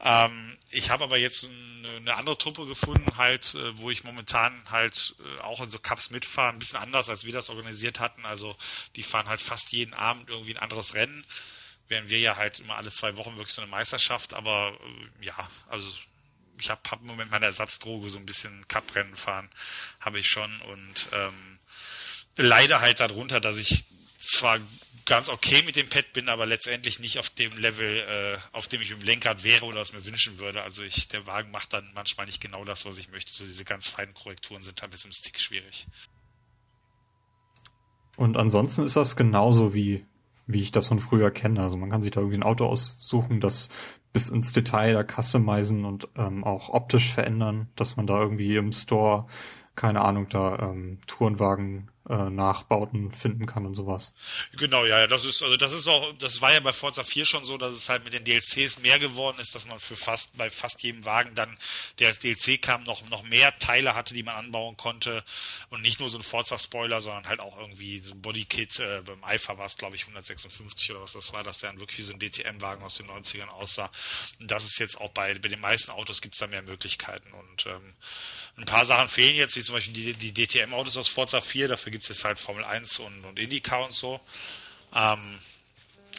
[0.00, 4.60] Ähm, ich habe aber jetzt eine, eine, andere Truppe gefunden, halt, äh, wo ich momentan
[4.68, 8.26] halt äh, auch in so Cups mitfahre, ein bisschen anders, als wir das organisiert hatten.
[8.26, 8.56] Also
[8.96, 11.24] die fahren halt fast jeden Abend irgendwie ein anderes Rennen,
[11.86, 14.76] während wir ja halt immer alle zwei Wochen wirklich so eine Meisterschaft, aber
[15.20, 15.88] äh, ja, also
[16.58, 19.48] ich habe hab im Moment meine Ersatzdroge, so ein bisschen Cup-Rennen fahren,
[20.00, 21.58] habe ich schon und ähm,
[22.36, 23.84] leider halt darunter, dass ich
[24.18, 24.60] zwar
[25.04, 28.80] ganz okay mit dem Pad bin, aber letztendlich nicht auf dem Level, äh, auf dem
[28.82, 30.62] ich im Lenkrad wäre oder was mir wünschen würde.
[30.62, 33.32] Also ich, der Wagen macht dann manchmal nicht genau das, was ich möchte.
[33.32, 35.86] So diese ganz feinen Korrekturen sind halt mit dem Stick schwierig.
[38.16, 40.04] Und ansonsten ist das genauso wie,
[40.46, 41.62] wie ich das von früher kenne.
[41.62, 43.70] Also man kann sich da irgendwie ein Auto aussuchen, das
[44.12, 48.72] bis ins Detail da customizen und ähm, auch optisch verändern, dass man da irgendwie im
[48.72, 49.26] Store,
[49.74, 54.14] keine Ahnung, da ähm, Tourenwagen äh, Nachbauten finden kann und sowas.
[54.56, 57.44] Genau, ja, das ist, also das ist auch, das war ja bei Forza 4 schon
[57.44, 60.50] so, dass es halt mit den DLCs mehr geworden ist, dass man für fast, bei
[60.50, 61.56] fast jedem Wagen dann,
[61.98, 65.22] der als DLC kam, noch, noch mehr Teile hatte, die man anbauen konnte
[65.70, 69.22] und nicht nur so ein Forza-Spoiler, sondern halt auch irgendwie so ein Bodykit, äh, beim
[69.22, 72.02] Alpha war es, glaube ich, 156 oder was das war, dass der dann wirklich wie
[72.02, 73.90] so ein DTM-Wagen aus den 90ern aussah.
[74.40, 77.66] Und das ist jetzt auch bei, bei den meisten Autos gibt's da mehr Möglichkeiten und
[77.66, 77.94] ähm,
[78.56, 81.90] ein paar Sachen fehlen jetzt, wie zum Beispiel die, die DTM-Autos aus Forza 4, dafür
[81.92, 84.20] gibt es jetzt halt Formel 1 und, und IndyCar und so.
[84.94, 85.38] Ähm,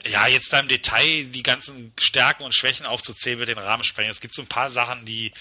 [0.06, 4.12] ja, jetzt da im Detail die ganzen Stärken und Schwächen aufzuzählen, wird den Rahmen sprengen.
[4.12, 5.32] Es gibt so ein paar Sachen, die,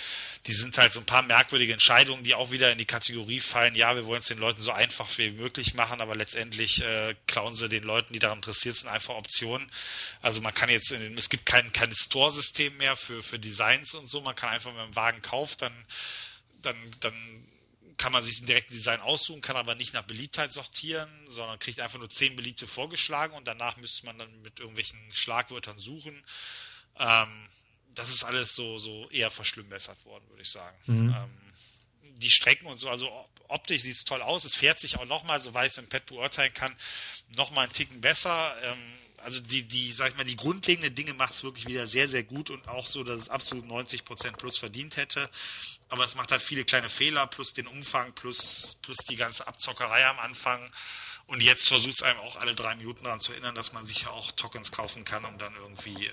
[0.47, 3.75] die sind halt so ein paar merkwürdige Entscheidungen, die auch wieder in die Kategorie fallen.
[3.75, 7.55] Ja, wir wollen es den Leuten so einfach wie möglich machen, aber letztendlich äh, klauen
[7.55, 9.69] sie den Leuten, die daran interessiert sind, einfach Optionen.
[10.21, 14.09] Also man kann jetzt, in, es gibt kein, kein Store-System mehr für, für Designs und
[14.09, 14.21] so.
[14.21, 15.73] Man kann einfach, wenn man einen Wagen kauft, dann
[16.63, 17.15] dann, dann
[17.97, 21.81] kann man sich ein direkten Design aussuchen, kann aber nicht nach Beliebtheit sortieren, sondern kriegt
[21.81, 26.23] einfach nur zehn beliebte vorgeschlagen und danach müsste man dann mit irgendwelchen Schlagwörtern suchen.
[26.99, 27.49] Ähm,
[27.95, 30.77] das ist alles so, so eher verschlimmbessert worden, würde ich sagen.
[30.87, 31.15] Mhm.
[31.15, 31.41] Ähm,
[32.19, 33.11] die Strecken und so, also
[33.49, 34.45] optisch sieht es toll aus.
[34.45, 36.75] Es fährt sich auch nochmal, soweit ich es im Pad beurteilen kann,
[37.29, 38.55] nochmal einen Ticken besser.
[38.63, 42.09] Ähm, also die, die, sag ich mal, die grundlegenden Dinge macht es wirklich wieder sehr,
[42.09, 45.31] sehr gut und auch so, dass es absolut 90 Prozent plus verdient hätte.
[45.89, 50.07] Aber es macht halt viele kleine Fehler, plus den Umfang, plus, plus die ganze Abzockerei
[50.07, 50.73] am Anfang.
[51.27, 54.03] Und jetzt versucht es einem auch alle drei Minuten daran zu erinnern, dass man sich
[54.03, 56.13] ja auch Tokens kaufen kann, um dann irgendwie äh,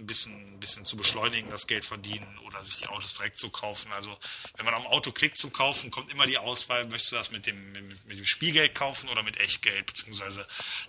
[0.00, 3.50] ein bisschen, ein bisschen zu beschleunigen, das Geld verdienen oder sich die Autos direkt zu
[3.50, 3.92] kaufen.
[3.92, 4.16] Also
[4.56, 7.46] wenn man am Auto klickt zum Kaufen, kommt immer die Auswahl, möchtest du das mit
[7.46, 10.46] dem, mit, mit dem Spielgeld kaufen oder mit Echtgeld, beziehungsweise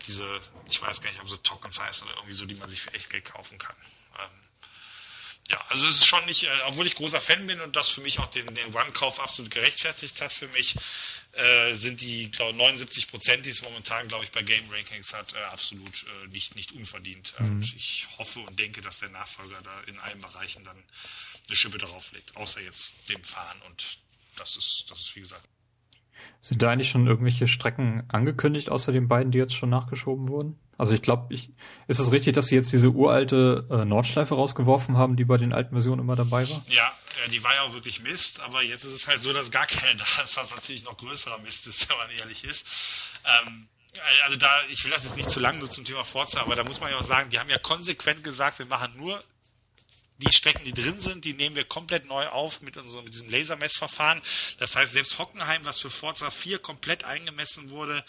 [0.07, 2.81] diese, ich weiß gar nicht, ob so Tokens heißt oder irgendwie so, die man sich
[2.81, 3.75] für Echtgeld kaufen kann.
[4.19, 4.29] Ähm,
[5.49, 8.01] ja, also es ist schon nicht, äh, obwohl ich großer Fan bin und das für
[8.01, 10.75] mich auch den, den One-Kauf absolut gerechtfertigt hat für mich,
[11.33, 15.33] äh, sind die, glaube 79 Prozent, die es momentan, glaube ich, bei Game Rankings hat,
[15.33, 17.33] äh, absolut äh, nicht, nicht unverdient.
[17.39, 17.45] Mhm.
[17.45, 20.77] Und ich hoffe und denke, dass der Nachfolger da in allen Bereichen dann
[21.47, 23.61] eine Schippe darauf legt, außer jetzt dem Fahren.
[23.67, 23.99] Und
[24.35, 25.47] das ist, das ist wie gesagt.
[26.39, 30.59] Sind da eigentlich schon irgendwelche Strecken angekündigt, außer den beiden, die jetzt schon nachgeschoben wurden?
[30.81, 31.51] Also ich glaube, ich,
[31.87, 35.53] ist es richtig, dass sie jetzt diese uralte äh, Nordschleife rausgeworfen haben, die bei den
[35.53, 36.65] alten Versionen immer dabei war?
[36.69, 36.91] Ja,
[37.23, 39.67] äh, die war ja auch wirklich Mist, aber jetzt ist es halt so, dass gar
[39.67, 42.65] keine da ist, was natürlich noch größerer Mist ist, wenn man ehrlich ist.
[43.45, 43.67] Ähm,
[44.25, 46.63] also da, ich will das jetzt nicht zu lang nur zum Thema Forza, aber da
[46.63, 49.23] muss man ja auch sagen, die haben ja konsequent gesagt, wir machen nur
[50.17, 53.29] die Strecken, die drin sind, die nehmen wir komplett neu auf mit unserem mit diesem
[53.29, 54.19] Lasermessverfahren.
[54.57, 58.03] Das heißt, selbst Hockenheim, was für Forza 4 komplett eingemessen wurde,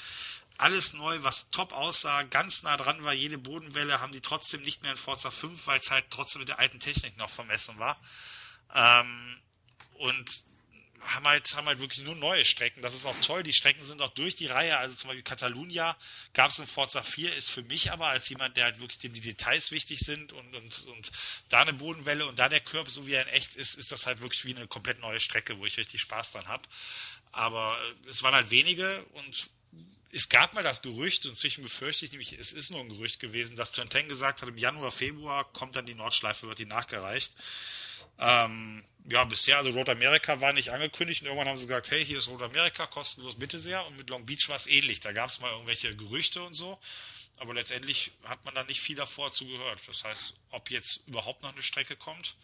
[0.62, 4.82] alles neu, was top aussah, ganz nah dran war, jede Bodenwelle haben die trotzdem nicht
[4.82, 8.00] mehr in Forza 5, weil es halt trotzdem mit der alten Technik noch vermessen war.
[8.73, 9.41] Ähm,
[9.99, 10.31] und
[11.00, 12.81] haben halt, haben halt wirklich nur neue Strecken.
[12.81, 13.42] Das ist auch toll.
[13.42, 14.78] Die Strecken sind auch durch die Reihe.
[14.78, 15.97] Also zum Beispiel Catalunya
[16.32, 19.12] gab es in Forza 4, ist für mich aber als jemand, der halt wirklich dem
[19.12, 21.12] die Details wichtig sind und, und, und
[21.49, 24.07] da eine Bodenwelle und da der Körper, so wie er in echt ist, ist das
[24.07, 26.62] halt wirklich wie eine komplett neue Strecke, wo ich richtig Spaß dran habe.
[27.32, 27.76] Aber
[28.08, 29.49] es waren halt wenige und
[30.12, 33.18] es gab mal das Gerücht, und inzwischen befürchte ich nämlich, es ist nur ein Gerücht
[33.18, 37.32] gewesen, dass Turnteng gesagt hat, im Januar, Februar kommt dann die Nordschleife, wird die nachgereicht.
[38.18, 42.05] Ähm, ja, bisher, also Road America war nicht angekündigt und irgendwann haben sie gesagt, hey,
[42.05, 43.84] hier ist Road America, kostenlos, bitte sehr.
[43.86, 45.00] Und mit Long Beach war es ähnlich.
[45.00, 46.78] Da gab es mal irgendwelche Gerüchte und so.
[47.39, 49.81] Aber letztendlich hat man da nicht viel davor zugehört.
[49.86, 52.36] Das heißt, ob jetzt überhaupt noch eine Strecke kommt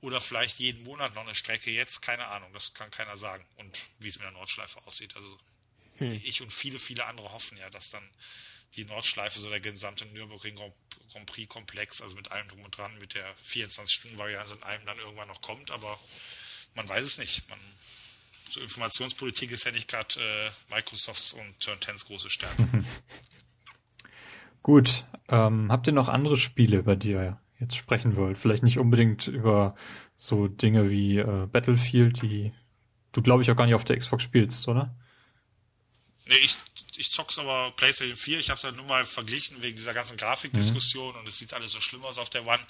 [0.00, 2.50] oder vielleicht jeden Monat noch eine Strecke jetzt, keine Ahnung.
[2.54, 3.44] Das kann keiner sagen.
[3.56, 5.16] Und wie es mit der Nordschleife aussieht.
[5.16, 5.38] Also
[5.98, 6.20] hm.
[6.24, 8.08] Ich und viele, viele andere hoffen ja, dass dann
[8.76, 10.56] die Nordschleife, so der gesamte Nürburgring
[11.12, 14.98] Grand Prix Komplex, also mit allem drum und dran, mit der 24-Stunden-Variante und allem dann
[14.98, 15.98] irgendwann noch kommt, aber
[16.74, 17.48] man weiß es nicht.
[17.48, 17.58] Man,
[18.50, 22.66] so Informationspolitik ist ja nicht gerade äh, Microsofts und Turn 10s große Stärke.
[24.62, 28.38] Gut, ähm, habt ihr noch andere Spiele, über die ihr jetzt sprechen wollt?
[28.38, 29.76] Vielleicht nicht unbedingt über
[30.16, 32.52] so Dinge wie äh, Battlefield, die
[33.12, 34.96] du glaube ich auch gar nicht auf der Xbox spielst, oder?
[36.26, 36.56] Nee, ich,
[36.96, 38.38] ich zock's aber PlayStation 4.
[38.38, 41.20] Ich habe es halt nur mal verglichen wegen dieser ganzen Grafikdiskussion mhm.
[41.20, 42.64] und es sieht alles so schlimm aus auf der One.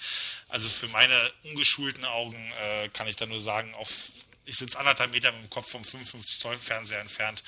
[0.49, 4.11] Also für meine ungeschulten Augen äh, kann ich da nur sagen, auf,
[4.43, 7.43] ich sitze anderthalb Meter mit dem Kopf vom 55 Zoll Fernseher entfernt.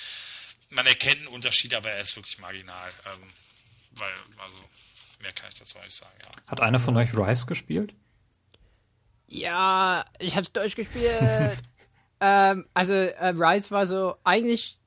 [0.70, 2.92] Man erkennt einen Unterschied, aber er ist wirklich marginal.
[3.06, 3.34] Ähm,
[3.92, 4.58] weil, also,
[5.22, 6.30] mehr kann ich dazu nicht sagen, ja.
[6.48, 7.94] Hat einer von euch Rise gespielt?
[9.28, 11.20] Ja, ich hab's durchgespielt.
[12.22, 14.78] ähm, also, äh, Rise war so eigentlich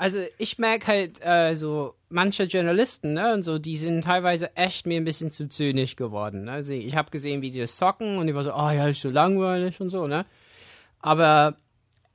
[0.00, 4.86] also ich merke halt äh, so manche Journalisten, ne, und so, die sind teilweise echt
[4.86, 6.44] mir ein bisschen zu zynisch geworden.
[6.44, 6.52] Ne?
[6.52, 9.02] Also ich habe gesehen, wie die das zocken und die war so, oh ja, ist
[9.02, 10.24] so langweilig und so, ne?
[11.00, 11.56] Aber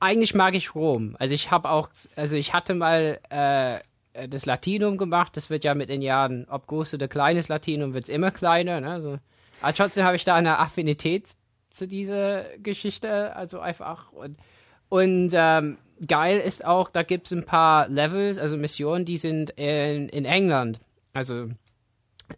[0.00, 1.14] eigentlich mag ich Rom.
[1.20, 3.78] Also ich habe auch, also ich hatte mal äh,
[4.26, 5.36] das Latinum gemacht.
[5.36, 8.80] Das wird ja mit den Jahren, ob groß oder kleines Latinum, wird es immer kleiner.
[8.80, 8.90] Ne?
[8.90, 9.18] Also,
[9.62, 11.36] aber trotzdem habe ich da eine Affinität
[11.70, 13.36] zu dieser Geschichte.
[13.36, 14.38] Also einfach und,
[14.88, 19.50] und ähm, geil ist auch, da gibt es ein paar Levels, also Missionen, die sind
[19.50, 20.80] in, in England.
[21.12, 21.48] Also,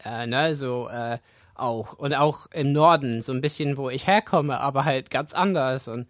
[0.04, 1.18] äh, ne, so äh,
[1.54, 1.94] auch.
[1.94, 5.88] Und auch im Norden, so ein bisschen, wo ich herkomme, aber halt ganz anders.
[5.88, 6.06] Und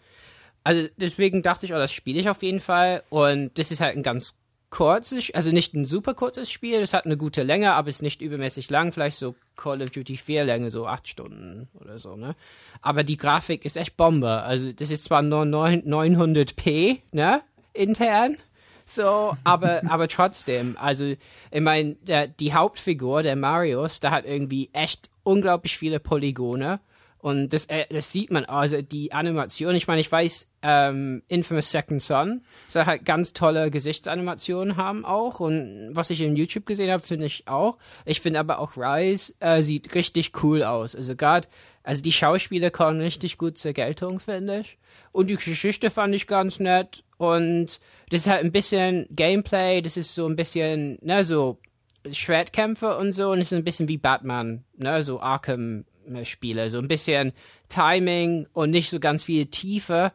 [0.65, 3.03] also deswegen dachte ich, oh, das spiele ich auf jeden Fall.
[3.09, 4.37] Und das ist halt ein ganz
[4.71, 8.21] kurzes, also nicht ein super kurzes Spiel, es hat eine gute Länge, aber ist nicht
[8.21, 12.37] übermäßig lang, vielleicht so Call of Duty 4 Länge, so acht Stunden oder so, ne?
[12.83, 14.43] Aber die Grafik ist echt Bombe.
[14.43, 17.43] Also das ist zwar nur 900p, ne?
[17.73, 18.37] Intern.
[18.85, 21.05] So, aber, aber trotzdem, also,
[21.51, 21.97] ich meine,
[22.41, 26.81] die Hauptfigur, der Marius, der hat irgendwie echt unglaublich viele Polygone
[27.21, 31.71] und das, äh, das sieht man, also die Animation, ich meine, ich weiß, ähm, Infamous
[31.71, 35.41] Second Son soll halt ganz tolle Gesichtsanimationen haben auch.
[35.41, 37.79] Und was ich in YouTube gesehen habe, finde ich auch.
[38.05, 40.95] Ich finde aber auch Rise äh, sieht richtig cool aus.
[40.95, 41.49] Also gerade,
[41.83, 44.79] also die Schauspieler kommen richtig gut zur Geltung, finde ich.
[45.11, 47.03] Und die Geschichte fand ich ganz nett.
[47.17, 47.81] Und
[48.11, 51.59] das ist halt ein bisschen Gameplay, das ist so ein bisschen, ne, so
[52.09, 53.31] Schwertkämpfe und so.
[53.33, 55.85] Und es ist ein bisschen wie Batman, ne, so Arkham
[56.25, 56.71] Spiele.
[56.71, 57.33] So ein bisschen
[57.69, 60.13] Timing und nicht so ganz viel Tiefe,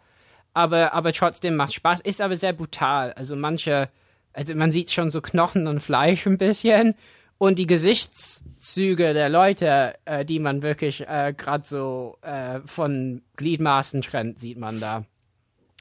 [0.54, 2.02] aber, aber trotzdem macht Spaß.
[2.02, 3.14] Ist aber sehr brutal.
[3.14, 3.90] Also manche,
[4.34, 6.96] also man sieht schon so Knochen und Fleisch ein bisschen.
[7.38, 14.02] Und die Gesichtszüge der Leute, äh, die man wirklich äh, gerade so äh, von Gliedmaßen
[14.02, 15.04] trennt, sieht man da.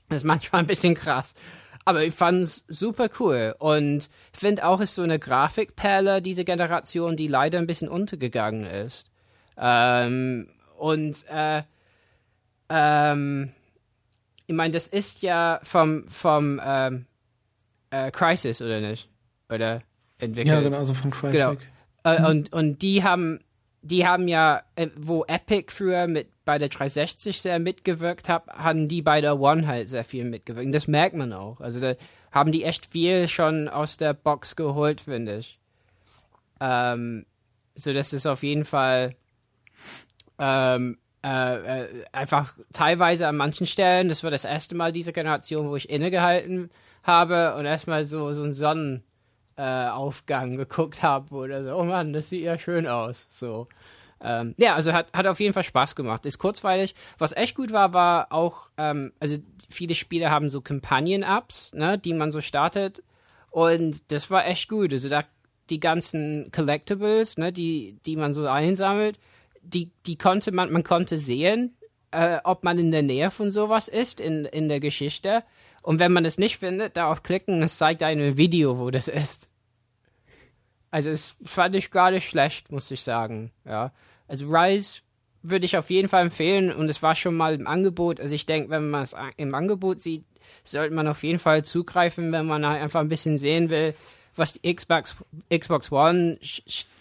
[0.09, 1.35] Das ist manchmal ein bisschen krass.
[1.85, 7.17] Aber ich fand's super cool und finde auch, es ist so eine Grafikperle, diese Generation,
[7.17, 9.12] die leider ein bisschen untergegangen ist.
[9.57, 10.49] Ähm,
[10.79, 11.63] und äh,
[12.69, 13.53] ähm,
[14.47, 17.07] ich meine, das ist ja vom, vom ähm,
[17.91, 19.09] äh, Crisis, oder nicht?
[19.49, 19.81] Oder
[20.19, 20.57] entwickelt.
[20.57, 21.33] Ja, genau, also von Crysis.
[21.33, 21.57] Genau.
[22.05, 22.27] Äh, mhm.
[22.27, 23.41] und, und die haben,
[23.83, 28.89] die haben ja, äh, wo Epic früher mit bei der 360 sehr mitgewirkt hat, haben
[28.89, 30.67] die bei der One halt sehr viel mitgewirkt.
[30.67, 31.61] Und das merkt man auch.
[31.61, 31.95] Also da
[32.33, 35.59] haben die echt viel schon aus der Box geholt, finde ich.
[36.61, 37.27] Ähm,
[37.75, 39.15] so, das ist auf jeden Fall
[40.39, 45.69] ähm, äh, äh, einfach teilweise an manchen Stellen, das war das erste Mal dieser Generation,
[45.69, 46.71] wo ich innegehalten
[47.05, 48.55] habe und erstmal so, so einen
[49.57, 51.77] Sonnenaufgang äh, geguckt habe oder so.
[51.77, 53.27] Oh Mann, das sieht ja schön aus.
[53.31, 53.67] So.
[54.21, 56.27] Ähm, ja, also hat, hat auf jeden Fall Spaß gemacht.
[56.27, 56.95] Ist kurzweilig.
[57.19, 59.37] Was echt gut war, war auch, ähm, also
[59.69, 63.03] viele Spiele haben so Companion-Apps, ne, die man so startet.
[63.51, 64.93] Und das war echt gut.
[64.93, 65.25] Also da
[65.71, 69.19] die ganzen Collectibles, ne, die, die man so einsammelt,
[69.63, 71.77] die, die konnte man, man konnte sehen,
[72.11, 75.43] äh, ob man in der Nähe von sowas ist in, in der Geschichte.
[75.83, 79.49] Und wenn man es nicht findet, darauf klicken, es zeigt ein Video, wo das ist.
[80.91, 83.51] Also es fand ich gar nicht schlecht, muss ich sagen.
[83.65, 83.93] Ja.
[84.29, 85.01] Also Rise
[85.43, 88.21] würde ich auf jeden Fall empfehlen und es war schon mal im Angebot.
[88.21, 90.25] Also ich denke, wenn man es im Angebot sieht,
[90.65, 93.95] sollte man auf jeden Fall zugreifen, wenn man einfach ein bisschen sehen will,
[94.37, 95.17] was die Xbox,
[95.53, 96.39] Xbox One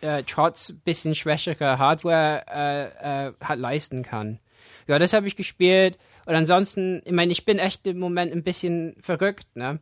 [0.01, 4.39] äh, trotz bisschen schwächerer Hardware äh, äh, hat leisten kann.
[4.87, 5.97] Ja, das habe ich gespielt.
[6.25, 9.75] Und ansonsten, ich meine, ich bin echt im Moment ein bisschen verrückt, ne?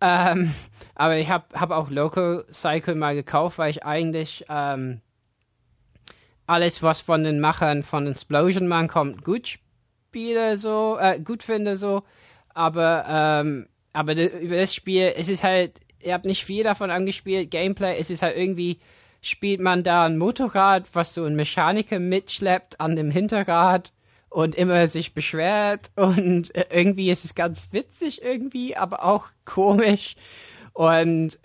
[0.00, 0.52] Ähm,
[0.94, 5.00] aber ich habe hab auch Local Cycle mal gekauft, weil ich eigentlich ähm,
[6.46, 9.58] alles, was von den Machern von Explosion Man kommt, gut
[10.08, 12.02] spiele, so, äh, gut finde, so.
[12.54, 17.50] Aber, ähm, aber über das Spiel, es ist halt, ihr habt nicht viel davon angespielt.
[17.50, 18.78] Gameplay, es ist halt irgendwie,
[19.20, 23.92] spielt man da ein Motorrad, was so ein Mechaniker mitschleppt an dem Hinterrad
[24.28, 30.14] und immer sich beschwert und irgendwie ist es ganz witzig irgendwie, aber auch komisch
[30.72, 31.38] und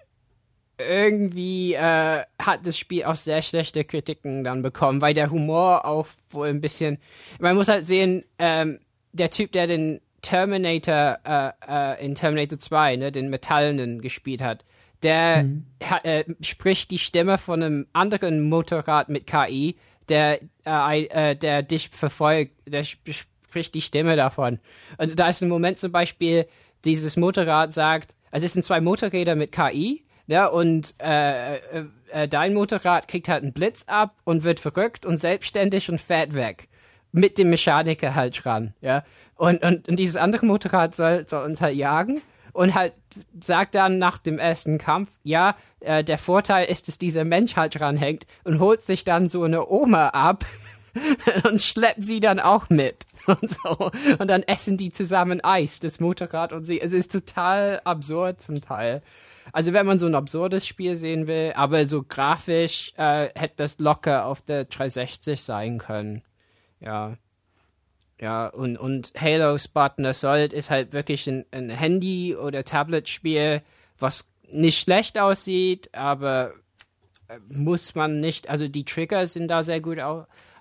[0.77, 6.07] irgendwie äh, hat das Spiel auch sehr schlechte Kritiken dann bekommen, weil der Humor auch
[6.29, 6.97] wohl ein bisschen,
[7.39, 8.79] man muss halt sehen, ähm,
[9.13, 14.65] der Typ, der den Terminator äh, äh, in Terminator 2, ne, den Metallenen gespielt hat,
[15.03, 15.65] der mhm.
[15.87, 19.75] ha, äh, spricht die Stimme von einem anderen Motorrad mit KI,
[20.09, 24.57] der, äh, äh, der dich verfolgt, der spricht die Stimme davon.
[24.97, 26.47] Und da ist ein Moment zum Beispiel,
[26.85, 32.27] dieses Motorrad sagt, also es sind zwei Motorräder mit KI, ja, und äh, äh, äh,
[32.27, 36.67] dein Motorrad kriegt halt einen Blitz ab und wird verrückt und selbstständig und fährt weg.
[37.15, 39.03] Mit dem Mechaniker halt dran, ja.
[39.35, 42.21] Und, und, und dieses andere Motorrad soll, soll uns halt jagen.
[42.53, 42.93] und halt
[43.39, 47.77] sagt dann nach dem ersten Kampf, ja, äh, der Vorteil ist, dass dieser Mensch halt
[47.77, 50.45] dranhängt und holt sich dann so eine Oma ab
[51.43, 53.91] und schleppt sie dann auch mit und so.
[54.19, 56.79] Und dann essen die zusammen Eis, das Motorrad und sie.
[56.79, 59.01] Es ist total absurd zum Teil.
[59.51, 63.79] Also wenn man so ein absurdes Spiel sehen will, aber so grafisch äh, hätte das
[63.79, 66.21] locker auf der 360 sein können.
[66.85, 67.13] Ja.
[68.21, 73.61] Ja, und, und Halo Spartan Assault ist halt wirklich ein, ein Handy- oder Tablet-Spiel,
[73.99, 76.53] was nicht schlecht aussieht, aber
[77.27, 79.99] äh, muss man nicht, also die Trigger sind da sehr gut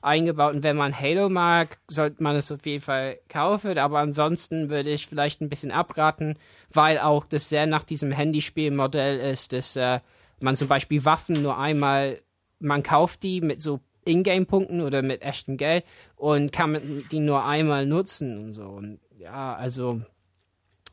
[0.03, 4.69] eingebaut und wenn man Halo mag, sollte man es auf jeden Fall kaufen, aber ansonsten
[4.69, 6.37] würde ich vielleicht ein bisschen abraten,
[6.73, 10.01] weil auch das sehr nach diesem Handyspielmodell ist, dass äh,
[10.41, 12.21] man zum Beispiel Waffen nur einmal,
[12.59, 15.85] man kauft die mit so Ingame-Punkten oder mit echtem Geld
[16.17, 18.65] und kann die nur einmal nutzen und so.
[18.65, 20.01] Und ja, also,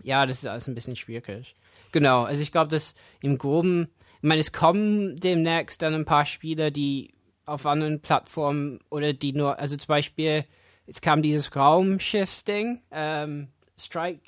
[0.04, 1.54] ja, das ist alles ein bisschen schwierig.
[1.92, 6.26] Genau, also ich glaube, dass im Groben, ich meine, es kommen demnächst dann ein paar
[6.26, 7.14] Spiele, die
[7.46, 10.46] auf anderen Plattformen oder die nur, also zum Beispiel,
[10.88, 14.22] jetzt kam dieses Raumschiffs-Ding, ähm, Strike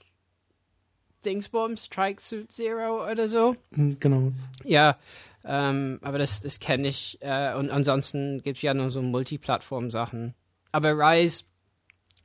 [1.25, 3.55] Dingsbomb, Strike Suit Zero oder so.
[3.73, 4.31] Hm, Genau.
[4.65, 4.97] Ja,
[5.45, 7.17] ähm, aber das, das kenne ich.
[7.21, 10.33] Äh, und ansonsten gibt es ja nur so Multiplattform-Sachen.
[10.71, 11.43] Aber Rise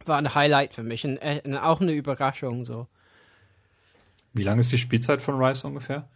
[0.07, 2.87] war ein Highlight für mich und äh, auch eine Überraschung so.
[4.33, 6.09] Wie lange ist die Spielzeit von Rise ungefähr?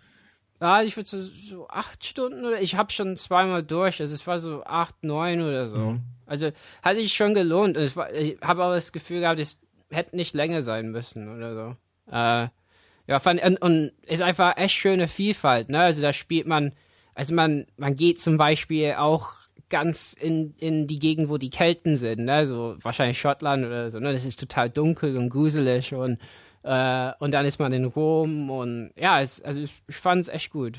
[0.60, 4.00] Ah, ich würde so, so acht Stunden oder ich habe schon zweimal durch.
[4.00, 5.76] Also es war so acht, neun oder so.
[5.76, 6.02] Mhm.
[6.24, 7.76] Also hat sich schon gelohnt.
[7.76, 9.58] Und es war, ich habe aber das Gefühl gehabt, es
[9.90, 11.76] hätte nicht länger sein müssen oder so.
[12.12, 12.48] Äh,
[13.08, 15.81] ja, fand, und, und ist einfach echt schöne Vielfalt, ne?
[15.81, 16.72] Also da spielt man,
[17.15, 19.32] also man, man geht zum Beispiel auch
[19.68, 22.47] ganz in, in die Gegend, wo die Kelten sind, ne?
[22.47, 24.12] So wahrscheinlich Schottland oder so, ne?
[24.12, 26.18] Das ist total dunkel und gruselig und
[26.62, 30.50] äh, und dann ist man in Rom und ja, es, also ich, fand es echt
[30.50, 30.78] gut.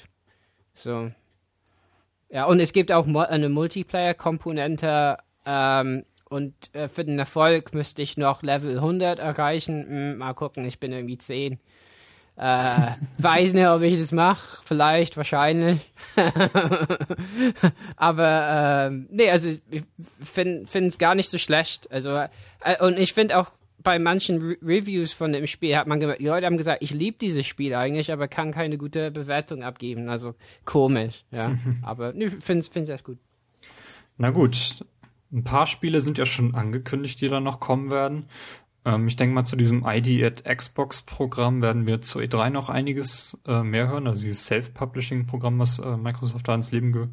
[0.74, 1.12] So.
[2.30, 8.18] Ja, und es gibt auch eine Multiplayer-Komponente ähm, und äh, für den Erfolg müsste ich
[8.18, 9.86] noch Level 100 erreichen.
[9.88, 11.58] Hm, mal gucken, ich bin irgendwie 10.
[12.36, 14.62] Äh, weiß nicht, ob ich das mache.
[14.66, 15.80] Vielleicht, wahrscheinlich.
[17.96, 19.84] Aber ähm, nee, also ich
[20.22, 21.92] finde es gar nicht so schlecht.
[21.92, 23.52] Also äh, und ich finde auch
[23.84, 26.92] bei manchen Re Reviews von dem Spiel hat man gemerkt, die Leute haben gesagt, ich
[26.92, 30.10] liebe dieses Spiel eigentlich, aber kann keine gute Bewertung abgeben.
[30.10, 31.56] Also komisch, ja.
[31.84, 33.18] aber ich finde es echt gut.
[34.18, 34.86] Na gut,
[35.32, 38.28] ein paar Spiele sind ja schon angekündigt, die da noch kommen werden.
[38.86, 42.70] Ähm, ich denke mal, zu diesem ID at Xbox Programm werden wir zu E3 noch
[42.70, 44.08] einiges äh, mehr hören.
[44.08, 47.08] Also dieses Self-Publishing-Programm, was äh, Microsoft da ins Leben ge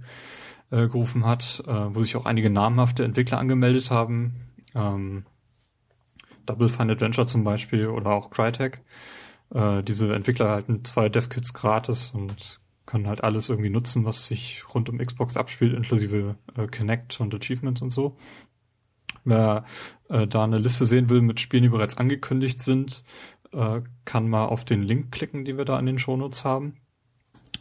[0.71, 4.35] äh, gerufen hat, äh, wo sich auch einige namhafte Entwickler angemeldet haben.
[4.75, 5.25] Ähm,
[6.47, 8.83] Double Fine Adventure zum Beispiel oder auch Crytek.
[9.53, 14.65] Äh, diese Entwickler erhalten zwei Dev-Kits gratis und können halt alles irgendwie nutzen, was sich
[14.75, 18.17] rund um Xbox abspielt, inklusive äh, Connect und Achievements und so.
[19.25, 19.65] Wer
[20.09, 23.03] äh, da eine Liste sehen will mit Spielen, die bereits angekündigt sind,
[23.53, 26.77] äh, kann mal auf den Link klicken, die wir da in den Shownotes haben.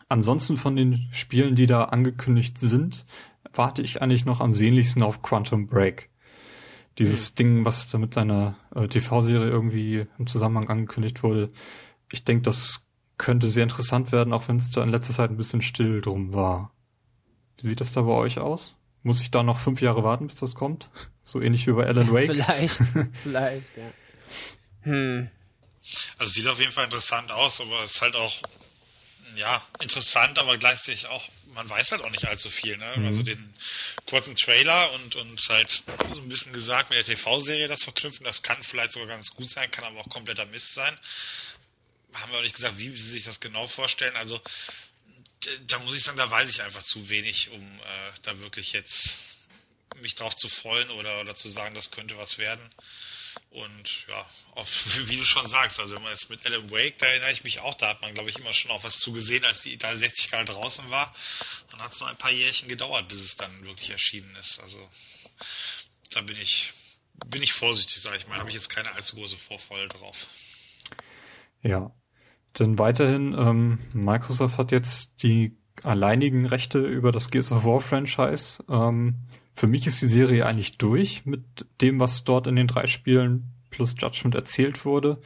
[0.07, 3.05] Ansonsten von den Spielen, die da angekündigt sind,
[3.53, 6.09] warte ich eigentlich noch am sehnlichsten auf Quantum Break.
[6.97, 11.49] Dieses Ding, was da mit seiner äh, TV-Serie irgendwie im Zusammenhang angekündigt wurde.
[12.11, 12.85] Ich denke, das
[13.17, 16.33] könnte sehr interessant werden, auch wenn es da in letzter Zeit ein bisschen still drum
[16.33, 16.71] war.
[17.61, 18.78] Wie sieht das da bei euch aus?
[19.03, 20.89] Muss ich da noch fünf Jahre warten, bis das kommt?
[21.23, 22.31] So ähnlich wie bei Alan Wake?
[22.31, 22.79] Vielleicht,
[23.23, 23.91] vielleicht, ja.
[24.81, 25.29] Hm.
[26.17, 28.41] Also sieht auf jeden Fall interessant aus, aber es ist halt auch
[29.35, 32.77] ja interessant, aber gleichzeitig auch, man weiß halt auch nicht allzu viel.
[32.77, 32.93] Ne?
[32.97, 33.05] Mhm.
[33.05, 33.53] Also den
[34.05, 35.83] kurzen Trailer und und halt so
[36.19, 39.71] ein bisschen gesagt mit der TV-Serie das verknüpfen, das kann vielleicht sogar ganz gut sein,
[39.71, 40.97] kann aber auch kompletter Mist sein.
[42.13, 44.15] Haben wir auch nicht gesagt, wie sie sich das genau vorstellen.
[44.15, 44.41] Also
[45.67, 49.19] da muss ich sagen, da weiß ich einfach zu wenig, um äh, da wirklich jetzt
[50.01, 52.69] mich drauf zu freuen oder, oder zu sagen, das könnte was werden.
[53.51, 54.67] Und ja, auch,
[55.05, 57.59] wie du schon sagst, also wenn man jetzt mit Alan Wake, da erinnere ich mich
[57.59, 60.29] auch, da hat man, glaube ich, immer schon auch was zugesehen, als die da 60
[60.29, 61.15] Grad draußen war.
[61.71, 64.59] Dann hat es noch ein paar Jährchen gedauert, bis es dann wirklich erschienen ist.
[64.59, 64.89] Also
[66.11, 66.73] da bin ich,
[67.27, 68.37] bin ich vorsichtig, sage ich mal.
[68.37, 70.27] Habe ich jetzt keine allzu große Vorfreude drauf.
[71.61, 71.91] Ja.
[72.57, 78.63] Denn weiterhin, ähm, Microsoft hat jetzt die alleinigen Rechte über das Gears of War Franchise.
[78.69, 79.15] Ähm,
[79.53, 81.43] für mich ist die Serie eigentlich durch mit
[81.81, 85.21] dem, was dort in den drei Spielen plus Judgment erzählt wurde.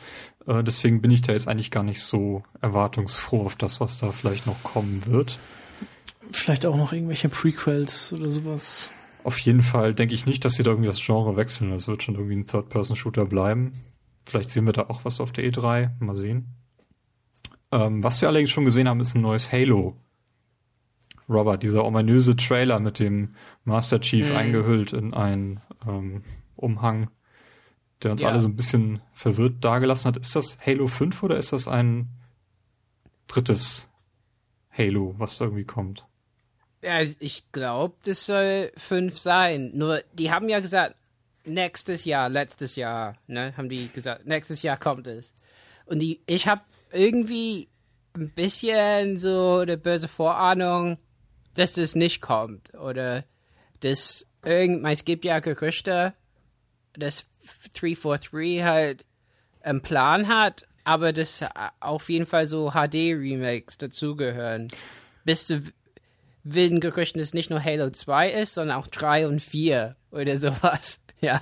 [0.47, 4.11] Äh, deswegen bin ich da jetzt eigentlich gar nicht so erwartungsfroh auf das, was da
[4.11, 5.39] vielleicht noch kommen wird.
[6.31, 8.89] Vielleicht auch noch irgendwelche Prequels oder sowas.
[9.23, 11.71] Auf jeden Fall denke ich nicht, dass sie da irgendwie das Genre wechseln.
[11.71, 13.73] Das wird schon irgendwie ein Third-Person-Shooter bleiben.
[14.25, 15.91] Vielleicht sehen wir da auch was auf der E3.
[15.99, 16.47] Mal sehen.
[17.73, 19.95] Ähm, was wir allerdings schon gesehen haben, ist ein neues Halo.
[21.27, 24.35] Robert, dieser ominöse Trailer mit dem Master Chief Mhm.
[24.35, 26.21] eingehüllt in einen ähm,
[26.55, 27.09] Umhang,
[28.03, 28.29] der uns Ja.
[28.29, 30.17] alle so ein bisschen verwirrt dagelassen hat.
[30.17, 32.09] Ist das Halo 5 oder ist das ein
[33.27, 33.89] drittes
[34.77, 36.05] Halo, was da irgendwie kommt?
[36.83, 39.71] Ja, ich glaube, das soll fünf sein.
[39.73, 40.95] Nur, die haben ja gesagt,
[41.45, 45.33] nächstes Jahr, letztes Jahr, ne, haben die gesagt, nächstes Jahr kommt es.
[45.85, 46.61] Und die, ich habe
[46.93, 47.67] irgendwie
[48.15, 50.97] ein bisschen so eine böse Vorahnung,
[51.55, 52.73] dass das nicht kommt.
[52.75, 53.25] Oder
[53.79, 56.13] dass irgend, es gibt ja Gerüchte,
[56.93, 57.25] dass
[57.73, 59.05] 343 halt
[59.61, 61.43] einen Plan hat, aber dass
[61.79, 64.69] auf jeden Fall so HD-Remakes dazugehören.
[65.25, 65.61] Bis zu
[66.43, 70.37] wilden Gerüchten, dass es nicht nur Halo 2 ist, sondern auch 3 und 4 oder
[70.37, 70.99] sowas.
[71.21, 71.41] Ja.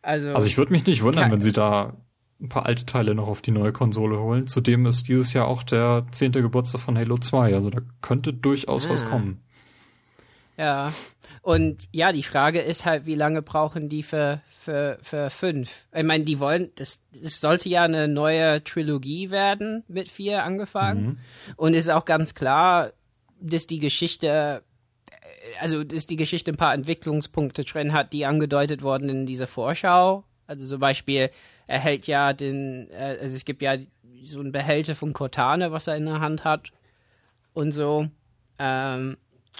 [0.00, 1.96] Also, Also ich würde mich nicht wundern, wenn sie da
[2.42, 4.46] ein paar alte Teile noch auf die neue Konsole holen.
[4.48, 7.54] Zudem ist dieses Jahr auch der zehnte Geburtstag von Halo 2.
[7.54, 9.06] Also da könnte durchaus was Ah.
[9.08, 9.40] kommen.
[10.56, 10.92] ja.
[11.44, 15.70] Und ja, die Frage ist halt, wie lange brauchen die für, für, für fünf?
[15.92, 21.18] Ich meine, die wollen, das, das sollte ja eine neue Trilogie werden mit vier angefangen.
[21.56, 22.92] Und ist auch ganz klar,
[23.40, 24.62] dass die Geschichte,
[25.60, 30.22] also dass die Geschichte ein paar Entwicklungspunkte drin hat, die angedeutet wurden in dieser Vorschau.
[30.46, 31.30] Also zum Beispiel,
[31.66, 33.76] er hält ja den, äh, also es gibt ja
[34.22, 36.72] so einen Behälter von Cortana, was er in der Hand hat
[37.52, 38.08] und so.
[38.58, 39.16] Ähm,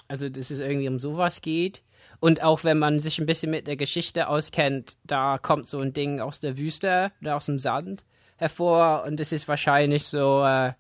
[0.09, 1.83] also, dass es irgendwie um sowas geht.
[2.21, 5.93] Und auch wenn man sich ein bisschen mit der Geschichte auskennt, da kommt so ein
[5.93, 8.05] Ding aus der Wüste oder aus dem Sand
[8.37, 10.73] hervor und das ist wahrscheinlich so, äh,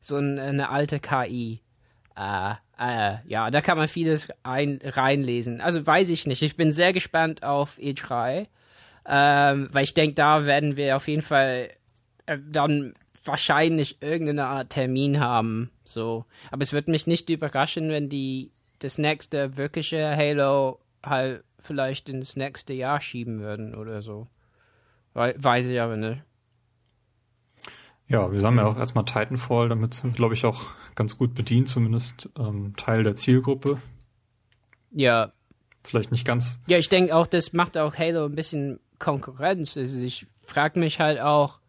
[0.00, 1.60] so ein, eine alte KI.
[2.16, 5.60] Äh, äh, ja, da kann man vieles ein, reinlesen.
[5.60, 6.42] Also weiß ich nicht.
[6.42, 8.46] Ich bin sehr gespannt auf E3,
[9.08, 11.70] ähm, weil ich denke, da werden wir auf jeden Fall
[12.26, 15.70] äh, dann wahrscheinlich irgendeine Art Termin haben.
[15.84, 22.08] So, aber es wird mich nicht überraschen, wenn die das nächste wirkliche Halo halt vielleicht
[22.08, 24.28] ins nächste Jahr schieben würden oder so.
[25.14, 26.22] Wei- Weiß ich aber nicht.
[28.06, 31.34] Ja, wir haben ja auch erstmal Titanfall, damit sind wir, glaube ich, auch ganz gut
[31.34, 33.82] bedient, zumindest ähm, Teil der Zielgruppe.
[34.90, 35.30] Ja,
[35.88, 36.58] Vielleicht nicht ganz.
[36.66, 39.74] Ja, ich denke auch, das macht auch Halo ein bisschen Konkurrenz.
[39.74, 41.60] Also ich frage mich halt auch,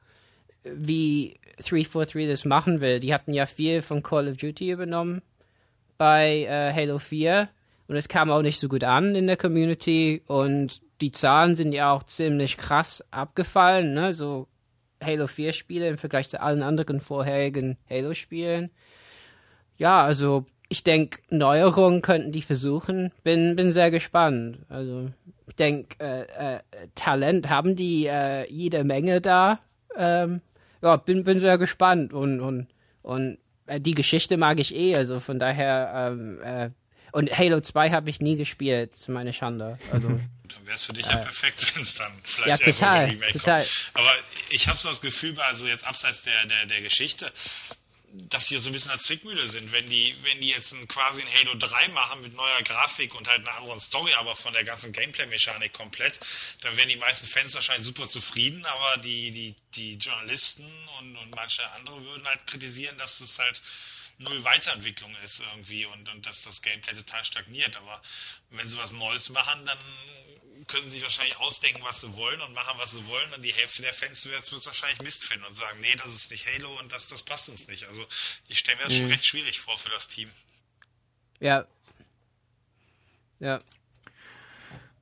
[0.63, 2.99] wie 343 das machen will.
[2.99, 5.21] Die hatten ja viel von Call of Duty übernommen
[5.97, 7.47] bei äh, Halo 4
[7.87, 11.71] und es kam auch nicht so gut an in der Community und die Zahlen sind
[11.71, 14.13] ja auch ziemlich krass abgefallen, ne?
[14.13, 14.49] So
[15.01, 18.69] Halo 4 Spiele im Vergleich zu allen anderen vorherigen Halo Spielen.
[19.77, 23.11] Ja, also ich denke, Neuerungen könnten die versuchen.
[23.23, 24.59] Bin, bin sehr gespannt.
[24.69, 25.11] Also
[25.47, 26.59] ich denke, äh, äh,
[26.95, 29.59] Talent haben die äh, jede Menge da.
[29.97, 30.41] Ähm,
[30.81, 32.67] ja, bin, bin sehr gespannt und, und,
[33.01, 34.95] und äh, die Geschichte mag ich eh.
[34.95, 36.69] Also von daher, ähm, äh,
[37.11, 39.79] und Halo 2 habe ich nie gespielt, zu meiner Schande.
[39.91, 42.85] Also Dann wäre es für dich ja perfekt, wenn es dann vielleicht Ja, erst so
[42.85, 43.61] total, ein Remake total.
[43.61, 43.91] kommt.
[43.95, 44.11] Aber
[44.51, 47.31] ich habe so das Gefühl, also jetzt abseits der, der, der Geschichte,
[48.13, 49.71] dass die so ein bisschen eine Zwickmühle sind.
[49.71, 53.27] Wenn die, wenn die jetzt ein, quasi ein Halo 3 machen mit neuer Grafik und
[53.27, 56.19] halt einer anderen Story, aber von der ganzen Gameplay-Mechanik komplett,
[56.61, 60.65] dann wären die meisten Fans wahrscheinlich super zufrieden, aber die, die, die Journalisten
[60.99, 63.61] und, und manche andere würden halt kritisieren, dass es halt
[64.17, 67.75] null Weiterentwicklung ist irgendwie und, und dass das Gameplay total stagniert.
[67.77, 68.01] Aber
[68.49, 69.77] wenn sie was Neues machen, dann
[70.69, 73.33] können sie sich wahrscheinlich ausdenken, was sie wollen und machen, was sie wollen.
[73.33, 76.31] Und die Hälfte der Fans wird es wahrscheinlich Mist finden und sagen, nee, das ist
[76.31, 77.85] nicht Halo und das, das passt uns nicht.
[77.87, 78.05] Also
[78.47, 80.29] ich stelle mir das schon recht schwierig vor für das Team.
[81.39, 81.65] ja.
[83.39, 83.59] Ja.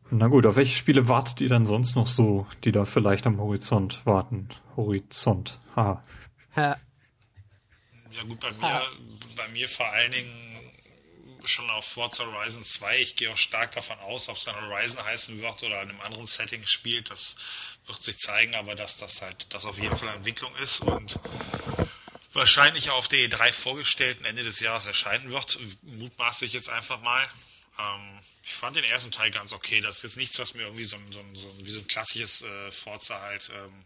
[0.09, 3.39] Na gut, auf welche Spiele wartet ihr dann sonst noch so, die da vielleicht am
[3.39, 4.47] Horizont warten?
[4.77, 5.59] Horizont.
[5.75, 6.03] Haha.
[6.55, 6.79] Ha.
[8.11, 8.83] Ja gut, bei mir,
[9.35, 10.56] bei mir vor allen Dingen
[11.47, 12.99] schon auf Forza Horizon 2.
[12.99, 16.01] Ich gehe auch stark davon aus, ob es dann Horizon heißen wird oder in einem
[16.01, 17.09] anderen Setting spielt.
[17.09, 17.35] Das
[17.85, 21.17] wird sich zeigen, aber dass das halt, das auf jeden Fall Entwicklung ist und
[22.33, 25.57] wahrscheinlich auf der E3 vorgestellten Ende des Jahres erscheinen wird.
[25.83, 27.27] Mutmaße ich jetzt einfach mal.
[27.79, 29.81] Ähm, ich fand den ersten Teil ganz okay.
[29.81, 32.41] Das ist jetzt nichts, was mir irgendwie so, ein- so, so, wie so ein klassisches
[32.43, 33.85] äh, Forza halt ähm,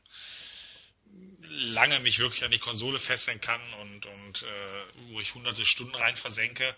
[1.51, 5.95] lange mich wirklich an die Konsole fesseln kann und, und äh, wo ich hunderte Stunden
[5.95, 6.75] rein versenke.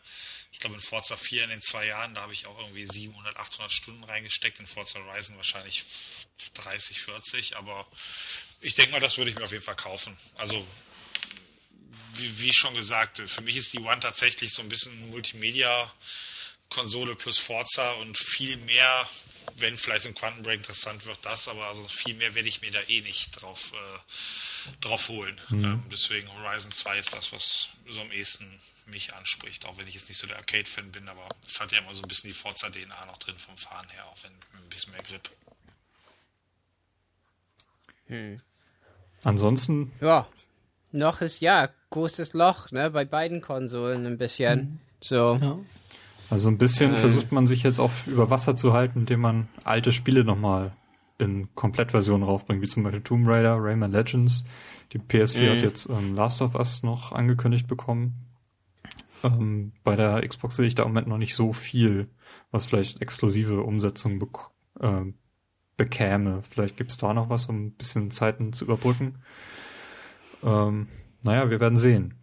[0.51, 3.37] Ich glaube in Forza 4 in den zwei Jahren, da habe ich auch irgendwie 700,
[3.37, 4.59] 800 Stunden reingesteckt.
[4.59, 5.83] In Forza Horizon wahrscheinlich
[6.55, 7.57] 30, 40.
[7.57, 7.87] Aber
[8.59, 10.17] ich denke mal, das würde ich mir auf jeden Fall kaufen.
[10.35, 10.67] Also
[12.15, 17.39] wie, wie schon gesagt, für mich ist die One tatsächlich so ein bisschen Multimedia-Konsole plus
[17.39, 19.09] Forza und viel mehr
[19.57, 22.71] wenn vielleicht ein Quantum Break interessant wird, das, aber also viel mehr werde ich mir
[22.71, 25.39] da eh nicht drauf, äh, drauf holen.
[25.49, 25.65] Mhm.
[25.65, 29.93] Ähm, deswegen Horizon 2 ist das, was so am ehesten mich anspricht, auch wenn ich
[29.93, 32.33] jetzt nicht so der Arcade-Fan bin, aber es hat ja immer so ein bisschen die
[32.33, 35.29] Forza-DNA noch drin vom Fahren her, auch wenn ein bisschen mehr Grip.
[38.07, 38.37] Hm.
[39.23, 39.93] Ansonsten.
[40.01, 40.27] Ja,
[40.91, 44.59] noch ist ja großes Loch, ne, bei beiden Konsolen ein bisschen.
[44.59, 44.79] Mhm.
[45.01, 45.39] So.
[45.41, 45.59] Ja.
[46.29, 46.97] Also ein bisschen äh.
[46.97, 50.71] versucht man sich jetzt auf über Wasser zu halten, indem man alte Spiele nochmal
[51.17, 54.43] in Komplettversionen raufbringt, wie zum Beispiel Tomb Raider, Rayman Legends.
[54.91, 55.49] Die PS4 mhm.
[55.49, 58.13] hat jetzt ähm, Last of Us noch angekündigt bekommen.
[59.23, 62.09] Ähm, bei der Xbox sehe ich da im Moment noch nicht so viel,
[62.51, 64.27] was vielleicht exklusive Umsetzungen be
[64.79, 65.13] äh,
[65.77, 66.43] bekäme.
[66.49, 69.19] Vielleicht gibt's da noch was, um ein bisschen Zeiten zu überbrücken.
[70.43, 70.87] Ähm,
[71.23, 72.15] naja, wir werden sehen.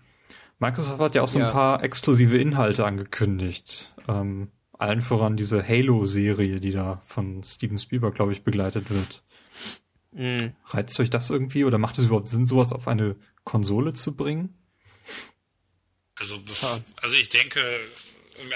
[0.60, 1.47] Microsoft hat ja auch so ja.
[1.47, 3.92] ein paar exklusive Inhalte angekündigt.
[4.08, 9.22] Ähm, allen voran diese Halo-Serie, die da von Steven Spielberg, glaube ich, begleitet wird.
[10.12, 10.55] Mhm.
[10.66, 14.55] Reizt euch das irgendwie oder macht es überhaupt Sinn, sowas auf eine Konsole zu bringen?
[16.16, 16.39] Also,
[16.97, 17.80] also ich denke,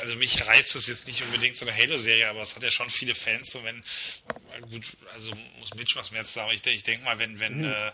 [0.00, 2.90] also mich reizt das jetzt nicht unbedingt so eine Halo-Serie, aber es hat ja schon
[2.90, 3.82] viele Fans, so wenn,
[4.70, 7.64] gut, also muss Mitch was mehr zu sagen, ich, ich denke mal, wenn, wenn, mhm.
[7.64, 7.92] äh,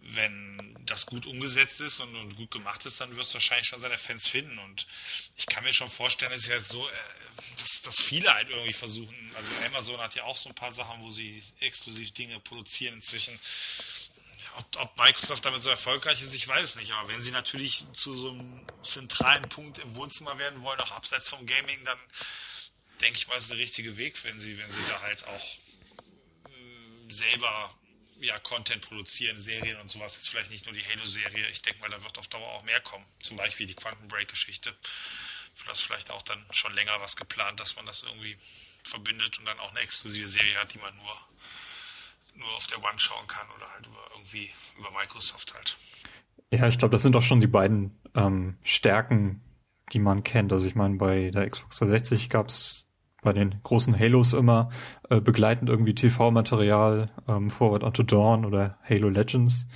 [0.00, 3.78] wenn das gut umgesetzt ist und, und, gut gemacht ist, dann wirst du wahrscheinlich schon
[3.78, 4.58] seine Fans finden.
[4.58, 4.86] Und
[5.36, 6.92] ich kann mir schon vorstellen, es ist ja so, äh,
[7.58, 9.32] dass, dass viele halt irgendwie versuchen.
[9.34, 13.38] Also Amazon hat ja auch so ein paar Sachen, wo sie exklusiv Dinge produzieren inzwischen.
[14.56, 16.92] Ob, ob Microsoft damit so erfolgreich ist, ich weiß nicht.
[16.92, 21.28] Aber wenn sie natürlich zu so einem zentralen Punkt im Wohnzimmer werden wollen, auch abseits
[21.28, 21.98] vom Gaming, dann
[23.00, 25.44] denke ich mal, ist der richtige Weg, wenn sie, wenn sie da halt auch
[26.48, 27.77] äh, selber
[28.20, 30.16] ja, Content produzieren, Serien und sowas.
[30.16, 31.48] Jetzt vielleicht nicht nur die Halo-Serie.
[31.48, 33.04] Ich denke mal, da wird auf Dauer auch mehr kommen.
[33.22, 34.74] Zum Beispiel die Quantum Break-Geschichte.
[35.54, 38.36] Vielleicht vielleicht auch dann schon länger was geplant, dass man das irgendwie
[38.84, 41.16] verbindet und dann auch eine exklusive Serie hat, die man nur,
[42.34, 45.76] nur auf der One schauen kann oder halt über irgendwie über Microsoft halt.
[46.50, 49.42] Ja, ich glaube, das sind doch schon die beiden ähm, Stärken,
[49.92, 50.52] die man kennt.
[50.52, 52.87] Also ich meine, bei der Xbox 360 gab es
[53.20, 54.70] bei den großen Halos immer
[55.10, 59.66] äh, begleitend irgendwie TV-Material, ähm, Forward Unto Dawn oder Halo Legends.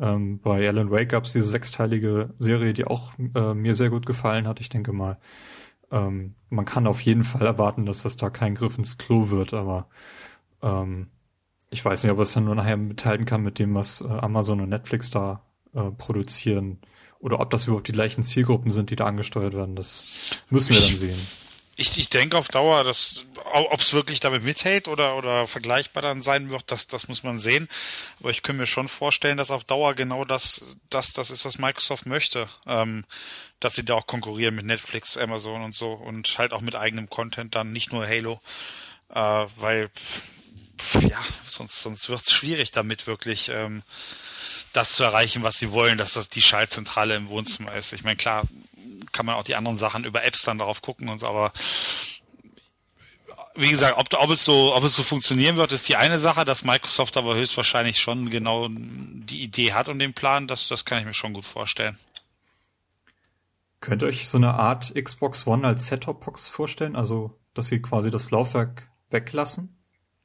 [0.00, 4.04] Ähm, bei Alan Wake gab es diese sechsteilige Serie, die auch äh, mir sehr gut
[4.04, 4.60] gefallen hat.
[4.60, 5.18] Ich denke mal,
[5.90, 9.54] ähm, man kann auf jeden Fall erwarten, dass das da kein Griff ins Klo wird,
[9.54, 9.88] aber
[10.62, 11.08] ähm,
[11.70, 14.60] ich weiß nicht, ob es dann nur nachher mithalten kann mit dem, was äh, Amazon
[14.60, 16.80] und Netflix da äh, produzieren.
[17.18, 19.76] Oder ob das überhaupt die gleichen Zielgruppen sind, die da angesteuert werden.
[19.76, 20.06] Das
[20.48, 21.18] müssen wir dann sehen
[21.76, 26.20] ich, ich denke auf Dauer, dass ob es wirklich damit mithält oder, oder vergleichbar dann
[26.20, 27.68] sein wird, das, das muss man sehen.
[28.18, 31.58] Aber ich könnte mir schon vorstellen, dass auf Dauer genau das, das, das ist, was
[31.58, 32.48] Microsoft möchte.
[32.66, 33.04] Ähm,
[33.60, 37.10] dass sie da auch konkurrieren mit Netflix, Amazon und so und halt auch mit eigenem
[37.10, 38.40] Content dann, nicht nur Halo.
[39.10, 40.22] Äh, weil, pff,
[41.02, 43.48] ja, sonst, sonst wird es schwierig damit wirklich.
[43.50, 43.82] Ähm,
[44.72, 47.92] das zu erreichen, was sie wollen, dass das die Schaltzentrale im Wohnzimmer ist.
[47.92, 48.44] Ich meine, klar,
[49.12, 51.52] kann man auch die anderen Sachen über Apps dann darauf gucken und so, aber
[53.54, 56.44] wie gesagt, ob, ob es so, ob es so funktionieren wird, ist die eine Sache,
[56.44, 60.98] dass Microsoft aber höchstwahrscheinlich schon genau die Idee hat und den Plan, das, das kann
[60.98, 61.98] ich mir schon gut vorstellen.
[63.80, 66.96] Könnt ihr euch so eine Art Xbox One als Set-Top-Box vorstellen?
[66.96, 69.76] Also, dass sie quasi das Laufwerk weglassen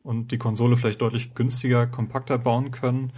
[0.04, 3.14] und die Konsole vielleicht deutlich günstiger, kompakter bauen können?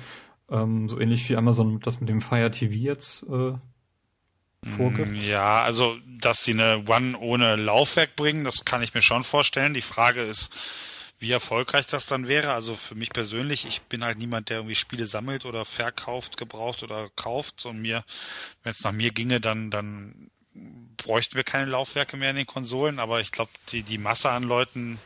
[0.49, 3.53] Ähm, so ähnlich wie Amazon das mit dem Fire TV jetzt äh,
[4.65, 5.11] vorgibt?
[5.11, 9.23] Mm, ja, also, dass sie eine One ohne Laufwerk bringen, das kann ich mir schon
[9.23, 9.73] vorstellen.
[9.73, 10.53] Die Frage ist,
[11.19, 12.53] wie erfolgreich das dann wäre.
[12.53, 16.83] Also für mich persönlich, ich bin halt niemand, der irgendwie Spiele sammelt oder verkauft, gebraucht
[16.83, 17.65] oder kauft.
[17.65, 18.03] Und mir,
[18.63, 20.29] wenn es nach mir ginge, dann, dann
[20.97, 22.99] bräuchten wir keine Laufwerke mehr in den Konsolen.
[22.99, 24.99] Aber ich glaube, die, die Masse an Leuten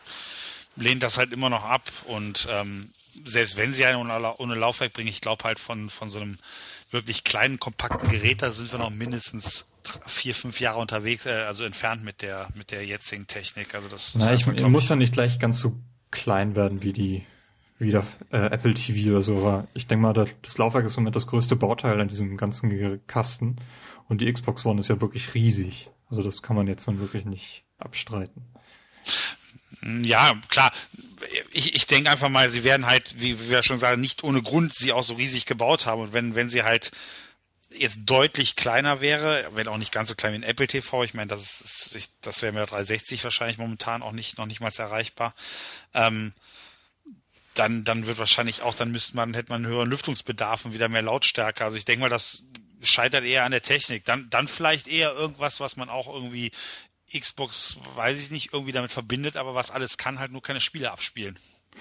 [0.76, 1.90] lehnt das halt immer noch ab.
[2.06, 2.92] Und ähm,
[3.24, 6.40] selbst wenn sie eine ohne, ohne Laufwerk bringen, ich glaube halt von, von so einem
[6.92, 9.72] wirklich kleinen, kompakten Gerät, da sind wir noch mindestens
[10.06, 13.74] vier, fünf Jahre unterwegs, äh, also entfernt mit der, mit der jetzigen Technik.
[13.74, 15.78] Also das Na, ich, einfach, muss ja nicht gleich ganz so
[16.12, 17.26] klein werden wie die,
[17.80, 21.16] wie der äh, Apple TV oder so, aber ich denke mal, das Laufwerk ist somit
[21.16, 23.56] das größte Bauteil an diesem ganzen Kasten
[24.08, 25.90] und die Xbox One ist ja wirklich riesig.
[26.10, 28.46] Also das kann man jetzt dann wirklich nicht abstreiten.
[29.84, 30.72] Ja, klar.
[31.52, 34.74] Ich, ich denke einfach mal, sie werden halt, wie wir schon sagen, nicht ohne Grund
[34.74, 36.02] sie auch so riesig gebaut haben.
[36.02, 36.92] Und wenn, wenn sie halt
[37.70, 41.14] jetzt deutlich kleiner wäre, wenn auch nicht ganz so klein wie ein Apple TV, ich
[41.14, 41.62] meine, das
[41.96, 45.34] ist, das wäre mit der 360 wahrscheinlich momentan auch nicht, noch nicht mal erreichbar.
[45.94, 46.34] Ähm,
[47.54, 50.90] dann, dann wird wahrscheinlich auch, dann müsste man, hätte man einen höheren Lüftungsbedarf und wieder
[50.90, 51.64] mehr Lautstärke.
[51.64, 52.44] Also ich denke mal, das
[52.82, 54.06] scheitert eher an der Technik.
[54.06, 56.52] Dann, dann vielleicht eher irgendwas, was man auch irgendwie
[57.18, 60.92] Xbox, weiß ich nicht, irgendwie damit verbindet, aber was alles kann, halt nur keine Spiele
[60.92, 61.38] abspielen.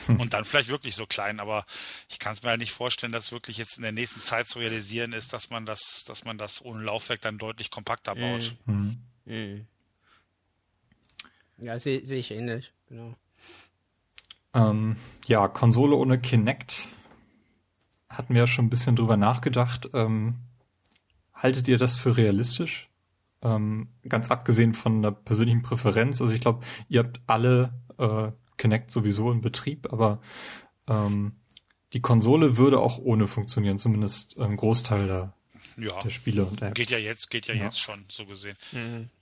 [0.07, 1.67] Und dann vielleicht wirklich so klein, aber
[2.09, 4.61] ich kann es mir halt nicht vorstellen, dass wirklich jetzt in der nächsten Zeit zu
[4.61, 8.55] realisieren ist, dass man das, dass man das ohne Laufwerk dann deutlich kompakter baut.
[8.67, 8.99] Mhm.
[9.25, 9.67] Mhm.
[11.59, 13.17] Ja, sehe seh ich ähnlich, genau.
[14.55, 16.89] Ähm, ja, Konsole ohne Kinect.
[18.09, 19.91] Hatten wir ja schon ein bisschen drüber nachgedacht.
[19.93, 20.37] Ähm,
[21.35, 22.90] haltet ihr das für realistisch?
[23.43, 26.21] Ähm, ganz abgesehen von der persönlichen Präferenz.
[26.21, 30.21] Also ich glaube, ihr habt alle äh, Kinect sowieso in Betrieb, aber
[30.89, 31.37] ähm,
[31.95, 35.33] die Konsole würde auch ohne funktionieren, zumindest ein Großteil der,
[35.77, 36.01] Ja.
[36.03, 36.75] der Spiele und Apps.
[36.75, 37.65] Geht ja jetzt, geht ja, Ja.
[37.65, 38.57] jetzt schon, so gesehen.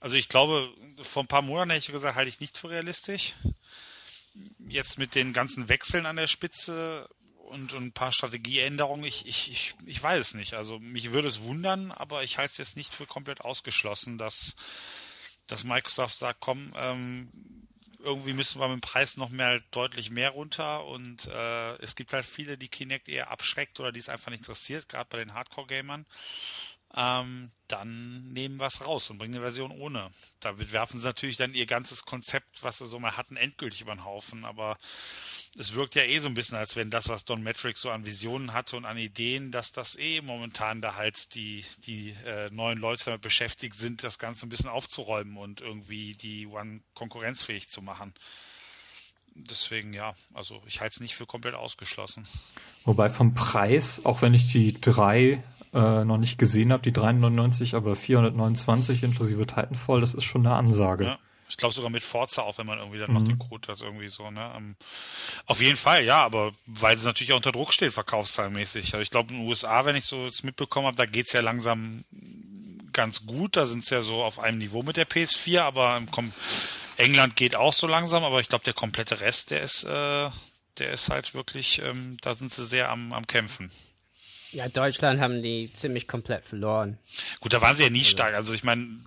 [0.01, 0.67] Also ich glaube,
[1.01, 3.35] vor ein paar Monaten hätte ich gesagt, halte ich nicht für realistisch.
[4.67, 7.07] Jetzt mit den ganzen Wechseln an der Spitze
[7.49, 10.53] und, und ein paar Strategieänderungen, ich, ich, ich, ich weiß es nicht.
[10.53, 14.55] Also mich würde es wundern, aber ich halte es jetzt nicht für komplett ausgeschlossen, dass,
[15.47, 17.29] dass Microsoft sagt, komm, ähm,
[18.01, 20.85] irgendwie müssen wir mit dem Preis noch mehr deutlich mehr runter.
[20.85, 24.41] Und äh, es gibt halt viele, die Kinect eher abschreckt oder die es einfach nicht
[24.41, 26.05] interessiert, gerade bei den Hardcore-Gamern
[26.99, 30.09] ähm, dann nehmen wir es raus und bringen eine Version ohne.
[30.41, 33.95] Damit werfen sie natürlich dann ihr ganzes Konzept, was sie so mal hatten, endgültig über
[33.95, 34.43] den Haufen.
[34.43, 34.77] Aber
[35.57, 38.05] es wirkt ja eh so ein bisschen, als wenn das, was Don Matrix so an
[38.05, 42.79] Visionen hatte und an Ideen, dass das eh momentan da halt die, die äh, neuen
[42.79, 47.81] Leute damit beschäftigt sind, das Ganze ein bisschen aufzuräumen und irgendwie die One konkurrenzfähig zu
[47.81, 48.13] machen.
[49.35, 52.27] Deswegen ja, also ich halte es nicht für komplett ausgeschlossen.
[52.83, 55.41] Wobei vom Preis, auch wenn ich die drei
[55.73, 60.55] äh, noch nicht gesehen habe, die 399, aber 429 inklusive Titanfall, das ist schon eine
[60.55, 61.03] Ansage.
[61.05, 61.19] Ja.
[61.49, 64.07] Ich glaube sogar mit Forza auch, wenn man irgendwie dann noch den Code hat, irgendwie
[64.07, 64.51] so, ne?
[64.55, 64.75] Ähm,
[65.47, 68.93] auf jeden Fall, ja, aber weil es natürlich auch unter Druck steht, verkaufszahlmäßig.
[68.93, 71.41] Also ich glaube in den USA, wenn ich so jetzt mitbekommen habe, da geht's ja
[71.41, 72.03] langsam
[72.93, 73.57] ganz gut.
[73.57, 76.31] Da sind es ja so auf einem Niveau mit der PS4, aber im Kom
[76.97, 80.29] England geht auch so langsam, aber ich glaube, der komplette Rest, der ist, äh,
[80.77, 83.71] der ist halt wirklich, ähm, da sind sie sehr am, am Kämpfen.
[84.51, 86.97] Ja, Deutschland haben die ziemlich komplett verloren.
[87.39, 88.33] Gut, da waren sie ja nie stark.
[88.33, 88.99] Also ich meine,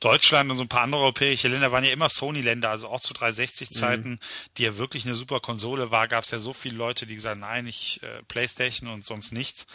[0.00, 3.12] Deutschland und so ein paar andere europäische Länder waren ja immer Sony-Länder, also auch zu
[3.12, 4.18] 360-Zeiten,
[4.56, 7.40] die ja wirklich eine super Konsole war, gab es ja so viele Leute, die gesagt
[7.40, 9.66] nein, ich äh, Playstation und sonst nichts.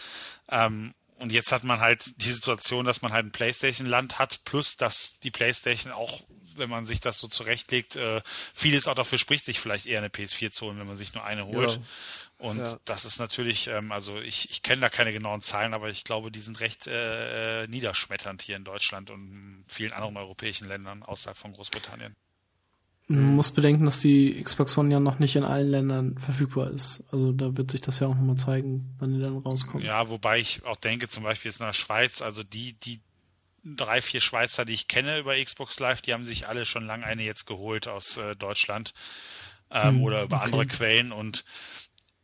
[0.49, 4.77] Ähm, und jetzt hat man halt die Situation, dass man halt ein Playstation-Land hat, plus
[4.77, 6.21] dass die Playstation auch,
[6.55, 8.21] wenn man sich das so zurechtlegt, äh,
[8.53, 11.23] vieles auch dafür spricht, sich vielleicht eher eine PS4 zu holen, wenn man sich nur
[11.23, 11.71] eine holt.
[11.71, 11.77] Ja.
[12.37, 12.77] Und Ja.
[12.85, 16.31] das ist natürlich, ähm, also ich, ich kenne da keine genauen Zahlen, aber ich glaube,
[16.31, 21.01] die sind recht äh, äh, niederschmetternd hier in Deutschland und in vielen anderen europäischen Ländern
[21.01, 22.15] außerhalb von Großbritannien.
[23.09, 27.05] Man muss bedenken, dass die Xbox One ja noch nicht in allen Ländern verfügbar ist.
[27.11, 29.83] Also da wird sich das ja auch nochmal zeigen, wann die dann rauskommt.
[29.83, 32.99] Ja, wobei ich auch denke, zum Beispiel jetzt in der Schweiz, also die, die
[33.63, 37.05] drei, vier Schweizer, die ich kenne über Xbox Live, die haben sich alle schon lange
[37.05, 38.93] eine jetzt geholt aus äh, Deutschland
[39.71, 40.45] ähm, Hm, oder über okay.
[40.45, 41.45] andere Quellen und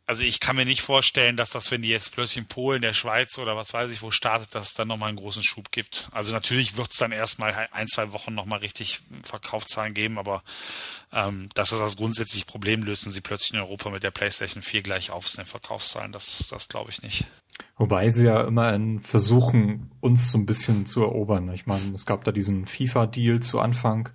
[0.06, 2.92] also ich kann mir nicht vorstellen, dass das, wenn die jetzt plötzlich in Polen, der
[2.92, 6.08] Schweiz oder was weiß ich wo startet, dass es dann nochmal einen großen Schub gibt.
[6.12, 10.42] Also natürlich wird es dann erstmal ein, zwei Wochen nochmal richtig Verkaufszahlen geben, aber
[11.12, 14.62] ähm, dass das das grundsätzliche Problem löst und sie plötzlich in Europa mit der PlayStation
[14.62, 17.26] 4 gleich auf in Verkaufszahlen, das, das glaube ich nicht.
[17.76, 21.52] Wobei sie ja immer versuchen, uns so ein bisschen zu erobern.
[21.52, 24.10] Ich meine, es gab da diesen FIFA-Deal zu Anfang.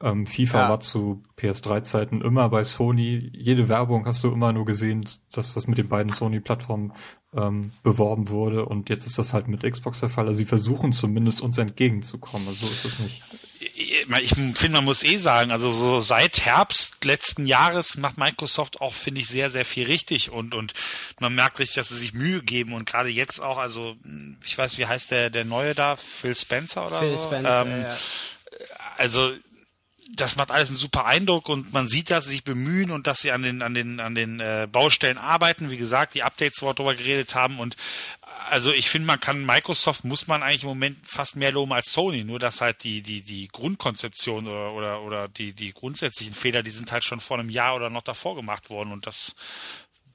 [0.00, 0.68] Ähm, FIFA Ja.
[0.68, 3.30] war zu PS3-Zeiten immer bei Sony.
[3.34, 6.92] Jede Werbung hast du immer nur gesehen, dass das mit den beiden Sony-Plattformen
[7.34, 8.64] ähm, beworben wurde.
[8.64, 10.26] Und jetzt ist das halt mit Xbox der Fall.
[10.26, 12.48] Also sie versuchen zumindest uns entgegenzukommen.
[12.48, 13.22] Also so ist es nicht.
[13.60, 18.94] ich finde, man muss eh sagen, also so seit Herbst letzten Jahres macht Microsoft auch,
[18.94, 20.72] finde ich, sehr, sehr viel richtig und, und
[21.20, 23.96] man merkt richtig, dass sie sich Mühe geben und gerade jetzt auch, also
[24.44, 27.26] ich weiß, wie heißt der, der Neue da, Phil Spencer oder Phil so?
[27.26, 27.96] Spencer, ähm, ja.
[28.96, 29.32] Also
[30.14, 33.20] das macht alles einen super Eindruck und man sieht, dass sie sich bemühen und dass
[33.20, 35.70] sie an den an den an den äh, Baustellen arbeiten.
[35.70, 37.76] Wie gesagt, die Updates, wo wir drüber geredet haben und
[38.48, 41.92] also ich finde, man kann Microsoft muss man eigentlich im Moment fast mehr loben als
[41.92, 46.62] Sony, nur dass halt die die die Grundkonzeption oder oder oder die die grundsätzlichen Fehler,
[46.62, 49.34] die sind halt schon vor einem Jahr oder noch davor gemacht worden und das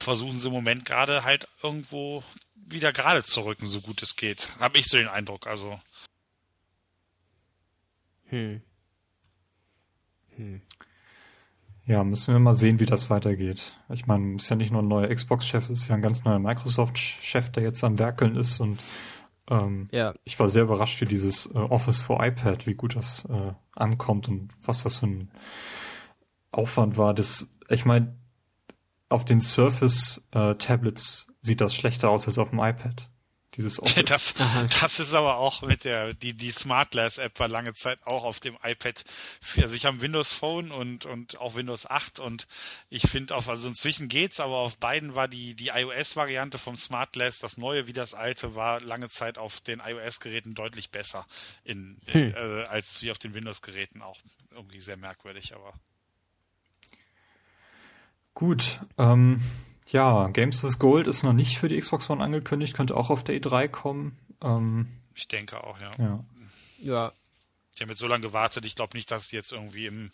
[0.00, 2.24] versuchen sie im Moment gerade halt irgendwo
[2.54, 4.48] wieder gerade zu rücken, so gut es geht.
[4.58, 5.80] Habe ich so den Eindruck, also
[8.30, 8.62] Hm.
[11.86, 13.78] Ja, müssen wir mal sehen, wie das weitergeht.
[13.90, 16.38] Ich meine, ist ja nicht nur ein neuer Xbox-Chef, es ist ja ein ganz neuer
[16.38, 18.78] Microsoft-Chef, der jetzt am Werkeln ist und
[19.50, 20.14] ähm, Ja.
[20.24, 24.28] ich war sehr überrascht, wie dieses äh, Office for iPad, wie gut das äh, ankommt
[24.28, 25.30] und was das für ein
[26.50, 27.12] Aufwand war.
[27.12, 28.16] Das, ich meine,
[29.10, 30.54] auf den Surface äh,
[31.42, 33.10] sieht das schlechter aus als auf dem iPad.
[33.56, 34.04] Dieses Office.
[34.04, 34.34] Das,
[34.80, 38.24] das ist aber auch mit der, die, die Smart Glass App war lange Zeit auch
[38.24, 39.04] auf dem iPad.
[39.56, 42.46] Also ich habe Windows Phone und, und auch Windows 8 und
[42.90, 47.12] ich finde auch, also inzwischen geht's, aber auf beiden war die, die iOS-Variante vom Smart
[47.12, 51.26] Glass, das neue wie das alte, war lange Zeit auf den iOS-Geräten deutlich besser
[51.64, 52.34] in, hm.
[52.34, 54.18] äh, als wie auf den Windows-Geräten auch.
[54.50, 55.72] Irgendwie sehr merkwürdig, aber.
[58.34, 59.42] Gut, ähm,
[59.94, 63.22] ja, Games with Gold ist noch nicht für die Xbox One angekündigt, könnte auch auf
[63.22, 64.18] der E3 kommen.
[64.42, 65.92] Ähm, ich denke auch, ja.
[65.98, 66.24] Ja.
[66.78, 67.12] ja.
[67.72, 68.66] Ich habe jetzt so lange gewartet.
[68.66, 70.10] Ich glaube nicht, dass sie jetzt irgendwie im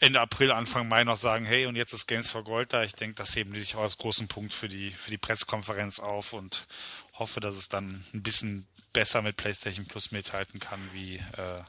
[0.00, 2.82] Ende April, Anfang Mai noch sagen, hey, und jetzt ist Games for Gold da.
[2.82, 6.00] Ich denke, das heben die sich auch als großen Punkt für die, für die Pressekonferenz
[6.00, 6.66] auf und
[7.12, 11.62] hoffe, dass es dann ein bisschen besser mit PlayStation Plus mithalten kann, wie äh,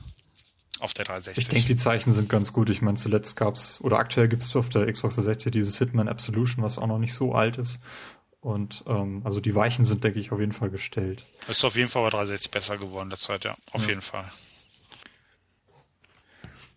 [0.79, 1.41] auf der 360.
[1.41, 2.69] Ich denke, die Zeichen sind ganz gut.
[2.69, 6.77] Ich meine, zuletzt gab's oder aktuell gibt's auf der Xbox 360 dieses Hitman Absolution, was
[6.77, 7.79] auch noch nicht so alt ist.
[8.41, 11.25] Und ähm, also die Weichen sind, denke ich, auf jeden Fall gestellt.
[11.47, 13.57] Ist auf jeden Fall bei 360 besser geworden derzeit, ja.
[13.71, 13.89] Auf ja.
[13.89, 14.31] jeden Fall.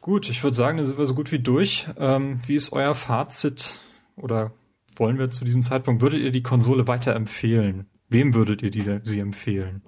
[0.01, 1.87] Gut, ich würde sagen, dann sind wir so gut wie durch.
[1.99, 3.79] Ähm, wie ist euer Fazit
[4.17, 4.53] oder
[4.97, 7.87] wollen wir zu diesem Zeitpunkt, würdet ihr die Konsole weiterempfehlen?
[8.09, 9.83] Wem würdet ihr diese, sie empfehlen?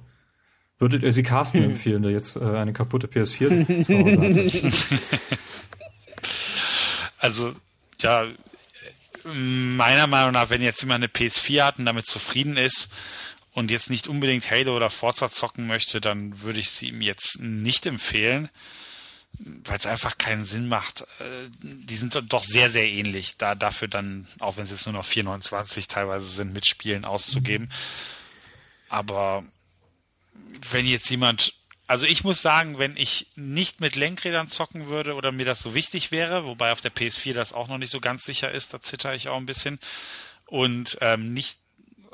[0.81, 5.39] Würdet ihr sie Carsten empfehlen, der jetzt äh, eine kaputte PS4 zu Hause hatte?
[7.23, 7.55] Also,
[8.01, 8.25] ja,
[9.25, 12.91] meiner Meinung nach, wenn jetzt jemand eine PS4 hat und damit zufrieden ist
[13.53, 17.43] und jetzt nicht unbedingt Halo oder Forza zocken möchte, dann würde ich sie ihm jetzt
[17.43, 18.49] nicht empfehlen,
[19.39, 21.03] weil es einfach keinen Sinn macht.
[21.19, 24.95] Äh, die sind doch sehr, sehr ähnlich, da dafür dann, auch wenn es jetzt nur
[24.95, 27.69] noch 4,29 teilweise sind, mit Spielen auszugeben.
[28.89, 29.45] Aber
[30.71, 31.55] wenn jetzt jemand,
[31.87, 35.75] also ich muss sagen, wenn ich nicht mit Lenkrädern zocken würde oder mir das so
[35.75, 38.81] wichtig wäre, wobei auf der PS4 das auch noch nicht so ganz sicher ist, da
[38.81, 39.79] zitter ich auch ein bisschen
[40.47, 41.59] und ähm, nicht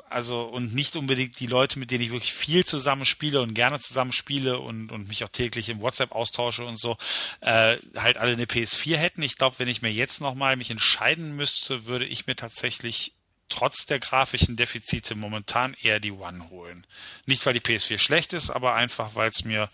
[0.09, 4.59] also und nicht unbedingt die Leute, mit denen ich wirklich viel zusammenspiele und gerne zusammenspiele
[4.59, 6.97] und, und mich auch täglich im WhatsApp austausche und so,
[7.41, 9.21] äh, halt alle eine PS4 hätten.
[9.21, 13.13] Ich glaube, wenn ich mir jetzt nochmal mich entscheiden müsste, würde ich mir tatsächlich
[13.49, 16.85] trotz der grafischen Defizite momentan eher die One holen.
[17.25, 19.69] Nicht, weil die PS4 schlecht ist, aber einfach, weil es mir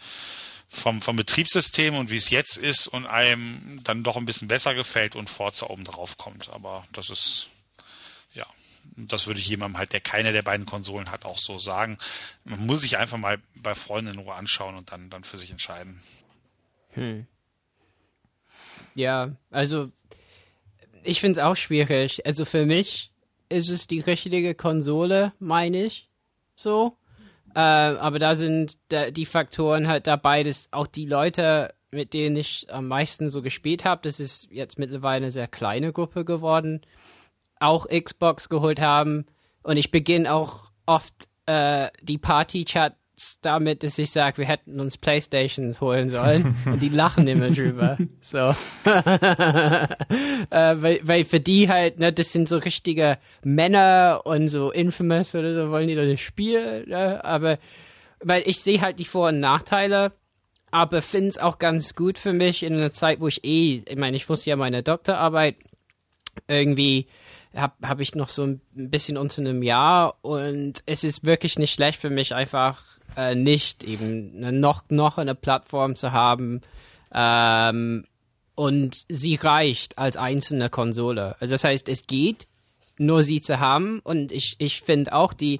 [0.70, 4.74] vom, vom Betriebssystem und wie es jetzt ist und einem dann doch ein bisschen besser
[4.74, 6.50] gefällt und Forza oben drauf kommt.
[6.50, 7.50] Aber das ist,
[8.34, 8.48] ja,
[8.96, 12.00] das würde ich jemandem halt, der keine der beiden Konsolen hat, auch so sagen.
[12.44, 15.52] Man muss sich einfach mal bei Freunden in Ruhe anschauen und dann, dann für sich
[15.52, 16.02] entscheiden.
[16.94, 17.28] Hm.
[18.96, 19.92] Ja, also
[21.04, 22.26] ich finde es auch schwierig.
[22.26, 23.13] Also für mich
[23.50, 26.10] ist es die richtige Konsole, meine ich.
[26.56, 26.98] So.
[27.56, 32.36] Äh, aber da sind da, die Faktoren halt dabei, dass auch die Leute, mit denen
[32.36, 36.82] ich am meisten so gespielt habe, das ist jetzt mittlerweile eine sehr kleine Gruppe geworden,
[37.60, 39.26] auch Xbox geholt haben.
[39.62, 41.14] Und ich beginne auch oft
[41.46, 42.96] äh, die Party-Chat
[43.42, 46.56] damit, dass ich sage, wir hätten uns Playstations holen sollen.
[46.66, 47.98] Und die lachen immer drüber.
[48.22, 48.38] So.
[48.86, 49.86] äh,
[50.52, 55.54] weil, weil für die halt, ne, das sind so richtige Männer und so Infamous oder
[55.54, 56.90] so wollen die doch nicht spielen.
[56.90, 57.24] Ne?
[57.24, 57.58] Aber
[58.20, 60.12] weil ich sehe halt die Vor- und Nachteile,
[60.72, 63.98] aber finde es auch ganz gut für mich in einer Zeit, wo ich eh, ich
[63.98, 65.56] meine, ich muss ja meine Doktorarbeit
[66.48, 67.08] irgendwie
[67.56, 71.76] habe hab ich noch so ein bisschen unter einem Jahr und es ist wirklich nicht
[71.76, 72.82] schlecht für mich, einfach
[73.18, 76.62] äh, nicht eben noch, noch eine Plattform zu haben.
[77.14, 78.06] Ähm,
[78.56, 81.36] und sie reicht als einzelne Konsole.
[81.40, 82.48] Also das heißt, es geht,
[82.98, 84.00] nur sie zu haben.
[84.00, 85.60] Und ich, ich finde auch die,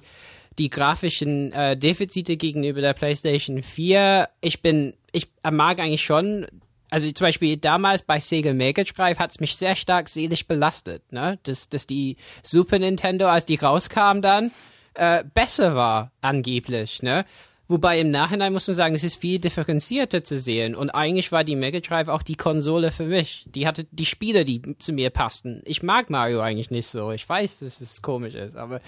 [0.58, 6.46] die grafischen äh, Defizite gegenüber der PlayStation 4, ich bin, ich mag eigentlich schon,
[6.90, 11.12] also zum Beispiel damals bei Sega Mega Drive hat es mich sehr stark seelisch belastet,
[11.12, 11.38] ne?
[11.42, 14.52] Dass, dass die Super Nintendo, als die rauskam dann,
[14.94, 17.24] äh, besser war, angeblich, ne?
[17.66, 20.74] Wobei im Nachhinein muss man sagen, es ist viel differenzierter zu sehen.
[20.74, 23.46] Und eigentlich war die Mega Drive auch die Konsole für mich.
[23.48, 25.62] Die hatte die Spiele, die zu mir passten.
[25.64, 27.10] Ich mag Mario eigentlich nicht so.
[27.10, 28.80] Ich weiß, dass es komisch ist, aber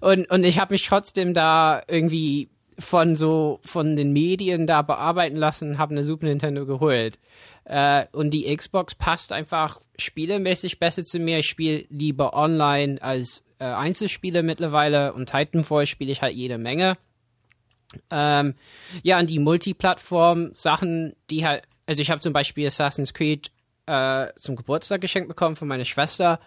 [0.00, 5.36] und und ich habe mich trotzdem da irgendwie von so von den Medien da bearbeiten
[5.36, 7.20] lassen, habe eine Super Nintendo geholt.
[7.64, 11.38] Äh, und die Xbox passt einfach spielemäßig besser zu mir.
[11.38, 16.96] Ich spiele lieber online als äh, Einzelspiele mittlerweile und Titanfall spiele ich halt jede Menge.
[18.10, 18.54] Ähm,
[19.02, 23.50] ja, und die Multiplattform-Sachen, die halt, also ich habe zum Beispiel Assassin's Creed
[23.86, 26.40] äh, zum Geburtstag geschenkt bekommen von meiner Schwester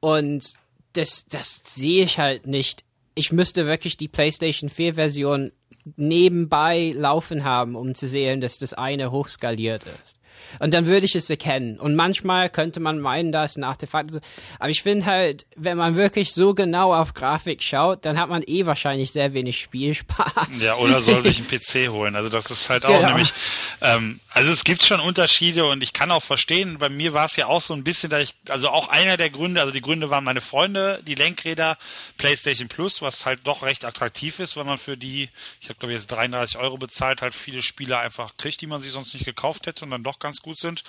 [0.00, 0.54] und
[0.94, 2.84] das, das sehe ich halt nicht.
[3.14, 5.50] Ich müsste wirklich die PlayStation 4-Version
[5.96, 10.17] nebenbei laufen haben, um zu sehen, dass das eine hochskaliert ist.
[10.58, 11.78] Und dann würde ich es erkennen.
[11.78, 14.10] Und manchmal könnte man meinen, da ist ein Artefakt.
[14.58, 18.42] Aber ich finde halt, wenn man wirklich so genau auf Grafik schaut, dann hat man
[18.46, 20.62] eh wahrscheinlich sehr wenig Spielspaß.
[20.62, 22.16] Ja, oder soll sich einen PC holen.
[22.16, 23.08] Also das ist halt auch Genau.
[23.08, 23.32] nämlich,
[23.80, 27.36] ähm, also es gibt schon Unterschiede und ich kann auch verstehen, bei mir war es
[27.36, 30.10] ja auch so ein bisschen, da ich, also auch einer der Gründe, also die Gründe
[30.10, 31.76] waren meine Freunde, die Lenkräder,
[32.16, 35.28] PlayStation Plus, was halt doch recht attraktiv ist, weil man für die,
[35.60, 38.80] ich habe glaube ich jetzt 33 Euro bezahlt, halt viele Spiele einfach kriegt, die man
[38.80, 40.84] sich sonst nicht gekauft hätte und dann doch ganz gut sind.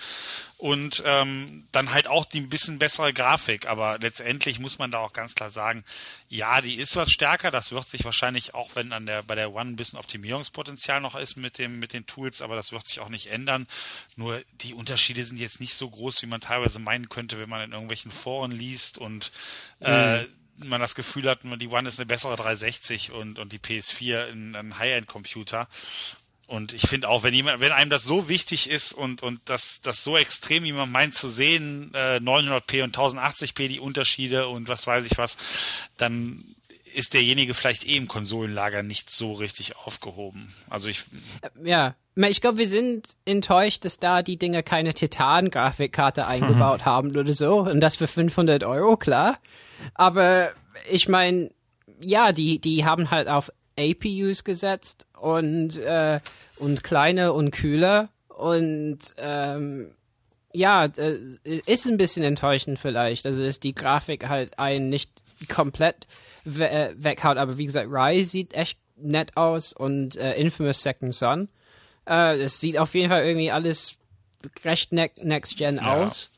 [0.58, 5.00] Und ähm, dann halt auch die ein bisschen bessere Grafik, aber letztendlich muss man da
[5.00, 5.85] auch ganz klar sagen,
[6.27, 9.53] ja, die ist was stärker, das wird sich wahrscheinlich auch, wenn an der bei der
[9.53, 13.00] One ein bisschen Optimierungspotenzial noch ist mit dem mit den Tools, aber das wird sich
[13.00, 13.68] auch nicht ändern.
[14.18, 17.61] Nur die Unterschiede sind jetzt nicht so groß, wie man teilweise meinen könnte, wenn man
[17.61, 19.32] in irgendwelchen Foren liest und
[19.80, 20.26] äh,
[20.66, 24.56] man das Gefühl hat, die One ist eine bessere 360 und, und die PS4 ein,
[24.56, 25.68] ein High-End-Computer.
[26.49, 29.81] Und ich finde auch, wenn jemand, wenn einem das so wichtig ist und, und das,
[29.81, 34.67] das so extrem, wie man meint zu sehen, äh, 900p und 1080p die Unterschiede und
[34.67, 35.37] was weiß ich was,
[35.97, 36.55] dann
[36.95, 40.51] ist derjenige vielleicht eh im Konsolenlager nicht so richtig aufgehoben.
[40.71, 41.03] Also ich,
[41.63, 47.33] Ja, ich glaube, wir sind enttäuscht, dass da die Dinger keine Titan-Grafikkarte eingebaut haben oder
[47.33, 47.59] so.
[47.59, 49.37] Und das für 500 Euro, klar.
[49.93, 50.49] Aber
[50.89, 51.51] ich meine,
[52.01, 56.19] ja, die, die haben halt auf APUs gesetzt und, äh,
[56.57, 58.09] und kleiner und kühler.
[58.30, 59.91] Und ähm,
[60.53, 61.17] ja, äh,
[61.65, 63.25] ist ein bisschen enttäuschend vielleicht.
[63.25, 65.11] Also ist die Grafik halt einen nicht
[65.49, 66.07] komplett
[66.45, 67.38] we äh, weghaut.
[67.38, 71.49] Aber wie gesagt, Rise sieht echt nett aus und äh, Infamous Second Son.
[72.07, 73.95] Äh, es sieht auf jeden Fall irgendwie alles
[74.64, 75.93] recht ne Next Gen Ja.
[76.06, 76.31] aus.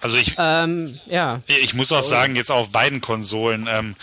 [0.00, 1.40] also ich, Ähm, ja.
[1.46, 3.96] Ich muss auch sagen, jetzt auf beiden Konsolen, ähm,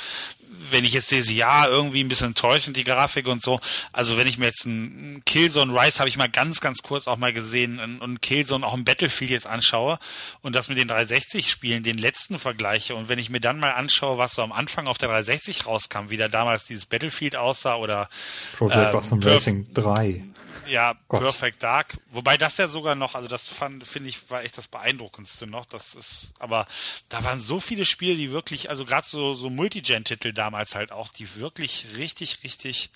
[0.72, 3.60] wenn ich jetzt sehe, ja, irgendwie ein bisschen enttäuschend, die Grafik und so.
[3.92, 7.18] Also wenn ich mir jetzt ein Killzone Rise habe ich mal ganz, ganz kurz auch
[7.18, 10.00] mal gesehen und Killzone auch im Battlefield jetzt anschaue
[10.42, 14.18] und das mit den 360-Spielen, den letzten vergleiche und wenn ich mir dann mal anschaue,
[14.18, 18.10] was so am Anfang auf der 360 rauskam, wie da damals dieses Battlefield aussah oder
[18.58, 20.22] Project Ähm, Gotham Racing 3.
[20.68, 21.22] ja, Gott.
[21.22, 21.98] Perfect Dark.
[22.12, 25.66] Wobei das ja sogar noch, also das fand, finde ich, war echt das beeindruckendste noch.
[25.66, 26.66] Das ist, aber
[27.10, 31.12] da waren so viele Spiele, die wirklich, also gerade so, so Multigen-Titel damals halt auch,
[31.12, 32.90] die wirklich richtig, richtig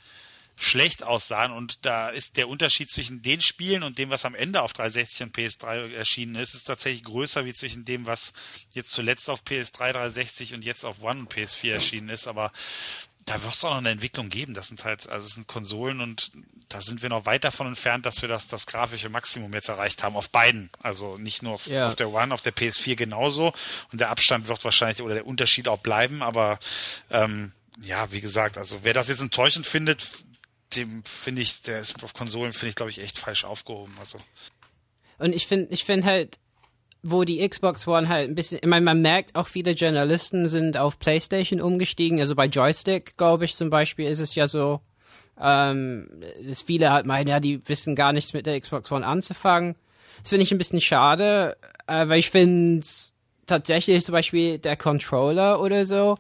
[0.59, 4.61] schlecht aussahen und da ist der Unterschied zwischen den Spielen und dem, was am Ende
[4.61, 8.31] auf 360 und PS3 erschienen ist, ist tatsächlich größer wie zwischen dem, was
[8.73, 12.51] jetzt zuletzt auf PS3, 360 und jetzt auf One und PS4 erschienen ist, aber
[13.25, 14.53] da wird es auch noch eine Entwicklung geben.
[14.53, 16.31] Das sind halt, also es sind Konsolen und
[16.73, 20.03] da sind wir noch weit davon entfernt, dass wir das, das grafische Maximum jetzt erreicht
[20.03, 20.15] haben.
[20.15, 20.69] Auf beiden.
[20.81, 21.87] Also nicht nur auf, Ja.
[21.87, 23.51] auf der One, auf der PS4 genauso.
[23.91, 26.21] Und der Abstand wird wahrscheinlich oder der Unterschied auch bleiben.
[26.21, 26.59] Aber
[27.09, 27.51] ähm,
[27.83, 30.07] ja, wie gesagt, also wer das jetzt enttäuschend findet,
[30.75, 33.93] dem finde ich, der ist auf Konsolen, finde ich, glaube ich, echt falsch aufgehoben.
[33.99, 34.19] Also.
[35.17, 36.39] Und ich finde, ich finde halt,
[37.03, 40.77] wo die Xbox One halt ein bisschen, ich meine, man merkt auch viele Journalisten sind
[40.77, 42.19] auf PlayStation umgestiegen.
[42.19, 44.81] Also bei Joystick, glaube ich, zum Beispiel ist es ja so,
[45.41, 46.07] ähm,
[46.47, 49.75] dass viele halt meinen, ja, die wissen gar nichts mit der Xbox One anzufangen.
[50.19, 52.85] Das finde ich ein bisschen schade, äh, weil ich finde
[53.47, 56.17] tatsächlich zum Beispiel der Controller oder so,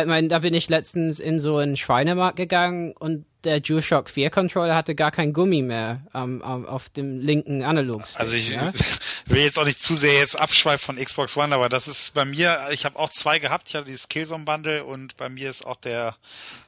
[0.00, 4.30] ich meine, da bin ich letztens in so einen Schweinemarkt gegangen und der DualShock 4
[4.30, 8.72] Controller hatte gar kein Gummi mehr ähm, auf dem linken analog Also ich ja?
[9.26, 12.24] will jetzt auch nicht zu sehr jetzt abschweifen von Xbox One, aber das ist bei
[12.24, 15.66] mir, ich habe auch zwei gehabt, ich hatte dieses Killzone Bundle und bei mir ist
[15.66, 16.16] auch der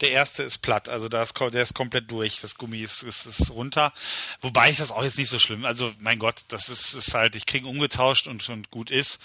[0.00, 3.26] der erste ist platt, also da ist, der ist komplett durch, das Gummi ist, ist,
[3.26, 3.92] ist runter,
[4.40, 7.36] wobei ich das auch jetzt nicht so schlimm, also mein Gott, das ist, ist halt,
[7.36, 9.20] ich kriege umgetauscht und, und gut ist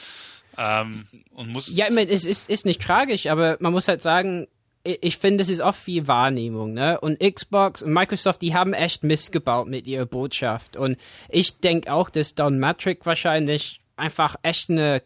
[0.60, 4.02] ähm, und muss Ja, ich meine, es ist, ist nicht tragisch, aber man muss halt
[4.02, 4.48] sagen,
[4.84, 7.00] ich, finde, es ist oft viel Wahrnehmung, ne?
[7.00, 10.78] Und Xbox und Microsoft, die haben echt missgebaut mit ihrer Botschaft.
[10.78, 10.98] Und
[11.28, 15.04] ich denke auch, dass Don Matrick wahrscheinlich einfach echt eine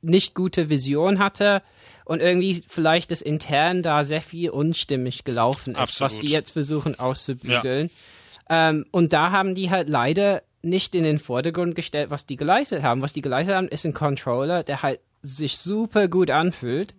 [0.00, 1.62] nicht gute Vision hatte
[2.04, 6.22] und irgendwie vielleicht das intern da sehr viel unstimmig gelaufen ist, was Absolut.
[6.22, 7.90] die jetzt versuchen auszubügeln.
[8.48, 12.82] Ähm, und da haben die halt leider nicht in den Vordergrund gestellt, was die geleistet
[12.82, 13.02] haben.
[13.02, 16.94] Was die geleistet haben, ist ein Controller, der halt sich super gut anfühlt.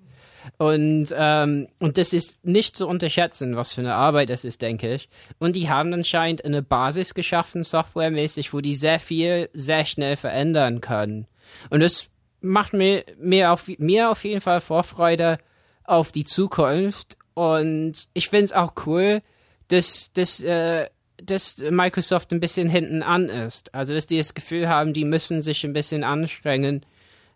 [0.58, 4.96] Und, ähm, und das ist nicht zu unterschätzen, was für eine Arbeit das ist, denke
[4.96, 5.10] ich.
[5.40, 10.80] Und die haben anscheinend eine Basis geschaffen, softwaremäßig, wo die sehr viel, sehr schnell verändern
[10.80, 11.28] können.
[11.70, 15.38] Und das macht mir, mir, auf, mir auf jeden Fall Vorfreude
[15.84, 17.18] auf die Zukunft.
[17.34, 19.22] Und ich finde es auch cool,
[19.68, 20.88] dass, dass, äh,
[21.24, 23.74] dass Microsoft ein bisschen hinten an ist.
[23.74, 26.82] Also, dass die das Gefühl haben, die müssen sich ein bisschen anstrengen,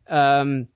[0.08, 0.68] ähm,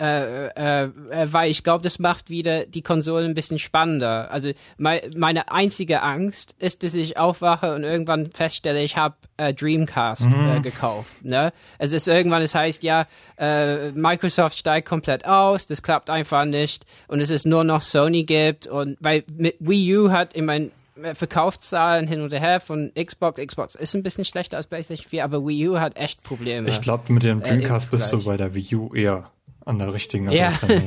[0.00, 4.30] äh, äh, äh, weil ich glaube, das macht wieder die Konsole ein bisschen spannender.
[4.30, 9.52] Also mein, meine einzige Angst ist, dass ich aufwache und irgendwann feststelle, ich habe äh,
[9.52, 10.62] Dreamcast äh, mhm.
[10.62, 11.24] gekauft.
[11.24, 11.52] Ne?
[11.78, 16.86] Es ist irgendwann, es heißt ja, äh, Microsoft steigt komplett aus, das klappt einfach nicht
[17.08, 20.68] und es ist nur noch Sony gibt und weil mit Wii U hat in meinen
[20.68, 20.77] äh,
[21.14, 23.40] Verkaufszahlen hin und her von Xbox.
[23.40, 26.68] Xbox ist ein bisschen schlechter als PlayStation 4, aber Wii U hat echt Probleme.
[26.68, 29.30] Ich glaube, mit dem äh, Dreamcast äh, bist du bei der Wii U eher
[29.64, 30.72] an der richtigen Adresse.
[30.72, 30.82] Ja.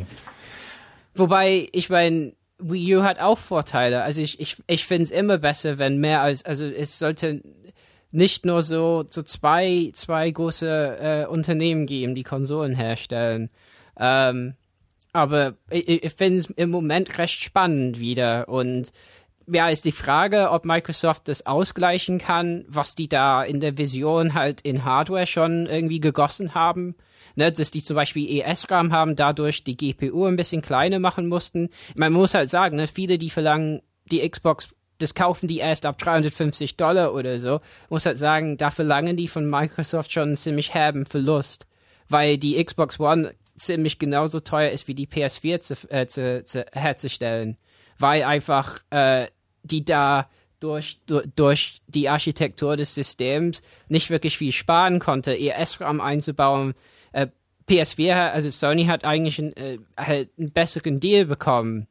[1.15, 4.03] Wobei, ich meine, Wii U hat auch Vorteile.
[4.03, 7.41] Also ich, ich, ich finde es immer besser, wenn mehr als, also es sollte
[8.11, 13.49] nicht nur so, so zwei, zwei große äh, Unternehmen geben, die Konsolen herstellen.
[13.97, 14.55] Ähm,
[15.13, 18.91] aber ich, ich finde es im Moment recht spannend wieder und
[19.47, 24.33] ja, ist die Frage, ob Microsoft das ausgleichen kann, was die da in der Vision
[24.33, 26.95] halt in Hardware schon irgendwie gegossen haben.
[27.35, 31.69] Ne, dass die zum Beispiel ES-RAM haben, dadurch die GPU ein bisschen kleiner machen mussten.
[31.95, 35.97] Man muss halt sagen, ne, viele, die verlangen, die Xbox, das kaufen die erst ab
[35.97, 37.61] 350 Dollar oder so.
[37.89, 41.67] Muss halt sagen, da verlangen die von Microsoft schon einen ziemlich herben Verlust,
[42.09, 46.65] weil die Xbox One ziemlich genauso teuer ist wie die PS4 zu, äh, zu, zu
[46.73, 47.57] herzustellen,
[48.01, 49.27] weil einfach äh,
[49.63, 50.99] die da durch,
[51.35, 56.75] durch, die Architektur des Systems nicht wirklich viel sparen konnte, ES-RAM einzubauen.
[57.13, 57.27] Äh,
[57.67, 61.87] PS4, also Sony hat eigentlich ein, äh, halt einen besseren Deal bekommen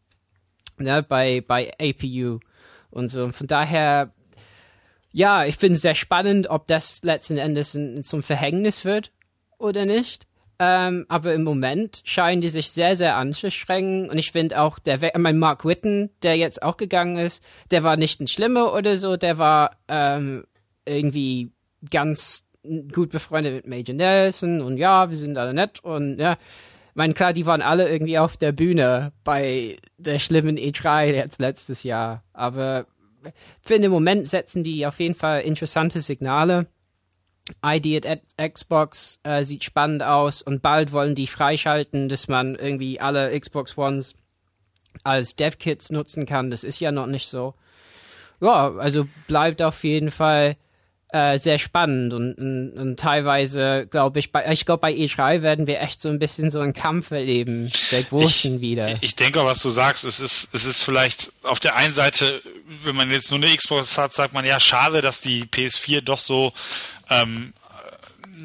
[0.78, 2.38] ne, bei, bei APU
[2.90, 3.30] und so.
[3.30, 4.12] Von daher,
[5.12, 9.10] ja, ich finde es sehr spannend, ob das letzten Endes zum Verhängnis wird
[9.58, 10.26] oder nicht.
[10.62, 14.10] Ähm, aber im Moment scheinen die sich sehr, sehr anzustrengen.
[14.10, 17.96] Und ich finde auch, der, mein Mark Witten, der jetzt auch gegangen ist, der war
[17.96, 20.44] nicht ein Schlimmer oder so, der war ähm,
[20.84, 21.50] irgendwie
[21.90, 22.46] ganz
[22.92, 26.32] gut befreundet mit Major Nelson und ja, wir sind alle nett und ja.
[26.32, 31.40] Ich meine, klar, die waren alle irgendwie auf der Bühne bei der schlimmen E3 jetzt
[31.40, 32.24] letztes Jahr.
[32.34, 32.84] Aber
[33.24, 33.32] ich
[33.62, 36.66] finde, im Moment setzen die auf jeden Fall interessante Signale.
[37.64, 38.20] ID at
[38.52, 43.76] Xbox äh, sieht spannend aus und bald wollen die freischalten, dass man irgendwie alle Xbox
[43.76, 44.14] Ones
[45.04, 46.50] als Dev-Kits nutzen kann.
[46.50, 47.54] Das ist ja noch nicht so.
[48.40, 50.56] Ja, also bleibt auf jeden Fall
[51.12, 55.66] äh, sehr spannend und, und, und teilweise glaube ich, bei, ich glaube bei E3 werden
[55.66, 58.96] wir echt so ein bisschen so einen Kampf erleben, der großen ich, wieder.
[59.00, 62.40] Ich denke, was du sagst, es ist, es ist vielleicht auf der einen Seite,
[62.84, 66.20] wenn man jetzt nur eine Xbox hat, sagt man ja, schade, dass die PS4 doch
[66.20, 66.52] so
[67.10, 67.52] ähm,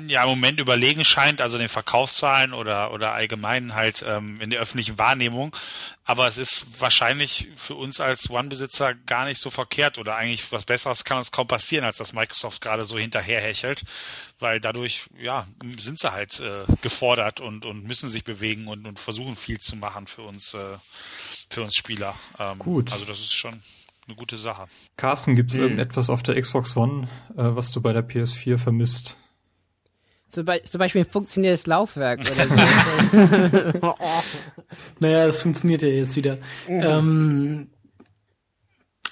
[0.07, 4.59] ja im Moment überlegen scheint, also den Verkaufszahlen oder oder allgemein halt ähm, in der
[4.59, 5.55] öffentlichen Wahrnehmung.
[6.03, 10.65] Aber es ist wahrscheinlich für uns als One-Besitzer gar nicht so verkehrt oder eigentlich was
[10.65, 13.83] Besseres kann uns kaum passieren, als dass Microsoft gerade so hinterherhechelt,
[14.39, 18.99] weil dadurch ja sind sie halt äh, gefordert und und müssen sich bewegen und und
[18.99, 20.77] versuchen viel zu machen für uns äh,
[21.49, 22.15] für uns Spieler.
[22.39, 22.91] Ähm, Gut.
[22.91, 23.61] Also das ist schon
[24.07, 24.67] eine gute Sache.
[24.97, 25.63] Carsten, gibt es hm.
[25.63, 29.17] irgendetwas auf der Xbox One, äh, was du bei der PS4 vermisst?
[30.29, 33.95] Zum, Beispiel ein funktionierendes Laufwerk oder so.
[34.99, 36.39] naja, das funktioniert ja jetzt wieder.
[36.67, 36.81] Mhm.
[36.81, 37.67] Ähm,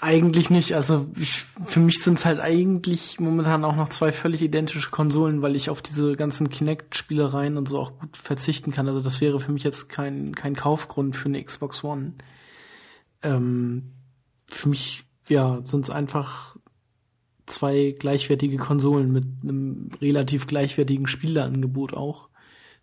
[0.01, 0.75] eigentlich nicht.
[0.75, 5.41] Also ich, für mich sind es halt eigentlich momentan auch noch zwei völlig identische Konsolen,
[5.41, 8.89] weil ich auf diese ganzen Kinect-Spielereien und so auch gut verzichten kann.
[8.89, 12.15] Also das wäre für mich jetzt kein, kein Kaufgrund für eine Xbox One.
[13.21, 13.92] Ähm,
[14.53, 16.55] für mich, ja, sind es einfach
[17.45, 22.29] zwei gleichwertige Konsolen mit einem relativ gleichwertigen Spieleangebot auch.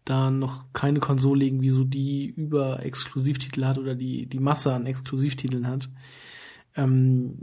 [0.04, 4.86] Da noch keine Konsole irgendwie so die über Exklusivtitel hat oder die, die Masse an
[4.86, 5.88] Exklusivtiteln hat.
[6.74, 7.38] Ähm,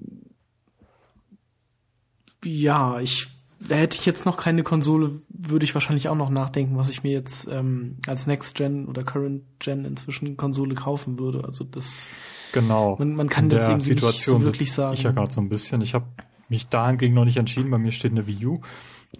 [2.44, 3.28] ja, ich
[3.68, 7.12] hätte ich jetzt noch keine Konsole, würde ich wahrscheinlich auch noch nachdenken, was ich mir
[7.12, 11.44] jetzt ähm, als Next Gen oder Current Gen inzwischen Konsole kaufen würde.
[11.44, 12.08] Also das
[12.52, 12.96] genau.
[12.98, 14.94] Man, man kann In das irgendwie Situation nicht so wirklich sagen.
[14.94, 15.82] Ich ja gerade so ein bisschen.
[15.82, 16.06] Ich habe
[16.50, 17.72] mich dahingegen noch nicht entschieden.
[17.72, 18.62] Bei mir steht eine Wii U.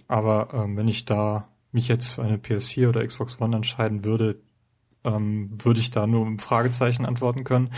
[0.06, 4.40] Aber ähm, wenn ich da mich jetzt für eine PS4 oder Xbox One entscheiden würde,
[5.04, 7.70] ähm, würde ich da nur im Fragezeichen antworten können.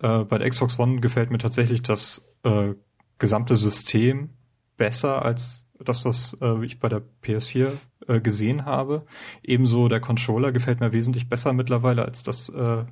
[0.00, 2.74] Äh, bei der Xbox One gefällt mir tatsächlich das äh,
[3.18, 4.30] gesamte System
[4.76, 7.68] besser als das, was äh, ich bei der PS4
[8.08, 9.04] äh, gesehen habe.
[9.42, 12.84] Ebenso der Controller gefällt mir wesentlich besser mittlerweile als das äh,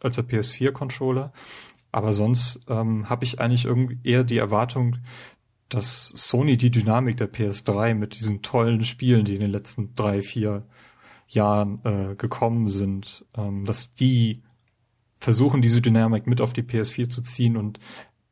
[0.00, 1.32] als der PS4-Controller.
[1.90, 4.96] Aber sonst ähm, habe ich eigentlich irgendwie eher die Erwartung,
[5.68, 10.22] dass Sony die Dynamik der PS3 mit diesen tollen Spielen, die in den letzten drei,
[10.22, 10.62] vier
[11.26, 14.42] Jahren äh, gekommen sind, ähm, dass die
[15.16, 17.78] versuchen, diese Dynamik mit auf die PS4 zu ziehen und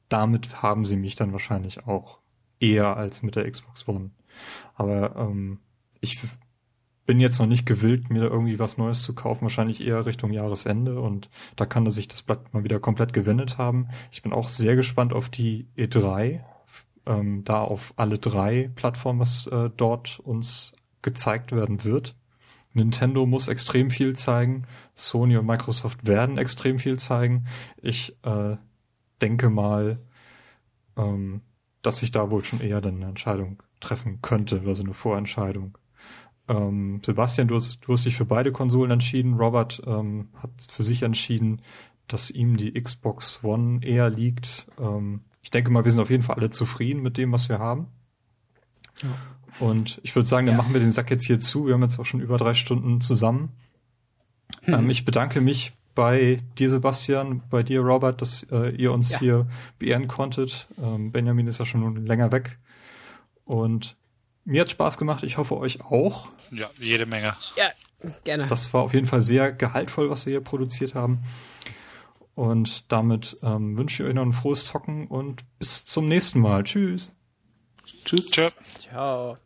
[0.09, 2.21] damit haben sie mich dann wahrscheinlich auch
[2.61, 4.11] eher als mit der Xbox One.
[4.75, 5.59] Aber ähm,
[6.01, 6.19] ich
[7.07, 10.33] bin jetzt noch nicht gewillt, mir da irgendwie was Neues zu kaufen, wahrscheinlich eher Richtung
[10.33, 13.89] Jahresende und da kann er sich das Blatt mal wieder komplett gewendet haben.
[14.11, 16.41] Ich bin auch sehr gespannt auf die E3,
[17.07, 22.17] ähm, da auf alle drei Plattformen, was äh, dort uns gezeigt werden wird.
[22.73, 27.47] Nintendo muss extrem viel zeigen, Sony und Microsoft werden extrem viel zeigen.
[27.81, 28.57] Ich äh,
[29.23, 30.01] denke mal,
[30.97, 31.41] ähm,
[31.83, 35.79] dass ich da wohl schon eher dann eine Entscheidung treffen könnte, also eine Vorentscheidung.
[36.49, 39.35] Ähm, Sebastian, du hast, du hast dich für beide Konsolen entschieden.
[39.35, 41.63] Robert ähm, hat für sich entschieden,
[42.09, 44.67] dass ihm die Xbox One eher liegt.
[44.79, 47.59] Ähm, ich denke mal, wir sind auf jeden Fall alle zufrieden mit dem, was wir
[47.59, 47.89] haben.
[49.03, 49.09] Ja.
[49.59, 50.63] Und ich würde sagen, dann ja.
[50.63, 51.67] machen wir den Sack jetzt hier zu.
[51.67, 53.53] Wir haben jetzt auch schon über drei Stunden zusammen.
[54.63, 54.75] Hm.
[54.75, 59.19] Ähm, ich bedanke mich bei dir, Sebastian, bei dir, Robert, dass äh, ihr uns ja.
[59.19, 59.47] hier
[59.79, 60.69] beehren konntet.
[60.81, 62.59] Ähm, Benjamin ist ja schon länger weg.
[63.45, 63.97] Und
[64.47, 65.23] mir hat Spaß gemacht.
[65.25, 66.29] Ich hoffe, euch auch.
[66.51, 67.37] Ja, jede Menge.
[67.57, 67.71] Ja,
[68.25, 68.47] gerne.
[68.47, 71.23] Das war auf jeden Fall sehr gehaltvoll, was wir hier produziert haben.
[72.35, 76.65] Und damit ähm, wünsche ich euch noch ein frohes Zocken und bis zum nächsten Mal.
[76.65, 77.09] Tschüss.
[78.05, 78.31] Tschüss.
[78.31, 78.51] Ciao.
[78.81, 79.39] Ciao.